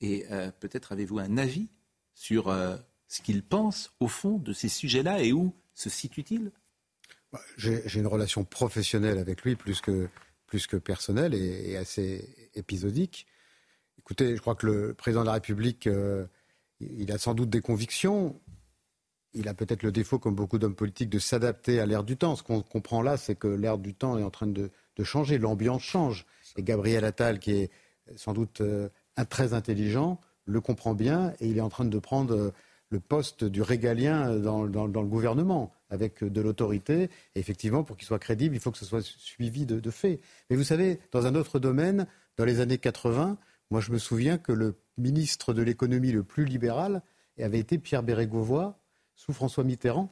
et 0.00 0.26
euh, 0.30 0.50
peut-être 0.60 0.92
avez-vous 0.92 1.18
un 1.18 1.36
avis 1.36 1.68
sur 2.14 2.48
euh, 2.48 2.76
ce 3.08 3.20
qu'il 3.20 3.42
pense 3.42 3.92
au 3.98 4.06
fond 4.06 4.38
de 4.38 4.52
ces 4.52 4.68
sujets-là 4.68 5.22
et 5.22 5.32
où 5.32 5.52
se 5.74 5.90
situe-t-il? 5.90 6.52
J'ai 7.56 7.82
j'ai 7.88 7.98
une 8.00 8.06
relation 8.06 8.44
professionnelle 8.44 9.18
avec 9.18 9.42
lui 9.42 9.56
plus 9.56 9.80
que, 9.80 10.08
plus 10.46 10.66
que 10.66 10.76
personnelle 10.76 11.34
et, 11.34 11.70
et 11.70 11.76
assez 11.76 12.50
épisodique. 12.54 13.26
Écoutez, 13.98 14.36
je 14.36 14.40
crois 14.40 14.54
que 14.54 14.66
le 14.66 14.94
président 14.94 15.22
de 15.22 15.26
la 15.26 15.32
République, 15.32 15.86
euh, 15.86 16.26
il 16.80 17.10
a 17.10 17.18
sans 17.18 17.34
doute 17.34 17.50
des 17.50 17.60
convictions. 17.60 18.40
Il 19.34 19.48
a 19.48 19.54
peut-être 19.54 19.82
le 19.82 19.92
défaut, 19.92 20.18
comme 20.18 20.34
beaucoup 20.34 20.58
d'hommes 20.58 20.74
politiques, 20.74 21.10
de 21.10 21.18
s'adapter 21.18 21.80
à 21.80 21.86
l'ère 21.86 22.04
du 22.04 22.16
temps. 22.16 22.36
Ce 22.36 22.42
qu'on 22.42 22.62
comprend 22.62 23.02
là, 23.02 23.16
c'est 23.16 23.34
que 23.34 23.48
l'ère 23.48 23.78
du 23.78 23.94
temps 23.94 24.18
est 24.18 24.22
en 24.22 24.30
train 24.30 24.46
de, 24.46 24.70
changer, 25.02 25.38
l'ambiance 25.38 25.82
change. 25.82 26.26
Et 26.56 26.62
Gabriel 26.62 27.04
Attal, 27.04 27.38
qui 27.38 27.52
est 27.52 27.70
sans 28.16 28.34
doute 28.34 28.60
euh, 28.60 28.88
très 29.30 29.54
intelligent, 29.54 30.20
le 30.44 30.60
comprend 30.60 30.94
bien 30.94 31.32
et 31.40 31.48
il 31.48 31.58
est 31.58 31.62
en 31.62 31.68
train 31.68 31.84
de 31.84 31.98
prendre 31.98 32.34
euh, 32.34 32.50
le 32.90 33.00
poste 33.00 33.44
du 33.44 33.62
régalien 33.62 34.36
dans, 34.36 34.64
le 34.64 35.06
gouvernement, 35.06 35.72
avec 35.88 36.22
de 36.22 36.40
l'autorité. 36.42 37.04
Et 37.34 37.40
effectivement, 37.40 37.84
pour 37.84 37.96
qu'il 37.96 38.06
soit 38.06 38.18
crédible, 38.18 38.54
il 38.54 38.60
faut 38.60 38.70
que 38.70 38.76
ce 38.76 38.84
soit 38.84 39.02
suivi 39.02 39.64
de, 39.64 39.80
de, 39.80 39.90
faits. 39.90 40.20
Mais 40.50 40.56
vous 40.56 40.64
savez, 40.64 41.00
dans 41.10 41.26
un 41.26 41.34
autre 41.34 41.58
domaine, 41.58 42.06
dans 42.36 42.44
les 42.44 42.60
années 42.60 42.76
80, 42.76 43.38
moi 43.70 43.80
je 43.80 43.92
me 43.92 43.98
souviens 43.98 44.36
que 44.36 44.52
le 44.52 44.74
ministre 44.98 45.54
de 45.54 45.62
l'économie 45.62 46.12
le 46.12 46.22
plus 46.22 46.44
libéral 46.44 47.02
avait 47.40 47.58
été 47.58 47.78
Pierre 47.78 48.02
Bérégovoy 48.02 48.76
sous 49.24 49.32
François 49.32 49.62
Mitterrand, 49.62 50.10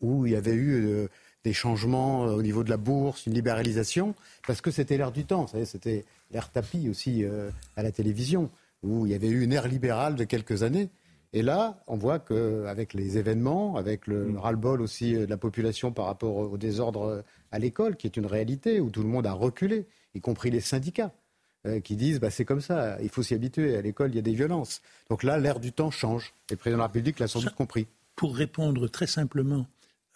où 0.00 0.26
il 0.26 0.32
y 0.32 0.36
avait 0.36 0.54
eu 0.54 0.84
euh, 0.84 1.08
des 1.44 1.52
changements 1.52 2.26
euh, 2.26 2.32
au 2.32 2.42
niveau 2.42 2.64
de 2.64 2.70
la 2.70 2.76
bourse, 2.76 3.26
une 3.26 3.34
libéralisation, 3.34 4.16
parce 4.46 4.60
que 4.60 4.72
c'était 4.72 4.96
l'ère 4.96 5.12
du 5.12 5.24
temps. 5.24 5.46
C'était 5.64 6.04
l'ère 6.32 6.50
tapis 6.50 6.88
aussi 6.88 7.24
euh, 7.24 7.50
à 7.76 7.84
la 7.84 7.92
télévision, 7.92 8.50
où 8.82 9.06
il 9.06 9.12
y 9.12 9.14
avait 9.14 9.28
eu 9.28 9.42
une 9.42 9.52
ère 9.52 9.68
libérale 9.68 10.16
de 10.16 10.24
quelques 10.24 10.64
années. 10.64 10.90
Et 11.32 11.42
là, 11.42 11.82
on 11.86 11.96
voit 11.96 12.18
qu'avec 12.18 12.94
les 12.94 13.16
événements, 13.16 13.76
avec 13.76 14.08
le 14.08 14.26
mm. 14.26 14.38
ras-le-bol 14.38 14.82
aussi 14.82 15.14
de 15.14 15.24
la 15.24 15.36
population 15.36 15.92
par 15.92 16.06
rapport 16.06 16.36
au 16.36 16.58
désordre 16.58 17.22
à 17.52 17.58
l'école, 17.60 17.96
qui 17.96 18.08
est 18.08 18.16
une 18.16 18.26
réalité, 18.26 18.80
où 18.80 18.90
tout 18.90 19.02
le 19.02 19.08
monde 19.08 19.26
a 19.26 19.32
reculé, 19.32 19.86
y 20.14 20.20
compris 20.20 20.50
les 20.50 20.60
syndicats, 20.60 21.12
qui 21.84 21.94
disent 21.94 22.18
bah, 22.18 22.30
c'est 22.30 22.44
comme 22.44 22.60
ça, 22.60 23.00
il 23.00 23.08
faut 23.08 23.22
s'y 23.22 23.34
habituer, 23.34 23.76
à 23.76 23.82
l'école 23.82 24.10
il 24.10 24.16
y 24.16 24.18
a 24.18 24.22
des 24.22 24.34
violences. 24.34 24.82
Donc 25.08 25.22
là, 25.22 25.38
l'ère 25.38 25.60
du 25.60 25.72
temps 25.72 25.92
change. 25.92 26.34
Et 26.50 26.54
le 26.54 26.56
président 26.58 26.78
de 26.78 26.82
la 26.82 26.86
République 26.88 27.18
l'a 27.20 27.28
sans 27.28 27.40
doute 27.40 27.54
compris 27.54 27.86
pour 28.22 28.36
répondre 28.36 28.86
très 28.86 29.08
simplement 29.08 29.66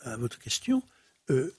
à 0.02 0.16
votre 0.16 0.38
question, 0.38 0.80
euh, 1.30 1.52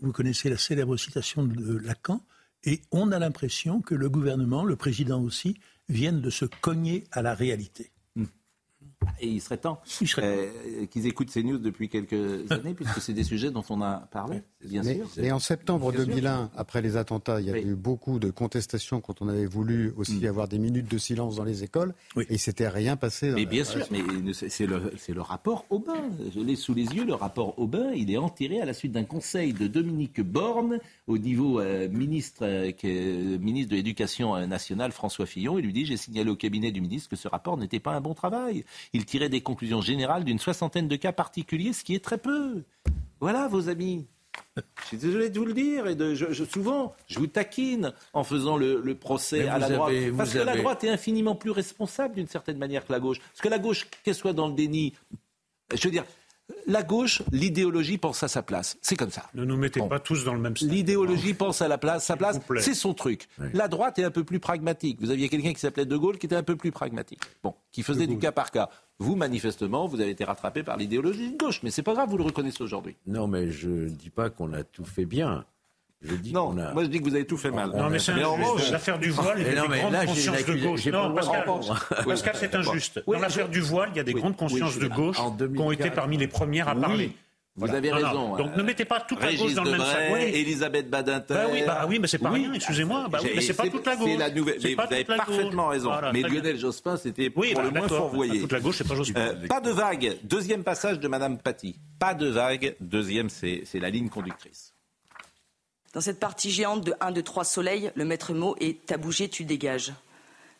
vous 0.00 0.10
connaissez 0.10 0.50
la 0.50 0.58
célèbre 0.58 0.96
citation 0.96 1.44
de 1.44 1.76
Lacan, 1.76 2.20
et 2.64 2.80
on 2.90 3.12
a 3.12 3.20
l'impression 3.20 3.80
que 3.80 3.94
le 3.94 4.08
gouvernement, 4.08 4.64
le 4.64 4.74
président 4.74 5.22
aussi, 5.22 5.60
viennent 5.88 6.20
de 6.20 6.30
se 6.30 6.46
cogner 6.46 7.04
à 7.12 7.22
la 7.22 7.32
réalité. 7.32 7.89
Et 9.20 9.28
il 9.28 9.40
serait 9.40 9.58
temps 9.58 9.80
euh, 10.18 10.86
qu'ils 10.90 11.06
écoutent 11.06 11.30
ces 11.30 11.42
news 11.42 11.58
depuis 11.58 11.88
quelques 11.88 12.12
années, 12.50 12.74
puisque 12.74 13.00
c'est 13.00 13.12
des 13.12 13.24
sujets 13.24 13.50
dont 13.50 13.64
on 13.68 13.82
a 13.82 14.08
parlé, 14.10 14.42
bien 14.64 14.82
sûr. 14.82 15.06
Et 15.18 15.32
en 15.32 15.38
septembre 15.38 15.92
2001, 15.92 16.50
après 16.56 16.80
les 16.80 16.96
attentats, 16.96 17.40
il 17.40 17.46
y 17.46 17.50
a 17.50 17.58
eu 17.58 17.74
beaucoup 17.74 18.18
de 18.18 18.30
contestations 18.30 19.00
quand 19.00 19.20
on 19.22 19.28
avait 19.28 19.46
voulu 19.46 19.92
aussi 19.96 20.20
mm. 20.20 20.26
avoir 20.26 20.48
des 20.48 20.58
minutes 20.58 20.90
de 20.90 20.98
silence 20.98 21.36
dans 21.36 21.44
les 21.44 21.64
écoles, 21.64 21.94
et 22.16 22.26
il 22.30 22.38
s'était 22.38 22.68
rien 22.68 22.96
passé. 22.96 23.32
mais 23.34 23.46
bien 23.46 23.64
sûr, 23.64 23.86
mais 23.90 24.00
c'est 24.32 24.66
le, 24.66 24.92
le, 25.08 25.20
rapport 25.20 25.64
Aubin. 25.70 26.10
Je 26.34 26.40
l'ai 26.40 26.56
sous 26.56 26.74
les 26.74 26.84
yeux, 26.84 27.04
le 27.04 27.14
rapport 27.14 27.58
Aubin, 27.58 27.92
il 27.92 28.10
est 28.10 28.16
enterré 28.18 28.60
à 28.60 28.64
la 28.64 28.72
suite 28.72 28.92
d'un 28.92 29.04
conseil 29.04 29.52
de 29.52 29.66
Dominique 29.66 30.20
Borne 30.20 30.78
au 31.06 31.18
niveau 31.18 31.60
euh, 31.60 31.88
ministre, 31.88 32.42
euh, 32.42 33.38
ministre 33.38 33.70
de 33.70 33.76
l'Éducation 33.76 34.46
nationale, 34.46 34.92
François 34.92 35.26
Fillon. 35.26 35.58
Il 35.58 35.64
lui 35.64 35.72
dit, 35.72 35.84
j'ai 35.86 35.96
signalé 35.96 36.30
au 36.30 36.36
cabinet 36.36 36.72
du 36.72 36.80
ministre 36.80 37.10
que 37.10 37.16
ce 37.16 37.28
rapport 37.28 37.56
n'était 37.56 37.80
pas 37.80 37.92
un 37.92 38.00
bon 38.00 38.14
travail 38.14 38.64
il 38.92 39.04
tirait 39.04 39.28
des 39.28 39.40
conclusions 39.40 39.80
générales 39.80 40.24
d'une 40.24 40.38
soixantaine 40.38 40.88
de 40.88 40.96
cas 40.96 41.12
particuliers, 41.12 41.72
ce 41.72 41.84
qui 41.84 41.94
est 41.94 42.04
très 42.04 42.18
peu. 42.18 42.62
Voilà, 43.20 43.48
vos 43.48 43.68
amis. 43.68 44.06
Je 44.56 44.86
suis 44.86 44.96
désolé 44.96 45.30
de 45.30 45.38
vous 45.38 45.44
le 45.44 45.52
dire, 45.52 45.86
et 45.86 45.94
de, 45.94 46.14
je, 46.14 46.44
souvent, 46.44 46.94
je 47.06 47.18
vous 47.18 47.26
taquine 47.26 47.92
en 48.12 48.24
faisant 48.24 48.56
le, 48.56 48.94
procès 48.94 49.48
à 49.48 49.58
la 49.58 49.68
droite. 49.68 49.94
parce 50.16 50.32
que 50.32 50.38
la 50.38 50.56
droite 50.56 50.84
est 50.84 50.88
infiniment 50.88 51.34
plus 51.34 51.50
responsable 51.50 52.14
d'une 52.14 52.28
certaine 52.28 52.58
manière 52.58 52.86
que 52.86 52.92
la 52.92 53.00
gauche. 53.00 53.18
Parce 53.18 53.40
que 53.40 53.48
la 53.48 53.58
gauche, 53.58 53.86
qu'elle 54.02 54.14
soit 54.14 54.32
dans 54.32 54.48
le 54.48 54.54
déni, 54.54 54.94
je 55.74 55.84
veux 55.86 55.92
dire, 55.92 56.04
la 56.66 56.82
gauche, 56.82 57.22
l'idéologie 57.32 57.98
pense 57.98 58.22
à 58.22 58.28
sa 58.28 58.42
place. 58.42 58.76
C'est 58.82 58.96
comme 58.96 59.10
ça. 59.10 59.24
Ne 59.34 59.44
nous 59.44 59.56
mettez 59.56 59.80
pas 59.80 60.00
tous 60.00 60.24
dans 60.24 60.34
le 60.34 60.40
même 60.40 60.56
stade. 60.56 60.70
L'idéologie 60.70 61.34
pense 61.34 61.62
à 61.62 61.68
la 61.68 61.78
place, 61.78 62.04
sa 62.04 62.16
place, 62.16 62.38
c'est 62.60 62.74
son 62.74 62.94
truc. 62.94 63.28
La 63.52 63.68
droite 63.68 63.98
est 63.98 64.04
un 64.04 64.10
peu 64.10 64.24
plus 64.24 64.40
pragmatique. 64.40 64.98
Vous 65.00 65.10
aviez 65.10 65.28
quelqu'un 65.28 65.52
qui 65.52 65.60
s'appelait 65.60 65.86
De 65.86 65.96
Gaulle 65.96 66.18
qui 66.18 66.26
était 66.26 66.36
un 66.36 66.42
peu 66.42 66.56
plus 66.56 66.70
pragmatique. 66.70 67.20
Bon, 67.42 67.54
qui 67.72 67.82
faisait 67.82 68.06
du 68.06 68.18
cas 68.18 68.32
par 68.32 68.50
cas. 68.50 68.70
Vous, 68.98 69.16
manifestement, 69.16 69.86
vous 69.86 70.00
avez 70.00 70.10
été 70.10 70.24
rattrapé 70.24 70.62
par 70.62 70.76
l'idéologie 70.76 71.32
de 71.32 71.38
gauche, 71.38 71.62
mais 71.62 71.70
c'est 71.70 71.82
pas 71.82 71.94
grave, 71.94 72.10
vous 72.10 72.18
le 72.18 72.24
reconnaissez 72.24 72.62
aujourd'hui. 72.62 72.96
Non, 73.06 73.26
mais 73.26 73.50
je 73.50 73.70
ne 73.70 73.88
dis 73.88 74.10
pas 74.10 74.28
qu'on 74.28 74.52
a 74.52 74.62
tout 74.62 74.84
fait 74.84 75.06
bien. 75.06 75.46
Je 76.02 76.14
dis 76.14 76.32
non, 76.32 76.52
moi 76.52 76.82
je 76.84 76.88
dis 76.88 76.98
que 76.98 77.04
vous 77.04 77.14
avez 77.14 77.26
tout 77.26 77.36
fait 77.36 77.50
mal. 77.50 77.72
Non, 77.76 77.90
mais 77.90 77.98
c'est 77.98 78.12
injuste. 78.12 78.70
L'affaire 78.72 78.98
du 78.98 79.10
voile, 79.10 79.38
il 79.38 79.46
y 79.46 79.48
a 79.48 79.66
des 79.66 79.78
grandes 79.78 80.06
consciences 80.06 80.44
de 80.46 80.54
gauche. 80.54 80.86
Non, 80.86 81.14
Pascal, 81.14 81.44
Pascal 82.06 82.34
c'est 82.36 82.54
injuste. 82.54 83.02
Dans 83.06 83.18
l'affaire 83.18 83.48
du 83.48 83.60
voile, 83.60 83.90
il 83.94 83.96
y 83.96 84.00
a 84.00 84.04
des 84.04 84.14
grandes 84.14 84.36
consciences 84.36 84.78
de 84.78 84.88
gauche 84.88 85.16
qui 85.16 85.60
ont 85.60 85.72
été 85.72 85.90
parmi 85.90 86.16
les 86.16 86.28
premières 86.28 86.68
à 86.68 86.74
parler. 86.74 87.12
Vous 87.56 87.68
avez 87.74 87.92
raison. 87.92 88.36
Donc 88.36 88.56
ne 88.56 88.62
mettez 88.62 88.84
pas 88.84 89.00
toute 89.00 89.22
la 89.22 89.34
gauche 89.34 89.54
dans 89.54 89.64
le 89.64 89.72
même 89.72 89.80
sac. 89.80 90.10
Oui. 90.12 90.20
Elisabeth 90.20 90.88
Badinter. 90.88 91.34
Bah 91.34 91.46
oui, 91.52 91.62
bah 91.66 91.84
oui, 91.88 91.98
mais 91.98 92.06
c'est 92.06 92.18
pas 92.18 92.30
rien, 92.30 92.52
excusez-moi. 92.52 93.08
Bah 93.10 93.18
oui, 93.22 93.32
mais 93.34 93.42
c'est 93.42 93.54
pas 93.54 93.68
toute 93.68 93.84
la 93.86 93.96
gauche. 93.96 94.08
C'est 94.10 94.16
la 94.16 94.30
nouvelle. 94.30 94.58
Mais 94.62 94.74
vous 94.74 94.80
avez 94.80 95.04
parfaitement 95.04 95.68
raison. 95.68 95.92
mais 96.12 96.22
Lionel 96.22 96.58
Jospin, 96.58 96.96
c'était 96.96 97.28
pour 97.28 97.42
le 97.44 97.70
moins 97.70 97.88
fourvoyé. 97.88 98.40
Toute 98.40 98.52
la 98.52 98.60
gauche, 98.60 98.76
c'est 98.78 98.88
pas 98.88 98.94
Jospin. 98.94 99.20
Euh, 99.20 99.46
pas 99.48 99.60
de 99.60 99.70
vague. 99.70 100.16
Deuxième 100.22 100.64
passage 100.64 100.98
de 101.00 101.08
Madame 101.08 101.38
Paty. 101.38 101.76
Pas 101.98 102.14
de 102.14 102.28
vague. 102.28 102.76
Deuxième, 102.80 103.28
c'est 103.28 103.64
la 103.74 103.90
ligne 103.90 104.08
conductrice. 104.08 104.72
Dans 105.92 106.00
cette 106.00 106.20
partie 106.20 106.52
géante 106.52 106.84
de 106.84 106.94
1, 107.00 107.10
de 107.10 107.20
3 107.20 107.42
soleils, 107.42 107.90
le 107.96 108.04
maître 108.04 108.32
mot 108.32 108.54
est 108.60 108.86
T'as 108.86 108.96
bougé, 108.96 109.28
tu 109.28 109.44
dégages. 109.44 109.92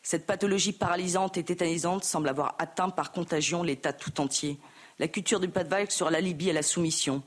Cette 0.03 0.25
pathologie 0.25 0.73
paralysante 0.73 1.37
et 1.37 1.43
tétanisante 1.43 2.03
semble 2.03 2.27
avoir 2.27 2.55
atteint 2.59 2.89
par 2.89 3.13
contagion 3.13 3.63
l'État 3.63 3.93
tout 3.93 4.19
entier. 4.19 4.59
La 4.99 5.07
culture 5.07 5.39
du 5.39 5.47
pas 5.47 5.63
de 5.63 5.69
vague 5.69 5.89
sur 5.89 6.09
l'alibi 6.09 6.49
et 6.49 6.53
la 6.53 6.63
soumission. 6.63 7.23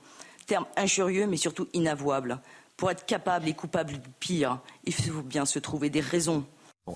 Terme 0.47 0.67
injurieux 0.77 1.27
mais 1.27 1.39
surtout 1.39 1.67
inavouable. 1.73 2.41
Pour 2.77 2.91
être 2.91 3.07
capable 3.07 3.49
et 3.49 3.55
coupable 3.55 3.95
du 3.95 4.11
pire, 4.21 4.61
il 4.85 4.93
faut 4.93 5.23
bien 5.23 5.47
se 5.47 5.59
trouver 5.59 5.89
des 5.89 6.01
raisons. 6.01 6.45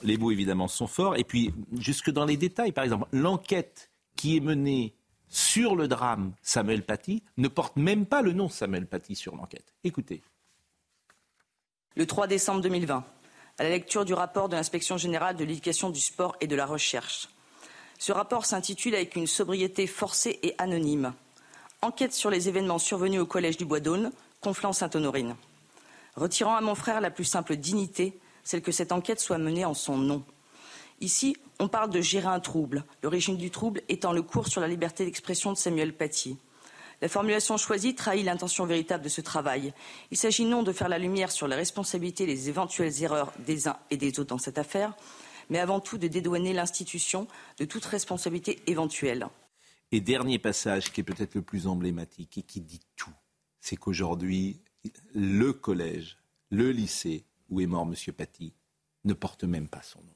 les 0.03 0.19
mots 0.19 0.31
évidemment 0.31 0.69
sont 0.69 0.89
forts. 0.89 1.17
Et 1.17 1.25
puis, 1.25 1.55
jusque 1.79 2.11
dans 2.11 2.27
les 2.27 2.37
détails, 2.37 2.73
par 2.73 2.85
exemple, 2.85 3.07
l'enquête 3.13 3.91
qui 4.15 4.37
est 4.37 4.41
menée 4.41 4.95
sur 5.29 5.75
le 5.75 5.89
drame 5.89 6.35
Samuel 6.43 6.85
Paty 6.85 7.23
ne 7.39 7.49
porte 7.49 7.77
même 7.77 8.05
pas 8.05 8.21
le 8.21 8.33
nom 8.33 8.51
Samuel 8.51 8.87
Paty 8.87 9.15
sur 9.15 9.37
l'enquête. 9.37 9.75
Écoutez 9.85 10.21
le 11.99 12.07
3 12.07 12.29
décembre 12.29 12.61
2020, 12.61 13.05
à 13.59 13.63
la 13.65 13.71
lecture 13.71 14.05
du 14.05 14.15
rapport 14.15 14.49
de 14.49 14.55
l'inspection 14.55 14.97
générale 14.97 15.35
de 15.35 15.43
l'éducation, 15.43 15.91
du 15.91 15.99
sport 15.99 16.37
et 16.41 16.47
de 16.47 16.55
la 16.55 16.65
recherche. 16.65 17.29
Ce 17.99 18.13
rapport 18.13 18.47
s'intitule 18.47 18.95
avec 18.95 19.17
une 19.17 19.27
sobriété 19.27 19.89
forcée 19.89 20.39
et 20.45 20.55
anonyme 20.59 21.13
Enquête 21.83 22.15
sur 22.15 22.31
les 22.31 22.49
événements 22.49 22.79
survenus 22.79 23.21
au 23.21 23.27
collège 23.27 23.57
du 23.57 23.65
Bois 23.65 23.81
d'Aulne, 23.81 24.13
Conflans-Sainte-Honorine. 24.43 25.35
Retirant 26.15 26.55
à 26.55 26.61
mon 26.61 26.77
frère 26.77 27.01
la 27.01 27.11
plus 27.11 27.25
simple 27.25 27.57
dignité, 27.57 28.17
celle 28.45 28.63
que 28.63 28.71
cette 28.71 28.93
enquête 28.93 29.19
soit 29.19 29.39
menée 29.39 29.65
en 29.65 29.75
son 29.75 29.97
nom. 29.97 30.23
Ici, 31.01 31.37
on 31.59 31.67
parle 31.67 31.91
de 31.91 32.01
gérer 32.01 32.29
un 32.29 32.39
trouble, 32.39 32.85
l'origine 33.03 33.37
du 33.37 33.51
trouble 33.51 33.83
étant 33.89 34.13
le 34.13 34.23
cours 34.23 34.47
sur 34.47 34.61
la 34.61 34.69
liberté 34.69 35.05
d'expression 35.05 35.53
de 35.53 35.57
Samuel 35.57 35.93
Paty. 35.93 36.39
La 37.01 37.09
formulation 37.09 37.57
choisie 37.57 37.95
trahit 37.95 38.25
l'intention 38.25 38.67
véritable 38.67 39.05
de 39.05 39.09
ce 39.09 39.21
travail. 39.21 39.73
Il 40.11 40.17
s'agit 40.17 40.45
non 40.45 40.65
de 40.65 40.73
faire 40.73 40.89
la 40.89 40.99
lumière 40.99 41.31
sur 41.31 41.47
les 41.47 41.55
responsabilités 41.55 42.25
et 42.25 42.27
les 42.27 42.49
éventuelles 42.49 43.03
erreurs 43.03 43.33
des 43.47 43.69
uns 43.69 43.79
et 43.91 43.97
des 43.97 44.19
autres 44.19 44.31
dans 44.31 44.39
cette 44.39 44.59
affaire, 44.59 44.97
mais 45.49 45.61
avant 45.61 45.79
tout 45.79 45.97
de 45.97 46.09
dédouaner 46.09 46.53
l'institution 46.53 47.29
de 47.59 47.65
toute 47.65 47.85
responsabilité 47.85 48.61
éventuelle. 48.67 49.29
Et 49.93 50.01
dernier 50.01 50.39
passage 50.39 50.93
qui 50.93 51.01
est 51.01 51.05
peut-être 51.05 51.37
le 51.37 51.43
plus 51.43 51.67
emblématique 51.69 52.39
et 52.39 52.43
qui 52.43 52.61
dit 52.61 52.81
tout, 52.97 53.15
c'est 53.61 53.77
qu'aujourd'hui, 53.77 54.61
le 55.15 55.53
collège, 55.53 56.19
le 56.51 56.73
lycée 56.73 57.25
où 57.49 57.61
est 57.61 57.67
mort 57.67 57.87
M. 57.87 57.95
Paty 58.13 58.53
ne 59.05 59.15
porte 59.15 59.45
même 59.45 59.69
pas 59.69 59.83
son 59.83 60.01
nom. 60.01 60.15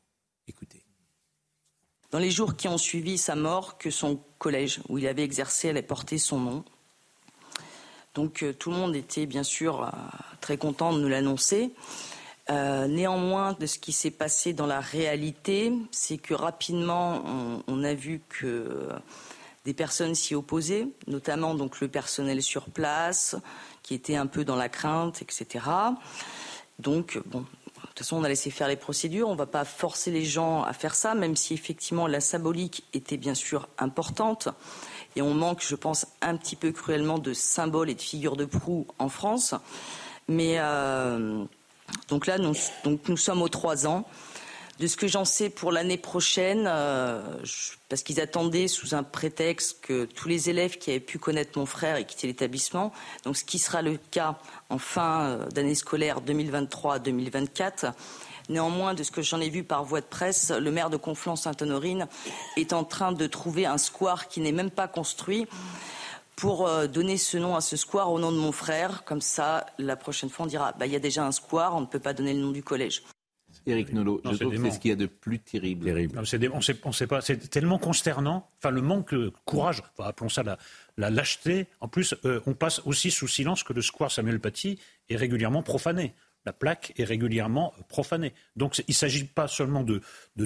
Écoutez. 0.48 0.81
Dans 2.12 2.18
les 2.18 2.30
jours 2.30 2.56
qui 2.56 2.68
ont 2.68 2.76
suivi 2.76 3.16
sa 3.16 3.34
mort, 3.34 3.78
que 3.78 3.90
son 3.90 4.20
collège 4.38 4.80
où 4.90 4.98
il 4.98 5.08
avait 5.08 5.24
exercé 5.24 5.70
allait 5.70 5.80
porter 5.80 6.18
son 6.18 6.38
nom. 6.38 6.64
Donc 8.14 8.42
euh, 8.42 8.52
tout 8.52 8.70
le 8.70 8.76
monde 8.76 8.94
était 8.94 9.24
bien 9.24 9.42
sûr 9.42 9.82
euh, 9.82 9.88
très 10.42 10.58
content 10.58 10.92
de 10.92 11.00
nous 11.00 11.08
l'annoncer. 11.08 11.72
Euh, 12.50 12.86
néanmoins, 12.86 13.54
de 13.54 13.64
ce 13.64 13.78
qui 13.78 13.92
s'est 13.92 14.10
passé 14.10 14.52
dans 14.52 14.66
la 14.66 14.80
réalité, 14.80 15.72
c'est 15.90 16.18
que 16.18 16.34
rapidement, 16.34 17.24
on, 17.66 17.82
a 17.82 17.94
vu 17.94 18.20
que 18.28 18.88
des 19.64 19.72
personnes 19.72 20.14
s'y 20.14 20.34
opposaient, 20.34 20.88
notamment 21.06 21.54
donc 21.54 21.80
le 21.80 21.88
personnel 21.88 22.42
sur 22.42 22.64
place, 22.64 23.36
qui 23.82 23.94
était 23.94 24.16
un 24.16 24.26
peu 24.26 24.44
dans 24.44 24.56
la 24.56 24.68
crainte, 24.68 25.22
etc. 25.22 25.64
Donc, 26.78 27.18
bon, 27.26 27.46
toute 27.94 28.06
façon, 28.06 28.16
on 28.16 28.24
a 28.24 28.28
laissé 28.28 28.50
faire 28.50 28.68
les 28.68 28.76
procédures. 28.76 29.28
On 29.28 29.32
ne 29.32 29.38
va 29.38 29.46
pas 29.46 29.64
forcer 29.64 30.10
les 30.10 30.24
gens 30.24 30.62
à 30.62 30.72
faire 30.72 30.94
ça, 30.94 31.14
même 31.14 31.36
si 31.36 31.52
effectivement 31.52 32.06
la 32.06 32.20
symbolique 32.20 32.84
était 32.94 33.18
bien 33.18 33.34
sûr 33.34 33.68
importante. 33.78 34.48
Et 35.14 35.20
on 35.20 35.34
manque, 35.34 35.62
je 35.62 35.74
pense, 35.74 36.06
un 36.22 36.36
petit 36.36 36.56
peu 36.56 36.72
cruellement 36.72 37.18
de 37.18 37.34
symboles 37.34 37.90
et 37.90 37.94
de 37.94 38.00
figures 38.00 38.36
de 38.36 38.46
proue 38.46 38.86
en 38.98 39.10
France. 39.10 39.54
Mais 40.26 40.54
euh, 40.58 41.44
donc 42.08 42.26
là, 42.26 42.38
donc 42.38 43.08
nous 43.08 43.16
sommes 43.18 43.42
aux 43.42 43.50
trois 43.50 43.86
ans. 43.86 44.06
De 44.78 44.86
ce 44.86 44.96
que 44.96 45.06
j'en 45.06 45.24
sais 45.24 45.50
pour 45.50 45.70
l'année 45.70 45.98
prochaine, 45.98 46.64
euh, 46.66 47.22
parce 47.88 48.02
qu'ils 48.02 48.20
attendaient 48.20 48.68
sous 48.68 48.94
un 48.94 49.02
prétexte 49.02 49.80
que 49.82 50.06
tous 50.06 50.28
les 50.28 50.50
élèves 50.50 50.78
qui 50.78 50.90
avaient 50.90 50.98
pu 51.00 51.18
connaître 51.18 51.58
mon 51.58 51.66
frère 51.66 51.96
aient 51.96 52.06
quitté 52.06 52.26
l'établissement, 52.26 52.90
donc 53.24 53.36
ce 53.36 53.44
qui 53.44 53.58
sera 53.58 53.82
le 53.82 53.98
cas 54.10 54.38
en 54.70 54.78
fin 54.78 55.22
euh, 55.22 55.48
d'année 55.50 55.74
scolaire 55.74 56.20
2023-2024. 56.22 57.92
Néanmoins, 58.48 58.94
de 58.94 59.02
ce 59.02 59.10
que 59.10 59.22
j'en 59.22 59.40
ai 59.40 59.50
vu 59.50 59.62
par 59.62 59.84
voie 59.84 60.00
de 60.00 60.06
presse, 60.06 60.50
le 60.50 60.70
maire 60.70 60.90
de 60.90 60.96
Conflans-Sainte-Honorine 60.96 62.08
est 62.56 62.72
en 62.72 62.82
train 62.82 63.12
de 63.12 63.26
trouver 63.26 63.66
un 63.66 63.78
square 63.78 64.26
qui 64.26 64.40
n'est 64.40 64.52
même 64.52 64.70
pas 64.70 64.88
construit 64.88 65.46
pour 66.34 66.66
euh, 66.66 66.86
donner 66.86 67.18
ce 67.18 67.36
nom 67.36 67.54
à 67.54 67.60
ce 67.60 67.76
square 67.76 68.10
au 68.10 68.18
nom 68.18 68.32
de 68.32 68.38
mon 68.38 68.52
frère. 68.52 69.04
Comme 69.04 69.20
ça, 69.20 69.66
la 69.78 69.96
prochaine 69.96 70.28
fois, 70.28 70.46
on 70.46 70.48
dira 70.48 70.72
bah, 70.72 70.86
il 70.86 70.92
y 70.92 70.96
a 70.96 71.00
déjà 71.00 71.24
un 71.24 71.32
square, 71.32 71.76
on 71.76 71.82
ne 71.82 71.86
peut 71.86 72.00
pas 72.00 72.14
donner 72.14 72.32
le 72.32 72.40
nom 72.40 72.50
du 72.50 72.62
collège. 72.62 73.04
Éric 73.66 73.92
Nolot, 73.92 74.20
je 74.24 74.36
trouve 74.36 74.56
que 74.56 74.62
c'est 74.62 74.70
ce 74.70 74.78
qu'il 74.78 74.90
y 74.90 74.92
a 74.92 74.96
de 74.96 75.06
plus 75.06 75.38
terrible. 75.38 75.86
Non, 76.14 76.22
des, 76.22 76.48
on 76.48 76.60
sait, 76.60 76.76
sait 76.92 77.06
pas. 77.06 77.20
C'est 77.20 77.50
tellement 77.50 77.78
consternant. 77.78 78.48
Enfin, 78.58 78.70
le 78.70 78.82
manque 78.82 79.14
de 79.14 79.32
courage, 79.44 79.82
enfin, 79.96 80.08
appelons 80.08 80.28
ça 80.28 80.42
la, 80.42 80.58
la 80.96 81.10
lâcheté. 81.10 81.66
En 81.80 81.88
plus, 81.88 82.14
euh, 82.24 82.40
on 82.46 82.54
passe 82.54 82.80
aussi 82.84 83.10
sous 83.10 83.28
silence 83.28 83.62
que 83.62 83.72
le 83.72 83.82
square 83.82 84.10
Samuel 84.10 84.40
Paty 84.40 84.78
est 85.08 85.16
régulièrement 85.16 85.62
profané 85.62 86.14
la 86.44 86.52
plaque 86.52 86.92
est 86.96 87.04
régulièrement 87.04 87.72
profanée. 87.88 88.32
Donc 88.56 88.78
il 88.78 88.84
ne 88.88 88.94
s'agit 88.94 89.24
pas 89.24 89.48
seulement 89.48 89.82
de, 89.84 90.00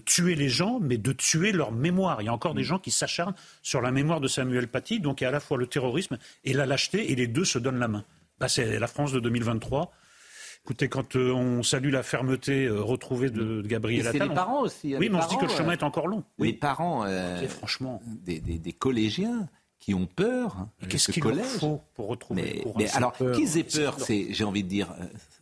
tuer 0.05 0.35
les 0.35 0.49
gens, 0.49 0.79
mais 0.81 0.99
de 0.99 1.13
tuer 1.13 1.53
leur 1.53 1.73
mémoire. 1.73 2.21
Il 2.23 2.27
y 2.27 2.29
a 2.29 2.33
encore 2.33 2.55
des 2.55 2.63
mm. 2.63 2.67
gens 2.67 2.79
qui 2.79 2.91
s'acharnent 2.91 3.35
sur 3.63 3.81
la 3.81 3.91
mémoire 3.91 4.21
de 4.21 4.29
Samuel 4.29 4.69
Paty, 4.69 5.01
donc 5.01 5.21
il 5.21 5.25
y 5.25 5.27
a 5.27 5.29
à 5.29 5.33
la 5.33 5.41
fois 5.41 5.57
le 5.57 5.67
terrorisme 5.67 6.19
et 6.45 6.53
la 6.53 6.67
lâcheté, 6.67 7.13
et 7.13 7.15
les 7.15 7.27
deux 7.27 7.45
se 7.45 7.59
donnent 7.59 7.79
la 7.79 7.89
main. 7.89 8.05
Bah, 8.39 8.49
c'est 8.49 8.79
la 8.79 8.87
France 8.87 9.13
de 9.13 9.21
2023. 9.21 9.91
Écoutez, 10.67 10.89
quand 10.89 11.15
euh, 11.15 11.31
on 11.31 11.63
salue 11.63 11.93
la 11.93 12.03
fermeté 12.03 12.65
euh, 12.65 12.83
retrouvée 12.83 13.31
de, 13.31 13.63
Gabriel 13.63 14.05
Attal... 14.09 14.21
C'est 14.21 14.29
les 14.29 14.35
parents 14.35 14.63
aussi. 14.63 14.97
Oui, 14.97 15.09
mais 15.09 15.19
on 15.19 15.23
se 15.23 15.29
dit 15.29 15.37
que 15.37 15.45
le 15.45 15.49
chemin 15.49 15.75
est 15.75 15.85
encore 15.85 16.09
long. 16.09 16.25
Les 16.41 16.53
parents, 16.53 17.05
euh, 17.07 17.47
franchement, 17.47 18.03
des, 18.05 18.73
collégiens 18.73 19.49
qui 19.79 19.95
ont 19.95 20.07
peur. 20.07 20.57
Hein, 20.59 20.69
qu'est-ce 20.89 21.13
qu'il 21.13 21.23
faut 21.23 21.83
pour 21.95 22.09
retrouver 22.09 22.65
mais, 22.75 22.91
alors, 22.95 23.13
qu'ils 23.13 23.59
aient 23.59 23.63
peur, 23.63 23.97
j'ai 24.09 24.43
envie 24.43 24.65
de 24.65 24.69
dire, 24.69 24.93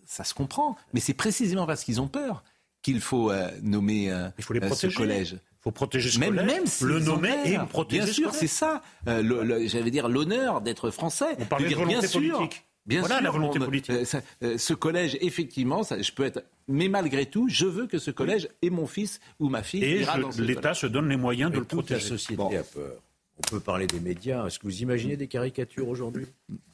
ça 0.05 0.24
se 0.24 0.34
comprend. 0.34 0.76
Mais 0.92 1.01
c'est 1.01 1.14
précisément 1.14 1.64
parce 1.64 1.84
qu'ils 1.84 2.02
ont 2.02 2.09
peur 2.09 2.44
qu'il 2.84 3.01
faut 3.01 3.32
euh, 3.32 3.51
nommer 3.62 4.12
euh, 4.12 4.28
Il 4.38 4.44
faut 4.44 4.52
les 4.52 4.60
protéger. 4.60 4.92
ce 4.92 4.96
collège. 4.96 5.32
Il 5.32 5.62
faut 5.64 5.70
protéger 5.70 6.10
ce 6.10 6.18
même, 6.18 6.36
collège, 6.36 6.46
même 6.46 6.64
le 6.82 7.01
nommer 7.01 7.34
et 7.46 7.56
le 7.56 7.66
protéger. 7.66 8.05
Bien 8.05 8.12
sûr, 8.12 8.34
c'est 8.34 8.46
ça. 8.46 8.82
Euh, 9.09 9.66
j'allais 9.66 9.90
dire 9.90 10.09
l'honneur 10.09 10.60
d'être 10.60 10.90
français. 10.90 11.34
On 11.38 11.46
parle 11.46 11.64
de, 11.66 11.74
volonté 11.74 12.06
bien 12.06 12.09
politique. 12.09 12.64
Bien 12.86 13.01
voilà 13.01 13.16
sûr, 13.16 13.24
la 13.24 13.31
volonté 13.31 13.59
politique. 13.59 13.94
ce 14.40 14.74
collège, 14.74 15.16
effectivement, 15.20 15.82
ça, 15.82 16.01
je 16.01 16.12
peux 16.12 16.24
être. 16.24 16.44
Mais 16.69 16.89
malgré 16.89 17.27
tout, 17.27 17.48
je 17.48 17.66
veux 17.66 17.86
que 17.86 17.98
ce 17.98 18.11
collège 18.11 18.48
et 18.62 18.70
mon 18.70 18.86
fils 18.86 19.20
ou 19.40 19.48
ma 19.48 19.62
fille. 19.62 19.85
Et 19.85 20.05
l'État 20.39 20.74
se 20.74 20.86
donne 20.86 21.09
les 21.09 21.16
moyens 21.16 21.51
de 21.51 21.59
le 21.59 21.65
protéger. 21.65 22.02
La 22.02 22.09
société 22.09 22.56
a 22.56 22.62
peur. 22.62 23.01
On 23.36 23.43
peut 23.51 23.61
parler 23.61 23.86
des 23.86 23.98
médias. 23.98 24.47
Est-ce 24.47 24.61
que 24.61 24.66
vous 24.66 24.82
imaginez 24.82 25.16
des 25.16 25.27
caricatures 25.27 25.89
aujourd'hui 25.89 26.27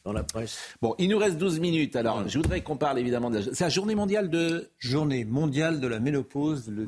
dans 0.04 0.12
la 0.12 0.22
presse? 0.22 0.58
Bon, 0.82 0.94
il 0.98 1.08
nous 1.08 1.16
reste 1.16 1.38
12 1.38 1.58
minutes. 1.58 1.96
Alors, 1.96 2.28
je 2.28 2.36
voudrais 2.38 2.60
qu'on 2.60 2.76
parle 2.76 2.98
évidemment 2.98 3.30
de 3.30 3.38
la... 3.38 3.44
C'est 3.54 3.64
la 3.64 3.70
journée 3.70 3.94
mondiale 3.94 4.28
de... 4.28 4.68
Journée 4.78 5.24
mondiale 5.24 5.80
de 5.80 5.86
la 5.86 6.00
ménopause 6.00 6.68
le, 6.68 6.84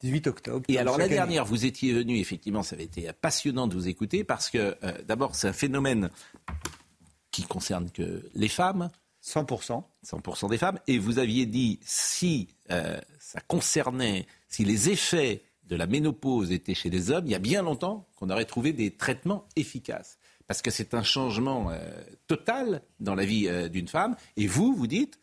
18 0.00 0.26
octobre. 0.26 0.64
Et 0.68 0.76
alors, 0.76 0.98
la 0.98 1.08
dernière, 1.08 1.46
vous 1.46 1.64
étiez 1.64 1.94
venu, 1.94 2.18
effectivement, 2.18 2.62
ça 2.62 2.74
avait 2.74 2.84
été 2.84 3.08
passionnant 3.18 3.66
de 3.66 3.74
vous 3.74 3.88
écouter 3.88 4.22
parce 4.22 4.50
que, 4.50 4.76
euh, 4.82 4.92
d'abord, 5.08 5.34
c'est 5.34 5.48
un 5.48 5.54
phénomène 5.54 6.10
qui 7.36 7.42
concerne 7.42 7.90
que 7.90 8.30
les 8.34 8.48
femmes. 8.48 8.88
100%. 9.22 9.82
100% 10.06 10.48
des 10.48 10.56
femmes. 10.56 10.78
Et 10.86 10.98
vous 10.98 11.18
aviez 11.18 11.44
dit, 11.44 11.80
si 11.82 12.48
euh, 12.70 12.98
ça 13.18 13.40
concernait, 13.40 14.26
si 14.48 14.64
les 14.64 14.88
effets 14.88 15.42
de 15.64 15.76
la 15.76 15.86
ménopause 15.86 16.50
était 16.52 16.74
chez 16.74 16.88
les 16.88 17.10
hommes, 17.10 17.26
il 17.26 17.32
y 17.32 17.34
a 17.34 17.40
bien 17.40 17.62
longtemps 17.62 18.06
qu'on 18.16 18.30
aurait 18.30 18.44
trouvé 18.46 18.72
des 18.72 18.92
traitements 18.92 19.46
efficaces. 19.56 20.18
Parce 20.46 20.62
que 20.62 20.70
c'est 20.70 20.94
un 20.94 21.02
changement 21.02 21.70
euh, 21.70 21.78
total 22.26 22.82
dans 23.00 23.16
la 23.16 23.24
vie 23.26 23.48
euh, 23.48 23.68
d'une 23.68 23.88
femme. 23.88 24.16
Et 24.36 24.46
vous, 24.46 24.74
vous 24.74 24.86
dites, 24.86 25.20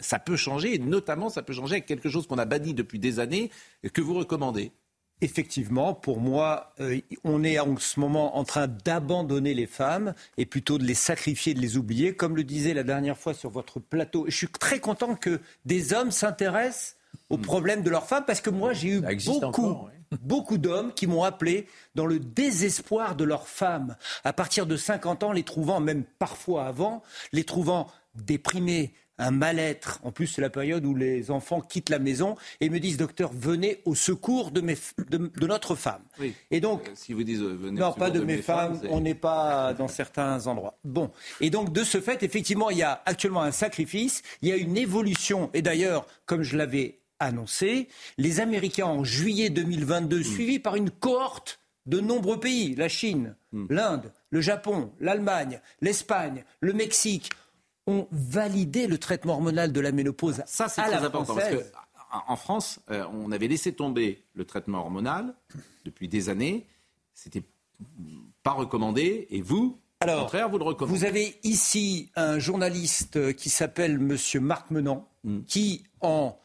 ça 0.00 0.18
peut 0.18 0.36
changer, 0.36 0.74
et 0.74 0.78
notamment 0.78 1.28
ça 1.28 1.42
peut 1.42 1.52
changer 1.52 1.74
avec 1.74 1.86
quelque 1.86 2.08
chose 2.08 2.26
qu'on 2.26 2.38
a 2.38 2.46
banni 2.46 2.72
depuis 2.72 2.98
des 2.98 3.20
années, 3.20 3.50
que 3.92 4.00
vous 4.00 4.14
recommandez. 4.14 4.72
Effectivement, 5.20 5.94
pour 5.94 6.20
moi, 6.20 6.74
on 7.22 7.44
est 7.44 7.58
en 7.58 7.76
ce 7.78 7.98
moment 8.00 8.36
en 8.36 8.44
train 8.44 8.66
d'abandonner 8.66 9.54
les 9.54 9.66
femmes 9.66 10.12
et 10.36 10.44
plutôt 10.44 10.76
de 10.76 10.84
les 10.84 10.94
sacrifier, 10.94 11.54
de 11.54 11.60
les 11.60 11.76
oublier. 11.76 12.14
Comme 12.14 12.36
le 12.36 12.44
disait 12.44 12.74
la 12.74 12.82
dernière 12.82 13.16
fois 13.16 13.32
sur 13.32 13.50
votre 13.50 13.80
plateau, 13.80 14.26
je 14.28 14.36
suis 14.36 14.48
très 14.48 14.80
content 14.80 15.14
que 15.14 15.40
des 15.64 15.92
hommes 15.92 16.10
s'intéressent 16.10 16.96
aux 17.30 17.38
problèmes 17.38 17.82
de 17.82 17.90
leurs 17.90 18.06
femmes, 18.06 18.24
parce 18.26 18.40
que 18.40 18.50
moi 18.50 18.72
j'ai 18.72 18.88
eu 18.88 19.02
beaucoup, 19.24 19.88
beaucoup 20.20 20.58
d'hommes 20.58 20.92
qui 20.92 21.06
m'ont 21.06 21.22
appelé 21.22 21.68
dans 21.94 22.06
le 22.06 22.18
désespoir 22.18 23.16
de 23.16 23.24
leurs 23.24 23.48
femmes, 23.48 23.96
à 24.24 24.32
partir 24.32 24.66
de 24.66 24.76
50 24.76 25.22
ans, 25.22 25.32
les 25.32 25.44
trouvant, 25.44 25.80
même 25.80 26.04
parfois 26.18 26.66
avant, 26.66 27.02
les 27.32 27.44
trouvant 27.44 27.88
déprimés, 28.14 28.94
un 29.18 29.30
mal-être. 29.30 30.00
En 30.02 30.12
plus, 30.12 30.26
c'est 30.26 30.42
la 30.42 30.50
période 30.50 30.84
où 30.84 30.94
les 30.94 31.30
enfants 31.30 31.60
quittent 31.60 31.90
la 31.90 31.98
maison 31.98 32.36
et 32.60 32.68
me 32.68 32.80
disent, 32.80 32.96
docteur, 32.96 33.30
venez 33.32 33.80
au 33.84 33.94
secours 33.94 34.50
de, 34.50 34.60
mes, 34.60 34.76
de, 35.08 35.46
notre 35.46 35.74
femme. 35.74 36.02
Et 36.50 36.60
donc, 36.60 36.88
euh, 36.88 36.92
si 36.94 37.12
vous 37.12 37.22
dites, 37.22 37.40
euh, 37.40 37.70
non, 37.70 37.92
pas 37.92 38.10
de, 38.10 38.20
mes, 38.20 38.38
femmes, 38.38 38.80
on 38.90 39.00
n'est 39.00 39.14
pas 39.14 39.74
dans 39.74 39.88
certains 39.88 40.46
endroits. 40.46 40.78
Bon, 40.84 41.10
et 41.40 41.50
donc 41.50 41.72
de 41.72 41.84
ce 41.84 42.00
fait, 42.00 42.22
effectivement, 42.22 42.70
il 42.70 42.78
y 42.78 42.82
a 42.82 43.02
actuellement 43.06 43.42
un 43.42 43.52
sacrifice, 43.52 44.22
il 44.42 44.48
y 44.48 44.52
a 44.52 44.56
une 44.56 44.76
évolution. 44.76 45.50
Et 45.54 45.62
d'ailleurs, 45.62 46.06
comme 46.26 46.42
je 46.42 46.56
l'avais 46.56 46.98
annoncé. 47.20 47.88
Les 48.18 48.40
Américains, 48.40 48.86
en 48.86 49.04
juillet 49.04 49.50
2022, 49.50 50.20
mm. 50.20 50.24
suivis 50.24 50.58
par 50.58 50.76
une 50.76 50.90
cohorte 50.90 51.60
de 51.86 52.00
nombreux 52.00 52.40
pays, 52.40 52.74
la 52.74 52.88
Chine, 52.88 53.36
mm. 53.52 53.66
l'Inde, 53.70 54.12
le 54.30 54.40
Japon, 54.40 54.92
l'Allemagne, 55.00 55.60
l'Espagne, 55.80 56.44
le 56.60 56.72
Mexique, 56.72 57.30
ont 57.86 58.06
validé 58.10 58.86
le 58.86 58.98
traitement 58.98 59.34
hormonal 59.34 59.72
de 59.72 59.80
la 59.80 59.92
ménopause. 59.92 60.42
Ça, 60.46 60.68
c'est 60.68 60.82
très 60.82 60.94
important 60.94 61.34
parce 61.34 61.48
qu'en 61.50 62.36
France, 62.36 62.80
euh, 62.90 63.04
on 63.12 63.32
avait 63.32 63.48
laissé 63.48 63.72
tomber 63.72 64.24
le 64.34 64.44
traitement 64.44 64.80
hormonal 64.80 65.34
depuis 65.84 66.08
des 66.08 66.28
années. 66.28 66.66
C'était 67.12 67.42
pas 68.42 68.52
recommandé. 68.52 69.26
Et 69.30 69.42
vous, 69.42 69.78
alors, 70.00 70.18
au 70.18 70.22
contraire, 70.22 70.48
vous 70.48 70.58
le 70.58 70.64
recommandez. 70.64 70.98
Vous 70.98 71.04
avez 71.04 71.36
ici 71.44 72.10
un 72.16 72.38
journaliste 72.38 73.34
qui 73.36 73.50
s'appelle 73.50 73.98
Monsieur 73.98 74.40
Marc 74.40 74.70
Menant, 74.70 75.08
mm. 75.24 75.40
qui, 75.46 75.84
en 76.00 76.38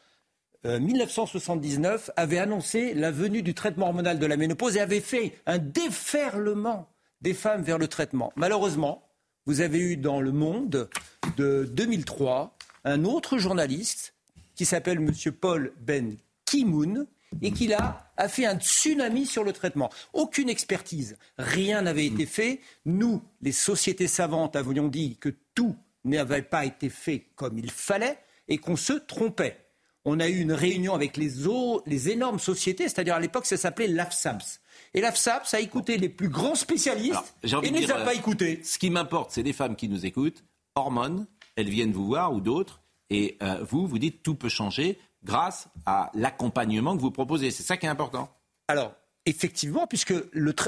1979 0.64 2.10
euh, 2.10 2.14
avait 2.22 2.38
annoncé 2.38 2.94
la 2.94 3.12
venue 3.12 3.42
du 3.42 3.54
traitement 3.54 3.88
hormonal 3.88 4.20
de 4.20 4.26
la 4.26 4.38
ménopause 4.38 4.76
et 4.76 4.82
avait 4.82 5.00
fait 5.00 5.38
un 5.46 5.58
déferlement 5.58 6.90
des 7.22 7.34
femmes 7.34 7.62
vers 7.62 7.78
le 7.78 7.88
traitement. 7.88 8.34
Malheureusement, 8.36 9.09
vous 9.46 9.62
avez 9.62 9.80
eu 9.80 9.98
dans 9.98 10.22
le 10.22 10.32
monde 10.32 10.90
de 11.38 11.70
2003 11.72 12.58
un 12.84 13.04
autre 13.04 13.38
journaliste 13.38 14.14
qui 14.56 14.66
s'appelle 14.66 14.98
M. 14.98 15.14
Paul 15.32 15.74
Ben 15.80 16.18
Kimoun 16.46 17.08
et 17.42 17.52
qui 17.52 17.72
a 17.74 18.10
fait 18.28 18.46
un 18.46 18.58
tsunami 18.58 19.26
sur 19.26 19.44
le 19.44 19.54
traitement. 19.54 19.90
Aucune 20.14 20.50
expertise, 20.50 21.16
rien 21.38 21.84
n'avait 21.84 22.08
été 22.08 22.26
fait. 22.26 22.60
Nous, 22.86 23.22
les 23.42 23.52
sociétés 23.52 24.08
savantes, 24.08 24.56
avions 24.56 24.88
dit 24.88 25.18
que 25.18 25.30
tout 25.54 25.76
n'avait 26.04 26.42
pas 26.42 26.66
été 26.66 26.90
fait 26.90 27.28
comme 27.36 27.58
il 27.60 27.70
fallait 27.70 28.18
et 28.48 28.58
qu'on 28.58 28.76
se 28.76 28.94
trompait 28.94 29.70
on 30.06 30.20
a 30.20 30.28
eu 30.28 30.40
une 30.40 30.54
réunion 30.54 30.94
avec 30.94 31.18
les, 31.18 32.10
énormes 32.10 32.40
sociétés, 32.40 32.88
c'est-à-dire 32.88 33.16
à, 33.16 33.20
l'époque, 33.20 33.46
ça 33.46 33.58
s'appelait 33.58 33.88
l'AFSAPS. 33.88 34.62
Et 34.94 35.02
l'AFSAPS 35.02 35.54
a 35.54 35.60
écouté 35.60 35.98
les 35.98 36.10
plus 36.10 36.30
grands 36.30 36.56
spécialistes 36.56 37.36
et 37.44 37.72
ne 37.72 37.80
les 37.80 37.92
a 37.92 38.04
pas 38.04 38.14
écoutés. 38.14 38.62
Ce 38.64 38.78
qui 38.78 38.90
m'importe, 38.90 39.32
c'est 39.32 39.44
les 39.44 39.54
femmes 39.54 39.76
qui 39.76 39.90
nous 39.90 40.06
écoutent. 40.06 40.44
Hormones, 40.76 41.28
elles 41.56 41.70
viennent 41.70 41.92
vous 41.92 42.06
voir 42.06 42.34
ou 42.34 42.42
d'autres. 42.42 42.82
Et 43.10 43.38
euh, 43.42 43.64
vous, 43.68 43.88
vous 43.88 44.00
dites 44.00 44.24
tout 44.24 44.36
peut 44.36 44.50
changer 44.50 45.00
grâce 45.24 45.68
à 45.86 46.12
l'accompagnement 46.14 46.96
que 46.96 47.02
vous 47.02 47.12
proposez. 47.12 47.52
C'est 47.52 47.64
ça 47.64 47.78
qui 47.78 47.86
est 47.86 47.90
important. 47.90 48.30
Alors, 48.68 48.94
Effectivement, 49.26 49.86
puisque 49.86 50.14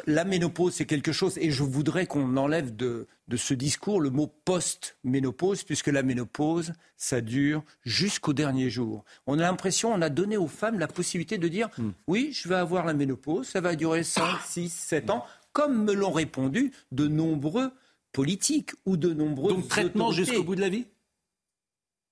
la 0.06 0.24
ménopause, 0.24 0.74
c'est 0.74 0.86
quelque 0.86 1.12
chose, 1.12 1.38
et 1.40 1.52
je 1.52 1.64
voudrais 1.64 2.06
qu'on 2.06 2.38
enlève 2.38 2.76
de, 2.76 3.08
ce 3.36 3.54
discours 3.54 4.02
le 4.02 4.10
mot 4.10 4.28
post-ménopause, 4.46 5.64
puisque 5.64 5.88
la 5.88 6.04
ménopause, 6.04 6.74
ça 6.98 7.22
dure 7.22 7.64
jusqu'au 7.84 8.34
dernier 8.34 8.70
jour. 8.70 9.04
On 9.26 9.40
a 9.40 9.44
l'impression, 9.44 9.94
on 9.94 10.02
a 10.02 10.10
donné 10.10 10.38
aux 10.38 10.48
femmes 10.48 10.80
la 10.80 10.88
possibilité 10.88 11.38
de 11.38 11.48
dire, 11.48 11.70
hmm. 11.78 11.92
oui, 12.08 12.32
je 12.34 12.50
vais 12.50 12.56
avoir 12.56 12.86
la 12.86 12.94
ménopause, 12.94 13.48
ça 13.48 13.62
va 13.62 13.76
durer 13.76 14.04
5, 14.04 14.24
6, 14.46 14.70
7 14.70 15.10
ans, 15.10 15.26
comme 15.54 15.84
me 15.84 15.94
l'ont 15.94 16.12
répondu 16.12 16.72
de 16.92 17.08
nombreux 17.08 17.72
politiques 18.12 18.72
ou 18.86 18.98
de 18.98 19.14
nombreux... 19.14 19.54
Donc 19.54 19.70
traitement 19.70 20.12
jusqu'au 20.12 20.44
bout 20.44 20.56
de 20.56 20.62
la 20.62 20.70
vie? 20.70 20.86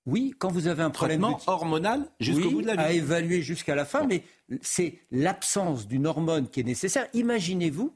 Oui, 0.10 0.34
quand 0.38 0.52
vous 0.52 0.68
avez 0.68 0.84
un 0.84 0.90
problème 0.90 1.26
hormonal 1.48 2.06
jusqu'au 2.20 2.50
bout 2.50 2.62
de 2.62 2.68
la 2.68 2.76
vie. 2.76 2.82
À 2.82 2.92
évaluer 2.92 3.42
jusqu'à 3.42 3.76
la 3.76 3.86
fin, 3.86 4.06
mais 4.06 4.24
c'est 4.62 5.00
l'absence 5.12 5.88
d'une 5.88 6.08
hormone 6.08 6.50
qui 6.50 6.60
est 6.60 6.64
nécessaire. 6.64 7.08
Imaginez-vous 7.14 7.94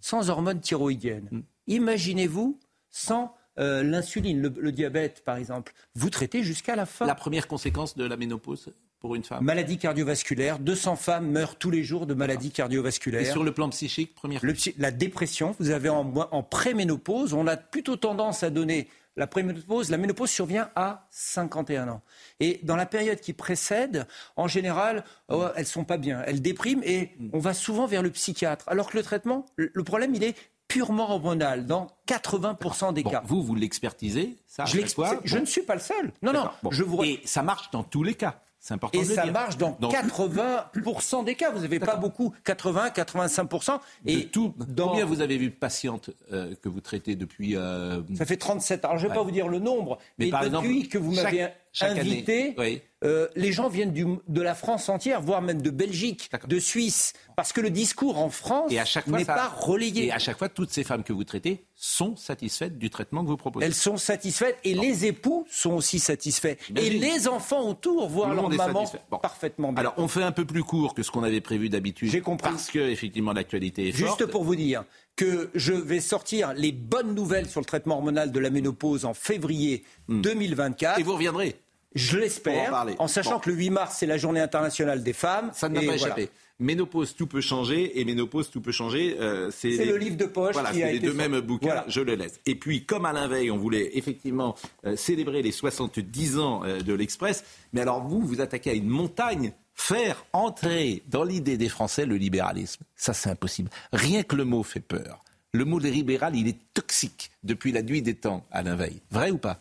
sans 0.00 0.28
hormone 0.30 0.60
thyroïdienne. 0.60 1.28
Mm. 1.30 1.40
Imaginez-vous 1.68 2.58
sans 2.90 3.34
euh, 3.58 3.82
l'insuline, 3.82 4.42
le, 4.42 4.72
diabète 4.72 5.22
par 5.24 5.36
exemple. 5.36 5.72
Vous 5.94 6.10
traitez 6.10 6.42
jusqu'à 6.42 6.76
la 6.76 6.86
fin. 6.86 7.06
La 7.06 7.14
première 7.14 7.46
conséquence 7.46 7.96
de 7.96 8.04
la 8.04 8.16
ménopause 8.16 8.72
pour 8.98 9.14
une 9.14 9.22
femme? 9.22 9.44
Maladie 9.44 9.78
cardiovasculaire. 9.78 10.58
200 10.58 10.96
femmes 10.96 11.30
meurent 11.30 11.56
tous 11.56 11.70
les 11.70 11.84
jours 11.84 12.06
de 12.06 12.14
maladies 12.14 12.50
cardiovasculaires. 12.50 13.22
Et 13.22 13.30
sur 13.30 13.44
le 13.44 13.52
plan 13.52 13.68
psychique, 13.70 14.14
première 14.14 14.44
le, 14.44 14.54
La 14.78 14.90
dépression, 14.90 15.54
vous 15.60 15.70
avez 15.70 15.88
en, 15.88 16.12
en 16.32 16.42
préménopause, 16.42 17.32
on 17.32 17.46
a 17.46 17.56
plutôt 17.56 17.96
tendance 17.96 18.42
à 18.42 18.50
donner 18.50 18.88
la 19.16 19.26
préménopause, 19.26 19.90
la 19.90 19.96
ménopause 19.98 20.30
survient 20.30 20.70
à 20.74 21.06
51 21.10 21.88
ans. 21.88 22.02
Et 22.40 22.60
dans 22.62 22.76
la 22.76 22.86
période 22.86 23.20
qui 23.20 23.32
précède, 23.32 24.06
en 24.36 24.48
général, 24.48 25.04
oh, 25.28 25.46
elles 25.56 25.66
sont 25.66 25.84
pas 25.84 25.96
bien, 25.96 26.22
elles 26.26 26.42
dépriment 26.42 26.82
et 26.84 27.10
on 27.32 27.38
va 27.38 27.54
souvent 27.54 27.86
vers 27.86 28.02
le 28.02 28.10
psychiatre. 28.10 28.64
Alors 28.68 28.90
que 28.90 28.96
le 28.96 29.02
traitement, 29.02 29.46
le 29.56 29.84
problème, 29.84 30.14
il 30.14 30.24
est 30.24 30.36
purement 30.68 31.10
hormonal 31.10 31.66
dans 31.66 31.88
80% 32.08 32.92
des 32.94 33.04
cas. 33.04 33.22
Vous, 33.24 33.42
vous 33.42 33.54
l'expertisez, 33.54 34.36
ça 34.46 34.64
Je, 34.64 34.80
je 35.24 35.38
ne 35.38 35.44
suis 35.44 35.62
pas 35.62 35.74
le 35.74 35.80
seul. 35.80 36.12
Non, 36.22 36.32
non. 36.32 36.48
Je 36.70 36.82
vous... 36.82 37.04
Et 37.04 37.20
ça 37.24 37.42
marche 37.42 37.70
dans 37.70 37.84
tous 37.84 38.02
les 38.02 38.14
cas. 38.14 38.42
C'est 38.64 38.72
important 38.72 38.98
et 38.98 39.04
ça 39.04 39.26
marche 39.26 39.58
dans, 39.58 39.72
80% 39.78 41.22
des 41.26 41.34
cas. 41.34 41.50
Vous 41.50 41.60
n'avez 41.60 41.78
pas 41.78 41.96
beaucoup, 41.96 42.32
80, 42.44 42.88
85%. 42.96 43.78
Et 44.06 44.28
tout, 44.28 44.54
combien 44.74 45.04
vous 45.04 45.20
avez 45.20 45.36
vu 45.36 45.50
de 45.50 45.54
patientes 45.54 46.08
euh, 46.32 46.54
que 46.62 46.70
vous 46.70 46.80
traitez 46.80 47.14
depuis 47.14 47.56
euh, 47.56 48.00
Ça 48.16 48.24
fait 48.24 48.38
37. 48.38 48.86
Alors 48.86 48.96
je 48.96 49.04
ne 49.04 49.10
vais 49.10 49.14
pas 49.14 49.22
vous 49.22 49.32
dire 49.32 49.48
le 49.48 49.58
nombre, 49.58 49.98
mais, 50.18 50.30
par 50.30 50.48
depuis 50.48 50.88
que 50.88 50.96
vous 50.96 51.12
m'avez 51.12 51.48
invité, 51.80 52.56
euh, 53.04 53.28
les 53.36 53.52
gens 53.52 53.68
viennent 53.68 53.92
du, 53.92 54.06
de 54.28 54.40
la 54.40 54.54
France 54.54 54.88
entière, 54.88 55.20
voire 55.20 55.42
même 55.42 55.60
de 55.60 55.70
Belgique, 55.70 56.30
de 56.46 56.58
Suisse, 56.58 57.12
parce 57.36 57.52
que 57.52 57.60
le 57.60 57.70
discours 57.70 58.18
en 58.18 58.30
France 58.30 58.72
n'est 59.06 59.24
pas 59.24 59.48
relayé. 59.48 60.06
Et 60.06 60.12
à 60.12 60.18
chaque 60.18 60.38
fois, 60.38 60.48
toutes 60.48 60.70
ces 60.70 60.84
femmes 60.84 61.02
que 61.02 61.12
vous 61.12 61.24
traitez 61.24 61.66
sont 61.74 62.16
satisfaites 62.16 62.78
du 62.78 62.88
traitement 62.88 63.22
que 63.22 63.28
vous 63.28 63.36
proposez. 63.36 63.66
Elles 63.66 63.74
sont 63.74 63.96
satisfaites 63.96 64.58
et 64.64 64.74
les 64.74 65.04
époux 65.04 65.44
sont 65.50 65.72
aussi 65.72 65.98
satisfaits. 65.98 66.56
Et 66.76 66.90
les 66.90 67.28
enfants 67.28 67.68
autour 67.68 68.08
voient 68.08 68.32
leur 68.32 68.48
maman 68.48 68.84
parfaitement 69.22 69.72
bien. 69.72 69.80
Alors, 69.80 69.94
on 69.98 70.08
fait 70.08 70.22
un 70.22 70.32
peu 70.32 70.44
plus 70.44 70.62
court 70.62 70.94
que 70.94 71.02
ce 71.02 71.10
qu'on 71.10 71.24
avait 71.24 71.40
prévu 71.40 71.68
d'habitude. 71.68 72.10
J'ai 72.10 72.20
compris. 72.20 72.50
Parce 72.50 72.70
que, 72.70 72.78
effectivement, 72.78 73.32
l'actualité 73.32 73.88
est 73.88 73.92
forte. 73.92 74.18
Juste 74.18 74.30
pour 74.30 74.44
vous 74.44 74.56
dire 74.56 74.84
que 75.16 75.50
je 75.54 75.72
vais 75.72 76.00
sortir 76.00 76.54
les 76.54 76.72
bonnes 76.72 77.14
nouvelles 77.14 77.48
sur 77.48 77.60
le 77.60 77.66
traitement 77.66 77.96
hormonal 77.96 78.32
de 78.32 78.40
la 78.40 78.50
ménopause 78.50 79.04
en 79.04 79.14
février 79.14 79.84
2024. 80.08 80.96
Hmm. 80.96 81.00
Et 81.00 81.02
vous 81.04 81.14
reviendrez 81.14 81.56
je 81.94 82.18
l'espère, 82.18 82.86
en, 82.98 83.08
sachant 83.08 83.38
que 83.38 83.50
le 83.50 83.56
8 83.56 83.70
mars, 83.70 83.96
c'est 83.98 84.06
la 84.06 84.16
journée 84.16 84.40
internationale 84.40 85.02
des 85.02 85.12
femmes. 85.12 85.50
Ça 85.54 85.68
ne 85.68 85.74
m'a 85.74 85.86
pas 85.86 85.94
échappé. 85.94 86.30
Ménopause, 86.60 87.16
tout 87.16 87.26
peut 87.26 87.40
changer, 87.40 88.00
et 88.00 88.04
Ménopause, 88.04 88.50
tout 88.50 88.60
peut 88.60 88.72
changer. 88.72 89.16
Euh, 89.20 89.50
c'est 89.50 89.84
le 89.84 89.96
livre 89.96 90.16
de 90.16 90.26
poche 90.26 90.54
voilà, 90.54 90.70
qui 90.70 90.82
a 90.82 90.92
les 90.92 91.00
deux 91.00 91.12
mêmes 91.12 91.40
bouquins, 91.40 91.84
je 91.88 92.00
le 92.00 92.14
laisse. 92.14 92.40
Et 92.46 92.54
puis, 92.54 92.84
comme 92.84 93.06
Alain 93.06 93.26
Veil, 93.26 93.50
on 93.50 93.56
voulait 93.56 93.96
effectivement 93.98 94.54
euh, 94.86 94.94
célébrer 94.96 95.42
les 95.42 95.50
70 95.50 96.38
ans 96.38 96.62
euh, 96.64 96.80
de 96.80 96.94
l'Express, 96.94 97.44
mais 97.72 97.80
alors 97.80 98.06
vous, 98.06 98.20
vous 98.20 98.40
attaquez 98.40 98.70
à 98.70 98.74
une 98.74 98.88
montagne, 98.88 99.52
faire 99.74 100.24
entrer 100.32 101.02
dans 101.08 101.24
l'idée 101.24 101.56
des 101.56 101.68
Français 101.68 102.06
le 102.06 102.16
libéralisme. 102.16 102.84
Ça, 102.94 103.14
c'est 103.14 103.30
impossible. 103.30 103.70
Rien 103.92 104.22
que 104.22 104.36
le 104.36 104.44
mot 104.44 104.62
fait 104.62 104.80
peur. 104.80 105.24
Le 105.50 105.64
mot 105.64 105.80
libéral, 105.80 106.36
il 106.36 106.46
est 106.46 106.58
toxique 106.72 107.32
depuis 107.42 107.72
la 107.72 107.82
nuit 107.82 108.02
des 108.02 108.14
temps, 108.14 108.44
Alain 108.52 108.76
Veil. 108.76 109.00
Vrai 109.10 109.32
ou 109.32 109.38
pas? 109.38 109.60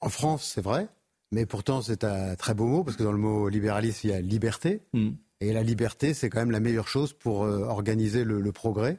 En 0.00 0.08
France, 0.08 0.52
c'est 0.54 0.60
vrai. 0.60 0.88
Mais 1.32 1.46
pourtant, 1.46 1.82
c'est 1.82 2.04
un 2.04 2.36
très 2.36 2.54
beau 2.54 2.66
mot, 2.66 2.84
parce 2.84 2.96
que 2.96 3.02
dans 3.02 3.12
le 3.12 3.18
mot 3.18 3.48
libéralisme, 3.48 4.08
il 4.08 4.10
y 4.10 4.14
a 4.14 4.20
liberté. 4.20 4.80
Hmm. 4.92 5.10
Et 5.40 5.52
la 5.52 5.62
liberté, 5.62 6.14
c'est 6.14 6.30
quand 6.30 6.40
même 6.40 6.50
la 6.50 6.60
meilleure 6.60 6.88
chose 6.88 7.12
pour 7.12 7.44
euh, 7.44 7.64
organiser 7.64 8.24
le, 8.24 8.52
progrès. 8.52 8.98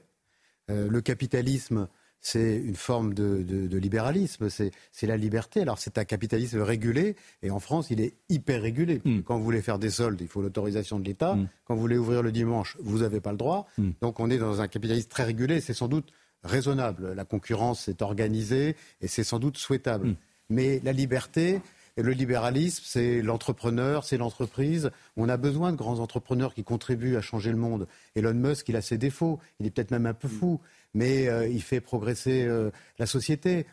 Euh, 0.70 0.88
le 0.90 1.02
capitalisme, 1.02 1.88
c'est 2.20 2.58
une 2.58 2.76
forme 2.76 3.14
de, 3.14 3.78
libéralisme, 3.78 4.50
c'est 4.50 4.72
la 5.04 5.18
liberté. 5.18 5.62
Alors 5.62 5.80
c'est 5.80 5.98
un 5.98 6.06
capitalisme 6.06 6.62
régulé, 6.62 7.16
et 7.42 7.50
en 7.50 7.60
France, 7.60 7.88
il 7.90 8.02
est 8.02 8.14
hyper 8.30 8.62
régulé. 8.62 9.02
Hmm. 9.04 9.22
Quand 9.22 9.38
vous 9.38 9.44
voulez 9.44 9.62
faire 9.62 9.80
des 9.80 9.90
soldes, 9.90 10.20
il 10.22 10.28
faut 10.28 10.42
l'autorisation 10.42 11.00
de 11.00 11.06
l'État. 11.06 11.36
Hmm. 11.36 11.48
Quand 11.66 11.76
vous 11.76 11.82
voulez 11.82 11.98
ouvrir 11.98 12.22
le 12.22 12.32
dimanche, 12.32 12.78
vous 12.82 13.00
n'avez 13.00 13.22
pas 13.22 13.32
le 13.32 13.38
droit. 13.38 13.68
Donc 14.02 14.20
on 14.20 14.30
est 14.30 14.38
dans 14.38 14.62
un 14.62 14.68
capitalisme 14.68 15.10
très 15.10 15.24
régulé, 15.24 15.62
c'est 15.62 15.74
sans 15.74 15.88
doute 15.88 16.12
raisonnable. 16.44 17.14
La 17.14 17.26
concurrence 17.26 17.88
est 17.88 18.02
organisée, 18.02 18.76
et 19.02 19.08
c'est 19.08 19.24
sans 19.24 19.40
doute 19.40 19.58
souhaitable. 19.58 20.16
Mais 20.50 20.80
la 20.84 20.94
liberté, 20.94 21.62
et 21.98 22.04
le 22.04 22.12
libéralisme, 22.12 22.84
c'est 22.86 23.24
l'entrepreneur, 23.24 24.04
c'est 24.04 24.18
l'entreprise. 24.18 24.92
On 25.18 25.28
a 25.30 25.36
besoin 25.36 25.72
de 25.72 25.78
grands 25.78 26.00
entrepreneurs 26.00 26.54
qui 26.54 26.64
contribuent 26.64 27.18
à 27.18 27.22
changer 27.22 27.50
le 27.50 27.58
monde. 27.58 27.88
Elon 28.16 28.36
Musk, 28.36 28.70
il 28.70 28.76
a 28.76 28.82
ses 28.82 29.00
défauts. 29.00 29.40
Il 29.60 29.66
est 29.66 29.72
peut-être 29.72 29.90
même 29.90 30.06
un 30.06 30.14
peu 30.14 30.28
fou, 30.28 30.62
mais 30.94 31.28
euh, 31.28 31.48
il 31.48 31.62
fait 31.64 31.82
progresser 31.82 32.44
euh, 32.44 32.70
la 33.00 33.08
société. 33.08 33.66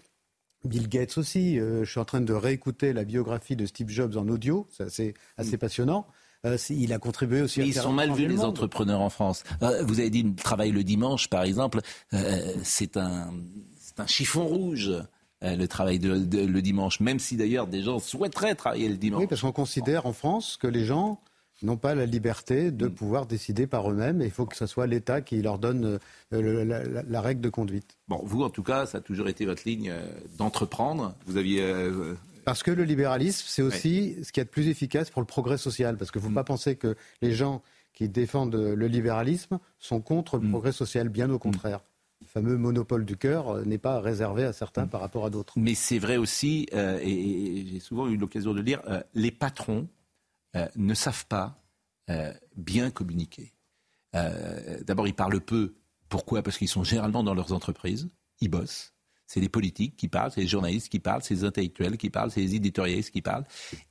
Bill 0.65 0.89
Gates 0.89 1.19
aussi. 1.19 1.61
Euh, 1.61 1.85
je 1.85 1.91
suis 1.91 2.01
en 2.01 2.07
train 2.07 2.23
de 2.23 2.33
réécouter 2.33 2.95
la 2.95 3.05
biographie 3.05 3.57
de 3.57 3.67
Steve 3.67 3.91
Jobs 3.91 4.17
en 4.17 4.27
audio. 4.29 4.67
C'est 4.71 5.13
assez, 5.37 5.59
passionnant. 5.59 6.07
il 6.71 6.95
a 6.95 6.99
contribué 6.99 7.43
aussi. 7.43 7.61
Mais 7.61 7.67
ils 7.67 7.75
sont 7.75 7.93
mal 7.93 8.11
vus 8.11 8.27
les 8.27 8.41
entrepreneurs 8.41 9.03
en 9.03 9.11
France. 9.11 9.45
vous 9.61 10.01
avez 10.01 10.09
dit 10.09 10.35
travail 10.35 10.73
le 10.73 10.83
dimanche, 10.83 11.29
par 11.29 11.43
exemple. 11.43 11.81
c'est 12.63 12.97
un, 12.97 13.35
un 13.99 14.07
chiffon 14.07 14.47
rouge. 14.47 14.91
Euh, 15.45 15.57
le 15.57 15.69
travail 15.69 15.99
de, 15.99 16.11
le 16.11 16.63
dimanche, 16.63 17.01
même 17.01 17.19
si 17.19 17.37
d'ailleurs 17.37 17.67
des 17.67 17.83
gens 17.83 17.99
souhaiteraient 17.99 18.55
travailler 18.55 18.89
le 18.89 18.97
dimanche. 18.97 19.21
Oui, 19.21 19.27
parce 19.27 19.43
qu'on 19.43 19.53
considère 19.53 20.07
en 20.07 20.13
France 20.13 20.57
que 20.57 20.67
les 20.67 20.85
gens 20.85 21.21
n'ont 21.63 21.77
pas 21.77 21.95
la 21.95 22.07
liberté 22.07 22.71
de 22.71 22.87
mm. 22.87 22.95
pouvoir 22.95 23.27
décider 23.27 23.67
par 23.67 23.91
eux-mêmes 23.91 24.23
et 24.23 24.27
il 24.27 24.31
faut 24.31 24.47
que 24.47 24.57
ce 24.57 24.67
soit 24.67 24.87
l'État 24.87 25.21
qui 25.21 25.43
leur 25.43 25.59
donne 25.59 25.99
euh, 26.33 27.03
la, 27.07 27.21
règle 27.21 27.43
de 27.43 27.51
conduite. 27.51 27.99
Bon, 28.09 28.21
vous 28.25 28.43
en 28.43 28.49
tout 28.49 28.63
cas, 28.63 28.87
ça 28.87 28.99
a 28.99 29.01
toujours 29.01 29.29
été 29.29 29.45
votre 29.45 29.63
ligne 29.67 29.91
euh, 29.91 30.07
d'entreprendre. 30.39 31.15
Vous 31.27 31.37
aviez. 31.37 31.63
Parce 32.45 32.63
que 32.63 32.71
le 32.71 32.85
libéralisme, 32.85 33.45
c'est 33.47 33.63
aussi 33.63 34.17
ce 34.23 34.33
qui 34.33 34.41
est 34.41 34.45
le 34.45 34.51
plus 34.51 34.69
efficace 34.69 35.11
pour 35.11 35.21
le 35.21 35.27
progrès 35.27 35.59
social. 35.59 35.99
Parce 35.99 36.11
qu'il 36.11 36.21
ne 36.21 36.25
faut 36.27 36.33
mm. 36.33 36.37
pas 36.37 36.45
penser 36.45 36.77
que 36.77 36.97
les 37.21 37.33
gens 37.33 37.63
qui 37.93 38.09
défendent 38.09 38.55
le 38.57 38.87
libéralisme 38.87 39.59
sont 39.79 40.01
contre 40.01 40.39
le 40.39 40.47
mm. 40.47 40.51
progrès 40.51 40.73
social, 40.73 41.11
bien 41.11 41.29
au 41.31 41.39
contraire 41.39 41.81
fameux 42.27 42.57
monopole 42.57 43.05
du 43.05 43.17
cœur 43.17 43.49
euh, 43.49 43.65
n'est 43.65 43.79
pas 43.79 44.01
réservé 44.01 44.45
à 44.45 44.53
certains 44.53 44.87
par 44.87 45.01
rapport 45.01 45.25
à 45.25 45.31
d'autres. 45.31 45.55
Mais 45.57 45.75
c'est 45.75 45.99
vrai 45.99 46.17
aussi, 46.17 46.67
euh, 46.75 46.99
et, 47.03 47.67
j'ai 47.71 47.81
souvent 47.81 48.09
eu 48.09 48.17
l'occasion 48.17 48.53
de 48.53 48.59
le 48.59 48.65
dire, 48.65 48.83
euh, 48.89 49.03
les 49.15 49.31
patrons 49.31 49.89
ne 50.77 50.95
savent 50.95 51.27
pas 51.27 51.61
bien 52.57 52.93
communiquer. 52.93 53.55
D'abord, 54.13 55.09
ils 55.09 55.15
parlent 55.15 55.41
peu. 55.41 55.75
Pourquoi? 56.09 56.45
Parce 56.45 56.59
qu'ils 56.59 56.69
sont 56.69 56.85
généralement 56.85 57.25
dans 57.25 57.35
leurs 57.35 57.53
entreprises, 57.53 58.09
ils 58.41 58.49
bossent. 58.49 58.93
C'est 59.27 59.41
les 59.41 59.49
politiques 59.49 59.97
qui 59.97 60.07
parlent, 60.07 60.31
c'est 60.31 60.43
les 60.43 60.47
journalistes 60.47 60.91
qui 60.91 61.01
parlent, 61.01 61.23
c'est 61.25 61.35
les 61.35 61.43
intellectuels 61.43 61.97
qui 61.97 62.09
parlent, 62.09 62.31
c'est 62.31 62.41
les 62.41 62.55
éditorialistes 62.55 63.11
qui 63.11 63.21
parlent. 63.21 63.43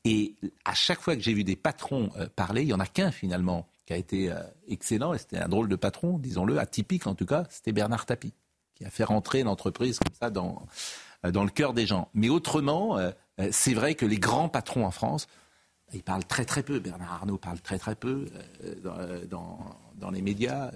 Et 0.05 0.35
à 0.63 0.73
chaque 0.73 1.01
fois 1.01 1.17
que 1.17 1.21
j'ai 1.21 1.33
vu 1.33 1.43
des 1.43 1.57
patrons 1.57 2.11
parler, 2.37 2.61
il 2.61 2.67
n'y 2.67 2.73
en 2.73 2.79
a 2.79 2.85
qu'un 2.85 3.11
finalement 3.11 3.67
qui 3.85 3.93
a 3.93 3.97
été 3.97 4.31
euh, 4.31 4.35
excellent, 4.68 5.14
et 5.14 5.18
c'était 5.18 5.38
un 5.38 5.47
drôle 5.47 5.68
de 5.68 5.76
patron, 5.76 6.18
disons-le, 6.18 6.57
atypique 6.60 7.07
en 7.07 7.15
tout 7.15 7.26
cas, 7.26 7.45
c'était 7.49 7.72
Bernard 7.72 8.05
Tapie, 8.05 8.34
qui 8.76 8.85
a 8.85 8.89
fait 8.89 9.03
rentrer 9.03 9.43
l'entreprise 9.43 9.99
comme 9.99 10.14
ça 10.14 10.30
dans, 10.30 10.65
euh, 11.26 11.31
dans 11.31 11.43
le 11.43 11.49
cœur 11.49 11.73
des 11.73 11.85
gens. 11.85 12.10
Mais 12.14 12.30
autrement, 12.30 12.97
euh, 12.97 13.11
c'est 13.51 13.73
vrai 13.73 13.95
que 13.95 14.05
les 14.05 14.19
grands 14.19 14.49
patrons 14.49 14.85
en 14.85 14.91
France, 14.91 15.27
ils 15.93 16.03
parlent 16.03 16.26
très 16.26 16.45
très 16.45 16.64
peu. 16.64 16.80
Bernard 16.80 17.14
Arnault 17.14 17.38
parle 17.38 17.60
très 17.60 17.77
très 17.77 17.95
peu 17.95 18.26
dans, 19.30 19.57
dans, 19.95 20.10
les 20.10 20.23
médias. 20.23 20.72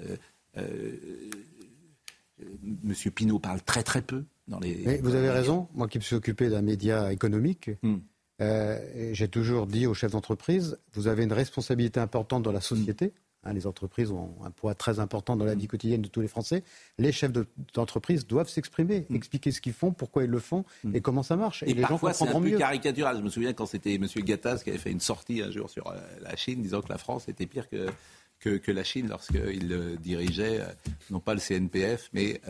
Monsieur 2.84 3.10
Pinault 3.10 3.40
parle 3.40 3.62
très 3.62 3.82
très 3.82 4.04
peu 4.04 4.26
dans 4.48 4.60
les. 4.60 4.84
Mais 4.86 4.98
vous 5.00 5.16
avez 5.16 5.32
raison. 5.32 5.70
Moi 5.74 5.88
qui 5.88 5.98
me 5.98 6.04
suis 6.04 6.16
occupé 6.16 6.50
d'un 6.50 6.62
média 6.62 7.12
économique, 7.12 7.72
hmm. 7.82 7.98
Euh, 8.42 9.14
j'ai 9.14 9.28
toujours 9.28 9.68
dit 9.68 9.88
aux 9.88 9.94
chefs 9.94 10.12
d'entreprise, 10.12 10.78
vous 10.94 11.08
avez 11.08 11.24
une 11.24 11.34
responsabilité 11.34 12.00
importante 12.00 12.44
dans 12.44 12.52
la 12.52 12.62
société. 12.62 13.14
Hein, 13.44 13.54
les 13.54 13.66
entreprises 13.68 14.12
ont 14.12 14.36
un 14.44 14.52
poids 14.52 14.76
très 14.76 15.00
important 15.00 15.36
dans 15.36 15.46
la 15.46 15.56
vie 15.56 15.68
quotidienne 15.68 16.02
de 16.02 16.08
tous 16.08 16.22
les 16.22 16.28
Français. 16.28 16.64
Les 16.98 17.12
chefs 17.12 17.32
d'entreprise 17.74 18.28
doivent 18.28 18.50
s'exprimer, 18.50 19.06
mm. 19.10 19.16
expliquer 19.16 19.52
ce 19.52 19.62
qu'ils 19.62 19.74
font, 19.74 19.92
pourquoi 19.92 20.24
ils 20.24 20.30
le 20.30 20.40
font 20.40 20.66
mm. 20.84 20.96
et 20.96 21.02
comment 21.02 21.24
ça 21.24 21.36
marche. 21.36 21.64
Et, 21.64 21.74
les 21.74 21.82
parfois, 21.82 22.14
c'est 22.14 22.28
un 22.28 22.42
peu 22.42 22.58
caricatural. 22.58 23.18
Je 23.18 23.24
me 23.24 23.30
souviens 23.30 23.54
quand 23.54 23.66
c'était 23.66 23.96
M. 23.96 24.06
Gattaz 24.18 24.64
qui 24.64 24.70
avait 24.70 24.80
fait 24.80 24.92
une 24.92 25.00
sortie 25.00 25.42
un 25.42 25.52
jour 25.52 25.70
sur 25.70 25.88
euh, 25.88 25.96
la 26.22 26.36
Chine, 26.36 26.62
disant 26.62 26.82
que 26.82 26.90
la 26.90 26.98
France 26.98 27.28
était 27.30 27.46
pire 27.46 27.68
que, 27.70 28.58
que, 28.58 28.72
la 28.72 28.84
Chine 28.84 29.08
lorsqu'il 29.08 29.98
dirigeait, 30.00 30.62
euh, 30.62 30.66
non 31.10 31.20
pas 31.20 31.34
le 31.34 31.40
CNPF, 31.40 32.10
mais 32.14 32.42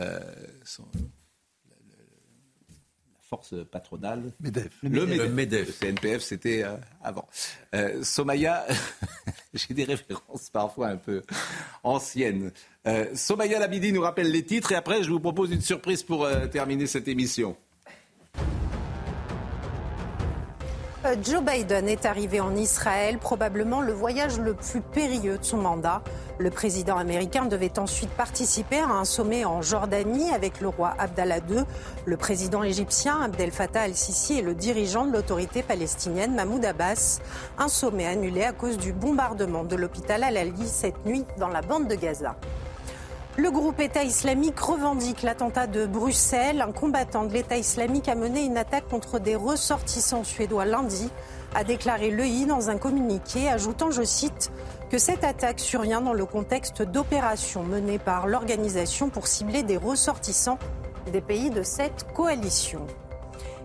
son, 0.64 0.84
force 3.28 3.54
patronale. 3.70 4.32
MEDEF. 4.40 4.72
Le, 4.82 5.28
MEDEF. 5.28 5.66
Le 5.66 5.72
CNPF, 5.72 6.22
c'était 6.22 6.64
euh, 6.64 6.76
avant. 7.02 7.28
Euh, 7.74 8.02
Somaya, 8.02 8.66
j'ai 9.54 9.74
des 9.74 9.84
références 9.84 10.50
parfois 10.50 10.88
un 10.88 10.96
peu 10.96 11.22
anciennes. 11.82 12.52
Euh, 12.86 13.06
Somaya 13.14 13.58
Labidi 13.58 13.92
nous 13.92 14.00
rappelle 14.00 14.30
les 14.30 14.44
titres 14.44 14.72
et 14.72 14.76
après, 14.76 15.02
je 15.02 15.10
vous 15.10 15.20
propose 15.20 15.50
une 15.50 15.60
surprise 15.60 16.02
pour 16.02 16.28
terminer 16.50 16.86
cette 16.86 17.08
émission. 17.08 17.56
Euh, 21.04 21.14
Joe 21.22 21.42
Biden 21.44 21.88
est 21.88 22.06
arrivé 22.06 22.40
en 22.40 22.56
Israël, 22.56 23.18
probablement 23.18 23.80
le 23.80 23.92
voyage 23.92 24.40
le 24.40 24.54
plus 24.54 24.80
périlleux 24.80 25.38
de 25.38 25.44
son 25.44 25.58
mandat. 25.58 26.02
Le 26.38 26.50
président 26.50 26.96
américain 26.96 27.46
devait 27.46 27.78
ensuite 27.78 28.10
participer 28.10 28.80
à 28.80 28.88
un 28.88 29.04
sommet 29.04 29.44
en 29.44 29.62
Jordanie 29.62 30.30
avec 30.30 30.60
le 30.60 30.66
roi 30.68 30.94
Abdallah 30.98 31.38
II, 31.48 31.62
le 32.04 32.16
président 32.16 32.64
égyptien 32.64 33.22
Abdel 33.22 33.52
Fattah 33.52 33.82
al-Sisi 33.82 34.38
et 34.38 34.42
le 34.42 34.54
dirigeant 34.54 35.06
de 35.06 35.12
l'autorité 35.12 35.62
palestinienne 35.62 36.34
Mahmoud 36.34 36.64
Abbas. 36.64 37.20
Un 37.58 37.68
sommet 37.68 38.06
annulé 38.06 38.42
à 38.42 38.52
cause 38.52 38.76
du 38.76 38.92
bombardement 38.92 39.62
de 39.62 39.76
l'hôpital 39.76 40.24
Al-Ali 40.24 40.66
cette 40.66 41.06
nuit 41.06 41.24
dans 41.38 41.48
la 41.48 41.62
bande 41.62 41.86
de 41.86 41.94
Gaza. 41.94 42.34
Le 43.38 43.52
groupe 43.52 43.78
État 43.78 44.02
islamique 44.02 44.58
revendique 44.58 45.22
l'attentat 45.22 45.68
de 45.68 45.86
Bruxelles. 45.86 46.60
Un 46.60 46.72
combattant 46.72 47.22
de 47.22 47.32
l'État 47.32 47.56
islamique 47.56 48.08
a 48.08 48.16
mené 48.16 48.44
une 48.44 48.56
attaque 48.56 48.88
contre 48.88 49.20
des 49.20 49.36
ressortissants 49.36 50.24
suédois 50.24 50.64
lundi, 50.64 51.08
a 51.54 51.62
déclaré 51.62 52.10
l'EI 52.10 52.46
dans 52.46 52.68
un 52.68 52.78
communiqué, 52.78 53.48
ajoutant, 53.48 53.92
je 53.92 54.02
cite, 54.02 54.50
que 54.90 54.98
cette 54.98 55.22
attaque 55.22 55.60
survient 55.60 56.00
dans 56.00 56.14
le 56.14 56.26
contexte 56.26 56.82
d'opérations 56.82 57.62
menées 57.62 58.00
par 58.00 58.26
l'organisation 58.26 59.08
pour 59.08 59.28
cibler 59.28 59.62
des 59.62 59.76
ressortissants 59.76 60.58
des 61.12 61.20
pays 61.20 61.50
de 61.50 61.62
cette 61.62 62.12
coalition. 62.14 62.88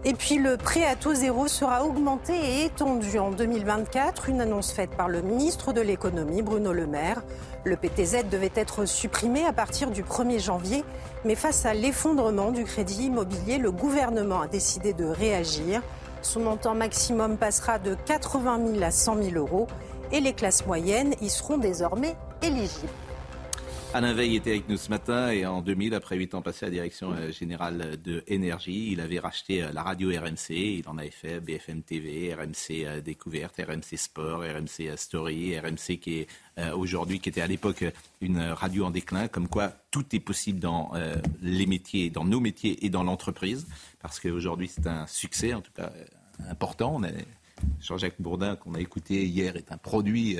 Et 0.05 0.13
puis 0.13 0.37
le 0.37 0.57
prêt 0.57 0.83
à 0.83 0.97
taux 0.97 1.13
zéro 1.13 1.47
sera 1.47 1.85
augmenté 1.85 2.33
et 2.33 2.65
étendu 2.65 3.19
en 3.19 3.31
2024, 3.31 4.27
une 4.27 4.41
annonce 4.41 4.73
faite 4.73 4.89
par 4.89 5.07
le 5.07 5.21
ministre 5.21 5.71
de 5.71 5.79
l'économie 5.79 6.41
Bruno 6.41 6.73
Le 6.73 6.85
Maire. 6.85 7.21
Le 7.63 7.77
PTZ 7.77 8.25
devait 8.29 8.51
être 8.53 8.83
supprimé 8.83 9.45
à 9.45 9.53
partir 9.53 9.91
du 9.91 10.03
1er 10.03 10.41
janvier, 10.41 10.83
mais 11.23 11.35
face 11.35 11.65
à 11.65 11.73
l'effondrement 11.73 12.51
du 12.51 12.65
crédit 12.65 13.05
immobilier, 13.05 13.57
le 13.57 13.71
gouvernement 13.71 14.41
a 14.41 14.47
décidé 14.47 14.91
de 14.91 15.05
réagir. 15.05 15.81
Son 16.21 16.41
montant 16.41 16.75
maximum 16.75 17.37
passera 17.37 17.79
de 17.79 17.95
80 17.95 18.59
000 18.73 18.83
à 18.83 18.91
100 18.91 19.23
000 19.23 19.37
euros 19.37 19.67
et 20.11 20.19
les 20.19 20.33
classes 20.33 20.65
moyennes 20.65 21.15
y 21.21 21.29
seront 21.29 21.57
désormais 21.57 22.17
éligibles. 22.41 22.89
Alain 23.95 24.13
Veil 24.13 24.35
était 24.35 24.49
avec 24.49 24.67
nous 24.69 24.77
ce 24.77 24.89
matin 24.89 25.29
et 25.29 25.45
en 25.45 25.61
2000, 25.61 25.93
après 25.93 26.17
8 26.17 26.33
ans 26.33 26.41
passés 26.41 26.65
à 26.65 26.69
la 26.69 26.73
direction 26.73 27.13
euh, 27.13 27.31
générale 27.31 28.01
de 28.03 28.23
Énergie, 28.25 28.89
il 28.91 28.99
avait 28.99 29.19
racheté 29.19 29.61
euh, 29.61 29.71
la 29.71 29.83
radio 29.83 30.09
RMC, 30.09 30.49
il 30.49 30.89
en 30.89 30.97
avait 30.97 31.11
fait 31.11 31.39
BFM 31.39 31.83
TV, 31.83 32.33
RMC 32.33 32.87
euh, 32.87 33.01
Découverte, 33.01 33.61
RMC 33.61 33.95
Sport, 33.95 34.39
RMC 34.39 34.97
Story, 34.97 35.59
RMC 35.59 35.99
qui 35.99 36.21
est 36.21 36.27
aujourd'hui, 36.73 37.19
qui 37.19 37.29
était 37.29 37.41
à 37.41 37.47
l'époque 37.47 37.85
une 38.21 38.39
radio 38.39 38.85
en 38.85 38.89
déclin, 38.89 39.27
comme 39.27 39.47
quoi 39.47 39.71
tout 39.91 40.05
est 40.15 40.19
possible 40.19 40.59
dans 40.59 40.93
les 41.41 41.65
métiers, 41.65 42.11
dans 42.11 42.25
nos 42.25 42.39
métiers 42.39 42.85
et 42.85 42.89
dans 42.89 43.03
l'entreprise, 43.03 43.65
parce 43.99 44.19
qu'aujourd'hui 44.19 44.67
c'est 44.67 44.85
un 44.85 45.07
succès, 45.07 45.55
en 45.55 45.61
tout 45.61 45.71
cas 45.75 45.91
important. 46.47 47.01
Jean-Jacques 47.79 48.19
Bourdin, 48.21 48.55
qu'on 48.55 48.75
a 48.75 48.79
écouté 48.79 49.25
hier, 49.25 49.55
est 49.55 49.71
un 49.71 49.77
produit 49.77 50.37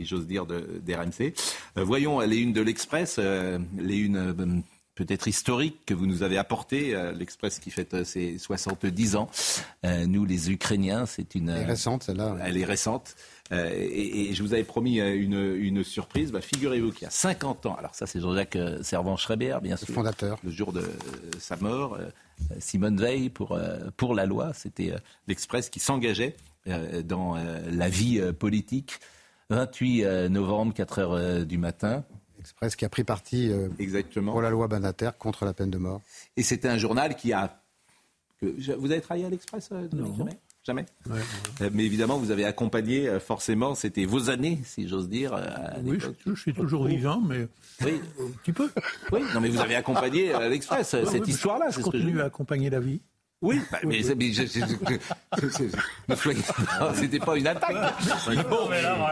si 0.00 0.06
j'ose 0.06 0.26
dire, 0.26 0.46
d'RMC. 0.46 1.34
Euh, 1.76 1.84
voyons 1.84 2.20
les 2.20 2.38
unes 2.38 2.52
de 2.52 2.62
l'Express, 2.62 3.16
euh, 3.18 3.58
les 3.78 3.98
unes 3.98 4.16
euh, 4.16 4.60
peut-être 4.94 5.28
historiques 5.28 5.78
que 5.84 5.94
vous 5.94 6.06
nous 6.06 6.22
avez 6.22 6.38
apportées. 6.38 6.94
L'Express 7.18 7.58
qui 7.58 7.70
fête 7.70 8.04
ses 8.04 8.38
70 8.38 9.16
ans. 9.16 9.30
nous, 10.06 10.26
les 10.26 10.50
Ukrainiens, 10.50 11.06
c'est 11.06 11.34
une... 11.34 11.48
Elle 11.48 11.62
est 11.62 11.66
récente, 11.66 12.02
celle-là. 12.02 12.36
Elle 12.42 12.58
est 12.58 12.66
récente. 12.66 13.16
et, 13.50 14.34
je 14.34 14.42
vous 14.42 14.52
avais 14.52 14.64
promis 14.64 15.00
une, 15.00 15.56
une 15.56 15.84
surprise. 15.84 16.32
Bah, 16.32 16.42
Figurez-vous 16.42 16.92
qu'il 16.92 17.04
y 17.04 17.06
a 17.06 17.10
50 17.10 17.64
ans, 17.64 17.76
alors 17.76 17.94
ça 17.94 18.06
c'est 18.06 18.20
Jean-Jacques 18.20 18.58
Servan-Schreiber, 18.82 19.58
bien 19.62 19.76
sûr. 19.78 19.86
Le 19.88 19.94
fondateur. 19.94 20.38
Le 20.44 20.50
jour 20.50 20.70
de 20.70 20.82
sa 21.38 21.56
mort, 21.56 21.98
Simone 22.58 23.00
Veil 23.00 23.30
pour, 23.30 23.58
pour 23.96 24.14
la 24.14 24.26
loi. 24.26 24.52
C'était 24.52 24.92
l'Express 25.28 25.70
qui 25.70 25.80
s'engageait 25.80 26.36
dans 26.66 27.36
la 27.70 27.88
vie 27.88 28.20
politique 28.38 29.00
28 29.50 30.04
euh, 30.04 30.28
novembre, 30.28 30.72
4 30.72 30.98
heures 30.98 31.12
euh, 31.12 31.44
du 31.44 31.58
matin. 31.58 32.04
Express 32.38 32.76
qui 32.76 32.84
a 32.84 32.88
pris 32.88 33.04
parti 33.04 33.50
euh, 33.50 33.68
Exactement. 33.78 34.32
pour 34.32 34.40
la 34.40 34.48
loi 34.48 34.66
Banater 34.66 35.10
contre 35.18 35.44
la 35.44 35.52
peine 35.52 35.70
de 35.70 35.76
mort. 35.76 36.00
Et 36.36 36.42
c'était 36.42 36.68
un 36.68 36.78
journal 36.78 37.14
qui 37.16 37.32
a. 37.32 37.60
Vous 38.40 38.90
avez 38.90 39.02
travaillé 39.02 39.26
à 39.26 39.28
l'Express 39.28 39.70
Non. 39.92 40.26
Jamais? 40.64 40.86
Mais 41.72 41.84
évidemment, 41.84 42.18
vous 42.18 42.30
avez 42.30 42.44
accompagné, 42.44 43.18
forcément, 43.18 43.74
c'était 43.74 44.06
vos 44.06 44.30
années, 44.30 44.60
si 44.64 44.88
j'ose 44.88 45.08
dire. 45.08 45.38
oui, 45.84 45.98
je, 46.26 46.34
suis 46.34 46.54
toujours 46.54 46.86
vivant, 46.86 47.20
mais 47.20 47.48
oui. 47.82 48.00
un 48.18 48.30
petit 48.42 48.52
peu. 48.52 48.70
Oui, 49.12 49.20
non, 49.34 49.40
mais 49.40 49.48
vous 49.50 49.60
avez 49.60 49.74
accompagné 49.74 50.32
l'Express, 50.48 50.88
cette 50.88 51.28
histoire-là. 51.28 51.70
Je 51.70 51.80
continue 51.80 52.20
à 52.22 52.26
accompagner 52.26 52.70
la 52.70 52.80
vie. 52.80 53.02
Oui, 53.42 53.58
bah, 53.72 53.78
mais, 53.86 54.02
c'était 56.94 57.18
pas 57.18 57.38
une 57.38 57.46
attaque. 57.46 57.76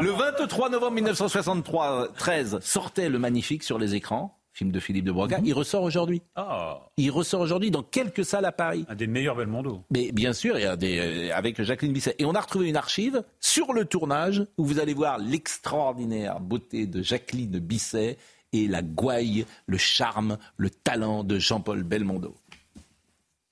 le 0.03 0.11
23 0.11 0.69
novembre 0.69 0.93
1963, 0.93 2.09
13 2.15 2.59
sortait 2.61 3.09
le 3.09 3.19
magnifique 3.19 3.63
sur 3.63 3.79
les 3.79 3.95
écrans. 3.95 4.35
Film 4.53 4.73
de 4.73 4.81
Philippe 4.81 5.05
de 5.05 5.13
Broca. 5.13 5.39
Il 5.45 5.55
ressort 5.55 5.85
aujourd'hui. 5.85 6.21
Ah. 6.35 6.81
Il 6.97 7.13
ressort 7.13 7.41
aujourd'hui 7.41 7.71
dans 7.71 7.85
quelques 7.85 8.25
salles 8.25 8.45
à 8.45 8.51
Paris. 8.51 8.85
Un 8.89 8.97
des 8.97 9.07
meilleurs 9.07 9.37
Belmondo. 9.37 9.85
Mais 9.93 10.11
bien 10.11 10.33
sûr, 10.33 10.57
a 10.57 10.77
des, 10.77 11.29
euh, 11.31 11.37
avec 11.37 11.63
Jacqueline 11.63 11.93
Bisset. 11.93 12.17
Et 12.19 12.25
on 12.25 12.33
a 12.33 12.41
retrouvé 12.41 12.69
une 12.69 12.77
archive 12.77 13.23
sur 13.39 13.73
le 13.73 13.85
tournage 13.85 14.45
où 14.57 14.65
vous 14.65 14.81
allez 14.81 14.95
voir 14.95 15.19
l'extraordinaire 15.19 16.41
beauté 16.41 16.87
de 16.87 17.03
Jacqueline 17.03 17.61
Bisset 17.61 18.19
et 18.53 18.67
la 18.67 18.83
gouaille, 18.83 19.47
le 19.67 19.79
charme, 19.79 20.39
le 20.57 20.71
talent 20.71 21.23
de 21.23 21.39
Jean-Paul 21.39 21.85
Belmondo. 21.85 22.35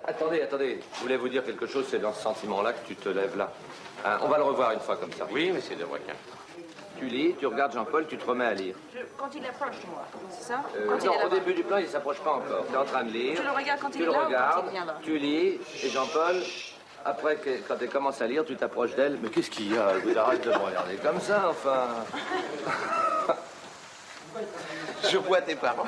Attendez, 0.06 0.42
attendez. 0.42 0.80
Je 0.94 1.00
voulais 1.00 1.16
vous 1.16 1.28
dire 1.28 1.44
quelque 1.44 1.66
chose, 1.66 1.86
c'est 1.90 1.98
dans 1.98 2.12
ce 2.12 2.22
sentiment-là 2.22 2.72
que 2.72 2.86
tu 2.86 2.94
te 2.96 3.08
lèves 3.08 3.36
là. 3.36 3.52
Hein, 4.04 4.18
on 4.22 4.28
va 4.28 4.38
le 4.38 4.44
revoir 4.44 4.72
une 4.72 4.80
fois 4.80 4.96
comme 4.96 5.12
ça. 5.12 5.26
Oui, 5.30 5.50
monsieur 5.50 5.74
de 5.74 5.84
Broquin. 5.84 6.14
Tu 6.98 7.06
lis, 7.06 7.34
tu 7.38 7.46
regardes 7.46 7.74
Jean-Paul, 7.74 8.06
tu 8.06 8.16
te 8.16 8.24
remets 8.24 8.46
à 8.46 8.54
lire. 8.54 8.74
quand 9.18 9.28
il 9.34 9.44
approche 9.44 9.80
de 9.80 9.86
moi, 9.90 10.06
c'est 10.30 10.44
ça 10.44 10.62
euh, 10.76 10.98
Non, 11.04 11.26
au 11.26 11.28
début 11.28 11.52
du 11.52 11.62
plan, 11.62 11.76
il 11.76 11.84
ne 11.84 11.90
s'approche 11.90 12.20
pas 12.20 12.32
encore. 12.32 12.64
Tu 12.68 12.74
es 12.74 12.76
en 12.76 12.84
train 12.84 13.04
de 13.04 13.10
lire. 13.10 13.36
Je 13.36 13.42
le 13.42 13.50
regarde 13.50 13.80
quand 13.80 13.88
il 13.88 13.96
tu 13.96 14.02
est 14.02 14.06
le 14.06 14.12
là 14.12 14.24
regardes, 14.24 14.54
quand 14.54 14.68
il 14.68 14.72
vient 14.72 14.84
là 14.86 14.98
Tu 15.02 15.18
lis, 15.18 15.60
et 15.82 15.90
Jean-Paul, 15.90 16.36
après, 17.04 17.36
que, 17.36 17.50
quand 17.68 17.76
tu 17.76 17.88
commences 17.88 18.22
à 18.22 18.26
lire, 18.26 18.44
tu 18.44 18.56
t'approches 18.56 18.94
d'elle. 18.94 19.18
Mais 19.22 19.28
qu'est-ce 19.28 19.50
qu'il 19.50 19.74
y 19.74 19.78
a? 19.78 19.88
Arrête 20.22 20.44
de 20.44 20.50
me 20.50 20.56
regarder 20.56 20.96
comme 20.96 21.20
ça, 21.20 21.50
enfin. 21.50 21.88
Je 25.10 25.18
vois 25.18 25.40
tes 25.42 25.56
paroles. 25.56 25.86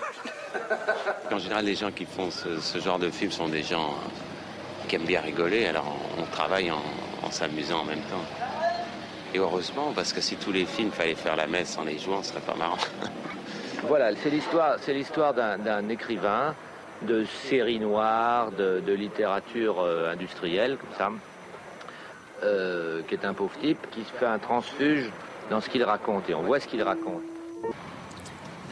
En 1.30 1.38
général, 1.38 1.64
les 1.64 1.74
gens 1.74 1.90
qui 1.90 2.04
font 2.04 2.30
ce, 2.30 2.78
genre 2.78 2.98
de 2.98 3.10
film 3.10 3.30
sont 3.30 3.48
des 3.48 3.62
gens 3.62 3.94
qui 4.88 4.96
aiment 4.96 5.04
bien 5.04 5.20
rigoler, 5.20 5.66
alors 5.66 5.96
on, 6.18 6.24
travaille 6.24 6.70
en, 6.70 7.30
s'amusant 7.30 7.80
en 7.80 7.84
même 7.84 8.00
temps. 8.02 8.24
Et 9.34 9.38
heureusement, 9.38 9.92
parce 9.94 10.12
que 10.12 10.20
si 10.20 10.36
tous 10.36 10.52
les 10.52 10.64
films 10.64 10.90
fallait 10.90 11.14
faire 11.14 11.36
la 11.36 11.46
messe 11.46 11.76
en 11.76 11.84
les 11.84 11.98
jouant, 11.98 12.22
ce 12.22 12.30
serait 12.30 12.40
pas 12.40 12.54
marrant. 12.54 12.78
voilà, 13.86 14.16
c'est 14.16 14.30
l'histoire, 14.30 14.76
c'est 14.80 14.94
l'histoire 14.94 15.34
d'un 15.34 15.88
écrivain 15.90 16.54
de 17.02 17.24
séries 17.48 17.78
noires, 17.78 18.50
de, 18.52 18.92
littérature 18.92 19.80
euh, 19.80 20.10
industrielle, 20.12 20.78
comme 20.78 20.96
ça, 20.96 21.10
euh, 22.42 23.02
qui 23.06 23.14
est 23.14 23.24
un 23.24 23.34
pauvre 23.34 23.56
type, 23.60 23.78
qui 23.90 24.02
se 24.04 24.12
fait 24.12 24.26
un 24.26 24.38
transfuge 24.38 25.10
dans 25.50 25.60
ce 25.60 25.68
qu'il 25.68 25.84
raconte, 25.84 26.28
et 26.28 26.34
on 26.34 26.42
voit 26.42 26.60
ce 26.60 26.66
qu'il 26.66 26.82
raconte. 26.82 27.22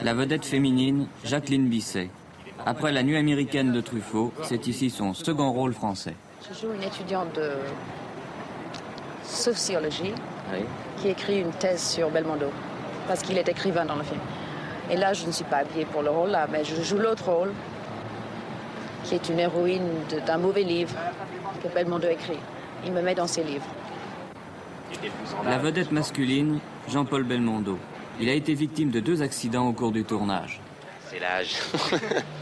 La 0.02 0.14
vedette 0.14 0.44
féminine, 0.44 1.06
Jacqueline 1.24 1.68
Bisset. 1.68 2.10
Après 2.64 2.92
la 2.92 3.02
nuit 3.02 3.16
américaine 3.16 3.72
de 3.72 3.80
Truffaut, 3.80 4.32
c'est 4.42 4.66
ici 4.66 4.90
son 4.90 5.14
second 5.14 5.50
rôle 5.52 5.72
français. 5.72 6.14
Je 6.48 6.54
joue 6.54 6.72
une 6.72 6.82
étudiante 6.82 7.34
de 7.34 7.52
sociologie 9.24 10.12
qui 10.98 11.08
écrit 11.08 11.40
une 11.40 11.50
thèse 11.50 11.82
sur 11.82 12.10
Belmondo, 12.10 12.46
parce 13.08 13.22
qu'il 13.22 13.38
est 13.38 13.48
écrivain 13.48 13.84
dans 13.84 13.96
le 13.96 14.02
film. 14.02 14.20
Et 14.90 14.96
là, 14.96 15.12
je 15.12 15.26
ne 15.26 15.32
suis 15.32 15.44
pas 15.44 15.58
habillée 15.58 15.86
pour 15.86 16.02
le 16.02 16.10
rôle 16.10 16.30
là, 16.30 16.46
mais 16.50 16.62
je 16.62 16.80
joue 16.82 16.98
l'autre 16.98 17.30
rôle, 17.30 17.52
qui 19.04 19.14
est 19.14 19.28
une 19.28 19.40
héroïne 19.40 19.88
d'un 20.26 20.38
mauvais 20.38 20.62
livre 20.62 20.94
que 21.62 21.68
Belmondo 21.68 22.08
écrit. 22.08 22.38
Il 22.84 22.92
me 22.92 23.02
met 23.02 23.14
dans 23.14 23.26
ses 23.26 23.42
livres. 23.42 23.66
La 25.44 25.58
vedette 25.58 25.90
masculine, 25.90 26.60
Jean-Paul 26.88 27.24
Belmondo. 27.24 27.78
Il 28.18 28.30
a 28.30 28.32
été 28.32 28.54
victime 28.54 28.90
de 28.90 29.00
deux 29.00 29.22
accidents 29.22 29.68
au 29.68 29.72
cours 29.72 29.92
du 29.92 30.04
tournage. 30.04 30.60
C'est 31.10 31.18
l'âge. 31.18 31.56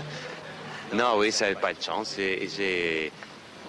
non, 0.94 1.14
oui, 1.18 1.32
ça 1.32 1.46
n'avait 1.46 1.60
pas 1.60 1.74
de 1.74 1.82
chance. 1.82 2.14
j'ai, 2.16 3.10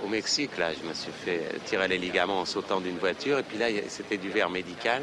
au 0.03 0.07
Mexique, 0.07 0.57
là, 0.57 0.71
je 0.73 0.87
me 0.87 0.93
suis 0.93 1.11
fait 1.11 1.59
tirer 1.65 1.87
les 1.87 1.97
ligaments 1.97 2.41
en 2.41 2.45
sautant 2.45 2.79
d'une 2.79 2.97
voiture. 2.97 3.39
Et 3.39 3.43
puis 3.43 3.57
là, 3.57 3.67
c'était 3.87 4.17
du 4.17 4.29
verre 4.29 4.49
médical. 4.49 5.01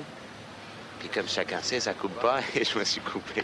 Puis 1.01 1.09
comme 1.09 1.27
chacun 1.27 1.61
sait, 1.61 1.81
ça 1.81 1.95
coupe 1.95 2.19
pas 2.21 2.41
et 2.55 2.65
je 2.65 2.79
me 2.79 2.85
suis 2.85 3.01
coupé. 3.01 3.43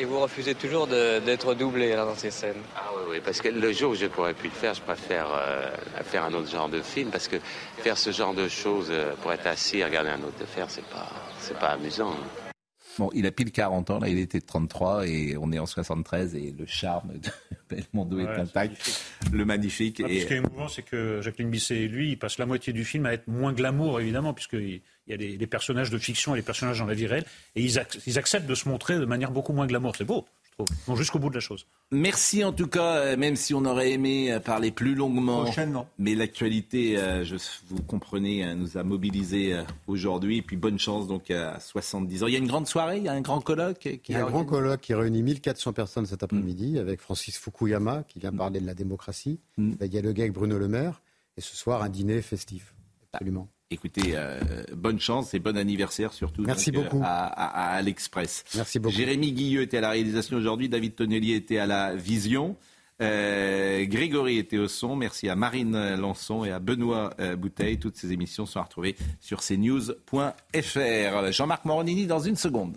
Et 0.00 0.04
vous 0.04 0.20
refusez 0.20 0.54
toujours 0.54 0.86
d'être 0.86 1.54
doublé 1.54 1.96
dans 1.96 2.14
ces 2.14 2.30
scènes 2.30 2.62
Ah 2.76 2.90
oui, 2.96 3.02
oui, 3.10 3.20
parce 3.24 3.40
que 3.40 3.48
le 3.48 3.72
jour 3.72 3.90
où 3.90 3.94
je 3.96 4.06
pourrais 4.06 4.32
plus 4.32 4.48
le 4.48 4.54
faire, 4.54 4.72
je 4.72 4.80
préfère 4.80 5.26
euh, 5.32 5.66
faire 6.04 6.24
un 6.24 6.32
autre 6.34 6.48
genre 6.48 6.68
de 6.68 6.80
film, 6.80 7.10
parce 7.10 7.26
que 7.26 7.38
faire 7.78 7.98
ce 7.98 8.12
genre 8.12 8.32
de 8.32 8.46
choses 8.46 8.90
euh, 8.90 9.16
pour 9.20 9.32
être 9.32 9.48
assis 9.48 9.78
et 9.78 9.84
regarder 9.84 10.10
un 10.10 10.22
autre 10.22 10.38
de 10.38 10.44
faire, 10.44 10.70
c'est 10.70 10.84
pas, 10.84 11.10
c'est 11.40 11.58
pas 11.58 11.70
amusant. 11.70 12.14
Bon, 12.96 13.10
il 13.12 13.26
a 13.26 13.32
pile 13.32 13.50
40 13.50 13.90
ans, 13.90 13.98
là, 13.98 14.08
il 14.08 14.18
était 14.18 14.38
de 14.38 14.46
33 14.46 15.08
et 15.08 15.36
on 15.36 15.50
est 15.50 15.58
en 15.58 15.66
73 15.66 16.36
et 16.36 16.54
le 16.56 16.66
charme 16.66 17.18
de 17.18 17.30
Belmondo 17.68 18.20
est 18.20 18.40
intact. 18.40 19.04
Le 19.32 19.44
magnifique. 19.44 20.00
Ah, 20.04 20.08
et... 20.08 20.20
Ce 20.20 20.26
qui 20.26 20.34
est 20.34 20.36
émouvant, 20.36 20.68
c'est 20.68 20.82
que 20.82 21.20
Jacqueline 21.22 21.50
Bisset 21.50 21.76
et 21.76 21.88
lui, 21.88 22.12
ils 22.12 22.18
passent 22.18 22.38
la 22.38 22.46
moitié 22.46 22.72
du 22.72 22.84
film 22.84 23.04
à 23.06 23.14
être 23.14 23.26
moins 23.26 23.52
glamour, 23.52 24.00
évidemment, 24.00 24.32
puisqu'il 25.08 25.30
y 25.30 25.34
a 25.34 25.38
des, 25.38 25.46
personnages 25.46 25.90
de 25.90 25.98
fiction 25.98 26.34
et 26.34 26.38
des 26.38 26.44
personnages 26.44 26.78
dans 26.78 26.86
la 26.86 26.94
vie 26.94 27.06
réelle, 27.06 27.24
et 27.56 27.62
ils, 27.62 27.78
ac 27.78 27.98
ils 28.06 28.18
acceptent 28.18 28.46
de 28.46 28.54
se 28.54 28.68
montrer 28.68 28.98
de 28.98 29.04
manière 29.04 29.30
beaucoup 29.30 29.52
moins 29.52 29.66
glamour. 29.66 29.94
C'est 29.96 30.04
beau. 30.04 30.26
Bon, 30.88 30.96
jusqu'au 30.96 31.20
bout 31.20 31.30
de 31.30 31.36
la 31.36 31.40
chose. 31.40 31.68
Merci 31.92 32.42
en 32.42 32.52
tout 32.52 32.66
cas, 32.66 32.96
euh, 32.96 33.16
même 33.16 33.36
si 33.36 33.54
on 33.54 33.64
aurait 33.64 33.92
aimé 33.92 34.32
euh, 34.32 34.40
parler 34.40 34.72
plus 34.72 34.96
longuement. 34.96 35.44
Prochainement. 35.44 35.88
Mais 36.00 36.16
l'actualité, 36.16 36.98
euh, 36.98 37.22
je, 37.22 37.36
vous 37.68 37.80
comprenez, 37.84 38.56
nous 38.56 38.76
a 38.76 38.82
mobilisés 38.82 39.56
aujourd'hui. 39.86 40.38
Et 40.38 40.42
puis 40.42 40.56
bonne 40.56 40.80
chance 40.80 41.06
donc 41.06 41.30
à 41.30 41.60
70 41.60 42.24
ans. 42.24 42.26
Il 42.26 42.32
y 42.32 42.36
a 42.36 42.40
une 42.40 42.48
grande 42.48 42.66
soirée, 42.66 42.96
il 42.96 43.04
y 43.04 43.08
a 43.08 43.12
un 43.12 43.20
grand 43.20 43.40
colloque. 43.40 43.78
Qui 43.78 44.00
il 44.08 44.14
y 44.14 44.16
a 44.16 44.26
un 44.26 44.30
grand 44.30 44.44
colloque 44.44 44.80
qui 44.80 44.94
réunit 44.94 45.22
1400 45.22 45.72
personnes 45.74 46.06
cet 46.06 46.24
après-midi 46.24 46.72
mm. 46.72 46.78
avec 46.78 47.00
Francis 47.00 47.38
Fukuyama 47.38 48.02
qui 48.08 48.18
vient 48.18 48.32
parler 48.32 48.58
de 48.58 48.66
la 48.66 48.74
démocratie. 48.74 49.38
Mm. 49.58 49.74
Il 49.80 49.94
y 49.94 49.98
a 49.98 50.02
le 50.02 50.12
gars 50.12 50.24
avec 50.24 50.32
Bruno 50.32 50.58
Le 50.58 50.66
Maire. 50.66 51.02
Et 51.36 51.40
ce 51.40 51.54
soir, 51.54 51.84
un 51.84 51.88
dîner 51.88 52.20
festif. 52.20 52.74
Absolument. 53.12 53.48
Écoutez, 53.70 54.12
euh, 54.14 54.40
bonne 54.74 54.98
chance 54.98 55.34
et 55.34 55.38
bon 55.38 55.56
anniversaire 55.56 56.12
surtout 56.12 56.42
Merci 56.42 56.72
donc, 56.72 56.84
beaucoup. 56.84 56.98
Euh, 57.00 57.04
à, 57.04 57.26
à, 57.26 57.76
à 57.76 57.82
l'Express. 57.82 58.44
Merci 58.54 58.78
beaucoup. 58.78 58.94
Jérémy 58.94 59.32
Guilleux 59.32 59.62
était 59.62 59.76
à 59.76 59.82
la 59.82 59.90
réalisation 59.90 60.36
aujourd'hui, 60.38 60.68
David 60.70 60.94
Tonnelier 60.94 61.34
était 61.34 61.58
à 61.58 61.66
la 61.66 61.94
vision, 61.94 62.56
euh, 63.00 63.84
Grégory 63.86 64.38
était 64.38 64.58
au 64.58 64.68
son. 64.68 64.96
Merci 64.96 65.28
à 65.28 65.36
Marine 65.36 65.94
Lançon 65.96 66.44
et 66.44 66.50
à 66.50 66.58
Benoît 66.58 67.14
euh, 67.20 67.36
Bouteille. 67.36 67.78
Toutes 67.78 67.96
ces 67.96 68.12
émissions 68.12 68.46
sont 68.46 68.58
à 68.58 68.64
retrouver 68.64 68.96
sur 69.20 69.40
cnews.fr. 69.40 71.32
Jean-Marc 71.32 71.64
Moronini 71.64 72.06
dans 72.06 72.20
une 72.20 72.36
seconde. 72.36 72.76